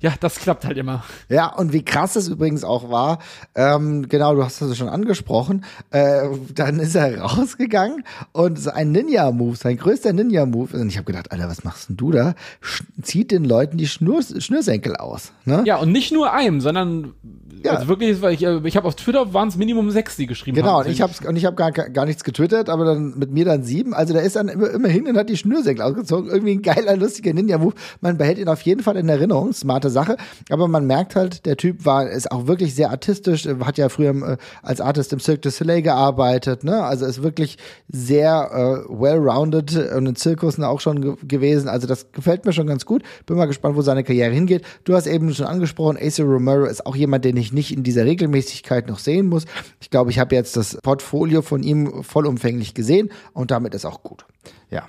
ja, 0.00 0.14
das 0.20 0.38
klappt 0.38 0.64
halt 0.64 0.76
immer. 0.76 1.04
Ja, 1.28 1.54
und 1.54 1.72
wie 1.72 1.84
krass 1.84 2.16
es 2.16 2.28
übrigens 2.28 2.64
auch 2.64 2.90
war, 2.90 3.13
ähm, 3.54 4.08
genau, 4.08 4.34
du 4.34 4.44
hast 4.44 4.60
das 4.60 4.76
schon 4.76 4.88
angesprochen, 4.88 5.64
äh, 5.90 6.22
dann 6.54 6.78
ist 6.80 6.94
er 6.94 7.20
rausgegangen 7.20 8.04
und 8.32 8.58
sein 8.58 8.92
Ninja-Move, 8.92 9.56
sein 9.56 9.76
größter 9.76 10.12
Ninja-Move, 10.12 10.76
und 10.78 10.88
ich 10.88 10.96
habe 10.96 11.06
gedacht, 11.06 11.32
Alter, 11.32 11.48
was 11.48 11.64
machst 11.64 11.88
denn 11.88 11.96
du 11.96 12.10
da? 12.12 12.34
Sch 12.60 12.82
zieht 13.02 13.30
den 13.30 13.44
Leuten 13.44 13.76
die 13.76 13.86
Schnür 13.88 14.20
Schnürsenkel 14.22 14.96
aus. 14.96 15.32
Ne? 15.44 15.62
Ja, 15.66 15.76
und 15.76 15.92
nicht 15.92 16.12
nur 16.12 16.32
einem, 16.32 16.60
sondern 16.60 17.14
Ja. 17.62 17.72
also 17.72 17.88
wirklich, 17.88 18.20
weil 18.22 18.34
ich, 18.34 18.42
äh, 18.44 18.60
ich 18.64 18.76
habe 18.76 18.86
auf 18.86 18.94
Twitter 18.94 19.32
waren 19.34 19.48
es 19.48 19.56
Minimum 19.56 19.90
sechs, 19.90 20.16
die 20.16 20.26
geschrieben 20.26 20.56
Genau, 20.56 20.78
haben. 20.78 20.86
und 20.86 20.92
ich 20.92 21.00
habe 21.00 21.12
und 21.26 21.36
ich 21.36 21.44
habe 21.46 21.56
gar, 21.56 21.72
gar 21.72 22.04
nichts 22.06 22.24
getwittert, 22.24 22.68
aber 22.68 22.84
dann 22.84 23.14
mit 23.18 23.30
mir 23.30 23.44
dann 23.44 23.62
sieben. 23.62 23.94
Also 23.94 24.12
der 24.12 24.22
ist 24.22 24.36
dann 24.36 24.48
immer, 24.48 24.70
immer 24.70 24.88
hin 24.88 25.06
und 25.06 25.16
hat 25.16 25.28
die 25.30 25.36
Schnürsenkel 25.36 25.82
ausgezogen. 25.82 26.30
Irgendwie 26.30 26.52
ein 26.56 26.62
geiler, 26.62 26.96
lustiger 26.96 27.32
Ninja-Move. 27.32 27.74
Man 28.00 28.18
behält 28.18 28.38
ihn 28.38 28.48
auf 28.48 28.60
jeden 28.62 28.82
Fall 28.82 28.96
in 28.96 29.08
Erinnerung. 29.08 29.52
Smarte 29.52 29.88
Sache. 29.90 30.16
Aber 30.50 30.68
man 30.68 30.86
merkt 30.86 31.16
halt, 31.16 31.46
der 31.46 31.56
Typ 31.56 31.84
war, 31.86 32.08
ist 32.08 32.30
auch 32.30 32.46
wirklich 32.46 32.74
sehr 32.74 32.90
artistisch, 33.04 33.46
äh, 33.46 33.56
hat 33.64 33.78
ja 33.78 33.88
früher 33.88 34.14
äh, 34.14 34.36
als 34.62 34.80
Artist 34.80 35.12
im 35.12 35.20
Cirque 35.20 35.42
du 35.42 35.50
Soleil 35.50 35.82
gearbeitet, 35.82 36.64
ne? 36.64 36.82
Also 36.82 37.04
ist 37.06 37.22
wirklich 37.22 37.58
sehr 37.88 38.50
äh, 38.88 38.92
well-rounded 38.92 39.92
und 39.92 40.06
in 40.06 40.16
Zirkussen 40.16 40.64
auch 40.64 40.80
schon 40.80 41.00
ge 41.00 41.14
gewesen. 41.22 41.68
Also 41.68 41.86
das 41.86 42.12
gefällt 42.12 42.44
mir 42.44 42.52
schon 42.52 42.66
ganz 42.66 42.86
gut. 42.86 43.02
Bin 43.26 43.36
mal 43.36 43.46
gespannt, 43.46 43.76
wo 43.76 43.82
seine 43.82 44.04
Karriere 44.04 44.32
hingeht. 44.32 44.64
Du 44.84 44.94
hast 44.94 45.06
eben 45.06 45.32
schon 45.34 45.46
angesprochen, 45.46 45.98
Ace 46.00 46.20
Romero 46.20 46.64
ist 46.64 46.86
auch 46.86 46.96
jemand, 46.96 47.24
den 47.24 47.36
ich 47.36 47.52
nicht 47.52 47.72
in 47.72 47.82
dieser 47.82 48.04
Regelmäßigkeit 48.04 48.88
noch 48.88 48.98
sehen 48.98 49.28
muss. 49.28 49.44
Ich 49.80 49.90
glaube, 49.90 50.10
ich 50.10 50.18
habe 50.18 50.34
jetzt 50.34 50.56
das 50.56 50.78
Portfolio 50.82 51.42
von 51.42 51.62
ihm 51.62 52.02
vollumfänglich 52.02 52.74
gesehen 52.74 53.10
und 53.32 53.50
damit 53.50 53.74
ist 53.74 53.84
auch 53.84 54.02
gut. 54.02 54.24
Ja. 54.70 54.86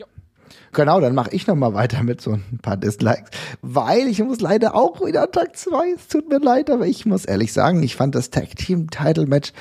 Genau, 0.75 0.99
dann 0.99 1.15
mache 1.15 1.31
ich 1.31 1.47
noch 1.47 1.55
mal 1.55 1.73
weiter 1.73 2.03
mit 2.03 2.19
so 2.19 2.33
ein 2.33 2.59
paar 2.61 2.75
Dislikes, 2.75 3.31
weil 3.61 4.09
ich 4.09 4.21
muss 4.21 4.41
leider 4.41 4.75
auch 4.75 4.99
wieder 5.05 5.23
an 5.23 5.31
Tag 5.31 5.55
zwei. 5.55 5.93
Es 5.95 6.09
tut 6.09 6.27
mir 6.27 6.39
leid, 6.39 6.69
aber 6.69 6.85
ich 6.85 7.05
muss 7.05 7.23
ehrlich 7.23 7.53
sagen, 7.53 7.81
ich 7.81 7.95
fand 7.95 8.13
das 8.13 8.29
Tag 8.29 8.57
Team 8.57 8.89
Title 8.89 9.25
Match 9.25 9.53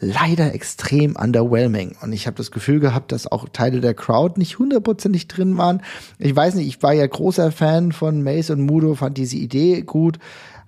leider 0.00 0.52
extrem 0.54 1.16
underwhelming 1.16 1.96
und 2.02 2.12
ich 2.12 2.26
habe 2.26 2.36
das 2.36 2.50
Gefühl 2.50 2.78
gehabt, 2.78 3.10
dass 3.10 3.26
auch 3.26 3.48
Teile 3.50 3.80
der 3.80 3.94
Crowd 3.94 4.38
nicht 4.38 4.58
hundertprozentig 4.58 5.28
drin 5.28 5.56
waren. 5.56 5.82
Ich 6.18 6.36
weiß 6.36 6.54
nicht, 6.56 6.68
ich 6.68 6.82
war 6.82 6.92
ja 6.92 7.06
großer 7.06 7.52
Fan 7.52 7.92
von 7.92 8.22
Mace 8.22 8.50
und 8.50 8.60
Mudo, 8.60 8.94
fand 8.94 9.16
diese 9.16 9.36
Idee 9.36 9.80
gut, 9.80 10.18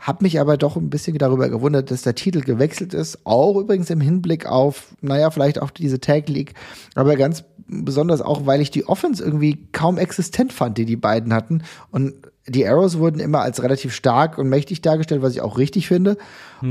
habe 0.03 0.24
mich 0.24 0.40
aber 0.40 0.57
doch 0.57 0.76
ein 0.76 0.90
bisschen 0.90 1.16
darüber 1.16 1.48
gewundert, 1.48 1.90
dass 1.90 2.03
der 2.03 2.16
Titel 2.16 2.40
gewechselt 2.40 2.92
ist, 2.92 3.20
auch 3.24 3.57
übrigens 3.57 3.88
im 3.88 4.00
Hinblick 4.00 4.46
auf, 4.46 4.88
naja, 5.00 5.30
vielleicht 5.30 5.62
auch 5.62 5.70
diese 5.70 6.00
Tag 6.00 6.28
League, 6.28 6.55
aber 6.96 7.14
ganz 7.16 7.44
besonders 7.68 8.20
auch, 8.20 8.44
weil 8.44 8.61
ich 8.61 8.70
die 8.70 8.86
Offense 8.86 9.22
irgendwie 9.24 9.68
kaum 9.70 9.98
existent 9.98 10.53
fand, 10.53 10.76
die 10.76 10.84
die 10.84 10.96
beiden 10.96 11.32
hatten. 11.32 11.62
Und 11.90 12.14
die 12.46 12.66
Arrows 12.66 12.98
wurden 12.98 13.20
immer 13.20 13.40
als 13.40 13.62
relativ 13.62 13.94
stark 13.94 14.36
und 14.36 14.48
mächtig 14.48 14.82
dargestellt, 14.82 15.22
was 15.22 15.32
ich 15.32 15.40
auch 15.40 15.57
richtig 15.57 15.86
finde. 15.86 16.18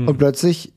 Und 0.06 0.18
plötzlich 0.18 0.74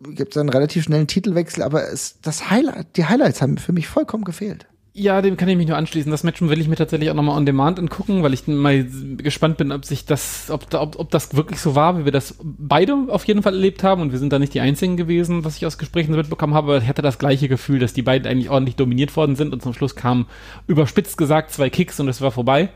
gibt 0.00 0.34
es 0.34 0.40
einen 0.40 0.48
relativ 0.48 0.84
schnellen 0.84 1.06
Titelwechsel, 1.06 1.62
aber 1.62 1.88
es, 1.88 2.20
das 2.20 2.50
Highlight, 2.50 2.96
die 2.96 3.06
Highlights 3.06 3.40
haben 3.40 3.56
für 3.56 3.72
mich 3.72 3.86
vollkommen 3.86 4.24
gefehlt. 4.24 4.66
Ja, 4.96 5.20
dem 5.22 5.36
kann 5.36 5.48
ich 5.48 5.56
mich 5.56 5.66
nur 5.66 5.76
anschließen. 5.76 6.12
Das 6.12 6.22
Match 6.22 6.40
will 6.40 6.60
ich 6.60 6.68
mir 6.68 6.76
tatsächlich 6.76 7.10
auch 7.10 7.14
nochmal 7.14 7.36
on 7.36 7.44
demand 7.44 7.80
angucken, 7.80 8.22
weil 8.22 8.32
ich 8.32 8.46
mal 8.46 8.86
gespannt 9.16 9.56
bin, 9.56 9.72
ob 9.72 9.84
sich 9.84 10.06
das, 10.06 10.52
ob, 10.52 10.72
ob, 10.72 11.00
ob 11.00 11.10
das 11.10 11.34
wirklich 11.34 11.58
so 11.58 11.74
war, 11.74 11.98
wie 11.98 12.04
wir 12.04 12.12
das 12.12 12.36
beide 12.44 12.94
auf 13.08 13.24
jeden 13.24 13.42
Fall 13.42 13.54
erlebt 13.54 13.82
haben. 13.82 14.02
Und 14.02 14.12
wir 14.12 14.20
sind 14.20 14.32
da 14.32 14.38
nicht 14.38 14.54
die 14.54 14.60
einzigen 14.60 14.96
gewesen, 14.96 15.44
was 15.44 15.56
ich 15.56 15.66
aus 15.66 15.78
Gesprächen 15.78 16.14
mitbekommen 16.14 16.54
habe. 16.54 16.78
Ich 16.80 16.88
hatte 16.88 17.02
das 17.02 17.18
gleiche 17.18 17.48
Gefühl, 17.48 17.80
dass 17.80 17.92
die 17.92 18.02
beiden 18.02 18.30
eigentlich 18.30 18.50
ordentlich 18.50 18.76
dominiert 18.76 19.16
worden 19.16 19.34
sind 19.34 19.52
und 19.52 19.64
zum 19.64 19.74
Schluss 19.74 19.96
kamen 19.96 20.26
überspitzt 20.68 21.18
gesagt 21.18 21.50
zwei 21.50 21.70
Kicks 21.70 21.98
und 21.98 22.06
es 22.06 22.20
war 22.20 22.30
vorbei. 22.30 22.68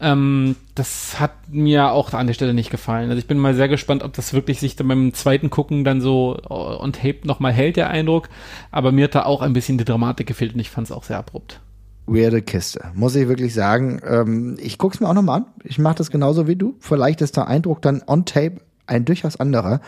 Ähm, 0.00 0.56
das 0.74 1.18
hat 1.20 1.32
mir 1.48 1.90
auch 1.92 2.12
an 2.12 2.26
der 2.26 2.34
Stelle 2.34 2.54
nicht 2.54 2.70
gefallen. 2.70 3.08
Also 3.08 3.18
ich 3.18 3.26
bin 3.26 3.38
mal 3.38 3.54
sehr 3.54 3.68
gespannt, 3.68 4.02
ob 4.02 4.12
das 4.12 4.32
wirklich 4.32 4.60
sich 4.60 4.76
dann 4.76 4.88
beim 4.88 5.14
zweiten 5.14 5.50
Gucken 5.50 5.84
dann 5.84 6.00
so 6.00 6.36
on 6.48 6.92
tape 6.92 7.26
nochmal 7.26 7.52
hält, 7.52 7.76
der 7.76 7.88
Eindruck. 7.88 8.28
Aber 8.70 8.92
mir 8.92 9.04
hat 9.04 9.14
da 9.14 9.24
auch 9.24 9.42
ein 9.42 9.52
bisschen 9.52 9.78
die 9.78 9.84
Dramatik 9.84 10.26
gefehlt 10.26 10.54
und 10.54 10.60
ich 10.60 10.70
fand 10.70 10.86
es 10.86 10.92
auch 10.92 11.04
sehr 11.04 11.18
abrupt. 11.18 11.60
Weirde 12.06 12.40
Kiste, 12.40 12.92
muss 12.94 13.16
ich 13.16 13.26
wirklich 13.26 13.52
sagen. 13.52 14.00
Ähm, 14.06 14.56
ich 14.60 14.78
guck's 14.78 15.00
mir 15.00 15.08
auch 15.08 15.14
nochmal 15.14 15.40
an. 15.40 15.46
Ich 15.64 15.78
mache 15.78 15.96
das 15.96 16.10
genauso 16.10 16.46
wie 16.46 16.56
du. 16.56 16.76
Vielleicht 16.78 17.20
ist 17.20 17.36
der 17.36 17.48
Eindruck 17.48 17.82
dann 17.82 18.02
on 18.06 18.24
tape 18.24 18.60
ein 18.86 19.04
durchaus 19.04 19.36
anderer. 19.36 19.80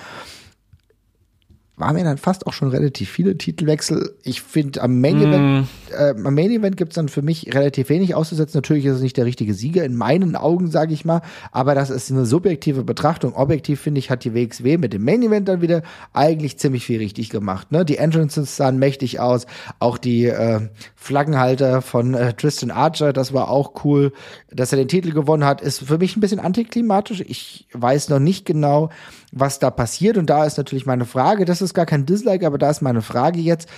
War 1.78 1.92
mir 1.92 2.02
dann 2.02 2.18
fast 2.18 2.46
auch 2.46 2.52
schon 2.52 2.70
relativ 2.70 3.08
viele 3.08 3.38
Titelwechsel. 3.38 4.16
Ich 4.24 4.42
finde, 4.42 4.82
am 4.82 5.00
Main 5.00 5.22
Event, 5.22 5.68
äh, 5.96 6.10
am 6.10 6.34
Main 6.34 6.50
Event 6.50 6.76
gibt's 6.76 6.96
dann 6.96 7.08
für 7.08 7.22
mich 7.22 7.54
relativ 7.54 7.88
wenig 7.88 8.16
auszusetzen. 8.16 8.58
Natürlich 8.58 8.84
ist 8.84 8.96
es 8.96 9.00
nicht 9.00 9.16
der 9.16 9.26
richtige 9.26 9.54
Sieger, 9.54 9.84
in 9.84 9.94
meinen 9.94 10.34
Augen, 10.34 10.70
sage 10.70 10.92
ich 10.92 11.04
mal. 11.04 11.22
Aber 11.52 11.76
das 11.76 11.90
ist 11.90 12.10
eine 12.10 12.26
subjektive 12.26 12.82
Betrachtung. 12.82 13.34
Objektiv, 13.34 13.80
finde 13.80 14.00
ich, 14.00 14.10
hat 14.10 14.24
die 14.24 14.34
WXW 14.34 14.76
mit 14.76 14.92
dem 14.92 15.04
Main 15.04 15.22
Event 15.22 15.48
dann 15.48 15.62
wieder 15.62 15.82
eigentlich 16.12 16.58
ziemlich 16.58 16.84
viel 16.84 16.98
richtig 16.98 17.30
gemacht. 17.30 17.70
Ne? 17.70 17.84
Die 17.84 17.98
Entrances 17.98 18.56
sahen 18.56 18.80
mächtig 18.80 19.20
aus. 19.20 19.46
Auch 19.78 19.98
die 19.98 20.26
äh, 20.26 20.68
Flaggenhalter 20.96 21.80
von 21.80 22.14
äh, 22.14 22.32
Tristan 22.32 22.72
Archer, 22.72 23.12
das 23.12 23.32
war 23.32 23.50
auch 23.50 23.84
cool. 23.84 24.12
Dass 24.50 24.72
er 24.72 24.78
den 24.78 24.88
Titel 24.88 25.12
gewonnen 25.12 25.44
hat, 25.44 25.60
ist 25.60 25.84
für 25.84 25.98
mich 25.98 26.16
ein 26.16 26.20
bisschen 26.20 26.40
antiklimatisch. 26.40 27.20
Ich 27.20 27.68
weiß 27.72 28.08
noch 28.08 28.18
nicht 28.18 28.44
genau, 28.46 28.90
was 29.32 29.58
da 29.58 29.70
passiert. 29.70 30.16
Und 30.16 30.30
da 30.30 30.44
ist 30.44 30.56
natürlich 30.56 30.86
meine 30.86 31.04
Frage, 31.04 31.44
das 31.44 31.62
ist 31.62 31.74
gar 31.74 31.86
kein 31.86 32.06
Dislike, 32.06 32.46
aber 32.46 32.58
da 32.58 32.70
ist 32.70 32.82
meine 32.82 33.02
Frage 33.02 33.40
jetzt, 33.40 33.68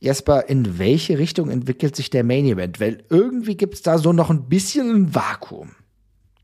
Jesper, 0.00 0.48
in 0.48 0.78
welche 0.78 1.18
Richtung 1.18 1.48
entwickelt 1.48 1.94
sich 1.94 2.10
der 2.10 2.24
Main 2.24 2.44
Event? 2.44 2.80
Weil 2.80 3.04
irgendwie 3.08 3.56
gibt's 3.56 3.82
da 3.82 3.98
so 3.98 4.12
noch 4.12 4.30
ein 4.30 4.48
bisschen 4.48 4.90
ein 4.90 5.14
Vakuum. 5.14 5.70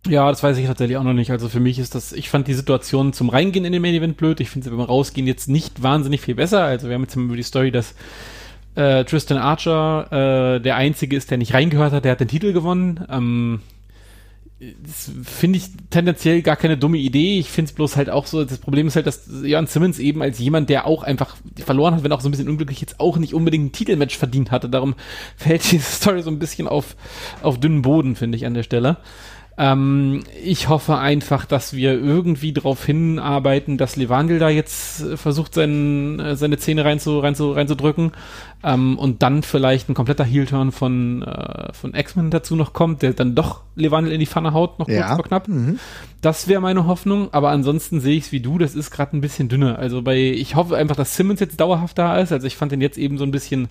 Ja, 0.06 0.30
das 0.30 0.42
weiß 0.42 0.56
ich 0.58 0.66
tatsächlich 0.66 0.96
auch 0.96 1.02
noch 1.02 1.12
nicht. 1.12 1.32
Also 1.32 1.48
für 1.48 1.58
mich 1.58 1.78
ist 1.78 1.94
das, 1.94 2.12
ich 2.12 2.30
fand 2.30 2.46
die 2.46 2.54
Situation 2.54 3.12
zum 3.12 3.28
Reingehen 3.28 3.64
in 3.64 3.72
den 3.72 3.82
Main 3.82 3.94
Event 3.94 4.16
blöd. 4.16 4.40
Ich 4.40 4.48
finde 4.48 4.64
sie 4.64 4.70
beim 4.70 4.84
Rausgehen 4.84 5.26
jetzt 5.26 5.48
nicht 5.48 5.82
wahnsinnig 5.82 6.20
viel 6.20 6.36
besser. 6.36 6.62
Also 6.62 6.86
wir 6.86 6.94
haben 6.94 7.02
jetzt 7.02 7.16
über 7.16 7.36
die 7.36 7.42
Story, 7.42 7.72
dass 7.72 7.94
äh, 8.76 9.04
Tristan 9.04 9.38
Archer 9.38 10.56
äh, 10.56 10.60
der 10.60 10.76
Einzige 10.76 11.16
ist, 11.16 11.30
der 11.30 11.38
nicht 11.38 11.52
reingehört 11.52 11.92
hat, 11.92 12.04
der 12.04 12.12
hat 12.12 12.20
den 12.20 12.28
Titel 12.28 12.52
gewonnen. 12.52 13.04
Ähm, 13.10 13.60
das 14.60 15.12
finde 15.22 15.58
ich 15.58 15.70
tendenziell 15.90 16.42
gar 16.42 16.56
keine 16.56 16.76
dumme 16.76 16.98
Idee. 16.98 17.38
Ich 17.38 17.48
finde 17.48 17.68
es 17.68 17.74
bloß 17.74 17.96
halt 17.96 18.10
auch 18.10 18.26
so, 18.26 18.44
das 18.44 18.58
Problem 18.58 18.88
ist 18.88 18.96
halt, 18.96 19.06
dass 19.06 19.28
Jan 19.42 19.68
Simmons 19.68 20.00
eben 20.00 20.20
als 20.20 20.40
jemand, 20.40 20.68
der 20.68 20.86
auch 20.86 21.04
einfach 21.04 21.36
verloren 21.56 21.94
hat, 21.94 22.02
wenn 22.02 22.10
auch 22.10 22.20
so 22.20 22.28
ein 22.28 22.32
bisschen 22.32 22.48
unglücklich, 22.48 22.80
jetzt 22.80 22.98
auch 22.98 23.18
nicht 23.18 23.34
unbedingt 23.34 23.66
ein 23.66 23.72
Titelmatch 23.72 24.16
verdient 24.16 24.50
hatte. 24.50 24.68
Darum 24.68 24.94
fällt 25.36 25.70
diese 25.70 25.84
Story 25.84 26.22
so 26.22 26.30
ein 26.30 26.40
bisschen 26.40 26.66
auf, 26.66 26.96
auf 27.42 27.60
dünnen 27.60 27.82
Boden, 27.82 28.16
finde 28.16 28.36
ich 28.36 28.46
an 28.46 28.54
der 28.54 28.64
Stelle. 28.64 28.96
Ähm, 29.58 30.22
ich 30.42 30.68
hoffe 30.68 30.98
einfach, 30.98 31.44
dass 31.44 31.74
wir 31.74 31.92
irgendwie 31.92 32.52
darauf 32.52 32.84
hinarbeiten, 32.84 33.76
dass 33.76 33.96
Levangel 33.96 34.38
da 34.38 34.48
jetzt 34.48 35.02
äh, 35.02 35.16
versucht, 35.16 35.54
seinen, 35.54 36.20
äh, 36.20 36.36
seine 36.36 36.58
Zähne 36.58 36.84
rein 36.84 37.00
zu, 37.00 37.18
rein 37.18 37.34
zu, 37.34 37.50
reinzudrücken 37.50 38.12
ähm, 38.64 38.98
und 38.98 39.22
dann 39.22 39.42
vielleicht 39.44 39.88
ein 39.88 39.94
kompletter 39.94 40.24
Heel-Turn 40.24 40.72
von, 40.72 41.22
äh, 41.22 41.72
von 41.72 41.94
X-Men 41.94 42.30
dazu 42.30 42.56
noch 42.56 42.72
kommt, 42.72 43.02
der 43.02 43.12
dann 43.12 43.34
doch 43.36 43.60
Levangel 43.76 44.10
in 44.12 44.18
die 44.18 44.26
Pfanne 44.26 44.52
haut, 44.52 44.78
noch 44.80 44.86
kurz 44.86 44.98
Ja. 44.98 45.14
vor 45.14 45.24
knapp. 45.24 45.48
Das 46.20 46.48
wäre 46.48 46.60
meine 46.60 46.86
Hoffnung, 46.86 47.28
aber 47.32 47.50
ansonsten 47.50 48.00
sehe 48.00 48.16
ich 48.16 48.24
es 48.24 48.32
wie 48.32 48.40
du, 48.40 48.58
das 48.58 48.74
ist 48.74 48.90
gerade 48.90 49.16
ein 49.16 49.20
bisschen 49.20 49.48
dünner. 49.48 49.78
Also 49.78 50.02
bei, 50.02 50.18
ich 50.18 50.56
hoffe 50.56 50.76
einfach, 50.76 50.96
dass 50.96 51.14
Simmons 51.14 51.38
jetzt 51.38 51.60
dauerhaft 51.60 51.96
da 51.96 52.18
ist. 52.18 52.32
Also 52.32 52.48
ich 52.48 52.56
fand 52.56 52.72
den 52.72 52.80
jetzt 52.80 52.98
eben 52.98 53.16
so 53.18 53.24
ein 53.24 53.30
bisschen 53.30 53.68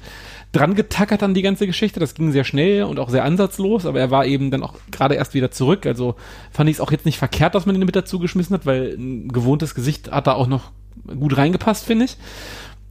dran 0.54 0.74
getackert 0.76 1.22
an 1.24 1.34
die 1.34 1.42
ganze 1.42 1.68
Geschichte. 1.68 2.00
Das 2.00 2.16
ging 2.16 2.32
sehr 2.32 2.46
schnell 2.46 2.84
und 2.84 3.00
auch 3.00 3.10
sehr 3.10 3.26
ansatzlos, 3.26 3.86
aber 3.86 4.00
er 4.00 4.12
war 4.12 4.26
eben 4.26 4.50
dann 4.52 4.64
auch 4.64 4.76
gerade 4.92 5.16
erst 5.16 5.34
wieder 5.34 5.52
zurück. 5.52 5.86
Also 5.86 6.16
fand 6.52 6.70
ich 6.70 6.78
es 6.78 6.82
auch 6.82 6.92
jetzt 6.92 7.06
nicht 7.06 7.18
verkehrt, 7.18 7.54
dass 7.56 7.66
man 7.66 7.76
ihn 7.76 7.86
mit 7.86 7.96
dazu 7.98 8.20
geschmissen 8.20 8.54
hat, 8.54 8.66
weil 8.66 8.96
ein 8.98 9.28
gewohntes 9.28 9.76
Gesicht 9.76 10.12
hat 10.12 10.28
da 10.28 10.34
auch 10.34 10.48
noch 10.48 10.72
gut 11.20 11.36
reingepasst, 11.36 11.86
finde 11.86 12.06
ich. 12.06 12.16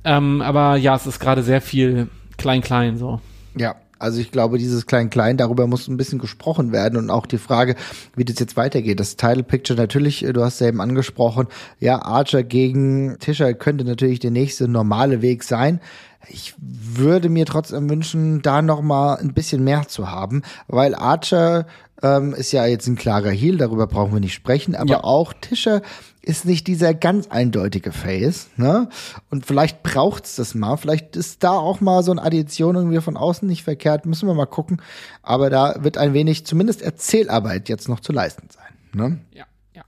Ähm, 0.06 0.40
aber 0.40 0.76
ja, 0.76 0.94
es 0.94 1.06
ist 1.06 1.20
gerade 1.20 1.42
sehr 1.42 1.60
viel 1.60 2.08
klein-klein 2.38 2.96
so. 2.96 3.20
Ja, 3.56 3.74
also 3.98 4.20
ich 4.20 4.30
glaube, 4.30 4.58
dieses 4.58 4.86
Klein-Klein, 4.86 5.38
darüber 5.38 5.66
muss 5.66 5.88
ein 5.88 5.96
bisschen 5.96 6.18
gesprochen 6.18 6.70
werden 6.70 6.98
und 6.98 7.08
auch 7.08 7.24
die 7.24 7.38
Frage, 7.38 7.76
wie 8.14 8.24
das 8.24 8.38
jetzt 8.38 8.56
weitergeht. 8.56 9.00
Das 9.00 9.16
Title 9.16 9.42
Picture 9.42 9.78
natürlich, 9.78 10.24
äh, 10.24 10.32
du 10.32 10.44
hast 10.44 10.60
ja 10.60 10.68
eben 10.68 10.80
angesprochen, 10.80 11.46
ja, 11.80 12.02
Archer 12.02 12.42
gegen 12.42 13.18
Tischer 13.18 13.54
könnte 13.54 13.84
natürlich 13.84 14.20
der 14.20 14.30
nächste 14.30 14.68
normale 14.68 15.22
Weg 15.22 15.42
sein. 15.42 15.80
Ich 16.28 16.54
würde 16.58 17.28
mir 17.28 17.46
trotzdem 17.46 17.88
wünschen, 17.88 18.42
da 18.42 18.62
noch 18.62 18.82
mal 18.82 19.14
ein 19.16 19.32
bisschen 19.34 19.62
mehr 19.64 19.86
zu 19.88 20.10
haben, 20.10 20.42
weil 20.66 20.94
Archer 20.94 21.66
ähm, 22.02 22.34
ist 22.34 22.52
ja 22.52 22.66
jetzt 22.66 22.86
ein 22.86 22.96
klarer 22.96 23.30
Heal, 23.30 23.56
darüber 23.56 23.86
brauchen 23.86 24.12
wir 24.12 24.20
nicht 24.20 24.34
sprechen, 24.34 24.74
aber 24.74 24.90
Ja. 24.90 25.04
auch 25.04 25.32
Tischer 25.32 25.82
ist 26.22 26.44
nicht 26.44 26.66
dieser 26.66 26.92
ganz 26.92 27.28
eindeutige 27.28 27.92
Face, 27.92 28.48
ne? 28.56 28.88
Und 29.30 29.46
vielleicht 29.46 29.82
braucht's 29.84 30.36
das 30.36 30.54
mal, 30.54 30.76
vielleicht 30.76 31.14
ist 31.16 31.44
da 31.44 31.52
auch 31.52 31.80
mal 31.80 32.02
so 32.02 32.10
eine 32.10 32.22
Addition 32.22 32.74
irgendwie 32.74 33.00
von 33.00 33.16
außen 33.16 33.46
nicht 33.48 33.62
verkehrt, 33.62 34.04
müssen 34.06 34.26
wir 34.28 34.34
mal 34.34 34.46
gucken, 34.46 34.82
aber 35.22 35.48
da 35.50 35.76
wird 35.84 35.96
ein 35.98 36.12
wenig 36.14 36.44
zumindest 36.44 36.82
Erzählarbeit 36.82 37.68
jetzt 37.68 37.88
noch 37.88 38.00
zu 38.00 38.12
leisten 38.12 38.48
sein, 38.50 38.74
ne? 38.92 39.18
Ja, 39.32 39.44
ja. 39.72 39.82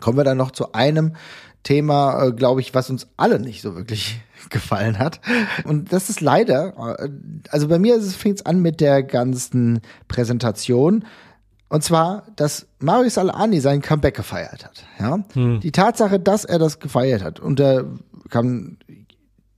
Kommen 0.00 0.16
wir 0.16 0.24
dann 0.24 0.38
noch 0.38 0.52
zu 0.52 0.72
einem 0.72 1.16
Thema, 1.62 2.24
äh, 2.24 2.32
glaube 2.32 2.60
ich, 2.60 2.74
was 2.74 2.90
uns 2.90 3.08
alle 3.16 3.38
nicht 3.38 3.62
so 3.62 3.76
wirklich 3.76 4.20
gefallen 4.50 4.98
hat. 4.98 5.20
Und 5.64 5.92
das 5.92 6.10
ist 6.10 6.20
leider, 6.20 6.98
äh, 6.98 7.10
also 7.50 7.68
bei 7.68 7.78
mir 7.78 8.00
fängt 8.00 8.40
es 8.40 8.46
an 8.46 8.60
mit 8.60 8.80
der 8.80 9.02
ganzen 9.02 9.80
Präsentation. 10.08 11.04
Und 11.68 11.84
zwar, 11.84 12.24
dass 12.34 12.66
Marius 12.80 13.16
Alani 13.16 13.60
sein 13.60 13.80
Comeback 13.80 14.16
gefeiert 14.16 14.64
hat. 14.64 14.84
Ja? 14.98 15.18
Die 15.36 15.70
Tatsache, 15.70 16.18
dass 16.18 16.44
er 16.44 16.58
das 16.58 16.80
gefeiert 16.80 17.22
hat 17.22 17.38
und 17.38 17.60
er 17.60 17.84
kann 18.28 18.78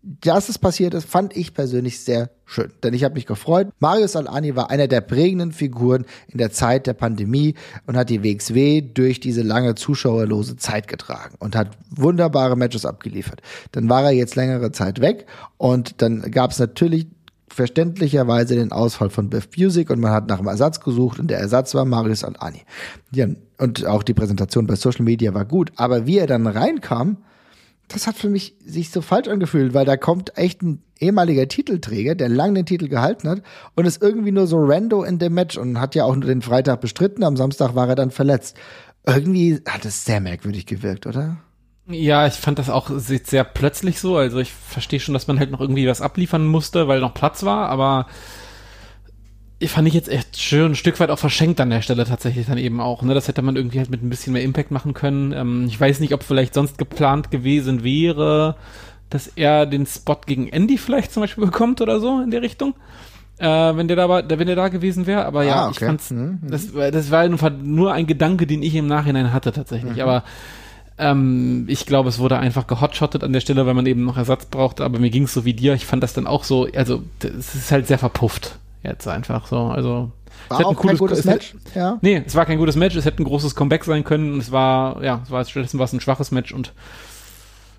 dass 0.02 0.48
es 0.48 0.58
passiert 0.58 0.94
ist, 0.94 1.08
fand 1.08 1.36
ich 1.36 1.54
persönlich 1.54 2.00
sehr 2.00 2.30
schön. 2.44 2.72
Denn 2.82 2.92
ich 2.92 3.04
habe 3.04 3.14
mich 3.14 3.26
gefreut. 3.26 3.68
Marius 3.78 4.16
Al-Ani 4.16 4.56
war 4.56 4.70
einer 4.70 4.88
der 4.88 5.00
prägenden 5.00 5.52
Figuren 5.52 6.06
in 6.28 6.38
der 6.38 6.50
Zeit 6.50 6.88
der 6.88 6.94
Pandemie 6.94 7.54
und 7.86 7.96
hat 7.96 8.10
die 8.10 8.24
WXW 8.24 8.80
durch 8.80 9.20
diese 9.20 9.42
lange 9.42 9.76
zuschauerlose 9.76 10.56
Zeit 10.56 10.88
getragen 10.88 11.36
und 11.38 11.54
hat 11.54 11.70
wunderbare 11.90 12.56
Matches 12.56 12.84
abgeliefert. 12.84 13.42
Dann 13.70 13.88
war 13.88 14.02
er 14.02 14.10
jetzt 14.10 14.34
längere 14.34 14.72
Zeit 14.72 15.00
weg 15.00 15.26
und 15.56 16.02
dann 16.02 16.30
gab 16.32 16.50
es 16.50 16.58
natürlich 16.58 17.06
verständlicherweise 17.48 18.56
den 18.56 18.72
Ausfall 18.72 19.10
von 19.10 19.28
Biff 19.30 19.48
Music 19.56 19.90
und 19.90 20.00
man 20.00 20.10
hat 20.10 20.28
nach 20.28 20.38
einem 20.38 20.48
Ersatz 20.48 20.80
gesucht 20.80 21.20
und 21.20 21.28
der 21.28 21.38
Ersatz 21.38 21.74
war 21.74 21.84
Marius 21.84 22.24
Al-Ani. 22.24 22.62
Ja, 23.12 23.26
und 23.58 23.86
auch 23.86 24.02
die 24.02 24.14
Präsentation 24.14 24.66
bei 24.66 24.74
Social 24.74 25.04
Media 25.04 25.32
war 25.34 25.44
gut. 25.44 25.70
Aber 25.76 26.06
wie 26.06 26.18
er 26.18 26.26
dann 26.26 26.46
reinkam, 26.46 27.18
das 27.92 28.06
hat 28.06 28.16
für 28.16 28.28
mich 28.28 28.54
sich 28.64 28.90
so 28.90 29.00
falsch 29.02 29.28
angefühlt, 29.28 29.74
weil 29.74 29.84
da 29.84 29.96
kommt 29.96 30.36
echt 30.36 30.62
ein 30.62 30.82
ehemaliger 30.98 31.48
Titelträger, 31.48 32.14
der 32.14 32.28
lang 32.28 32.54
den 32.54 32.66
Titel 32.66 32.88
gehalten 32.88 33.28
hat 33.28 33.42
und 33.74 33.86
ist 33.86 34.02
irgendwie 34.02 34.32
nur 34.32 34.46
so 34.46 34.58
rando 34.64 35.02
in 35.02 35.18
dem 35.18 35.34
Match 35.34 35.56
und 35.58 35.80
hat 35.80 35.94
ja 35.94 36.04
auch 36.04 36.14
nur 36.14 36.26
den 36.26 36.42
Freitag 36.42 36.80
bestritten, 36.80 37.24
am 37.24 37.36
Samstag 37.36 37.74
war 37.74 37.88
er 37.88 37.94
dann 37.96 38.10
verletzt. 38.10 38.56
Irgendwie 39.06 39.60
hat 39.68 39.84
es 39.84 40.04
sehr 40.04 40.20
merkwürdig 40.20 40.66
gewirkt, 40.66 41.06
oder? 41.06 41.38
Ja, 41.88 42.26
ich 42.28 42.34
fand 42.34 42.60
das 42.60 42.70
auch 42.70 42.90
se- 42.96 43.20
sehr 43.24 43.42
plötzlich 43.42 43.98
so. 43.98 44.16
Also 44.16 44.38
ich 44.38 44.52
verstehe 44.52 45.00
schon, 45.00 45.14
dass 45.14 45.26
man 45.26 45.40
halt 45.40 45.50
noch 45.50 45.60
irgendwie 45.60 45.88
was 45.88 46.00
abliefern 46.00 46.46
musste, 46.46 46.86
weil 46.86 47.00
noch 47.00 47.14
Platz 47.14 47.42
war, 47.42 47.68
aber 47.68 48.06
fand 49.68 49.86
ich 49.88 49.94
jetzt 49.94 50.08
echt 50.08 50.40
schön, 50.40 50.72
ein 50.72 50.74
Stück 50.74 50.98
weit 51.00 51.10
auch 51.10 51.18
verschenkt 51.18 51.60
an 51.60 51.70
der 51.70 51.82
Stelle 51.82 52.04
tatsächlich 52.04 52.46
dann 52.46 52.58
eben 52.58 52.80
auch. 52.80 53.02
Ne? 53.02 53.14
Das 53.14 53.28
hätte 53.28 53.42
man 53.42 53.56
irgendwie 53.56 53.78
halt 53.78 53.90
mit 53.90 54.02
ein 54.02 54.08
bisschen 54.10 54.32
mehr 54.32 54.42
Impact 54.42 54.70
machen 54.70 54.94
können. 54.94 55.32
Ähm, 55.32 55.64
ich 55.68 55.80
weiß 55.80 56.00
nicht, 56.00 56.12
ob 56.14 56.22
vielleicht 56.22 56.54
sonst 56.54 56.78
geplant 56.78 57.30
gewesen 57.30 57.84
wäre, 57.84 58.56
dass 59.10 59.26
er 59.28 59.66
den 59.66 59.86
Spot 59.86 60.16
gegen 60.26 60.48
Andy 60.48 60.78
vielleicht 60.78 61.12
zum 61.12 61.22
Beispiel 61.22 61.44
bekommt 61.44 61.80
oder 61.80 62.00
so 62.00 62.20
in 62.20 62.30
der 62.30 62.42
Richtung. 62.42 62.74
Äh, 63.38 63.46
wenn 63.46 63.88
der 63.88 63.96
da 63.96 64.08
war, 64.08 64.22
wenn 64.28 64.46
der 64.46 64.56
da 64.56 64.68
gewesen 64.68 65.06
wäre, 65.06 65.24
aber 65.26 65.42
ja, 65.44 65.66
Ah, 65.66 65.70
ich 65.70 65.76
okay. 65.76 65.86
fand's, 65.86 66.10
Mhm, 66.10 66.38
das, 66.48 66.74
war- 66.74 66.90
das 66.90 67.10
war 67.10 67.28
nur 67.50 67.92
ein 67.92 68.06
Gedanke, 68.06 68.46
den 68.46 68.62
ich 68.62 68.74
im 68.74 68.86
Nachhinein 68.86 69.32
hatte 69.32 69.52
tatsächlich, 69.52 70.02
aber 70.02 70.22
ähm, 70.98 71.64
ich 71.68 71.86
glaube, 71.86 72.08
es 72.10 72.18
wurde 72.18 72.38
einfach 72.38 72.66
gehotshottet 72.66 73.24
an 73.24 73.32
der 73.32 73.40
Stelle, 73.40 73.66
weil 73.66 73.74
man 73.74 73.86
eben 73.86 74.04
noch 74.04 74.16
Ersatz 74.16 74.46
brauchte, 74.46 74.84
aber 74.84 74.98
mir 74.98 75.10
ging 75.10 75.24
es 75.24 75.32
so 75.34 75.44
wie 75.44 75.54
dir. 75.54 75.74
Ich 75.74 75.86
fand 75.86 76.02
das 76.02 76.12
dann 76.12 76.26
auch 76.26 76.44
so, 76.44 76.68
also 76.76 77.02
es 77.22 77.54
ist 77.54 77.72
halt 77.72 77.86
sehr 77.86 77.98
verpufft 77.98 78.58
jetzt 78.82 79.06
einfach 79.08 79.46
so. 79.46 79.58
Also 79.66 80.10
es 80.44 80.50
War 80.50 80.58
hätte 80.58 80.68
auch 80.68 80.80
kein 80.82 80.96
gutes 80.98 81.18
es 81.20 81.24
hätte- 81.24 81.34
Match. 81.34 81.54
Ja. 81.74 81.98
Nee, 82.02 82.22
es 82.26 82.34
war 82.34 82.46
kein 82.46 82.58
gutes 82.58 82.76
Match, 82.76 82.96
es 82.96 83.04
hätte 83.04 83.22
ein 83.22 83.26
großes 83.26 83.54
Comeback 83.54 83.84
sein 83.84 84.04
können. 84.04 84.38
Es 84.38 84.50
war, 84.52 85.02
ja, 85.02 85.20
es 85.24 85.30
war 85.30 85.44
stattdessen 85.44 85.78
war 85.78 85.84
es 85.84 85.92
ein 85.92 86.00
schwaches 86.00 86.30
Match 86.30 86.52
und 86.52 86.72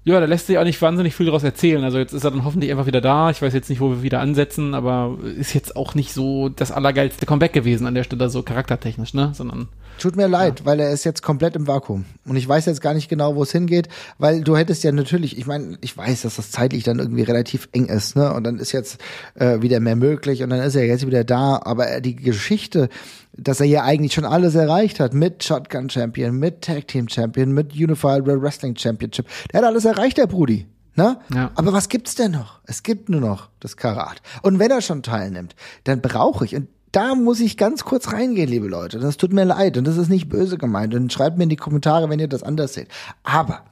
ja, 0.05 0.19
da 0.19 0.25
lässt 0.25 0.47
sich 0.47 0.57
auch 0.57 0.63
nicht 0.63 0.81
wahnsinnig 0.81 1.15
viel 1.15 1.27
daraus 1.27 1.43
erzählen. 1.43 1.83
Also 1.83 1.97
jetzt 1.97 2.13
ist 2.13 2.23
er 2.25 2.31
dann 2.31 2.43
hoffentlich 2.43 2.71
einfach 2.71 2.85
wieder 2.87 2.99
da. 2.99 3.29
Ich 3.29 3.41
weiß 3.41 3.53
jetzt 3.53 3.69
nicht, 3.69 3.79
wo 3.79 3.89
wir 3.89 4.03
wieder 4.03 4.19
ansetzen, 4.19 4.73
aber 4.73 5.17
ist 5.37 5.53
jetzt 5.53 5.75
auch 5.77 5.95
nicht 5.95 6.13
so 6.13 6.49
das 6.49 6.71
allergeilste 6.71 7.25
Comeback 7.25 7.53
gewesen 7.53 7.87
an 7.87 7.95
der 7.95 8.03
Stelle, 8.03 8.29
so 8.29 8.43
charaktertechnisch, 8.43 9.13
ne? 9.13 9.31
Sondern 9.33 9.69
Tut 9.99 10.15
mir 10.15 10.27
leid, 10.27 10.65
weil 10.65 10.79
er 10.79 10.91
ist 10.91 11.03
jetzt 11.03 11.21
komplett 11.21 11.55
im 11.55 11.67
Vakuum. 11.67 12.05
Und 12.25 12.35
ich 12.35 12.47
weiß 12.47 12.65
jetzt 12.65 12.81
gar 12.81 12.93
nicht 12.93 13.09
genau, 13.09 13.35
wo 13.35 13.43
es 13.43 13.51
hingeht, 13.51 13.89
weil 14.17 14.41
du 14.41 14.57
hättest 14.57 14.83
ja 14.83 14.91
natürlich, 14.91 15.37
ich 15.37 15.45
meine, 15.45 15.77
ich 15.81 15.95
weiß, 15.95 16.23
dass 16.23 16.35
das 16.35 16.51
zeitlich 16.51 16.83
dann 16.83 16.99
irgendwie 16.99 17.21
relativ 17.21 17.69
eng 17.71 17.85
ist, 17.85 18.15
ne? 18.15 18.33
Und 18.33 18.43
dann 18.43 18.57
ist 18.57 18.71
jetzt 18.71 18.99
äh, 19.35 19.61
wieder 19.61 19.79
mehr 19.79 19.95
möglich 19.95 20.43
und 20.43 20.49
dann 20.49 20.59
ist 20.59 20.75
er 20.75 20.85
jetzt 20.85 21.05
wieder 21.05 21.23
da. 21.23 21.61
Aber 21.63 22.01
die 22.01 22.15
Geschichte, 22.15 22.89
dass 23.37 23.59
er 23.59 23.67
ja 23.67 23.83
eigentlich 23.83 24.13
schon 24.13 24.25
alles 24.25 24.55
erreicht 24.55 24.99
hat, 24.99 25.13
mit 25.13 25.43
Shotgun 25.43 25.89
Champion, 25.89 26.37
mit 26.37 26.61
Tag 26.61 26.87
Team 26.87 27.07
Champion, 27.07 27.51
mit 27.51 27.73
Unified 27.73 28.25
World 28.25 28.41
Wrestling 28.41 28.75
Championship, 28.75 29.27
der 29.51 29.61
hat 29.61 29.67
alles 29.67 29.85
erreicht, 29.85 29.92
der 29.93 30.27
Brudi. 30.27 30.67
Ne? 30.95 31.17
Ja. 31.33 31.51
Aber 31.55 31.73
was 31.73 31.89
gibt's 31.89 32.15
denn 32.15 32.31
noch? 32.31 32.59
Es 32.65 32.83
gibt 32.83 33.09
nur 33.09 33.21
noch 33.21 33.49
das 33.59 33.77
Karat. 33.77 34.21
Und 34.43 34.59
wenn 34.59 34.69
er 34.69 34.81
schon 34.81 35.01
teilnimmt, 35.01 35.55
dann 35.85 36.01
brauche 36.01 36.45
ich, 36.45 36.55
und 36.55 36.67
da 36.91 37.15
muss 37.15 37.39
ich 37.39 37.57
ganz 37.57 37.83
kurz 37.83 38.13
reingehen, 38.13 38.49
liebe 38.49 38.67
Leute. 38.67 38.99
Das 38.99 39.17
tut 39.17 39.33
mir 39.33 39.45
leid 39.45 39.77
und 39.77 39.87
das 39.87 39.97
ist 39.97 40.09
nicht 40.09 40.29
böse 40.29 40.59
gemeint. 40.59 40.93
Und 40.93 41.11
schreibt 41.11 41.37
mir 41.37 41.43
in 41.43 41.49
die 41.49 41.55
Kommentare, 41.55 42.09
wenn 42.09 42.19
ihr 42.19 42.27
das 42.27 42.43
anders 42.43 42.75
seht. 42.75 42.87
Aber 43.23 43.63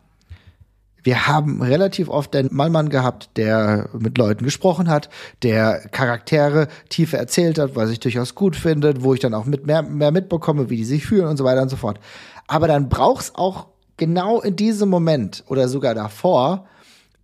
wir 1.04 1.28
haben 1.28 1.62
relativ 1.62 2.10
oft 2.10 2.34
den 2.34 2.50
Mallmann 2.52 2.90
gehabt, 2.90 3.30
der 3.38 3.90
mit 3.94 4.18
Leuten 4.18 4.44
gesprochen 4.44 4.90
hat, 4.90 5.10
der 5.44 5.88
Charaktere 5.92 6.68
tiefer 6.90 7.18
erzählt 7.18 7.60
hat, 7.60 7.76
was 7.76 7.92
ich 7.92 8.00
durchaus 8.00 8.34
gut 8.34 8.56
finde, 8.56 9.04
wo 9.04 9.14
ich 9.14 9.20
dann 9.20 9.34
auch 9.34 9.46
mit 9.46 9.68
mehr, 9.68 9.84
mehr 9.84 10.12
mitbekomme, 10.12 10.70
wie 10.70 10.78
die 10.78 10.86
sich 10.86 11.06
fühlen 11.06 11.28
und 11.28 11.38
so 11.38 11.44
weiter 11.44 11.62
und 11.62 11.70
so 11.70 11.78
fort. 11.78 12.00
Aber 12.48 12.68
dann 12.68 12.90
braucht's 12.90 13.34
auch 13.36 13.68
genau 14.02 14.42
in 14.42 14.56
diesem 14.56 14.90
Moment 14.90 15.44
oder 15.48 15.68
sogar 15.68 15.94
davor 15.94 16.66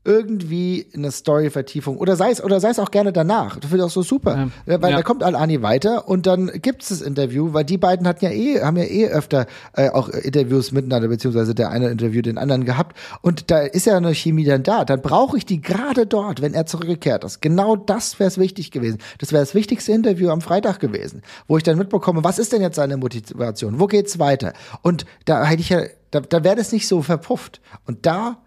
irgendwie 0.08 0.88
eine 0.96 1.12
Story-Vertiefung 1.12 1.98
oder 1.98 2.16
sei 2.16 2.32
es 2.32 2.42
oder 2.42 2.62
sei 2.62 2.70
es 2.70 2.80
auch 2.80 2.92
gerne 2.92 3.12
danach. 3.12 3.58
Das 3.60 3.70
finde 3.70 3.84
ich 3.84 3.88
auch 3.88 3.94
so 3.94 4.02
super, 4.04 4.50
Ja. 4.66 4.82
weil 4.82 4.92
Ja. 4.92 4.98
da 4.98 5.04
kommt 5.04 5.22
Al-Ani 5.22 5.62
weiter 5.62 6.08
und 6.08 6.26
dann 6.26 6.50
gibt's 6.62 6.88
das 6.90 7.02
Interview, 7.02 7.52
weil 7.52 7.66
die 7.66 7.78
beiden 7.78 8.08
hatten 8.08 8.24
ja 8.24 8.32
eh 8.32 8.62
haben 8.62 8.78
ja 8.78 8.86
eh 8.86 9.10
öfter 9.10 9.46
äh, 9.74 9.90
auch 9.90 10.08
Interviews 10.10 10.72
miteinander 10.72 11.10
beziehungsweise 11.10 11.54
der 11.54 11.70
eine 11.72 11.90
Interview 11.90 12.22
den 12.22 12.38
anderen 12.38 12.64
gehabt 12.64 12.96
und 13.22 13.52
da 13.52 13.60
ist 13.60 13.86
ja 13.86 13.98
eine 13.98 14.16
Chemie 14.16 14.46
dann 14.46 14.64
da. 14.64 14.86
Dann 14.86 15.02
brauche 15.02 15.38
ich 15.38 15.46
die 15.46 15.60
gerade 15.62 16.06
dort, 16.08 16.42
wenn 16.42 16.54
er 16.54 16.66
zurückgekehrt 16.66 17.26
ist. 17.26 17.42
Genau 17.42 17.76
das 17.76 18.18
wäre 18.20 18.30
es 18.30 18.38
wichtig 18.38 18.72
gewesen. 18.72 19.00
Das 19.20 19.34
wäre 19.34 19.42
das 19.42 19.54
wichtigste 19.54 19.92
Interview 19.92 20.30
am 20.30 20.40
Freitag 20.40 20.80
gewesen, 20.80 21.22
wo 21.50 21.58
ich 21.58 21.64
dann 21.64 21.78
mitbekomme, 21.78 22.24
was 22.24 22.40
ist 22.40 22.54
denn 22.54 22.62
jetzt 22.62 22.78
seine 22.78 22.96
Motivation? 22.96 23.80
Wo 23.82 23.88
geht's 23.88 24.20
weiter? 24.20 24.54
Und 24.82 25.06
da 25.26 25.44
hätte 25.46 25.62
ich 25.62 25.70
ja, 25.70 25.82
da, 26.12 26.22
da 26.22 26.46
wäre 26.46 26.56
das 26.56 26.72
nicht 26.72 26.88
so 26.88 27.02
verpufft. 27.02 27.60
Und 27.86 28.06
da 28.06 28.38
äh, 28.38 28.47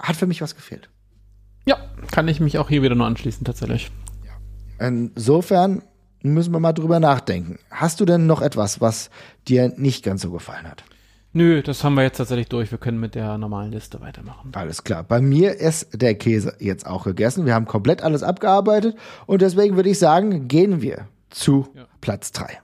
hat 0.00 0.16
für 0.16 0.26
mich 0.26 0.40
was 0.40 0.54
gefehlt. 0.54 0.88
ja, 1.66 1.76
kann 2.10 2.28
ich 2.28 2.40
mich 2.40 2.58
auch 2.58 2.68
hier 2.68 2.82
wieder 2.82 2.94
nur 2.94 3.06
anschließen 3.06 3.44
tatsächlich. 3.44 3.90
Insofern 4.78 5.82
müssen 6.22 6.52
wir 6.52 6.60
mal 6.60 6.72
drüber 6.72 7.00
nachdenken. 7.00 7.58
Hast 7.70 8.00
du 8.00 8.04
denn 8.04 8.26
noch 8.26 8.42
etwas, 8.42 8.80
was 8.80 9.10
dir 9.46 9.72
nicht 9.76 10.04
ganz 10.04 10.22
so 10.22 10.30
gefallen 10.30 10.68
hat? 10.68 10.84
Nö, 11.32 11.62
das 11.62 11.82
haben 11.82 11.94
wir 11.94 12.02
jetzt 12.02 12.16
tatsächlich 12.18 12.48
durch. 12.48 12.70
Wir 12.70 12.78
können 12.78 13.00
mit 13.00 13.14
der 13.14 13.38
normalen 13.38 13.72
Liste 13.72 14.00
weitermachen. 14.00 14.52
Alles 14.54 14.84
klar. 14.84 15.02
Bei 15.02 15.20
mir 15.20 15.54
ist 15.58 15.88
der 16.00 16.14
Käse 16.14 16.56
jetzt 16.60 16.86
auch 16.86 17.04
gegessen. 17.04 17.44
Wir 17.46 17.54
haben 17.54 17.66
komplett 17.66 18.02
alles 18.02 18.22
abgearbeitet 18.22 18.96
und 19.26 19.42
deswegen 19.42 19.76
würde 19.76 19.90
ich 19.90 19.98
sagen, 19.98 20.46
gehen 20.48 20.80
wir 20.80 21.08
zu 21.30 21.68
Ja. 21.74 21.86
Platz 22.00 22.30
drei. 22.32 22.60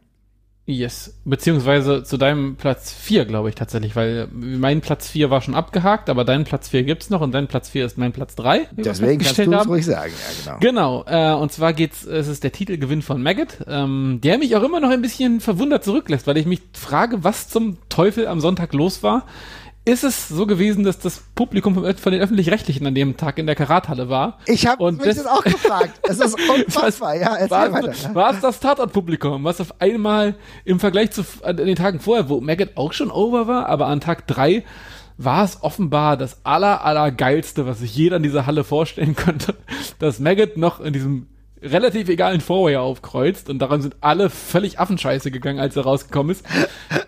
Yes. 0.70 1.14
Beziehungsweise 1.24 2.02
zu 2.02 2.16
deinem 2.16 2.56
Platz 2.56 2.92
4, 2.92 3.24
glaube 3.24 3.48
ich 3.48 3.54
tatsächlich, 3.54 3.96
weil 3.96 4.28
mein 4.32 4.80
Platz 4.80 5.08
4 5.08 5.30
war 5.30 5.40
schon 5.42 5.54
abgehakt, 5.54 6.08
aber 6.08 6.24
deinen 6.24 6.44
Platz 6.44 6.68
4 6.68 6.84
gibt's 6.84 7.10
noch 7.10 7.20
und 7.20 7.32
dein 7.32 7.48
Platz 7.48 7.70
4 7.70 7.86
ist 7.86 7.98
mein 7.98 8.12
Platz 8.12 8.34
3. 8.36 8.68
wie 8.70 8.76
wir 8.78 8.84
Deswegen 8.84 9.22
kannst 9.22 9.38
du 9.38 9.52
es 9.52 9.66
ruhig 9.66 9.86
sagen. 9.86 10.12
Ja, 10.46 10.58
genau. 10.58 11.04
Genau, 11.04 11.04
äh, 11.06 11.34
und 11.34 11.52
zwar 11.52 11.72
geht's, 11.72 12.04
es 12.04 12.28
ist 12.28 12.44
der 12.44 12.52
Titelgewinn 12.52 13.02
von 13.02 13.22
Maggot, 13.22 13.58
ähm, 13.66 14.20
der 14.22 14.38
mich 14.38 14.56
auch 14.56 14.62
immer 14.62 14.80
noch 14.80 14.90
ein 14.90 15.02
bisschen 15.02 15.40
verwundert 15.40 15.84
zurücklässt, 15.84 16.26
weil 16.26 16.36
ich 16.36 16.46
mich 16.46 16.60
frage, 16.72 17.24
was 17.24 17.48
zum 17.48 17.78
Teufel 17.88 18.26
am 18.26 18.40
Sonntag 18.40 18.72
los 18.72 19.02
war. 19.02 19.26
Ist 19.86 20.04
es 20.04 20.28
so 20.28 20.46
gewesen, 20.46 20.84
dass 20.84 20.98
das 20.98 21.22
Publikum 21.34 21.74
von, 21.74 22.12
den 22.12 22.20
Öffentlich-Rechtlichen 22.20 22.86
an 22.86 22.94
dem 22.94 23.16
Tag 23.16 23.38
in 23.38 23.46
der 23.46 23.54
Karathalle 23.54 24.10
war? 24.10 24.38
Ich 24.46 24.66
habe 24.66 24.92
mich 24.92 25.00
das- 25.02 25.16
das 25.16 25.26
auch 25.26 25.42
gefragt. 25.42 25.98
Es 26.06 26.18
ist 26.20 26.36
unfassbar. 26.54 27.16
Ja, 27.16 27.34
erzähl 27.36 27.72
war, 27.72 27.84
es, 27.84 28.14
war 28.14 28.34
es 28.34 28.40
das 28.40 28.60
Tatortpublikum, 28.60 29.42
was 29.42 29.60
auf 29.60 29.80
einmal 29.80 30.34
im 30.66 30.80
Vergleich 30.80 31.12
zu 31.12 31.24
den 31.54 31.76
Tagen 31.76 31.98
vorher, 31.98 32.28
wo 32.28 32.40
Maggot 32.42 32.76
auch 32.76 32.92
schon 32.92 33.10
over 33.10 33.46
war, 33.46 33.66
aber 33.70 33.86
an 33.86 34.00
Tag 34.00 34.26
drei 34.26 34.64
war 35.16 35.44
es 35.44 35.62
offenbar 35.62 36.16
das 36.18 36.44
aller, 36.44 36.84
aller 36.84 37.10
geilste, 37.10 37.66
was 37.66 37.80
sich 37.80 37.94
jeder 37.94 38.16
in 38.16 38.22
dieser 38.22 38.46
Halle 38.46 38.64
vorstellen 38.64 39.16
könnte, 39.16 39.54
dass 39.98 40.20
Maggot 40.20 40.56
noch 40.58 40.80
in 40.80 40.92
diesem 40.92 41.26
relativ 41.62 42.08
egalen 42.08 42.40
Fourway 42.40 42.76
aufkreuzt 42.76 43.50
und 43.50 43.58
daran 43.58 43.82
sind 43.82 43.96
alle 44.00 44.30
völlig 44.30 44.78
Affenscheiße 44.78 45.30
gegangen, 45.30 45.60
als 45.60 45.76
er 45.76 45.82
rausgekommen 45.82 46.32
ist. 46.32 46.44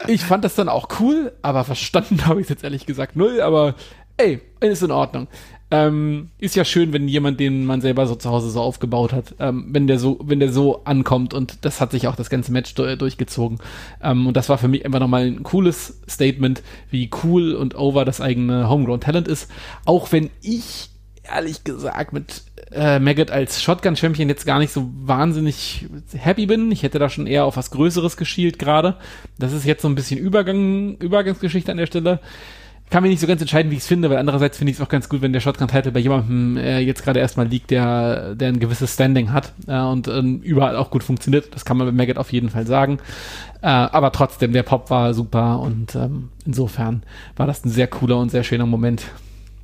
Ich 0.09 0.23
fand 0.23 0.45
das 0.45 0.55
dann 0.55 0.69
auch 0.69 0.89
cool, 1.01 1.33
aber 1.43 1.65
verstanden 1.65 2.27
habe 2.27 2.41
ich 2.41 2.47
es 2.47 2.51
jetzt 2.51 2.65
ehrlich 2.65 2.87
gesagt 2.87 3.17
null, 3.17 3.41
aber 3.41 3.75
ey, 4.17 4.41
ist 4.61 4.83
in 4.83 4.91
Ordnung. 4.91 5.29
Ähm, 5.71 6.29
ist 6.37 6.55
ja 6.55 6.67
schön, 6.67 6.93
wenn 6.93 7.09
jemand, 7.09 7.41
den 7.41 7.65
man 7.65 7.81
selber 7.81 8.07
so 8.07 8.15
zu 8.15 8.29
Hause 8.29 8.51
so 8.51 8.61
aufgebaut 8.61 9.15
hat, 9.15 9.35
ähm, 9.39 9.69
wenn 9.71 9.87
der 9.87 9.99
so, 9.99 10.21
wenn 10.23 10.39
der 10.39 10.53
so 10.53 10.85
ankommt 10.85 11.33
und 11.33 11.65
das 11.65 11.81
hat 11.81 11.93
sich 11.93 12.09
auch 12.09 12.15
das 12.15 12.29
ganze 12.29 12.53
Match 12.53 12.75
du 12.75 12.95
durchgezogen. 12.95 13.59
Ähm, 14.03 14.27
und 14.27 14.37
das 14.37 14.51
war 14.51 14.59
für 14.59 14.69
mich 14.69 14.85
einfach 14.85 15.01
nochmal 15.01 15.25
ein 15.25 15.43
cooles 15.43 16.03
Statement, 16.07 16.63
wie 16.91 17.09
cool 17.25 17.55
und 17.55 17.75
over 17.75 18.05
das 18.05 18.21
eigene 18.21 18.69
Homegrown 18.69 19.01
Talent 19.01 19.29
ist. 19.29 19.51
Auch 19.87 20.13
wenn 20.13 20.29
ich 20.43 20.91
ehrlich 21.23 21.65
gesagt 21.65 22.13
mit 22.13 22.43
äh, 22.73 22.99
Maggot 22.99 23.31
als 23.31 23.63
Shotgun-Champion 23.63 24.29
jetzt 24.29 24.47
gar 24.47 24.59
nicht 24.59 24.73
so 24.73 24.91
wahnsinnig 24.95 25.87
happy 26.17 26.47
bin. 26.47 26.71
Ich 26.71 26.83
hätte 26.83 26.99
da 26.99 27.09
schon 27.09 27.27
eher 27.27 27.45
auf 27.45 27.57
was 27.57 27.71
Größeres 27.71 28.17
geschielt 28.17 28.59
gerade. 28.59 28.97
Das 29.39 29.53
ist 29.53 29.65
jetzt 29.65 29.83
so 29.83 29.89
ein 29.89 29.95
bisschen 29.95 30.19
Übergang, 30.19 30.97
Übergangsgeschichte 30.99 31.71
an 31.71 31.79
der 31.79 31.87
Stelle 31.87 32.21
kann 32.93 33.03
mir 33.03 33.09
nicht 33.09 33.21
so 33.21 33.27
ganz 33.27 33.41
entscheiden, 33.41 33.73
wie 33.73 33.77
ich 33.77 33.81
es 33.81 33.87
finde, 33.87 34.11
weil 34.11 34.19
andererseits 34.19 34.59
finde 34.59 34.71
ich 34.71 34.77
es 34.77 34.83
auch 34.83 34.89
ganz 34.89 35.09
gut, 35.09 35.23
wenn 35.23 35.33
der 35.33 35.41
Shotgun-Title 35.41 35.93
bei 35.93 36.01
jemandem 36.01 36.59
äh, 36.59 36.81
jetzt 36.81 37.03
gerade 37.03 37.21
erstmal 37.21 37.49
liegt, 37.49 37.71
der, 37.71 38.35
der 38.35 38.49
ein 38.49 38.61
gewisses 38.61 38.93
Standing 38.93 39.33
hat 39.33 39.55
äh, 39.67 39.81
und 39.81 40.09
äh, 40.09 40.21
überall 40.21 40.77
auch 40.77 40.91
gut 40.91 41.03
funktioniert. 41.03 41.55
Das 41.55 41.65
kann 41.65 41.79
man 41.79 41.87
bei 41.87 41.93
Maggot 41.93 42.19
auf 42.19 42.31
jeden 42.33 42.51
Fall 42.51 42.67
sagen. 42.67 42.99
Äh, 43.63 43.69
aber 43.69 44.13
trotzdem, 44.13 44.53
der 44.53 44.63
Pop 44.63 44.91
war 44.91 45.15
super 45.15 45.61
und 45.61 45.95
ähm, 45.95 46.29
insofern 46.45 47.03
war 47.35 47.47
das 47.47 47.65
ein 47.65 47.71
sehr 47.71 47.87
cooler 47.87 48.19
und 48.19 48.31
sehr 48.31 48.45
schöner 48.45 48.67
Moment. 48.67 49.05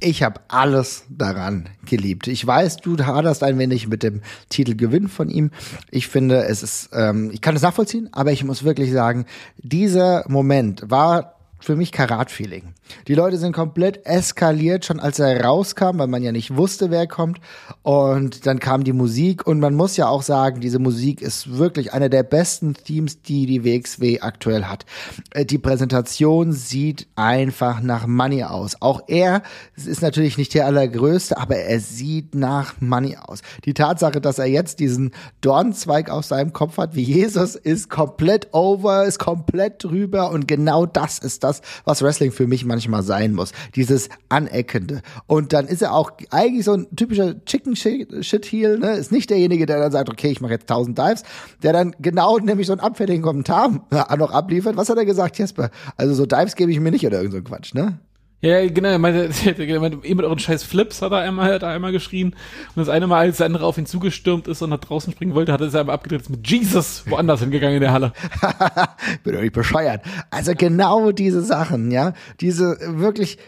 Ich 0.01 0.23
habe 0.23 0.41
alles 0.47 1.05
daran 1.09 1.69
geliebt. 1.85 2.29
Ich 2.29 2.47
weiß, 2.47 2.77
du 2.77 2.97
haderst 3.05 3.43
ein 3.43 3.59
wenig 3.59 3.89
mit 3.89 4.05
dem 4.05 4.23
Titelgewinn 4.49 5.09
von 5.09 5.29
ihm. 5.29 5.51
Ich 5.91 6.07
finde, 6.07 6.45
es 6.45 6.63
ist, 6.63 6.91
ähm, 6.93 7.31
ich 7.33 7.41
kann 7.41 7.57
es 7.57 7.63
nachvollziehen, 7.63 8.09
aber 8.13 8.31
ich 8.31 8.45
muss 8.45 8.63
wirklich 8.63 8.93
sagen, 8.93 9.27
dieser 9.57 10.25
Moment 10.29 10.89
war 10.89 11.35
für 11.59 11.75
mich 11.75 11.91
Karat-Feeling. 11.91 12.75
Die 13.07 13.15
Leute 13.15 13.39
sind 13.39 13.53
komplett 13.53 14.05
eskaliert, 14.07 14.85
schon 14.85 15.01
als 15.01 15.19
er 15.19 15.45
rauskam, 15.45 15.99
weil 15.99 16.07
man 16.07 16.23
ja 16.23 16.33
nicht 16.33 16.57
wusste, 16.57 16.91
wer 16.91 17.07
kommt. 17.07 17.39
Und 17.83 18.47
dann 18.47 18.59
kam 18.59 18.85
die 18.85 18.93
Musik 18.93 19.47
und 19.47 19.61
man 19.61 19.75
muss 19.75 19.97
ja 19.97 20.09
auch 20.09 20.23
sagen, 20.23 20.61
diese 20.61 20.79
Musik 20.79 21.23
ist 21.23 21.57
wirklich 21.59 21.93
eine 21.93 22.11
der 22.11 22.23
besten 22.23 22.75
Themes, 22.75 23.23
die 23.23 23.47
die 23.47 23.65
WXW 23.65 24.21
aktuell 24.21 24.65
hat. 24.65 24.87
Äh, 25.31 25.45
die 25.45 25.59
Präsentation 25.59 26.53
sieht 26.53 27.07
einfach 27.17 27.81
nach 27.81 28.07
Money 28.07 28.45
aus. 28.45 28.81
Auch 28.81 29.03
er 29.07 29.43
ist 29.77 30.03
natürlich 30.03 30.39
nicht 30.39 30.55
der 30.55 30.67
allergrößte, 30.67 31.39
aber 31.39 31.57
er 31.57 31.81
sieht 31.81 32.35
nach 32.35 32.75
Money 32.81 33.17
aus. 33.17 33.41
Die 33.65 33.75
Tatsache, 33.75 34.21
dass 34.21 34.39
er 34.39 34.47
jetzt 34.47 34.81
diesen 34.81 35.13
Dornzweig 35.41 36.11
auf 36.11 36.25
seinem 36.25 36.53
Kopf 36.53 36.79
hat, 36.79 36.95
wie 36.95 37.03
Jesus, 37.03 37.55
ist 37.55 37.91
komplett 37.91 38.49
over, 38.53 39.05
ist 39.05 39.19
komplett 39.19 39.85
drüber 39.85 40.31
und 40.31 40.49
genau 40.49 40.87
das 40.87 41.19
ist 41.19 41.45
das, 41.45 41.63
was 41.85 42.03
Wrestling 42.03 42.33
für 42.33 42.47
mich 42.47 42.65
manchmal 42.65 42.78
sein 43.03 43.35
muss. 43.35 43.53
Dieses 43.75 44.09
Aneckende. 44.29 45.03
Und 45.27 45.53
dann 45.53 45.67
ist 45.67 45.83
er 45.83 45.93
auch 45.93 46.13
eigentlich 46.31 46.65
so 46.65 46.75
ein 46.75 46.87
typischer 46.95 47.45
Chicken 47.45 47.77
Shit 47.77 48.47
Heel, 48.47 48.79
ne? 48.79 48.93
Ist 48.93 49.13
nicht 49.13 49.31
derjenige, 49.31 49.67
der 49.67 49.81
dann 49.81 49.93
sagt, 49.93 50.09
okay, 50.09 50.29
ich 50.29 50.41
mache 50.41 50.53
jetzt 50.53 50.71
1000 50.71 50.99
Dives, 50.99 51.23
der 51.63 51.73
dann 51.73 51.95
genau 51.99 52.39
nämlich 52.39 52.67
so 52.67 52.73
einen 52.73 52.81
abfälligen 52.81 53.23
Kommentar 53.23 53.87
noch 54.19 54.31
abliefert. 54.31 54.77
Was 54.77 54.89
hat 54.89 54.99
er 54.99 55.05
gesagt, 55.05 55.39
Jesper? 55.39 55.71
Also 55.97 56.15
so 56.15 56.27
Dives 56.27 56.57
gebe 56.57 56.71
ich 56.71 56.81
mir 56.81 56.91
nicht 56.91 57.07
oder 57.07 57.19
irgend 57.19 57.35
so 57.35 57.43
Quatsch, 57.43 57.75
ne? 57.75 57.99
Ja, 58.41 58.65
genau, 58.69 58.91
er 58.91 58.99
meinte, 58.99 59.31
er 59.59 59.81
meinte, 59.81 60.07
ihr 60.07 60.15
mit 60.15 60.25
euren 60.25 60.39
scheiß 60.39 60.63
Flips 60.63 61.03
hat 61.03 61.11
er 61.11 61.19
einmal, 61.19 61.53
hat 61.53 61.63
er 61.63 61.71
einmal 61.71 61.91
geschrien. 61.91 62.29
Und 62.29 62.77
das 62.77 62.89
eine 62.89 63.07
Mal, 63.07 63.21
als 63.21 63.39
der 63.39 63.47
andere 63.47 63.67
auf 63.67 63.79
ihn 63.79 63.87
zugestürmt 63.87 64.47
ist 64.47 64.63
und 64.63 64.71
nach 64.71 64.79
draußen 64.79 65.13
springen 65.13 65.35
wollte, 65.35 65.53
hat 65.53 65.61
er 65.61 65.71
sich 65.71 65.81
einmal 65.81 65.95
abgedreht 65.95 66.31
mit 66.31 66.49
Jesus 66.49 67.05
woanders 67.09 67.41
hingegangen 67.41 67.77
in 67.77 67.81
der 67.81 67.93
Halle. 67.93 68.13
Bin 69.25 69.35
doch 69.35 69.41
nicht 69.41 69.55
bescheuert. 69.55 70.03
Also 70.31 70.53
genau 70.57 71.11
diese 71.11 71.43
Sachen, 71.43 71.91
ja. 71.91 72.13
Diese 72.41 72.79
wirklich, 72.81 73.39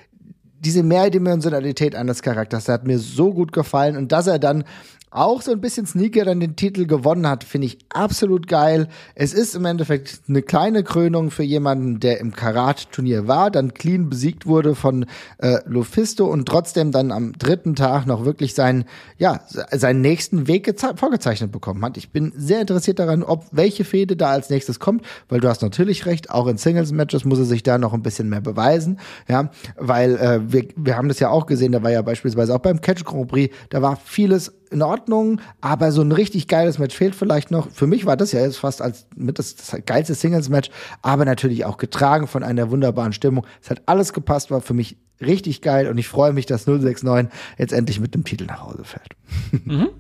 diese 0.59 0.83
Mehrdimensionalität 0.83 1.95
eines 1.95 2.23
Charakters, 2.23 2.65
der 2.65 2.75
hat 2.75 2.87
mir 2.87 2.99
so 2.99 3.33
gut 3.33 3.53
gefallen 3.53 3.97
und 3.97 4.11
dass 4.11 4.27
er 4.27 4.41
dann 4.41 4.65
auch 5.11 5.43
so 5.43 5.51
ein 5.51 5.61
bisschen 5.61 5.87
Sneaker 5.87 6.25
dann 6.25 6.41
den 6.41 6.55
Titel 6.55 6.87
gewonnen 6.87 7.27
hat, 7.27 7.43
finde 7.43 7.67
ich 7.67 7.79
absolut 7.89 8.47
geil. 8.47 8.89
Es 9.15 9.35
ist 9.35 9.57
im 9.57 9.65
Endeffekt 9.65 10.21
eine 10.29 10.43
kleine 10.43 10.85
Krönung 10.85 11.31
für 11.31 11.43
jemanden, 11.43 11.99
der 11.99 12.21
im 12.21 12.33
Karat-Turnier 12.33 13.27
war, 13.27 13.51
dann 13.51 13.75
clean 13.75 14.09
besiegt 14.09 14.47
wurde 14.47 14.75
von 14.77 15.07
äh, 15.39 15.59
Lufisto 15.67 16.27
und 16.27 16.47
trotzdem 16.47 16.93
dann 16.93 17.11
am 17.11 17.33
dritten 17.33 17.75
Tag 17.75 18.07
noch 18.07 18.25
wirklich 18.25 18.55
seinen, 18.55 18.85
ja, 19.19 19.41
seinen 19.73 20.01
nächsten 20.01 20.47
Weg 20.47 20.73
vorgezeichnet 20.97 21.51
bekommen 21.51 21.85
hat. 21.85 21.97
Ich 21.97 22.11
bin 22.11 22.33
sehr 22.37 22.61
interessiert 22.61 23.01
daran, 23.01 23.25
ob 23.25 23.47
welche 23.51 23.85
Fehde 23.85 24.17
da 24.17 24.31
als 24.31 24.49
nächstes 24.49 24.79
kommt, 24.79 25.05
weil 25.29 25.41
du 25.41 25.49
hast 25.49 25.63
natürlich 25.63 26.07
recht, 26.07 26.31
auch 26.31 26.47
in 26.47 26.57
Singles-Matches 26.57 27.25
muss 27.25 27.41
er 27.41 27.45
sich 27.47 27.65
da 27.65 27.79
noch 27.79 27.95
ein 27.95 28.03
bisschen 28.03 28.29
mehr 28.29 28.41
beweisen, 28.41 29.01
ja, 29.29 29.51
weil 29.77 30.17
äh, 30.17 30.41
wir, 30.53 30.69
wir 30.77 30.97
haben 30.97 31.09
das 31.09 31.19
ja 31.19 31.31
auch 31.31 31.47
gesehen, 31.47 31.73
da 31.73 31.83
war 31.83 31.91
ja 31.91 32.03
beispielsweise 32.03 32.55
auch 32.55 32.61
beim 32.61 32.81
Catch 32.81 33.05
Grand 33.05 33.29
Prix, 33.29 33.55
da 33.71 33.83
war 33.83 33.97
vieles 33.97 34.53
in 34.71 34.83
Ordnung, 34.83 35.41
aber 35.61 35.93
so 35.93 36.03
ein 36.03 36.13
richtig 36.13 36.49
geiles 36.49 36.79
Match 36.79 36.97
fehlt 36.97 37.15
vielleicht 37.15 37.51
noch. 37.51 37.71
Für 37.71 37.87
mich 37.87 38.07
war 38.07 38.17
das 38.17 38.33
ja 38.33 38.41
jetzt 38.41 38.59
fast 38.59 38.81
als 38.81 39.07
mit 39.17 39.39
das, 39.39 39.57
das 39.57 39.77
geilste 39.85 40.15
Singles-Match, 40.15 40.71
aber 41.03 41.25
natürlich 41.25 41.65
auch 41.65 41.77
getragen 41.77 42.27
von 42.27 42.43
einer 42.43 42.71
wunderbaren 42.71 43.13
Stimmung. 43.13 43.47
Es 43.63 43.71
hat 43.71 43.83
alles 43.87 44.13
gepasst, 44.13 44.51
war 44.51 44.61
für 44.61 44.75
mich 44.75 44.97
richtig 45.21 45.61
geil 45.61 45.89
und 45.89 45.99
ich 45.99 46.09
freue 46.09 46.33
mich, 46.33 46.47
dass 46.47 46.67
069 46.67 47.31
jetzt 47.59 47.73
endlich 47.73 48.01
mit 48.01 48.15
dem 48.15 48.25
Titel 48.25 48.47
nach 48.47 48.63
Hause 48.63 48.85
fällt. 48.85 49.17
Mhm. 49.65 49.89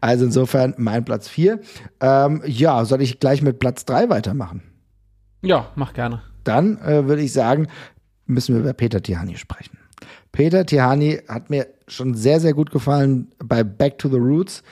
Also 0.00 0.26
insofern 0.26 0.74
mein 0.76 1.04
Platz 1.04 1.28
4. 1.28 1.60
Ähm, 2.00 2.42
ja, 2.46 2.84
soll 2.84 3.00
ich 3.02 3.20
gleich 3.20 3.42
mit 3.42 3.58
Platz 3.58 3.84
3 3.84 4.10
weitermachen? 4.10 4.62
Ja, 5.42 5.70
mach 5.74 5.94
gerne. 5.94 6.22
Dann 6.44 6.78
äh, 6.78 7.06
würde 7.06 7.22
ich 7.22 7.32
sagen, 7.32 7.68
müssen 8.26 8.54
wir 8.54 8.60
über 8.60 8.72
Peter 8.72 9.02
Tihani 9.02 9.36
sprechen. 9.36 9.78
Peter 10.36 10.66
Tihani 10.66 11.20
hat 11.28 11.48
mir 11.48 11.66
schon 11.88 12.12
sehr, 12.12 12.40
sehr 12.40 12.52
gut 12.52 12.70
gefallen 12.70 13.28
bei 13.42 13.64
Back 13.64 13.96
to 13.96 14.10
the 14.10 14.18
Roots 14.18 14.62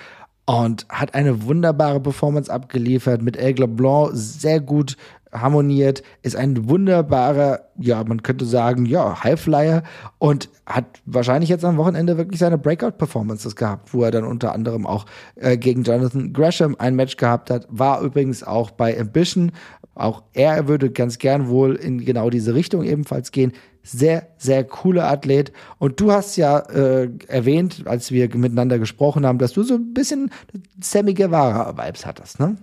und 0.45 0.87
hat 0.91 1.15
eine 1.15 1.45
wunderbare 1.45 2.01
Performance 2.01 2.53
abgeliefert 2.53 3.23
mit 3.23 3.39
Aigle 3.39 3.67
Blanc 3.67 4.11
sehr 4.13 4.61
gut 4.61 4.99
harmoniert, 5.33 6.03
ist 6.21 6.37
ein 6.37 6.69
wunderbarer, 6.69 7.61
ja, 7.79 8.05
man 8.05 8.23
könnte 8.23 8.45
sagen, 8.45 8.85
ja, 8.85 9.25
Highflyer 9.25 9.83
und 10.19 10.51
hat 10.67 10.85
wahrscheinlich 11.07 11.49
jetzt 11.49 11.65
am 11.65 11.79
Wochenende 11.79 12.19
wirklich 12.19 12.41
seine 12.41 12.59
Breakout-Performances 12.59 13.57
gehabt, 13.57 13.95
wo 13.95 14.03
er 14.03 14.11
dann 14.11 14.25
unter 14.25 14.53
anderem 14.53 14.87
auch 14.87 15.07
äh, 15.37 15.57
gegen 15.57 15.83
Jonathan 15.83 16.35
Gresham 16.35 16.77
ein 16.79 16.95
Match 16.95 17.17
gehabt 17.17 17.49
hat, 17.49 17.67
war 17.71 18.03
übrigens 18.03 18.45
auch 18.45 18.71
bei 18.71 19.01
Ambition, 19.01 19.51
auch 19.95 20.23
er 20.33 20.69
würde 20.69 20.91
ganz 20.91 21.19
gern 21.19 21.49
wohl 21.49 21.75
in 21.77 22.05
genau 22.05 22.31
diese 22.31 22.55
Richtung 22.55 22.83
ebenfalls 22.85 23.33
gehen 23.33 23.53
sehr, 23.85 24.29
sehr 24.39 24.65
cooler 24.65 25.09
Athlet. 25.09 25.53
Und 25.79 26.01
du 26.01 26.11
hast 26.11 26.37
ja 26.37 26.59
äh, 26.59 27.11
erwähnt, 27.29 27.83
als 27.87 28.11
wir 28.11 28.35
miteinander 28.35 28.79
gesprochen 28.79 29.27
haben, 29.27 29.39
dass 29.39 29.53
du 29.53 29.63
so 29.63 29.75
ein 29.75 29.93
bisschen 29.93 30.31
Sammy 30.81 31.15
Guevara-Vibes 31.15 32.07
hattest, 32.07 32.41
ne? 32.41 32.57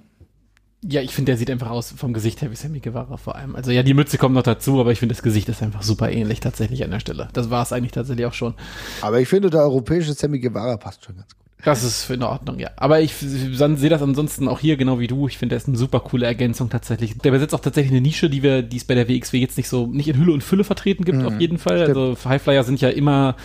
Ja, 0.83 1.01
ich 1.01 1.13
finde, 1.13 1.29
der 1.29 1.37
sieht 1.37 1.51
einfach 1.51 1.69
aus 1.69 1.91
vom 1.91 2.11
Gesicht 2.11 2.41
her 2.41 2.49
wie 2.49 2.55
Sammy 2.55 2.79
Guevara 2.79 3.17
vor 3.17 3.35
allem. 3.35 3.55
Also 3.55 3.69
ja, 3.69 3.83
die 3.83 3.93
Mütze 3.93 4.17
kommt 4.17 4.33
noch 4.33 4.41
dazu, 4.41 4.79
aber 4.79 4.91
ich 4.91 4.97
finde, 4.97 5.13
das 5.13 5.21
Gesicht 5.21 5.47
ist 5.47 5.61
einfach 5.61 5.83
super 5.83 6.11
ähnlich 6.11 6.39
tatsächlich 6.39 6.83
an 6.83 6.89
der 6.89 6.99
Stelle. 6.99 7.29
Das 7.33 7.51
war 7.51 7.61
es 7.61 7.71
eigentlich 7.71 7.91
tatsächlich 7.91 8.25
auch 8.25 8.33
schon. 8.33 8.55
Aber 9.01 9.19
ich 9.19 9.27
finde, 9.27 9.51
der 9.51 9.61
europäische 9.61 10.13
Sammy 10.13 10.39
Guevara 10.39 10.77
passt 10.77 11.05
schon 11.05 11.17
ganz 11.17 11.35
gut. 11.35 11.40
Das 11.63 11.83
ist 11.83 12.09
in 12.09 12.23
Ordnung, 12.23 12.59
ja. 12.59 12.69
Aber 12.75 13.01
ich 13.01 13.13
sehe 13.15 13.89
das 13.89 14.01
ansonsten 14.01 14.47
auch 14.47 14.59
hier 14.59 14.77
genau 14.77 14.99
wie 14.99 15.07
du. 15.07 15.27
Ich 15.27 15.37
finde, 15.37 15.53
der 15.53 15.57
ist 15.57 15.67
eine 15.67 15.77
super 15.77 15.99
coole 15.99 16.25
Ergänzung 16.25 16.69
tatsächlich. 16.69 17.17
Der 17.19 17.31
besetzt 17.31 17.53
auch 17.53 17.59
tatsächlich 17.59 17.91
eine 17.91 18.01
Nische, 18.01 18.29
die 18.29 18.41
wir, 18.41 18.63
die 18.63 18.77
es 18.77 18.85
bei 18.85 18.95
der 18.95 19.07
WXW 19.07 19.39
jetzt 19.39 19.57
nicht 19.57 19.69
so, 19.69 19.85
nicht 19.87 20.07
in 20.07 20.17
Hülle 20.17 20.33
und 20.33 20.43
Fülle 20.43 20.63
vertreten 20.63 21.05
gibt, 21.05 21.19
mhm. 21.19 21.25
auf 21.25 21.39
jeden 21.39 21.57
Fall. 21.57 21.83
Stimmt. 21.83 21.97
Also 21.97 22.29
Highflyer 22.29 22.63
sind 22.63 22.81
ja 22.81 22.89
immer 22.89 23.35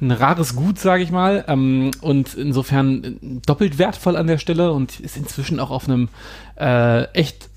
ein 0.00 0.10
rares 0.10 0.56
Gut, 0.56 0.78
sage 0.78 1.02
ich 1.02 1.10
mal. 1.10 1.44
Ähm, 1.48 1.90
und 2.00 2.34
insofern 2.34 3.40
doppelt 3.46 3.78
wertvoll 3.78 4.16
an 4.16 4.26
der 4.26 4.38
Stelle 4.38 4.72
und 4.72 5.00
ist 5.00 5.16
inzwischen 5.16 5.60
auch 5.60 5.70
auf 5.70 5.88
einem 5.88 6.08
äh, 6.58 7.04
echt 7.12 7.48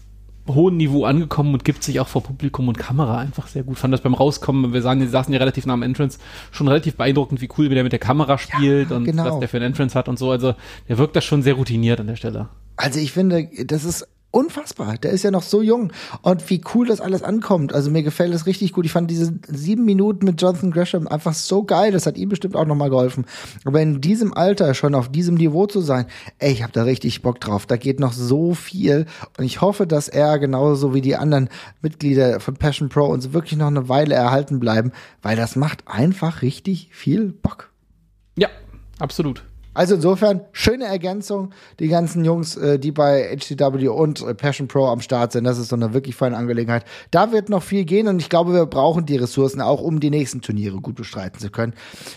hohen 0.48 0.78
Niveau 0.78 1.06
angekommen 1.06 1.54
und 1.54 1.64
gibt 1.64 1.84
sich 1.84 2.00
auch 2.00 2.08
vor 2.08 2.24
Publikum 2.24 2.68
und 2.68 2.78
Kamera 2.78 3.18
einfach 3.18 3.48
sehr 3.48 3.64
gut. 3.64 3.78
Fand 3.78 3.94
das 3.94 4.02
beim 4.02 4.14
Rauskommen, 4.14 4.74
wir 4.74 4.82
sagen, 4.82 5.08
saßen 5.08 5.34
ja 5.34 5.40
relativ 5.40 5.66
nah 5.66 5.74
am 5.74 5.84
Entrance, 5.84 6.20
schon 6.52 6.68
relativ 6.68 6.96
beeindruckend, 6.96 7.42
wie 7.42 7.50
cool 7.58 7.70
wie 7.70 7.76
der 7.76 7.84
mit 7.84 7.92
der 7.92 8.00
Kamera 8.00 8.38
spielt 8.38 8.92
ja, 8.92 8.96
und 8.96 9.06
genau. 9.06 9.26
was 9.26 9.40
der 9.40 9.50
für 9.50 9.58
ein 9.58 9.64
Entrance 9.64 9.98
hat 9.98 10.08
und 10.08 10.18
so. 10.18 10.32
Also 10.32 10.56
der 10.88 10.98
wirkt 10.98 11.16
das 11.16 11.26
schon 11.26 11.44
sehr 11.44 11.56
routiniert 11.56 12.00
an 12.00 12.08
der 12.08 12.16
Stelle. 12.16 12.50
Also 12.76 13.00
ich 13.00 13.12
finde, 13.12 13.50
das 13.66 13.84
ist 13.84 14.08
unfassbar. 14.32 14.98
Der 14.98 15.12
ist 15.12 15.24
ja 15.24 15.32
noch 15.32 15.44
so 15.44 15.62
jung. 15.62 15.92
Und 16.22 16.50
wie 16.50 16.62
cool 16.74 16.88
das 16.88 17.02
alles 17.02 17.24
ankommt. 17.24 17.74
Also 17.74 17.90
mir 17.90 18.04
gefällt 18.04 18.34
es 18.34 18.46
richtig 18.46 18.74
gut. 18.74 18.86
Ich 18.86 18.92
fand 18.92 19.10
diese 19.10 19.34
sieben 19.48 19.86
Minuten 19.86 20.26
mit 20.26 20.42
Jonathan 20.42 20.72
Gresham 20.72 21.08
einfach 21.08 21.34
so 21.34 21.64
geil. 21.64 21.92
Das 21.92 22.06
hat 22.06 22.18
ihm 22.18 22.30
bestimmt 22.30 22.56
auch 22.56 22.66
nochmal 22.66 22.90
geholfen. 22.90 23.26
Aber 23.66 23.82
in 23.82 24.02
diesem 24.02 24.34
Alter 24.34 24.74
schon 24.74 24.96
auf 24.96 25.10
diesem 25.10 25.36
Niveau 25.36 25.66
zu 25.66 25.82
sein, 25.82 26.06
ey, 26.40 26.52
ich 26.52 26.64
habe 26.64 26.74
da 26.74 26.84
richtig 26.84 27.22
Bock 27.22 27.40
drauf. 27.40 27.66
Da 27.66 27.78
geht 27.78 28.00
noch 28.00 28.14
so 28.14 28.54
viel. 28.54 29.06
Und 29.38 29.46
ich 29.46 29.62
hoffe, 29.62 29.88
dass 29.88 30.08
er 30.08 30.40
genauso 30.40 30.94
wie 30.94 31.02
die 31.02 31.16
anderen 31.16 31.50
Mitglieder 31.82 32.40
von 32.40 32.56
Passion 32.56 32.90
Pro 32.90 33.06
uns 33.06 33.34
wirklich 33.34 33.58
noch 33.58 33.68
eine 33.68 33.90
Weile 33.90 34.16
erhalten 34.16 34.60
bleiben, 34.60 34.92
weil 35.22 35.36
das 35.36 35.56
macht 35.56 35.88
einfach 35.88 36.42
richtig 36.42 36.90
viel 36.92 37.32
Bock. 37.32 37.72
Ja, 38.38 38.50
absolut. 39.00 39.44
Also 39.78 39.94
insofern, 39.94 40.42
schöne 40.54 40.86
Ergänzung. 40.86 41.52
Die 41.80 41.88
ganzen 41.88 42.26
Jungs, 42.26 42.58
äh, 42.58 42.80
die 42.80 42.92
bei 42.92 43.38
HCW 43.38 43.90
und 43.90 44.24
äh, 44.24 44.34
Passion 44.34 44.68
Pro 44.68 44.88
am 44.88 45.02
Start 45.02 45.34
sind, 45.34 45.44
das 45.44 45.60
ist 45.60 45.68
so 45.70 45.76
eine 45.76 45.94
wirklich 45.94 46.16
feine 46.16 46.36
Angelegenheit. 46.36 46.84
Da 47.12 47.32
wird 47.32 47.50
noch 47.50 47.62
viel 47.62 47.86
gehen 47.86 48.08
und 48.08 48.20
ich 48.20 48.28
glaube, 48.28 48.54
wir 48.54 48.66
brauchen 48.66 49.06
die 49.06 49.18
Ressourcen 49.18 49.62
auch, 49.62 49.80
um 49.80 50.00
die 50.00 50.10
nächsten 50.10 50.42
Turniere 50.42 50.78
gut 50.78 50.96
bestreiten 50.96 51.40
zu 51.40 51.52
können. 51.52 51.76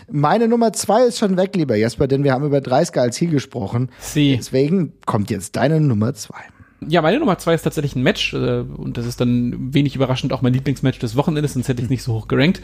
Meine 0.09 0.47
Nummer 0.47 0.73
zwei 0.73 1.03
ist 1.03 1.19
schon 1.19 1.37
weg, 1.37 1.55
lieber 1.55 1.75
Jesper, 1.75 2.07
denn 2.07 2.23
wir 2.23 2.33
haben 2.33 2.45
über 2.45 2.61
30 2.61 2.97
als 2.97 3.17
Ziel 3.17 3.29
gesprochen. 3.29 3.91
Sie. 3.99 4.37
Deswegen 4.37 4.93
kommt 5.05 5.29
jetzt 5.29 5.55
deine 5.55 5.79
Nummer 5.79 6.15
zwei. 6.15 6.41
Ja, 6.87 7.03
meine 7.03 7.19
Nummer 7.19 7.37
zwei 7.37 7.53
ist 7.53 7.61
tatsächlich 7.61 7.95
ein 7.95 8.01
Match 8.01 8.33
äh, 8.33 8.61
und 8.61 8.97
das 8.97 9.05
ist 9.05 9.21
dann 9.21 9.71
wenig 9.71 9.95
überraschend 9.95 10.33
auch 10.33 10.41
mein 10.41 10.53
Lieblingsmatch 10.53 10.97
des 10.97 11.15
Wochenendes, 11.15 11.53
sonst 11.53 11.67
hätte 11.67 11.79
ich 11.79 11.85
es 11.85 11.89
nicht 11.91 12.01
so 12.01 12.13
hoch 12.13 12.27
gerankt. 12.27 12.59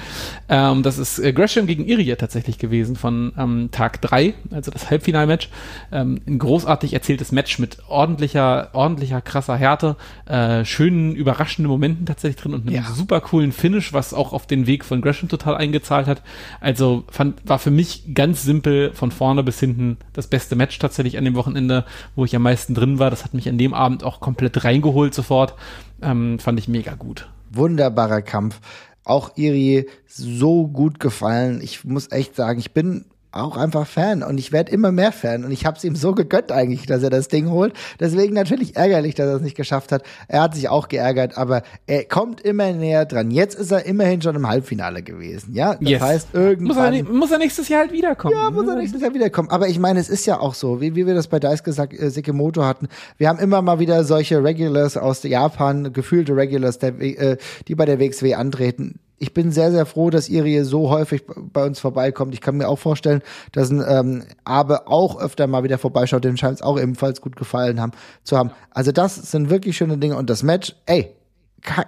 Ähm, 0.49 0.81
das 0.81 0.97
ist 0.97 1.19
äh, 1.19 1.33
Gresham 1.33 1.67
gegen 1.67 1.85
Irie 1.85 2.15
tatsächlich 2.15 2.57
gewesen 2.57 2.95
von 2.95 3.31
ähm, 3.37 3.69
Tag 3.71 4.01
drei, 4.01 4.33
also 4.49 4.71
das 4.71 4.89
Halbfinalmatch. 4.89 5.49
Ähm, 5.91 6.19
ein 6.25 6.39
großartig 6.39 6.93
erzähltes 6.93 7.31
Match 7.31 7.59
mit 7.59 7.77
ordentlicher, 7.89 8.69
ordentlicher, 8.73 9.21
krasser 9.21 9.55
Härte, 9.55 9.97
äh, 10.25 10.65
schönen, 10.65 11.13
überraschenden 11.15 11.69
Momenten 11.69 12.07
tatsächlich 12.07 12.41
drin 12.41 12.55
und 12.55 12.61
einem 12.65 12.73
Ja. 12.75 12.85
super 12.91 13.21
coolen 13.21 13.51
Finish, 13.51 13.93
was 13.93 14.15
auch 14.15 14.33
auf 14.33 14.47
den 14.47 14.65
Weg 14.65 14.83
von 14.83 15.01
Gresham 15.01 15.29
total 15.29 15.57
eingezahlt 15.57 16.07
hat. 16.07 16.23
Also 16.59 17.03
fand, 17.11 17.47
war 17.47 17.59
für 17.59 17.69
mich 17.71 18.15
ganz 18.15 18.41
simpel 18.41 18.93
von 18.93 19.11
vorne 19.11 19.43
bis 19.43 19.59
hinten 19.59 19.97
das 20.13 20.25
beste 20.25 20.55
Match 20.55 20.79
tatsächlich 20.79 21.19
an 21.19 21.25
dem 21.25 21.35
Wochenende, 21.35 21.85
wo 22.15 22.25
ich 22.25 22.35
am 22.35 22.41
meisten 22.41 22.73
drin 22.73 22.97
war. 22.97 23.11
Das 23.11 23.23
hat 23.23 23.35
mich 23.35 23.47
an 23.47 23.59
dem 23.59 23.75
Abend 23.75 24.06
auch 24.07 24.19
komplett 24.19 24.63
reingeholt 24.63 25.13
sofort. 25.13 25.55
Ähm, 26.01 26.39
fand 26.39 26.59
ich 26.59 26.67
mega 26.67 26.95
gut. 26.95 27.29
Wunderbarer 27.51 28.21
Kampf. 28.21 28.59
Auch 29.03 29.37
Iri 29.37 29.87
so 30.05 30.67
gut 30.67 30.99
gefallen. 30.99 31.61
Ich 31.61 31.85
muss 31.85 32.11
echt 32.11 32.35
sagen, 32.35 32.59
ich 32.59 32.73
bin 32.73 33.05
auch 33.37 33.57
einfach 33.57 33.87
Fan 33.87 34.23
und 34.23 34.37
ich 34.37 34.51
werde 34.51 34.71
immer 34.71 34.91
mehr 34.91 35.11
Fan 35.11 35.43
und 35.45 35.51
ich 35.51 35.65
habe 35.65 35.77
es 35.77 35.83
ihm 35.83 35.95
so 35.95 36.13
gegönnt 36.13 36.51
eigentlich, 36.51 36.85
dass 36.85 37.03
er 37.03 37.09
das 37.09 37.27
Ding 37.27 37.49
holt. 37.49 37.73
Deswegen 37.99 38.33
natürlich 38.33 38.75
ärgerlich, 38.75 39.15
dass 39.15 39.27
er 39.27 39.35
es 39.35 39.41
nicht 39.41 39.55
geschafft 39.55 39.91
hat. 39.91 40.03
Er 40.27 40.41
hat 40.41 40.55
sich 40.55 40.69
auch 40.69 40.87
geärgert, 40.87 41.37
aber 41.37 41.63
er 41.85 42.03
kommt 42.05 42.41
immer 42.41 42.71
näher 42.73 43.05
dran. 43.05 43.31
Jetzt 43.31 43.55
ist 43.55 43.71
er 43.71 43.85
immerhin 43.85 44.21
schon 44.21 44.35
im 44.35 44.47
Halbfinale 44.47 45.03
gewesen, 45.03 45.53
ja? 45.53 45.75
Das 45.75 45.89
Yes. 45.89 46.01
heißt, 46.01 46.33
Muss 46.33 46.41
er, 46.43 46.49
irgendwann 46.49 47.15
muss 47.17 47.31
er 47.31 47.37
nächstes 47.39 47.69
Jahr 47.69 47.81
halt 47.81 47.91
wiederkommen. 47.91 48.35
ja, 48.35 48.49
muss 48.51 48.67
er 48.67 48.75
nächstes 48.75 49.01
Jahr 49.01 49.13
wiederkommen. 49.13 49.49
Aber 49.49 49.67
ich 49.67 49.79
meine, 49.79 49.99
es 49.99 50.09
ist 50.09 50.25
ja 50.25 50.39
auch 50.39 50.53
so, 50.53 50.81
wie, 50.81 50.95
wie 50.95 51.05
wir 51.07 51.13
das 51.15 51.27
bei 51.27 51.39
Dice 51.39 51.63
gesagt, 51.63 51.93
äh, 51.93 52.09
Sekimoto 52.09 52.63
hatten. 52.63 52.87
Wir 53.17 53.29
haben 53.29 53.39
immer 53.39 53.61
mal 53.61 53.79
wieder 53.79 54.03
solche 54.03 54.43
Regulars 54.43 54.97
aus 54.97 55.23
Japan, 55.23 55.93
gefühlte 55.93 56.35
Regulars, 56.35 56.79
der, 56.79 56.99
äh, 56.99 57.37
die 57.67 57.75
bei 57.75 57.85
der 57.85 57.99
WXW 57.99 58.33
antreten. 58.35 58.99
Ich 59.19 59.33
bin 59.33 59.51
sehr, 59.51 59.71
sehr 59.71 59.85
froh, 59.85 60.09
dass 60.09 60.29
Irie 60.29 60.61
so 60.63 60.89
häufig 60.89 61.23
bei 61.25 61.65
uns 61.65 61.79
vorbeikommt. 61.79 62.33
Ich 62.33 62.41
kann 62.41 62.57
mir 62.57 62.67
auch 62.67 62.77
vorstellen, 62.77 63.21
dass 63.51 63.71
ein 63.71 63.83
ähm, 63.87 64.23
Abe 64.43 64.87
auch 64.87 65.19
öfter 65.19 65.47
mal 65.47 65.63
wieder 65.63 65.79
vorbeischaut, 65.79 66.23
dem 66.23 66.37
scheint 66.37 66.57
es 66.57 66.61
auch 66.61 66.79
ebenfalls 66.79 67.21
gut 67.21 67.35
gefallen 67.35 67.81
haben, 67.81 67.93
zu 68.23 68.37
haben. 68.37 68.51
Also 68.69 68.91
das 68.91 69.15
sind 69.15 69.49
wirklich 69.49 69.75
schöne 69.75 69.97
Dinge. 69.97 70.17
Und 70.17 70.29
das 70.29 70.43
Match, 70.43 70.75
ey, 70.85 71.16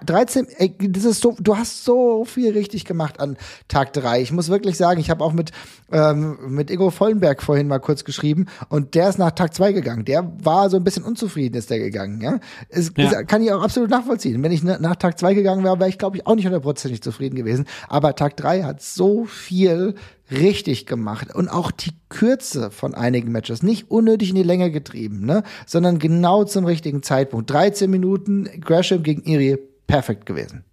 13, 0.06 0.46
ey, 0.58 0.74
das 0.78 1.04
ist 1.04 1.22
so, 1.22 1.36
du 1.40 1.56
hast 1.56 1.84
so 1.84 2.24
viel 2.24 2.52
richtig 2.52 2.84
gemacht 2.84 3.20
an 3.20 3.36
Tag 3.68 3.92
drei. 3.92 4.20
Ich 4.22 4.32
muss 4.32 4.48
wirklich 4.48 4.76
sagen, 4.76 5.00
ich 5.00 5.10
habe 5.10 5.24
auch 5.24 5.32
mit, 5.32 5.50
ähm, 5.92 6.38
mit 6.48 6.70
Ingo 6.70 6.90
Vollenberg 6.90 7.42
vorhin 7.42 7.68
mal 7.68 7.78
kurz 7.80 8.04
geschrieben 8.04 8.46
und 8.68 8.94
der 8.94 9.08
ist 9.08 9.18
nach 9.18 9.32
Tag 9.32 9.54
zwei 9.54 9.72
gegangen. 9.72 10.04
Der 10.04 10.32
war 10.42 10.70
so 10.70 10.76
ein 10.76 10.84
bisschen 10.84 11.04
unzufrieden, 11.04 11.56
ist 11.56 11.70
der 11.70 11.78
gegangen, 11.78 12.20
ja. 12.20 12.38
Es, 12.68 12.92
Ja. 12.96 13.22
kann 13.24 13.42
ich 13.42 13.52
auch 13.52 13.62
absolut 13.62 13.90
nachvollziehen. 13.90 14.42
Wenn 14.42 14.52
ich 14.52 14.62
na- 14.62 14.78
nach 14.78 14.96
Tag 14.96 15.18
zwei 15.18 15.34
gegangen 15.34 15.64
wäre, 15.64 15.78
wäre 15.78 15.88
ich, 15.88 15.98
glaube 15.98 16.16
ich, 16.16 16.26
auch 16.26 16.34
nicht 16.34 16.44
hundertprozentig 16.46 17.02
zufrieden 17.02 17.36
gewesen. 17.36 17.66
Aber 17.88 18.14
Tag 18.14 18.36
drei 18.36 18.62
hat 18.62 18.82
so 18.82 19.24
viel 19.24 19.94
richtig 20.30 20.86
gemacht 20.86 21.34
und 21.34 21.48
auch 21.48 21.72
die 21.72 21.90
Kürze 22.08 22.70
von 22.70 22.94
einigen 22.94 23.32
Matches 23.32 23.64
nicht 23.64 23.90
unnötig 23.90 24.28
in 24.30 24.36
die 24.36 24.44
Länge 24.44 24.70
getrieben, 24.70 25.26
ne, 25.26 25.42
sondern 25.66 25.98
genau 25.98 26.44
zum 26.44 26.64
richtigen 26.66 27.02
Zeitpunkt. 27.02 27.50
13 27.50 27.90
Minuten 27.90 28.48
Gresham 28.60 29.02
gegen 29.02 29.22
Irie, 29.24 29.58
perfekt 29.90 30.26
gewesen. 30.26 30.64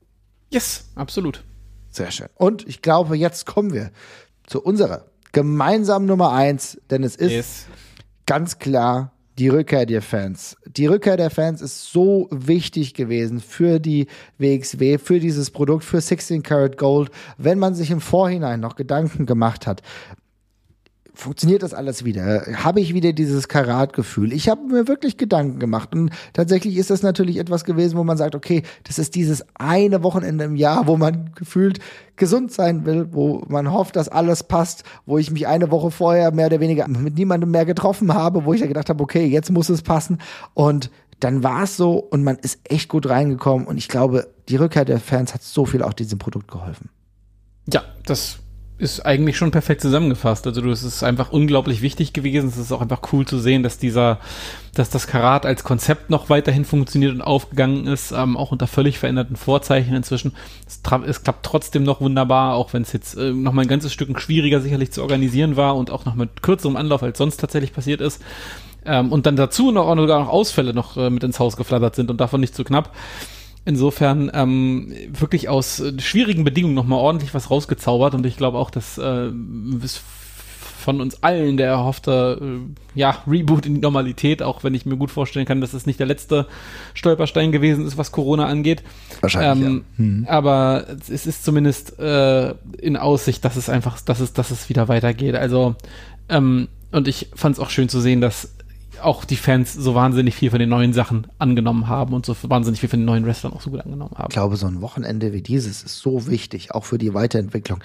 Yes, 0.49 0.89
absolut. 0.95 1.43
Sehr 1.89 2.11
schön. 2.11 2.28
Und 2.36 2.68
ich 2.68 2.82
glaube, 2.82 3.15
jetzt 3.18 3.45
kommen 3.45 3.74
wir 3.74 3.91
zu 4.45 4.61
unserer 4.61 5.05
gemeinsamen 5.32 6.05
Nummer 6.05 6.32
eins, 6.32 6.80
denn 6.89 7.03
es 7.03 7.15
ist 7.15 7.32
Yes. 7.32 7.65
ganz 8.26 8.59
klar 8.59 9.11
die 9.38 9.49
Rückkehr 9.49 9.86
der 9.86 10.01
Fans. 10.01 10.57
Die 10.65 10.88
Rückkehr 10.88 11.15
der 11.18 11.30
Fans 11.30 11.61
ist 11.61 11.91
so 11.91 12.28
wichtig 12.32 12.93
gewesen 12.95 13.39
für 13.39 13.80
die 13.80 14.07
WXW, 14.39 14.97
für 14.97 15.20
dieses 15.20 15.51
Produkt, 15.51 15.84
für 15.84 16.01
16 16.01 16.41
Karat 16.41 16.78
Gold, 16.78 17.11
wenn 17.38 17.59
man 17.59 17.76
sich 17.76 17.91
im 17.91 18.01
Vorhinein 18.01 18.59
noch 18.59 18.76
Gedanken 18.76 19.26
gemacht 19.28 19.68
hat. 19.68 19.82
Funktioniert 21.18 21.63
das 21.63 21.74
alles 21.74 22.05
wieder? 22.05 22.45
Habe 22.63 22.80
ich 22.80 22.93
wieder 22.93 23.11
dieses 23.11 23.47
Karatgefühl? 23.47 24.32
Ich 24.34 24.49
habe 24.49 24.61
mir 24.68 24.88
wirklich 24.88 25.18
Gedanken 25.18 25.57
gemacht 25.57 25.95
und 25.95 26.11
tatsächlich 26.34 26.78
ist 26.78 26.91
das 26.91 27.01
natürlich 27.01 27.38
etwas 27.38 27.63
gewesen, 27.63 27.97
wo 27.97 28.03
man 28.03 28.18
sagt, 28.18 28.36
okay, 28.36 28.61
das 28.84 28.99
ist 28.99 29.15
dieses 29.15 29.43
eine 29.55 30.03
Wochenende 30.03 30.43
im 30.43 30.55
Jahr, 30.55 30.86
wo 30.86 30.95
man 30.95 31.32
gefühlt 31.34 31.80
gesund 32.18 32.51
sein 32.51 32.86
will, 32.86 33.07
wo 33.13 33.43
man 33.47 33.72
hofft, 33.74 33.95
dass 33.95 34.09
alles 34.09 34.43
passt, 34.43 34.84
wo 35.07 35.18
ich 35.18 35.32
mich 35.32 35.47
eine 35.47 35.72
Woche 35.72 35.89
vorher 35.89 36.32
mehr 36.32 36.45
oder 36.45 36.59
weniger 36.59 36.88
mit 36.88 37.18
niemandem 37.18 37.49
mehr 37.49 37.65
getroffen 37.65 38.13
habe, 38.13 38.45
wo 38.45 38.53
ich 38.53 38.61
ja 38.61 38.68
gedacht 38.68 38.89
habe, 38.89 39.03
okay, 39.03 39.26
jetzt 39.26 39.49
muss 39.49 39.70
es 39.70 39.82
passen 39.82 40.20
und 40.53 40.91
dann 41.20 41.43
war 41.43 41.63
es 41.63 41.78
so 41.78 41.97
und 41.97 42.24
man 42.24 42.36
ist 42.36 42.59
echt 42.63 42.89
gut 42.89 43.09
reingekommen 43.09 43.65
und 43.65 43.78
ich 43.78 43.88
glaube, 43.88 44.28
die 44.49 44.55
Rückkehr 44.57 44.86
der 44.86 44.99
Fans 44.99 45.34
hat 45.34 45.41
so 45.41 45.65
viel 45.65 45.82
auch 45.82 45.93
diesem 45.93 46.20
Produkt 46.20 46.51
geholfen. 46.51 46.91
Ja, 47.65 47.84
das 48.05 48.38
ist 48.80 49.05
eigentlich 49.05 49.38
schon 49.38 49.49
perfekt 49.49 49.82
zusammengefasst. 49.82 50.45
Also 50.45 50.61
du, 50.61 50.69
es 50.69 50.84
ist 50.84 51.03
einfach 51.03 51.32
unglaublich 51.32 51.82
wichtig 51.82 52.13
gewesen. 52.13 52.49
Es 52.49 52.57
ist 52.57 52.71
auch 52.71 52.82
einfach 52.82 53.01
cool 53.11 53.25
zu 53.25 53.39
sehen, 53.39 53.63
dass 53.63 53.80
dieser, 53.80 54.19
dass 54.75 54.91
das 54.91 55.07
Karat 55.07 55.47
als 55.47 55.63
Konzept 55.63 56.11
noch 56.11 56.30
weiterhin 56.30 56.63
funktioniert 56.63 57.13
und 57.13 57.21
aufgegangen 57.21 57.88
ist, 57.88 58.11
ähm, 58.11 58.38
auch 58.38 58.51
unter 58.51 58.67
völlig 58.67 58.99
veränderten 58.99 59.36
Vorzeichen 59.36 59.95
inzwischen. 59.95 60.34
Es, 60.67 60.82
es 61.07 61.23
klappt 61.23 61.45
trotzdem 61.45 61.84
noch 61.84 62.01
wunderbar, 62.01 62.53
auch 62.53 62.73
wenn 62.73 62.84
es 62.84 62.93
jetzt 62.93 63.15
äh, 63.17 63.32
noch 63.32 63.51
mal 63.51 63.63
ein 63.63 63.67
ganzes 63.67 63.93
Stück 63.93 64.19
schwieriger 64.21 64.61
sicherlich 64.61 64.91
zu 64.91 65.01
organisieren 65.01 65.55
war 65.55 65.75
und 65.75 65.89
auch 65.89 66.05
noch 66.05 66.15
mit 66.15 66.43
kürzerem 66.43 66.75
Anlauf 66.75 67.01
als 67.01 67.17
sonst 67.17 67.38
tatsächlich 67.38 67.73
passiert 67.73 67.99
ist. 67.99 68.21
Ähm, 68.86 69.11
und 69.11 69.25
dann 69.25 69.36
dazu 69.36 69.71
noch, 69.71 69.88
auch 69.88 69.95
noch 69.95 70.07
Ausfälle 70.30 70.73
noch 70.75 70.97
äh, 70.97 71.09
mit 71.09 71.23
ins 71.23 71.39
Haus 71.39 71.57
geflattert 71.57 71.95
sind 71.95 72.11
und 72.11 72.21
davon 72.21 72.41
nicht 72.41 72.53
zu 72.53 72.63
knapp. 72.63 72.95
Insofern 73.68 74.32
ähm, 74.34 74.93
wirklich 75.09 75.49
aus 75.49 75.82
äh, 75.82 75.99
schwierigen 75.99 76.45
Bedingungen 76.45 76.74
nochmal 76.74 76.99
ordentlich 76.99 77.34
was 77.34 77.51
rausgezaubert 77.51 78.13
und 78.13 78.26
ich 78.26 78.38
glaube 78.38 78.57
auch, 78.57 78.70
dass 78.70 78.97
äh, 78.97 79.30
es 79.84 80.01
von 80.80 81.01
uns 81.01 81.22
allen 81.22 81.57
der 81.57 81.68
erhoffte 81.68 82.39
äh, 82.41 82.97
ja, 82.97 83.22
Reboot 83.28 83.65
in 83.65 83.76
die 83.76 83.82
Normalität, 83.82 84.41
auch 84.41 84.63
wenn 84.63 84.74
ich 84.74 84.86
mir 84.86 84.95
gut 84.95 85.11
vorstellen 85.11 85.45
kann, 85.45 85.59
dass 85.59 85.74
es 85.74 85.86
nicht 85.86 85.99
der 85.99 86.07
letzte 86.07 86.47
Stolperstein 86.93 87.51
gewesen 87.51 87.86
ist, 87.86 87.97
was 87.97 88.13
Corona 88.13 88.45
angeht. 88.45 88.84
Wahrscheinlich, 89.20 89.68
Ähm, 89.68 89.84
ja. 89.97 89.97
Hm. 89.97 90.26
Aber 90.30 90.86
es 91.01 91.28
ist 91.28 91.43
zumindest 91.43 91.99
äh, 91.99 92.53
in 92.78 92.95
Aussicht, 92.95 93.43
dass 93.43 93.57
es 93.57 93.68
einfach, 93.68 93.99
dass 93.99 94.22
es, 94.22 94.32
dass 94.32 94.49
es 94.49 94.70
wieder 94.70 94.88
weitergeht. 94.88 95.36
Also 95.36 95.76
ähm, 96.30 96.70
und 96.93 97.09
ich 97.09 97.32
fand 97.36 97.57
es 97.57 97.59
auch 97.59 97.70
schön 97.70 97.89
zu 97.89 97.99
sehen, 97.99 98.22
dass 98.22 98.53
auch 99.02 99.26
die 99.26 99.36
Fans 99.36 99.74
so 99.74 99.95
wahnsinnig 99.95 100.36
viel 100.36 100.50
von 100.50 100.60
den 100.60 100.70
neuen 100.70 100.93
Sachen 100.93 101.28
angenommen 101.39 101.88
haben 101.88 102.14
und 102.14 102.26
so 102.26 102.36
wahnsinnig 102.43 102.80
viel 102.80 102.89
von 102.89 103.00
den 103.00 103.06
neuen 103.06 103.26
Wrestlern 103.26 103.54
auch 103.54 103.62
so 103.62 103.70
gut 103.72 103.82
angenommen 103.82 104.14
haben. 104.16 104.28
Ich 104.30 104.34
glaube, 104.34 104.56
so 104.58 104.68
ein 104.68 104.82
Wochenende 104.82 105.34
wie 105.34 105.41
dieses 105.41 105.84
ist 105.84 106.00
so 106.00 106.28
wichtig, 106.28 106.74
auch 106.74 106.84
für 106.86 106.98
die 106.98 107.14
Weiterentwicklung, 107.14 107.80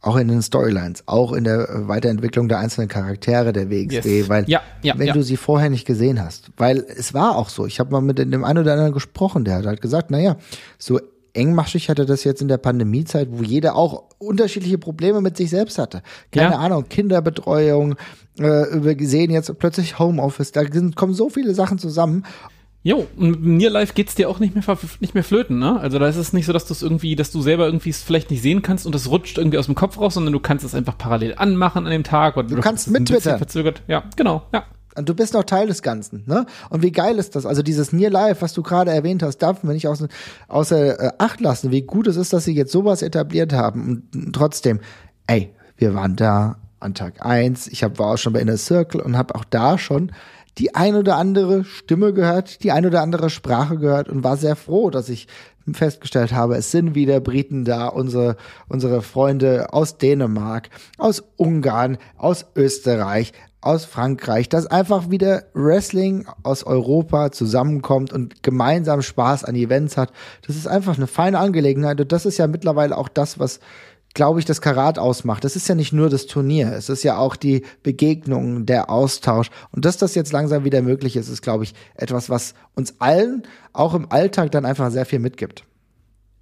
auch 0.00 0.16
in 0.16 0.28
den 0.28 0.42
Storylines, 0.42 1.04
auch 1.06 1.32
in 1.32 1.44
der 1.44 1.68
äh, 1.68 1.88
Weiterentwicklung 1.88 2.48
der 2.48 2.58
einzelnen 2.58 2.88
Charaktere 2.88 3.52
der 3.52 3.70
WXW, 3.70 4.18
Yes. 4.20 4.28
weil 4.28 4.44
Ja, 4.48 4.60
ja, 4.82 4.98
wenn 4.98 5.06
ja. 5.08 5.12
du 5.14 5.22
sie 5.22 5.36
vorher 5.36 5.70
nicht 5.70 5.86
gesehen 5.86 6.20
hast, 6.22 6.50
weil 6.56 6.78
es 6.88 7.14
war 7.14 7.36
auch 7.36 7.48
so, 7.48 7.66
ich 7.66 7.78
habe 7.80 7.90
mal 7.92 8.00
mit 8.00 8.18
dem 8.18 8.44
einen 8.44 8.58
oder 8.58 8.72
anderen 8.72 8.92
gesprochen, 8.92 9.44
der 9.44 9.56
hat 9.56 9.66
halt 9.66 9.80
gesagt, 9.80 10.10
naja, 10.10 10.36
so 10.78 11.00
engmaschig 11.34 11.88
hatte 11.88 12.06
das 12.06 12.24
jetzt 12.24 12.42
in 12.42 12.48
der 12.48 12.58
Pandemiezeit, 12.58 13.28
wo 13.30 13.42
jeder 13.42 13.74
auch 13.76 14.04
unterschiedliche 14.18 14.78
Probleme 14.78 15.20
mit 15.20 15.36
sich 15.36 15.50
selbst 15.50 15.78
hatte. 15.78 16.02
Keine 16.30 16.52
Ja. 16.54 16.58
Ahnung, 16.58 16.88
Kinderbetreuung, 16.88 17.96
äh, 18.38 18.42
wir 18.42 18.96
sehen 19.06 19.30
jetzt 19.30 19.58
plötzlich 19.58 19.98
Homeoffice, 19.98 20.52
da 20.52 20.62
sind, 20.70 20.96
kommen 20.96 21.14
so 21.14 21.28
viele 21.30 21.54
Sachen 21.54 21.78
zusammen 21.78 22.24
Jo, 22.84 23.06
und 23.16 23.30
mit 23.30 23.42
Near 23.42 23.70
Life 23.70 23.92
geht's 23.94 24.16
dir 24.16 24.28
auch 24.28 24.40
nicht 24.40 24.56
mehr, 24.56 24.78
nicht 24.98 25.14
mehr 25.14 25.22
flöten, 25.22 25.60
ne? 25.60 25.78
Also 25.78 26.00
da 26.00 26.08
ist 26.08 26.16
es 26.16 26.32
nicht 26.32 26.46
so, 26.46 26.52
dass 26.52 26.66
du 26.66 26.74
es 26.74 26.82
irgendwie, 26.82 27.14
dass 27.14 27.30
du 27.30 27.40
selber 27.40 27.66
irgendwie 27.66 27.90
es 27.90 28.02
vielleicht 28.02 28.32
nicht 28.32 28.42
sehen 28.42 28.60
kannst 28.62 28.86
und 28.86 28.94
es 28.96 29.08
rutscht 29.08 29.38
irgendwie 29.38 29.58
aus 29.58 29.66
dem 29.66 29.76
Kopf 29.76 30.00
raus, 30.00 30.14
sondern 30.14 30.32
du 30.32 30.40
kannst 30.40 30.64
es 30.64 30.74
einfach 30.74 30.98
parallel 30.98 31.36
anmachen 31.36 31.84
an 31.86 31.92
dem 31.92 32.02
Tag. 32.02 32.36
Oder 32.36 32.48
Du 32.48 32.56
kannst 32.60 32.88
ein 32.88 32.92
bisschen 32.94 33.04
mittwittern. 33.14 33.38
Verzögert. 33.38 33.82
Ja, 33.86 34.02
genau, 34.16 34.42
ja. 34.52 34.64
Und 34.96 35.08
du 35.08 35.14
bist 35.14 35.34
noch 35.34 35.44
Teil 35.44 35.66
des 35.66 35.82
Ganzen, 35.82 36.24
ne? 36.26 36.46
Und 36.70 36.82
wie 36.82 36.92
geil 36.92 37.18
ist 37.18 37.34
das? 37.34 37.46
Also 37.46 37.62
dieses 37.62 37.92
Near 37.92 38.10
Life, 38.10 38.42
was 38.42 38.52
du 38.52 38.62
gerade 38.62 38.90
erwähnt 38.90 39.22
hast, 39.22 39.38
darf 39.38 39.62
man 39.62 39.74
nicht 39.74 39.88
außer, 39.88 40.08
außer 40.48 41.00
äh, 41.00 41.10
Acht 41.18 41.40
lassen, 41.40 41.70
wie 41.70 41.82
gut 41.82 42.06
es 42.06 42.16
ist, 42.16 42.32
dass 42.32 42.44
sie 42.44 42.54
jetzt 42.54 42.72
sowas 42.72 43.02
etabliert 43.02 43.52
haben. 43.52 44.04
Und 44.14 44.32
trotzdem, 44.34 44.80
ey, 45.26 45.50
wir 45.76 45.94
waren 45.94 46.16
da 46.16 46.56
an 46.80 46.94
Tag 46.94 47.24
eins. 47.24 47.68
Ich 47.68 47.82
hab, 47.82 47.98
war 47.98 48.14
auch 48.14 48.18
schon 48.18 48.32
bei 48.32 48.40
Inner 48.40 48.56
Circle 48.56 49.00
und 49.00 49.16
habe 49.16 49.34
auch 49.34 49.44
da 49.44 49.78
schon 49.78 50.12
die 50.58 50.74
ein 50.74 50.94
oder 50.96 51.16
andere 51.16 51.64
Stimme 51.64 52.12
gehört, 52.12 52.62
die 52.62 52.72
ein 52.72 52.84
oder 52.84 53.00
andere 53.00 53.30
Sprache 53.30 53.78
gehört 53.78 54.08
und 54.08 54.22
war 54.22 54.36
sehr 54.36 54.56
froh, 54.56 54.90
dass 54.90 55.08
ich 55.08 55.26
festgestellt 55.72 56.32
habe, 56.32 56.56
es 56.56 56.70
sind 56.70 56.94
wieder 56.94 57.20
Briten 57.20 57.64
da, 57.64 57.86
unsere, 57.86 58.36
unsere 58.68 59.00
Freunde 59.00 59.72
aus 59.72 59.96
Dänemark, 59.96 60.70
aus 60.98 61.22
Ungarn, 61.36 61.98
aus 62.16 62.46
Österreich, 62.56 63.32
aus 63.62 63.84
Frankreich, 63.84 64.48
dass 64.48 64.66
einfach 64.66 65.08
wieder 65.10 65.44
Wrestling 65.54 66.26
aus 66.42 66.64
Europa 66.64 67.32
zusammenkommt 67.32 68.12
und 68.12 68.42
gemeinsam 68.42 69.02
Spaß 69.02 69.44
an 69.44 69.54
Events 69.54 69.96
hat. 69.96 70.12
Das 70.46 70.56
ist 70.56 70.66
einfach 70.66 70.96
eine 70.96 71.06
feine 71.06 71.38
Angelegenheit 71.38 72.00
und 72.00 72.12
das 72.12 72.26
ist 72.26 72.38
ja 72.38 72.46
mittlerweile 72.46 72.98
auch 72.98 73.08
das, 73.08 73.38
was 73.38 73.60
glaube 74.14 74.40
ich, 74.40 74.44
das 74.44 74.60
Karat 74.60 74.98
ausmacht. 74.98 75.44
Das 75.44 75.56
ist 75.56 75.68
ja 75.68 75.74
nicht 75.74 75.92
nur 75.92 76.10
das 76.10 76.26
Turnier, 76.26 76.72
es 76.72 76.88
ist 76.88 77.02
ja 77.02 77.16
auch 77.16 77.36
die 77.36 77.64
Begegnung, 77.82 78.66
der 78.66 78.90
Austausch. 78.90 79.50
Und 79.70 79.84
dass 79.84 79.96
das 79.96 80.14
jetzt 80.14 80.32
langsam 80.32 80.64
wieder 80.64 80.82
möglich 80.82 81.16
ist, 81.16 81.28
ist, 81.28 81.42
glaube 81.42 81.64
ich, 81.64 81.74
etwas, 81.94 82.28
was 82.28 82.54
uns 82.74 83.00
allen 83.00 83.44
auch 83.72 83.94
im 83.94 84.10
Alltag 84.10 84.50
dann 84.50 84.66
einfach 84.66 84.90
sehr 84.90 85.06
viel 85.06 85.18
mitgibt. 85.18 85.64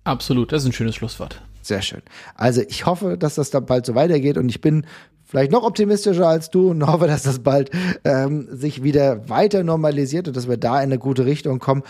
Absolut, 0.04 0.52
das 0.52 0.62
ist 0.62 0.70
ein 0.70 0.72
schönes 0.72 0.96
Schlusswort. 0.96 1.42
Sehr 1.62 1.82
schön. 1.82 2.02
Also 2.34 2.62
ich 2.68 2.86
hoffe, 2.86 3.18
dass 3.18 3.34
das 3.34 3.50
dann 3.50 3.66
bald 3.66 3.84
so 3.84 3.94
weitergeht 3.94 4.38
und 4.38 4.48
ich 4.48 4.60
bin 4.60 4.86
vielleicht 5.30 5.52
noch 5.52 5.62
optimistischer 5.62 6.26
als 6.26 6.50
du 6.50 6.70
und 6.70 6.86
hoffe, 6.86 7.06
dass 7.06 7.22
das 7.22 7.38
bald 7.38 7.70
ähm, 8.04 8.48
sich 8.50 8.82
wieder 8.82 9.28
weiter 9.28 9.62
normalisiert 9.62 10.28
und 10.28 10.36
dass 10.36 10.48
wir 10.48 10.56
da 10.56 10.76
in 10.78 10.84
eine 10.84 10.98
gute 10.98 11.24
Richtung 11.24 11.58
kommen. 11.58 11.82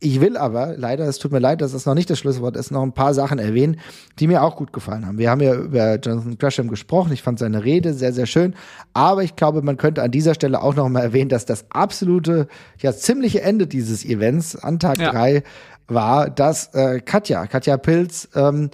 Ich 0.00 0.20
will 0.20 0.36
aber, 0.36 0.76
leider, 0.76 1.06
es 1.06 1.18
tut 1.18 1.32
mir 1.32 1.40
leid, 1.40 1.60
dass 1.60 1.72
das 1.72 1.84
noch 1.84 1.94
nicht 1.94 2.08
das 2.08 2.20
Schlusswort 2.20 2.56
ist, 2.56 2.70
noch 2.70 2.84
ein 2.84 2.92
paar 2.92 3.14
Sachen 3.14 3.40
erwähnen, 3.40 3.80
die 4.20 4.28
mir 4.28 4.44
auch 4.44 4.54
gut 4.54 4.72
gefallen 4.72 5.04
haben. 5.04 5.18
Wir 5.18 5.28
haben 5.28 5.40
ja 5.40 5.54
über 5.54 5.96
Jonathan 5.96 6.38
Gresham 6.38 6.68
gesprochen. 6.68 7.12
Ich 7.12 7.22
fand 7.22 7.40
seine 7.40 7.64
Rede 7.64 7.92
sehr, 7.94 8.12
sehr 8.12 8.26
schön. 8.26 8.54
Aber 8.92 9.24
ich 9.24 9.34
glaube, 9.34 9.60
man 9.62 9.76
könnte 9.76 10.04
an 10.04 10.12
dieser 10.12 10.34
Stelle 10.34 10.62
auch 10.62 10.76
noch 10.76 10.88
mal 10.88 11.00
erwähnen, 11.00 11.30
dass 11.30 11.46
das 11.46 11.66
absolute, 11.70 12.46
ja, 12.78 12.92
ziemliche 12.92 13.42
Ende 13.42 13.66
dieses 13.66 14.04
Events 14.04 14.54
an 14.54 14.78
Tag 14.78 14.98
ja. 14.98 15.10
drei 15.10 15.42
war, 15.88 16.30
dass 16.30 16.72
äh, 16.74 17.00
Katja, 17.00 17.46
Katja 17.46 17.76
Pilz, 17.76 18.28
ähm, 18.36 18.70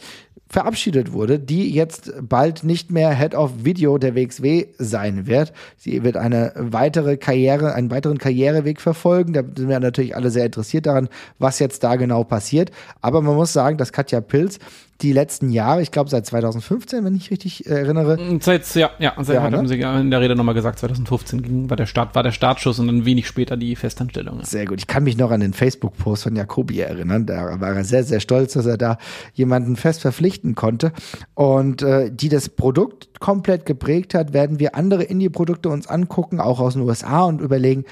verabschiedet 0.55 1.13
wurde, 1.13 1.41
die 1.41 1.75
jetzt 1.75 2.13
bald 2.23 2.63
nicht 2.63 2.93
mehr 2.93 3.11
Head 3.11 3.35
of 3.35 3.65
Video 3.65 3.99
der 3.99 4.15
WXW 4.15 4.67
sein 4.79 5.27
wird. 5.27 5.53
Sie 5.77 6.05
wird 6.05 6.17
eine 6.17 6.53
weitere 6.55 7.17
Karriere, 7.17 7.75
einen 7.75 7.91
weiteren 7.91 8.19
Karriereweg 8.19 8.81
verfolgen. 8.81 9.33
Da 9.33 9.43
sind 9.43 9.69
wir 9.69 9.81
natürlich 9.81 10.15
alle 10.15 10.31
sehr 10.31 10.47
interessiert 10.47 10.87
daran, 10.87 11.09
was 11.41 11.59
jetzt 11.59 11.83
da 11.83 11.97
genau 11.97 12.23
passiert. 12.23 12.71
Aber 13.01 13.21
man 13.21 13.35
muss 13.35 13.53
sagen, 13.53 13.79
dass 13.79 13.93
Katja 13.93 14.21
Pilz 14.21 14.61
die 15.03 15.13
letzten 15.13 15.51
Jahre, 15.51 15.83
ich 15.83 15.91
glaube 15.91 16.09
seit 16.09 16.25
2015, 16.27 17.05
wenn 17.05 17.15
ich 17.15 17.31
richtig 17.31 17.67
äh, 17.67 17.71
erinnere. 17.71 18.17
Mm, 18.17 18.41
seit, 18.41 18.73
ja, 18.75 18.91
ja, 18.99 19.15
seit, 19.19 19.37
ja, 19.37 19.51
ne? 19.51 19.57
haben 19.57 19.69
sie 19.69 19.81
in 19.81 20.11
der 20.11 20.21
Rede 20.21 20.37
nochmal 20.37 20.55
gesagt, 20.55 20.79
2015 20.79 21.43
ging, 21.43 21.71
war 21.71 21.77
der 21.77 21.87
Start, 21.87 22.15
war 22.15 22.23
der 22.23 22.33
Startschuss 22.33 22.79
und 22.79 22.87
dann 22.87 23.05
wenig 23.05 23.27
später 23.27 23.57
die 23.57 23.75
Festanstellung. 23.77 24.39
Ja. 24.39 24.45
Sehr 24.45 24.67
gut. 24.67 24.79
Ich 24.79 24.87
kann 24.87 25.05
mich 25.05 25.17
noch 25.17 25.31
an 25.31 25.41
den 25.41 25.53
Facebook-Post 25.53 26.25
von 26.25 26.37
Jacobi 26.37 26.81
erinnern. 26.81 27.27
Da 27.27 27.61
war 27.61 27.75
er 27.75 27.85
sehr, 27.85 28.05
sehr 28.05 28.21
stolz, 28.21 28.55
dass 28.55 28.67
er 28.67 28.79
da 28.79 28.99
jemanden 29.35 29.77
fest 29.77 30.01
verpflichten 30.03 30.55
konnte. 30.55 30.93
Und 31.35 31.83
äh, 31.83 32.11
die 32.13 32.29
das 32.29 32.49
Produkt 32.49 33.21
komplett 33.21 33.67
geprägt 33.67 34.15
hat, 34.15 34.33
werden 34.33 34.61
wir 34.61 34.77
andere 34.77 35.03
Indie-Produkte 35.03 35.69
uns 35.69 35.87
angucken, 35.87 36.41
auch 36.41 36.61
aus 36.61 36.75
den 36.75 36.83
USA 36.83 37.25
und 37.25 37.41
überlegen, 37.41 37.85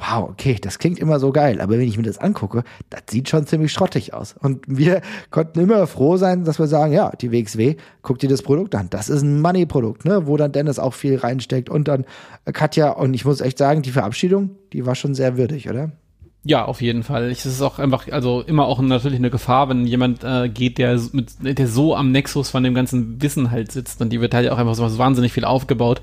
wow, 0.00 0.28
okay, 0.30 0.56
das 0.60 0.78
klingt 0.78 0.98
immer 0.98 1.20
so 1.20 1.30
geil, 1.30 1.60
aber 1.60 1.74
wenn 1.74 1.86
ich 1.86 1.96
mir 1.96 2.02
das 2.02 2.18
angucke, 2.18 2.64
das 2.88 3.02
sieht 3.10 3.28
schon 3.28 3.46
ziemlich 3.46 3.72
schrottig 3.72 4.14
aus. 4.14 4.34
Und 4.40 4.64
wir 4.66 5.02
konnten 5.30 5.60
immer 5.60 5.86
froh 5.86 6.16
sein, 6.16 6.44
dass 6.44 6.58
wir 6.58 6.66
sagen, 6.66 6.92
ja, 6.92 7.10
die 7.20 7.30
WXW, 7.30 7.76
guck 8.02 8.18
dir 8.18 8.28
das 8.28 8.42
Produkt 8.42 8.74
an. 8.74 8.88
Das 8.90 9.08
ist 9.08 9.22
ein 9.22 9.40
Money-Produkt, 9.40 10.04
ne, 10.04 10.26
wo 10.26 10.36
dann 10.36 10.52
Dennis 10.52 10.78
auch 10.78 10.94
viel 10.94 11.16
reinsteckt 11.16 11.68
und 11.68 11.88
dann 11.88 12.04
Katja, 12.52 12.90
und 12.90 13.14
ich 13.14 13.24
muss 13.24 13.40
echt 13.40 13.58
sagen, 13.58 13.82
die 13.82 13.90
Verabschiedung, 13.90 14.50
die 14.72 14.86
war 14.86 14.94
schon 14.94 15.14
sehr 15.14 15.36
würdig, 15.36 15.68
oder? 15.68 15.92
Ja, 16.42 16.64
auf 16.64 16.80
jeden 16.80 17.02
Fall. 17.02 17.30
Es 17.30 17.44
ist 17.44 17.60
auch 17.60 17.78
einfach, 17.78 18.08
also 18.10 18.40
immer 18.40 18.64
auch 18.64 18.80
natürlich 18.80 19.18
eine 19.18 19.28
Gefahr, 19.28 19.68
wenn 19.68 19.86
jemand 19.86 20.24
äh, 20.24 20.48
geht, 20.48 20.78
der 20.78 20.98
mit, 21.12 21.32
der 21.42 21.68
so 21.68 21.94
am 21.94 22.12
Nexus 22.12 22.48
von 22.48 22.62
dem 22.62 22.72
ganzen 22.72 23.20
Wissen 23.20 23.50
halt 23.50 23.70
sitzt 23.72 24.00
und 24.00 24.08
die 24.10 24.22
wird 24.22 24.32
halt 24.32 24.48
auch 24.48 24.56
einfach 24.56 24.74
so 24.74 24.96
wahnsinnig 24.96 25.34
viel 25.34 25.44
aufgebaut. 25.44 26.00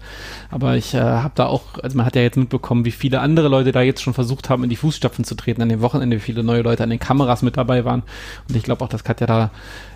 Aber 0.51 0.75
ich 0.75 0.93
äh, 0.93 0.99
habe 0.99 1.33
da 1.33 1.47
auch, 1.47 1.79
also 1.81 1.97
man 1.97 2.05
hat 2.05 2.15
ja 2.15 2.21
jetzt 2.21 2.37
mitbekommen, 2.37 2.85
wie 2.85 2.91
viele 2.91 3.19
andere 3.21 3.47
Leute 3.47 3.71
da 3.71 3.81
jetzt 3.81 4.03
schon 4.03 4.13
versucht 4.13 4.47
haben, 4.47 4.63
in 4.63 4.69
die 4.69 4.75
Fußstapfen 4.75 5.25
zu 5.25 5.33
treten 5.33 5.63
an 5.63 5.69
dem 5.69 5.81
Wochenende, 5.81 6.17
wie 6.17 6.21
viele 6.21 6.43
neue 6.43 6.61
Leute 6.61 6.83
an 6.83 6.91
den 6.91 6.99
Kameras 6.99 7.41
mit 7.41 7.57
dabei 7.57 7.83
waren. 7.83 8.03
Und 8.47 8.55
ich 8.55 8.61
glaube 8.61 8.85
auch, 8.85 8.89
das 8.89 9.03
Katja 9.03 9.25
da 9.25 9.51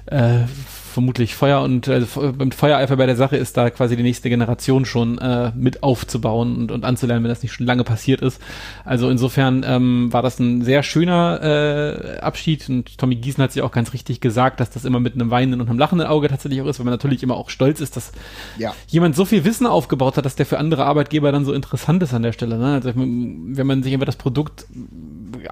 äh, 0.07 0.45
vermutlich 0.91 1.35
Feuer 1.35 1.61
und 1.61 1.88
äh, 1.88 2.05
beim 2.38 2.51
Feuereifer 2.51 2.95
bei 2.97 3.05
der 3.05 3.15
Sache 3.15 3.38
ist 3.38 3.57
da 3.57 3.69
quasi 3.69 3.95
die 3.95 4.03
nächste 4.03 4.30
Generation 4.30 4.85
schon 4.85 5.18
äh, 5.18 5.51
mit 5.55 5.84
aufzubauen 5.84 6.55
und, 6.55 6.72
und 6.72 6.85
anzulernen, 6.85 7.23
wenn 7.23 7.30
das 7.30 7.41
nicht 7.41 7.53
schon 7.53 7.65
lange 7.65 7.84
passiert 7.84 8.22
ist. 8.22 8.41
Also 8.85 9.09
insofern 9.09 9.63
ähm, 9.65 10.13
war 10.13 10.22
das 10.22 10.39
ein 10.39 10.61
sehr 10.63 10.84
schöner 10.84 11.39
äh, 11.41 12.19
Abschied 12.19 12.69
und 12.69 12.97
Tommy 12.97 13.15
Giesen 13.15 13.43
hat 13.43 13.51
sich 13.51 13.61
auch 13.61 13.72
ganz 13.72 13.93
richtig 13.93 14.22
gesagt, 14.22 14.59
dass 14.59 14.69
das 14.69 14.85
immer 14.85 14.99
mit 14.99 15.15
einem 15.15 15.31
weinenden 15.31 15.61
und 15.61 15.69
einem 15.69 15.80
lachenden 15.80 16.07
Auge 16.07 16.27
tatsächlich 16.27 16.61
auch 16.61 16.68
ist, 16.68 16.80
weil 16.80 16.85
man 16.85 16.93
natürlich 16.93 17.23
immer 17.23 17.35
auch 17.35 17.49
stolz 17.49 17.80
ist, 17.80 17.97
dass 17.97 18.11
ja. 18.57 18.73
jemand 18.88 19.15
so 19.15 19.26
viel 19.26 19.43
Wissen 19.45 19.65
aufgebaut 19.65 20.18
hat, 20.18 20.26
dass 20.26 20.35
der 20.35 20.45
für 20.45 20.59
andere 20.59 20.85
Arbeitgeber 20.85 21.31
dann 21.31 21.45
so 21.45 21.53
interessant 21.53 22.03
ist 22.03 22.13
an 22.13 22.23
der 22.23 22.34
Stelle. 22.34 22.57
Ne? 22.57 22.73
Also 22.73 22.91
wenn 22.95 23.68
man 23.68 23.84
sich 23.84 23.93
einfach 23.93 24.05
das 24.05 24.18
Produkt 24.18 24.65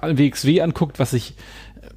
WXW 0.02 0.60
anguckt, 0.60 0.98
was 0.98 1.10
sich 1.10 1.34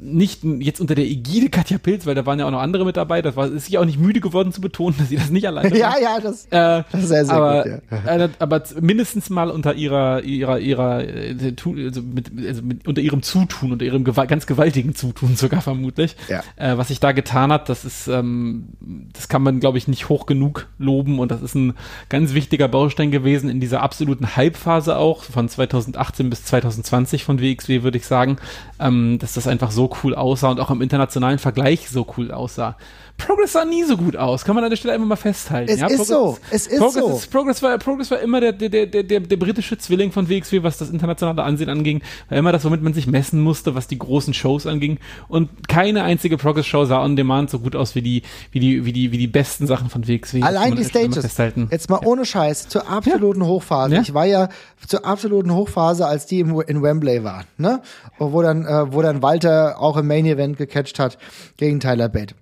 nicht 0.04 0.44
jetzt 0.44 0.82
unter 0.82 0.96
der 0.96 1.06
Ägide 1.06 1.50
Katja 1.50 1.78
Pilz, 1.78 2.06
weil 2.06 2.16
da 2.16 2.26
waren 2.26 2.40
ja 2.40 2.46
auch 2.46 2.52
noch 2.52 2.62
andere 2.62 2.86
mit 2.86 2.98
dabei. 2.98 3.22
Das 3.22 3.36
war 3.36 3.48
ist 3.48 3.68
sie 3.68 3.78
auch 3.78 3.86
nicht 3.86 4.00
müde 4.00 4.20
geworden 4.20 4.52
zu 4.52 4.62
betonen, 4.62 4.96
dass 5.00 5.10
sie 5.10 5.16
das 5.16 5.30
nicht 5.30 5.48
alleine 5.48 5.76
Ja, 5.78 5.96
ja, 6.02 6.20
das, 6.20 6.46
äh, 6.46 6.84
das 6.92 7.02
ist 7.02 7.08
sehr, 7.08 7.26
sehr 7.26 7.36
aber, 7.36 7.64
gut. 7.64 7.82
Ja. 8.06 8.18
Äh, 8.18 8.30
aber 8.40 8.64
mindestens 8.82 9.30
mal 9.30 9.50
unter 9.50 9.76
ihrer 9.76 10.22
ihrer 10.24 10.60
ihrer 10.60 11.04
äh, 11.04 11.36
also 11.66 12.02
mit, 12.02 12.32
also 12.46 12.62
mit, 12.62 12.88
unter 12.88 13.02
ihrem 13.02 13.22
Zutun, 13.24 13.72
unter 13.72 13.86
ihrem 13.86 14.04
gew 14.04 14.14
ganz 14.28 14.46
gewaltigen 14.46 14.96
Zutun 14.96 15.36
sogar 15.36 15.62
vermutlich. 15.62 16.16
Ja. 16.28 16.44
Äh, 16.56 16.78
was 16.78 16.90
sich 16.90 17.00
da 17.00 17.12
getan 17.12 17.52
hat, 17.52 17.70
das 17.70 17.86
ist 17.86 18.08
ähm, 18.08 18.68
das 19.14 19.30
kann 19.30 19.42
man 19.42 19.60
glaube 19.60 19.78
ich 19.78 19.88
nicht 19.88 20.10
hoch 20.10 20.26
genug 20.26 20.68
loben 20.78 21.20
und 21.20 21.32
das 21.32 21.42
ist 21.42 21.56
ein 21.56 21.74
ganz 22.10 22.34
wichtiger 22.34 22.68
Baustein 22.68 23.12
gewesen 23.12 23.50
in 23.50 23.60
dieser 23.60 23.82
absoluten 23.82 24.36
Hype-Phase 24.36 24.98
auch 24.98 25.24
von 25.24 25.48
2018 25.48 26.30
bis 26.30 26.44
2020 26.46 27.24
von 27.24 27.40
WXW 27.40 27.84
würde 27.84 27.98
ich 27.98 28.06
sagen, 28.06 28.38
ähm, 28.80 29.18
dass 29.20 29.34
das 29.34 29.48
einfach 29.48 29.72
so 29.72 29.93
cool 30.03 30.15
aussah 30.15 30.49
und 30.49 30.60
auch 30.60 30.72
im 30.72 30.82
internationalen 30.82 31.40
Vergleich 31.40 31.90
so 31.90 32.07
cool 32.18 32.32
aussah. 32.32 32.78
Progress 33.18 33.53
sah 33.53 33.64
nie 33.64 33.84
so 33.84 33.95
gut 33.95 34.18
aus, 34.18 34.44
kann 34.44 34.56
man 34.56 34.64
an 34.64 34.69
der 34.69 34.77
Stelle 34.77 34.95
einfach 34.95 35.07
mal 35.07 35.15
festhalten. 35.15 35.72
Es 35.72 35.80
ja? 35.80 35.88
ist 35.88 36.07
so, 36.07 36.38
es 36.49 36.68
ist 36.68 36.77
Progress 36.80 36.94
so. 37.06 37.15
Ist, 37.15 37.31
Progress, 37.31 37.61
war, 37.61 37.77
Progress 37.77 38.11
war 38.11 38.19
immer 38.19 38.41
der, 38.41 38.52
der, 38.52 38.69
der, 38.69 39.03
der, 39.03 39.19
der 39.22 39.38
britische 39.38 39.77
Zwilling 39.77 40.11
von 40.11 40.27
WXW, 40.27 40.64
was 40.64 40.77
das 40.77 40.90
internationale 40.90 41.41
Ansehen 41.41 41.69
anging. 41.69 42.02
War 42.30 42.38
immer 42.38 42.52
das, 42.52 42.65
womit 42.65 42.81
man 42.81 42.94
sich 42.94 43.07
messen 43.07 43.40
musste, 43.40 43.76
was 43.76 43.88
die 43.88 43.98
großen 43.98 44.34
Shows 44.34 44.68
anging. 44.68 44.98
Und 45.30 45.69
keine 45.69 46.03
einzige 46.03 46.38
Progress-Show 46.38 46.85
sah 46.85 47.02
on 47.02 47.15
demand 47.15 47.49
so 47.49 47.60
gut 47.60 47.76
aus 47.76 47.95
wie 47.95 48.02
die, 48.02 48.23
wie 48.52 48.60
die, 48.60 48.85
wie 48.85 48.91
die, 48.91 49.11
wie 49.11 49.18
die 49.18 49.27
besten 49.27 49.68
Sachen 49.68 49.90
von 49.90 50.07
WXW. 50.07 50.41
Allein 50.41 50.76
die 50.76 50.84
Stages. 50.84 51.38
Jetzt 51.72 51.90
mal 51.90 52.02
ohne 52.03 52.26
Scheiß, 52.26 52.68
zur 52.68 52.90
absoluten 52.90 53.41
ja. 53.41 53.48
Hochphase. 53.48 53.95
Ja. 53.95 54.02
Ich 54.02 54.14
war 54.14 54.26
ja 54.26 54.49
zur 54.85 55.06
absoluten 55.06 55.53
Hochphase, 55.53 56.06
als 56.06 56.26
die 56.26 56.40
im, 56.40 56.60
in 56.61 56.81
Wembley 56.81 57.23
war, 57.23 57.45
ne? 57.57 57.81
Wo 58.18 58.41
dann, 58.41 58.65
äh, 58.65 58.91
wo 58.91 59.02
dann 59.02 59.22
Walter 59.22 59.80
auch 59.80 59.95
im 59.98 60.07
Main 60.07 60.26
Event 60.26 60.57
gecatcht 60.57 60.99
hat 60.99 61.18
gegen 61.57 61.80
Tyler 61.80 62.10
Bate. 62.10 62.35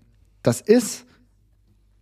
Das 0.44 0.62
ist 0.62 1.06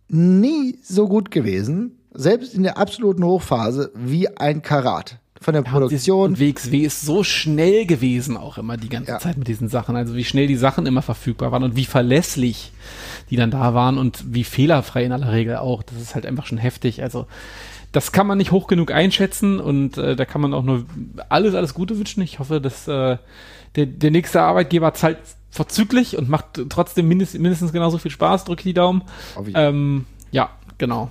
nie 0.08 0.78
so 0.82 1.08
gut 1.08 1.30
gewesen, 1.30 1.98
selbst 2.12 2.54
in 2.54 2.62
der 2.62 2.78
absoluten 2.78 3.24
Hochphase, 3.24 3.92
wie 3.94 4.28
ein 4.28 4.62
Karat. 4.62 5.18
Von 5.42 5.54
der 5.54 5.62
ja, 5.64 5.70
Produktion. 5.70 6.38
WXW 6.38 6.80
ist 6.80 7.00
so 7.00 7.24
schnell 7.24 7.86
gewesen 7.86 8.36
auch 8.36 8.58
immer 8.58 8.76
die 8.76 8.90
ganze 8.90 9.12
ja. 9.12 9.18
Zeit 9.18 9.38
mit 9.38 9.48
diesen 9.48 9.68
Sachen. 9.68 9.96
Also 9.96 10.14
wie 10.14 10.24
schnell 10.24 10.46
die 10.46 10.56
Sachen 10.56 10.84
immer 10.84 11.00
verfügbar 11.00 11.50
waren 11.50 11.62
und 11.62 11.76
wie 11.76 11.86
verlässlich 11.86 12.72
die 13.30 13.36
dann 13.36 13.50
da 13.50 13.72
waren 13.72 13.96
und 13.96 14.34
wie 14.34 14.44
fehlerfrei 14.44 15.04
in 15.04 15.12
aller 15.12 15.32
Regel 15.32 15.56
auch. 15.56 15.82
Das 15.82 16.00
ist 16.00 16.14
halt 16.14 16.26
einfach 16.26 16.44
schon 16.44 16.58
heftig. 16.58 17.02
Also 17.02 17.26
das 17.92 18.12
kann 18.12 18.26
man 18.26 18.38
nicht 18.38 18.52
hoch 18.52 18.66
genug 18.66 18.92
einschätzen 18.92 19.58
und 19.58 19.98
äh, 19.98 20.14
da 20.16 20.24
kann 20.24 20.40
man 20.40 20.54
auch 20.54 20.62
nur 20.62 20.84
alles, 21.28 21.54
alles 21.54 21.74
Gute 21.74 21.98
wünschen. 21.98 22.22
Ich 22.22 22.38
hoffe, 22.38 22.60
dass 22.60 22.86
äh, 22.86 23.16
der, 23.76 23.86
der 23.86 24.10
nächste 24.10 24.42
Arbeitgeber 24.42 24.94
zahlt 24.94 25.18
vorzüglich 25.50 26.16
und 26.16 26.28
macht 26.28 26.60
trotzdem 26.68 27.08
mindest, 27.08 27.38
mindestens 27.38 27.72
genauso 27.72 27.98
viel 27.98 28.10
Spaß. 28.10 28.44
Drück 28.44 28.62
die 28.62 28.74
Daumen. 28.74 29.02
Ähm, 29.54 30.06
ja, 30.30 30.50
genau. 30.78 31.10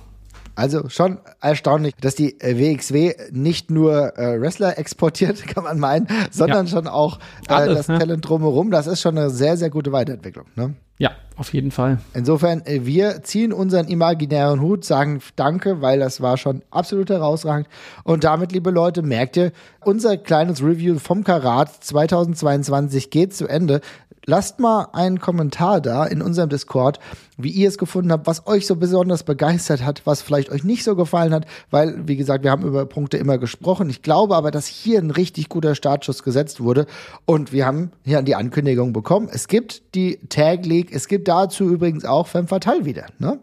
Also 0.54 0.88
schon 0.88 1.18
erstaunlich, 1.40 1.94
dass 2.00 2.14
die 2.14 2.36
WXW 2.40 3.14
nicht 3.30 3.70
nur 3.70 4.18
äh, 4.18 4.40
Wrestler 4.40 4.78
exportiert, 4.78 5.46
kann 5.46 5.64
man 5.64 5.78
meinen, 5.78 6.08
sondern 6.30 6.66
ja. 6.66 6.72
schon 6.72 6.86
auch 6.86 7.18
äh, 7.48 7.52
Alles, 7.52 7.76
das 7.76 7.88
ne? 7.88 7.98
Talent 7.98 8.28
drumherum. 8.28 8.70
Das 8.70 8.86
ist 8.86 9.00
schon 9.00 9.16
eine 9.16 9.30
sehr, 9.30 9.56
sehr 9.56 9.70
gute 9.70 9.92
Weiterentwicklung. 9.92 10.46
Ne? 10.56 10.74
Ja, 10.98 11.12
auf 11.40 11.54
jeden 11.54 11.70
Fall. 11.70 11.98
Insofern, 12.12 12.64
äh, 12.66 12.84
wir 12.84 13.22
ziehen 13.22 13.54
unseren 13.54 13.88
imaginären 13.88 14.60
Hut, 14.60 14.84
sagen 14.84 15.20
Danke, 15.36 15.80
weil 15.80 15.98
das 15.98 16.20
war 16.20 16.36
schon 16.36 16.60
absolut 16.70 17.08
herausragend. 17.08 17.66
Und 18.04 18.24
damit, 18.24 18.52
liebe 18.52 18.70
Leute, 18.70 19.00
merkt 19.00 19.38
ihr, 19.38 19.52
unser 19.82 20.18
kleines 20.18 20.62
Review 20.62 20.98
vom 20.98 21.24
Karat 21.24 21.82
2022 21.82 23.08
geht 23.08 23.34
zu 23.34 23.48
Ende. 23.48 23.80
Lasst 24.26 24.60
mal 24.60 24.88
einen 24.92 25.18
Kommentar 25.18 25.80
da 25.80 26.04
in 26.04 26.20
unserem 26.20 26.50
Discord, 26.50 27.00
wie 27.38 27.48
ihr 27.48 27.68
es 27.68 27.78
gefunden 27.78 28.12
habt, 28.12 28.26
was 28.26 28.46
euch 28.46 28.66
so 28.66 28.76
besonders 28.76 29.22
begeistert 29.22 29.82
hat, 29.82 30.02
was 30.04 30.20
vielleicht 30.20 30.50
euch 30.50 30.62
nicht 30.62 30.84
so 30.84 30.94
gefallen 30.94 31.32
hat, 31.32 31.46
weil, 31.70 32.06
wie 32.06 32.16
gesagt, 32.16 32.44
wir 32.44 32.50
haben 32.50 32.64
über 32.64 32.84
Punkte 32.84 33.16
immer 33.16 33.38
gesprochen. 33.38 33.88
Ich 33.88 34.02
glaube 34.02 34.36
aber, 34.36 34.50
dass 34.50 34.66
hier 34.66 34.98
ein 34.98 35.10
richtig 35.10 35.48
guter 35.48 35.74
Startschuss 35.74 36.22
gesetzt 36.22 36.60
wurde 36.60 36.86
und 37.24 37.52
wir 37.52 37.64
haben 37.64 37.92
hier 38.04 38.20
die 38.20 38.34
Ankündigung 38.34 38.92
bekommen. 38.92 39.28
Es 39.32 39.48
gibt 39.48 39.94
die 39.94 40.18
Tag 40.28 40.66
League, 40.66 40.92
es 40.92 41.08
gibt 41.08 41.26
dazu 41.30 41.64
übrigens 41.64 42.04
auch 42.04 42.26
Femme 42.26 42.48
Fatale 42.48 42.84
wieder, 42.84 43.06
ne? 43.18 43.38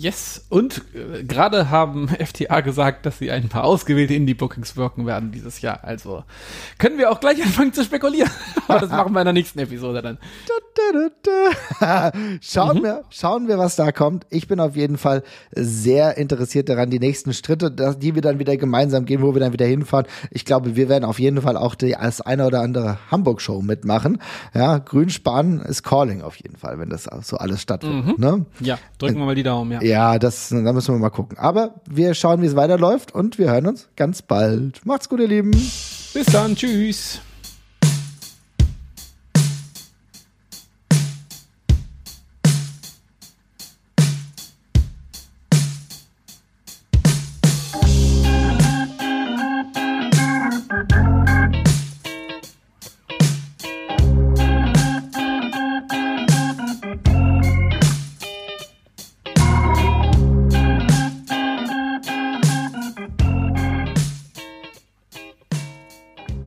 Yes, 0.00 0.46
und 0.48 0.82
äh, 0.94 1.24
gerade 1.24 1.70
haben 1.70 2.06
FTA 2.06 2.60
gesagt, 2.60 3.04
dass 3.04 3.18
sie 3.18 3.32
ein 3.32 3.48
paar 3.48 3.64
ausgewählte 3.64 4.14
Indie-Bookings 4.14 4.76
wirken 4.76 5.06
werden 5.06 5.32
dieses 5.32 5.60
Jahr. 5.60 5.82
Also 5.82 6.22
können 6.78 6.98
wir 6.98 7.10
auch 7.10 7.18
gleich 7.18 7.42
anfangen 7.42 7.72
zu 7.72 7.82
spekulieren. 7.82 8.30
Aber 8.68 8.78
das 8.78 8.90
machen 8.90 9.12
wir 9.12 9.22
in 9.22 9.24
der 9.24 9.32
nächsten 9.32 9.58
Episode 9.58 10.00
dann. 10.00 10.18
schauen 12.40 12.78
Mhm. 12.78 12.82
wir, 12.84 13.04
schauen 13.10 13.48
wir, 13.48 13.58
was 13.58 13.74
da 13.74 13.90
kommt. 13.90 14.24
Ich 14.30 14.46
bin 14.46 14.60
auf 14.60 14.76
jeden 14.76 14.98
Fall 14.98 15.24
sehr 15.50 16.16
interessiert 16.16 16.68
daran, 16.68 16.90
die 16.90 17.00
nächsten 17.00 17.32
Schritte, 17.32 17.72
die 17.72 18.14
wir 18.14 18.22
dann 18.22 18.38
wieder 18.38 18.56
gemeinsam 18.56 19.04
gehen, 19.04 19.20
wo 19.20 19.34
wir 19.34 19.40
dann 19.40 19.52
wieder 19.52 19.66
hinfahren. 19.66 20.06
Ich 20.30 20.44
glaube, 20.44 20.76
wir 20.76 20.88
werden 20.88 21.04
auf 21.04 21.18
jeden 21.18 21.42
Fall 21.42 21.56
auch 21.56 21.74
die, 21.74 21.96
das 22.00 22.20
eine 22.20 22.46
oder 22.46 22.60
andere 22.60 22.98
Hamburg-Show 23.10 23.62
mitmachen. 23.62 24.18
Ja, 24.54 24.78
Grünspan 24.78 25.58
ist 25.60 25.82
calling 25.82 26.22
auf 26.22 26.36
jeden 26.36 26.56
Fall, 26.56 26.78
wenn 26.78 26.88
das 26.88 27.08
so 27.22 27.36
alles 27.36 27.62
stattfindet. 27.62 28.18
Ne? 28.20 28.46
Ja, 28.60 28.78
drücken 28.98 29.18
wir 29.18 29.26
mal 29.26 29.34
die 29.34 29.42
Daumen, 29.42 29.72
ja. 29.72 29.87
Ja, 29.88 30.18
das, 30.18 30.50
da 30.50 30.72
müssen 30.72 30.94
wir 30.94 30.98
mal 30.98 31.08
gucken. 31.10 31.38
Aber 31.38 31.76
wir 31.88 32.12
schauen, 32.14 32.42
wie 32.42 32.46
es 32.46 32.56
weiterläuft 32.56 33.14
und 33.14 33.38
wir 33.38 33.50
hören 33.50 33.66
uns 33.66 33.88
ganz 33.96 34.20
bald. 34.20 34.84
Macht's 34.84 35.08
gut, 35.08 35.20
ihr 35.20 35.28
Lieben. 35.28 35.50
Bis 35.50 36.26
dann, 36.30 36.54
tschüss. 36.54 37.20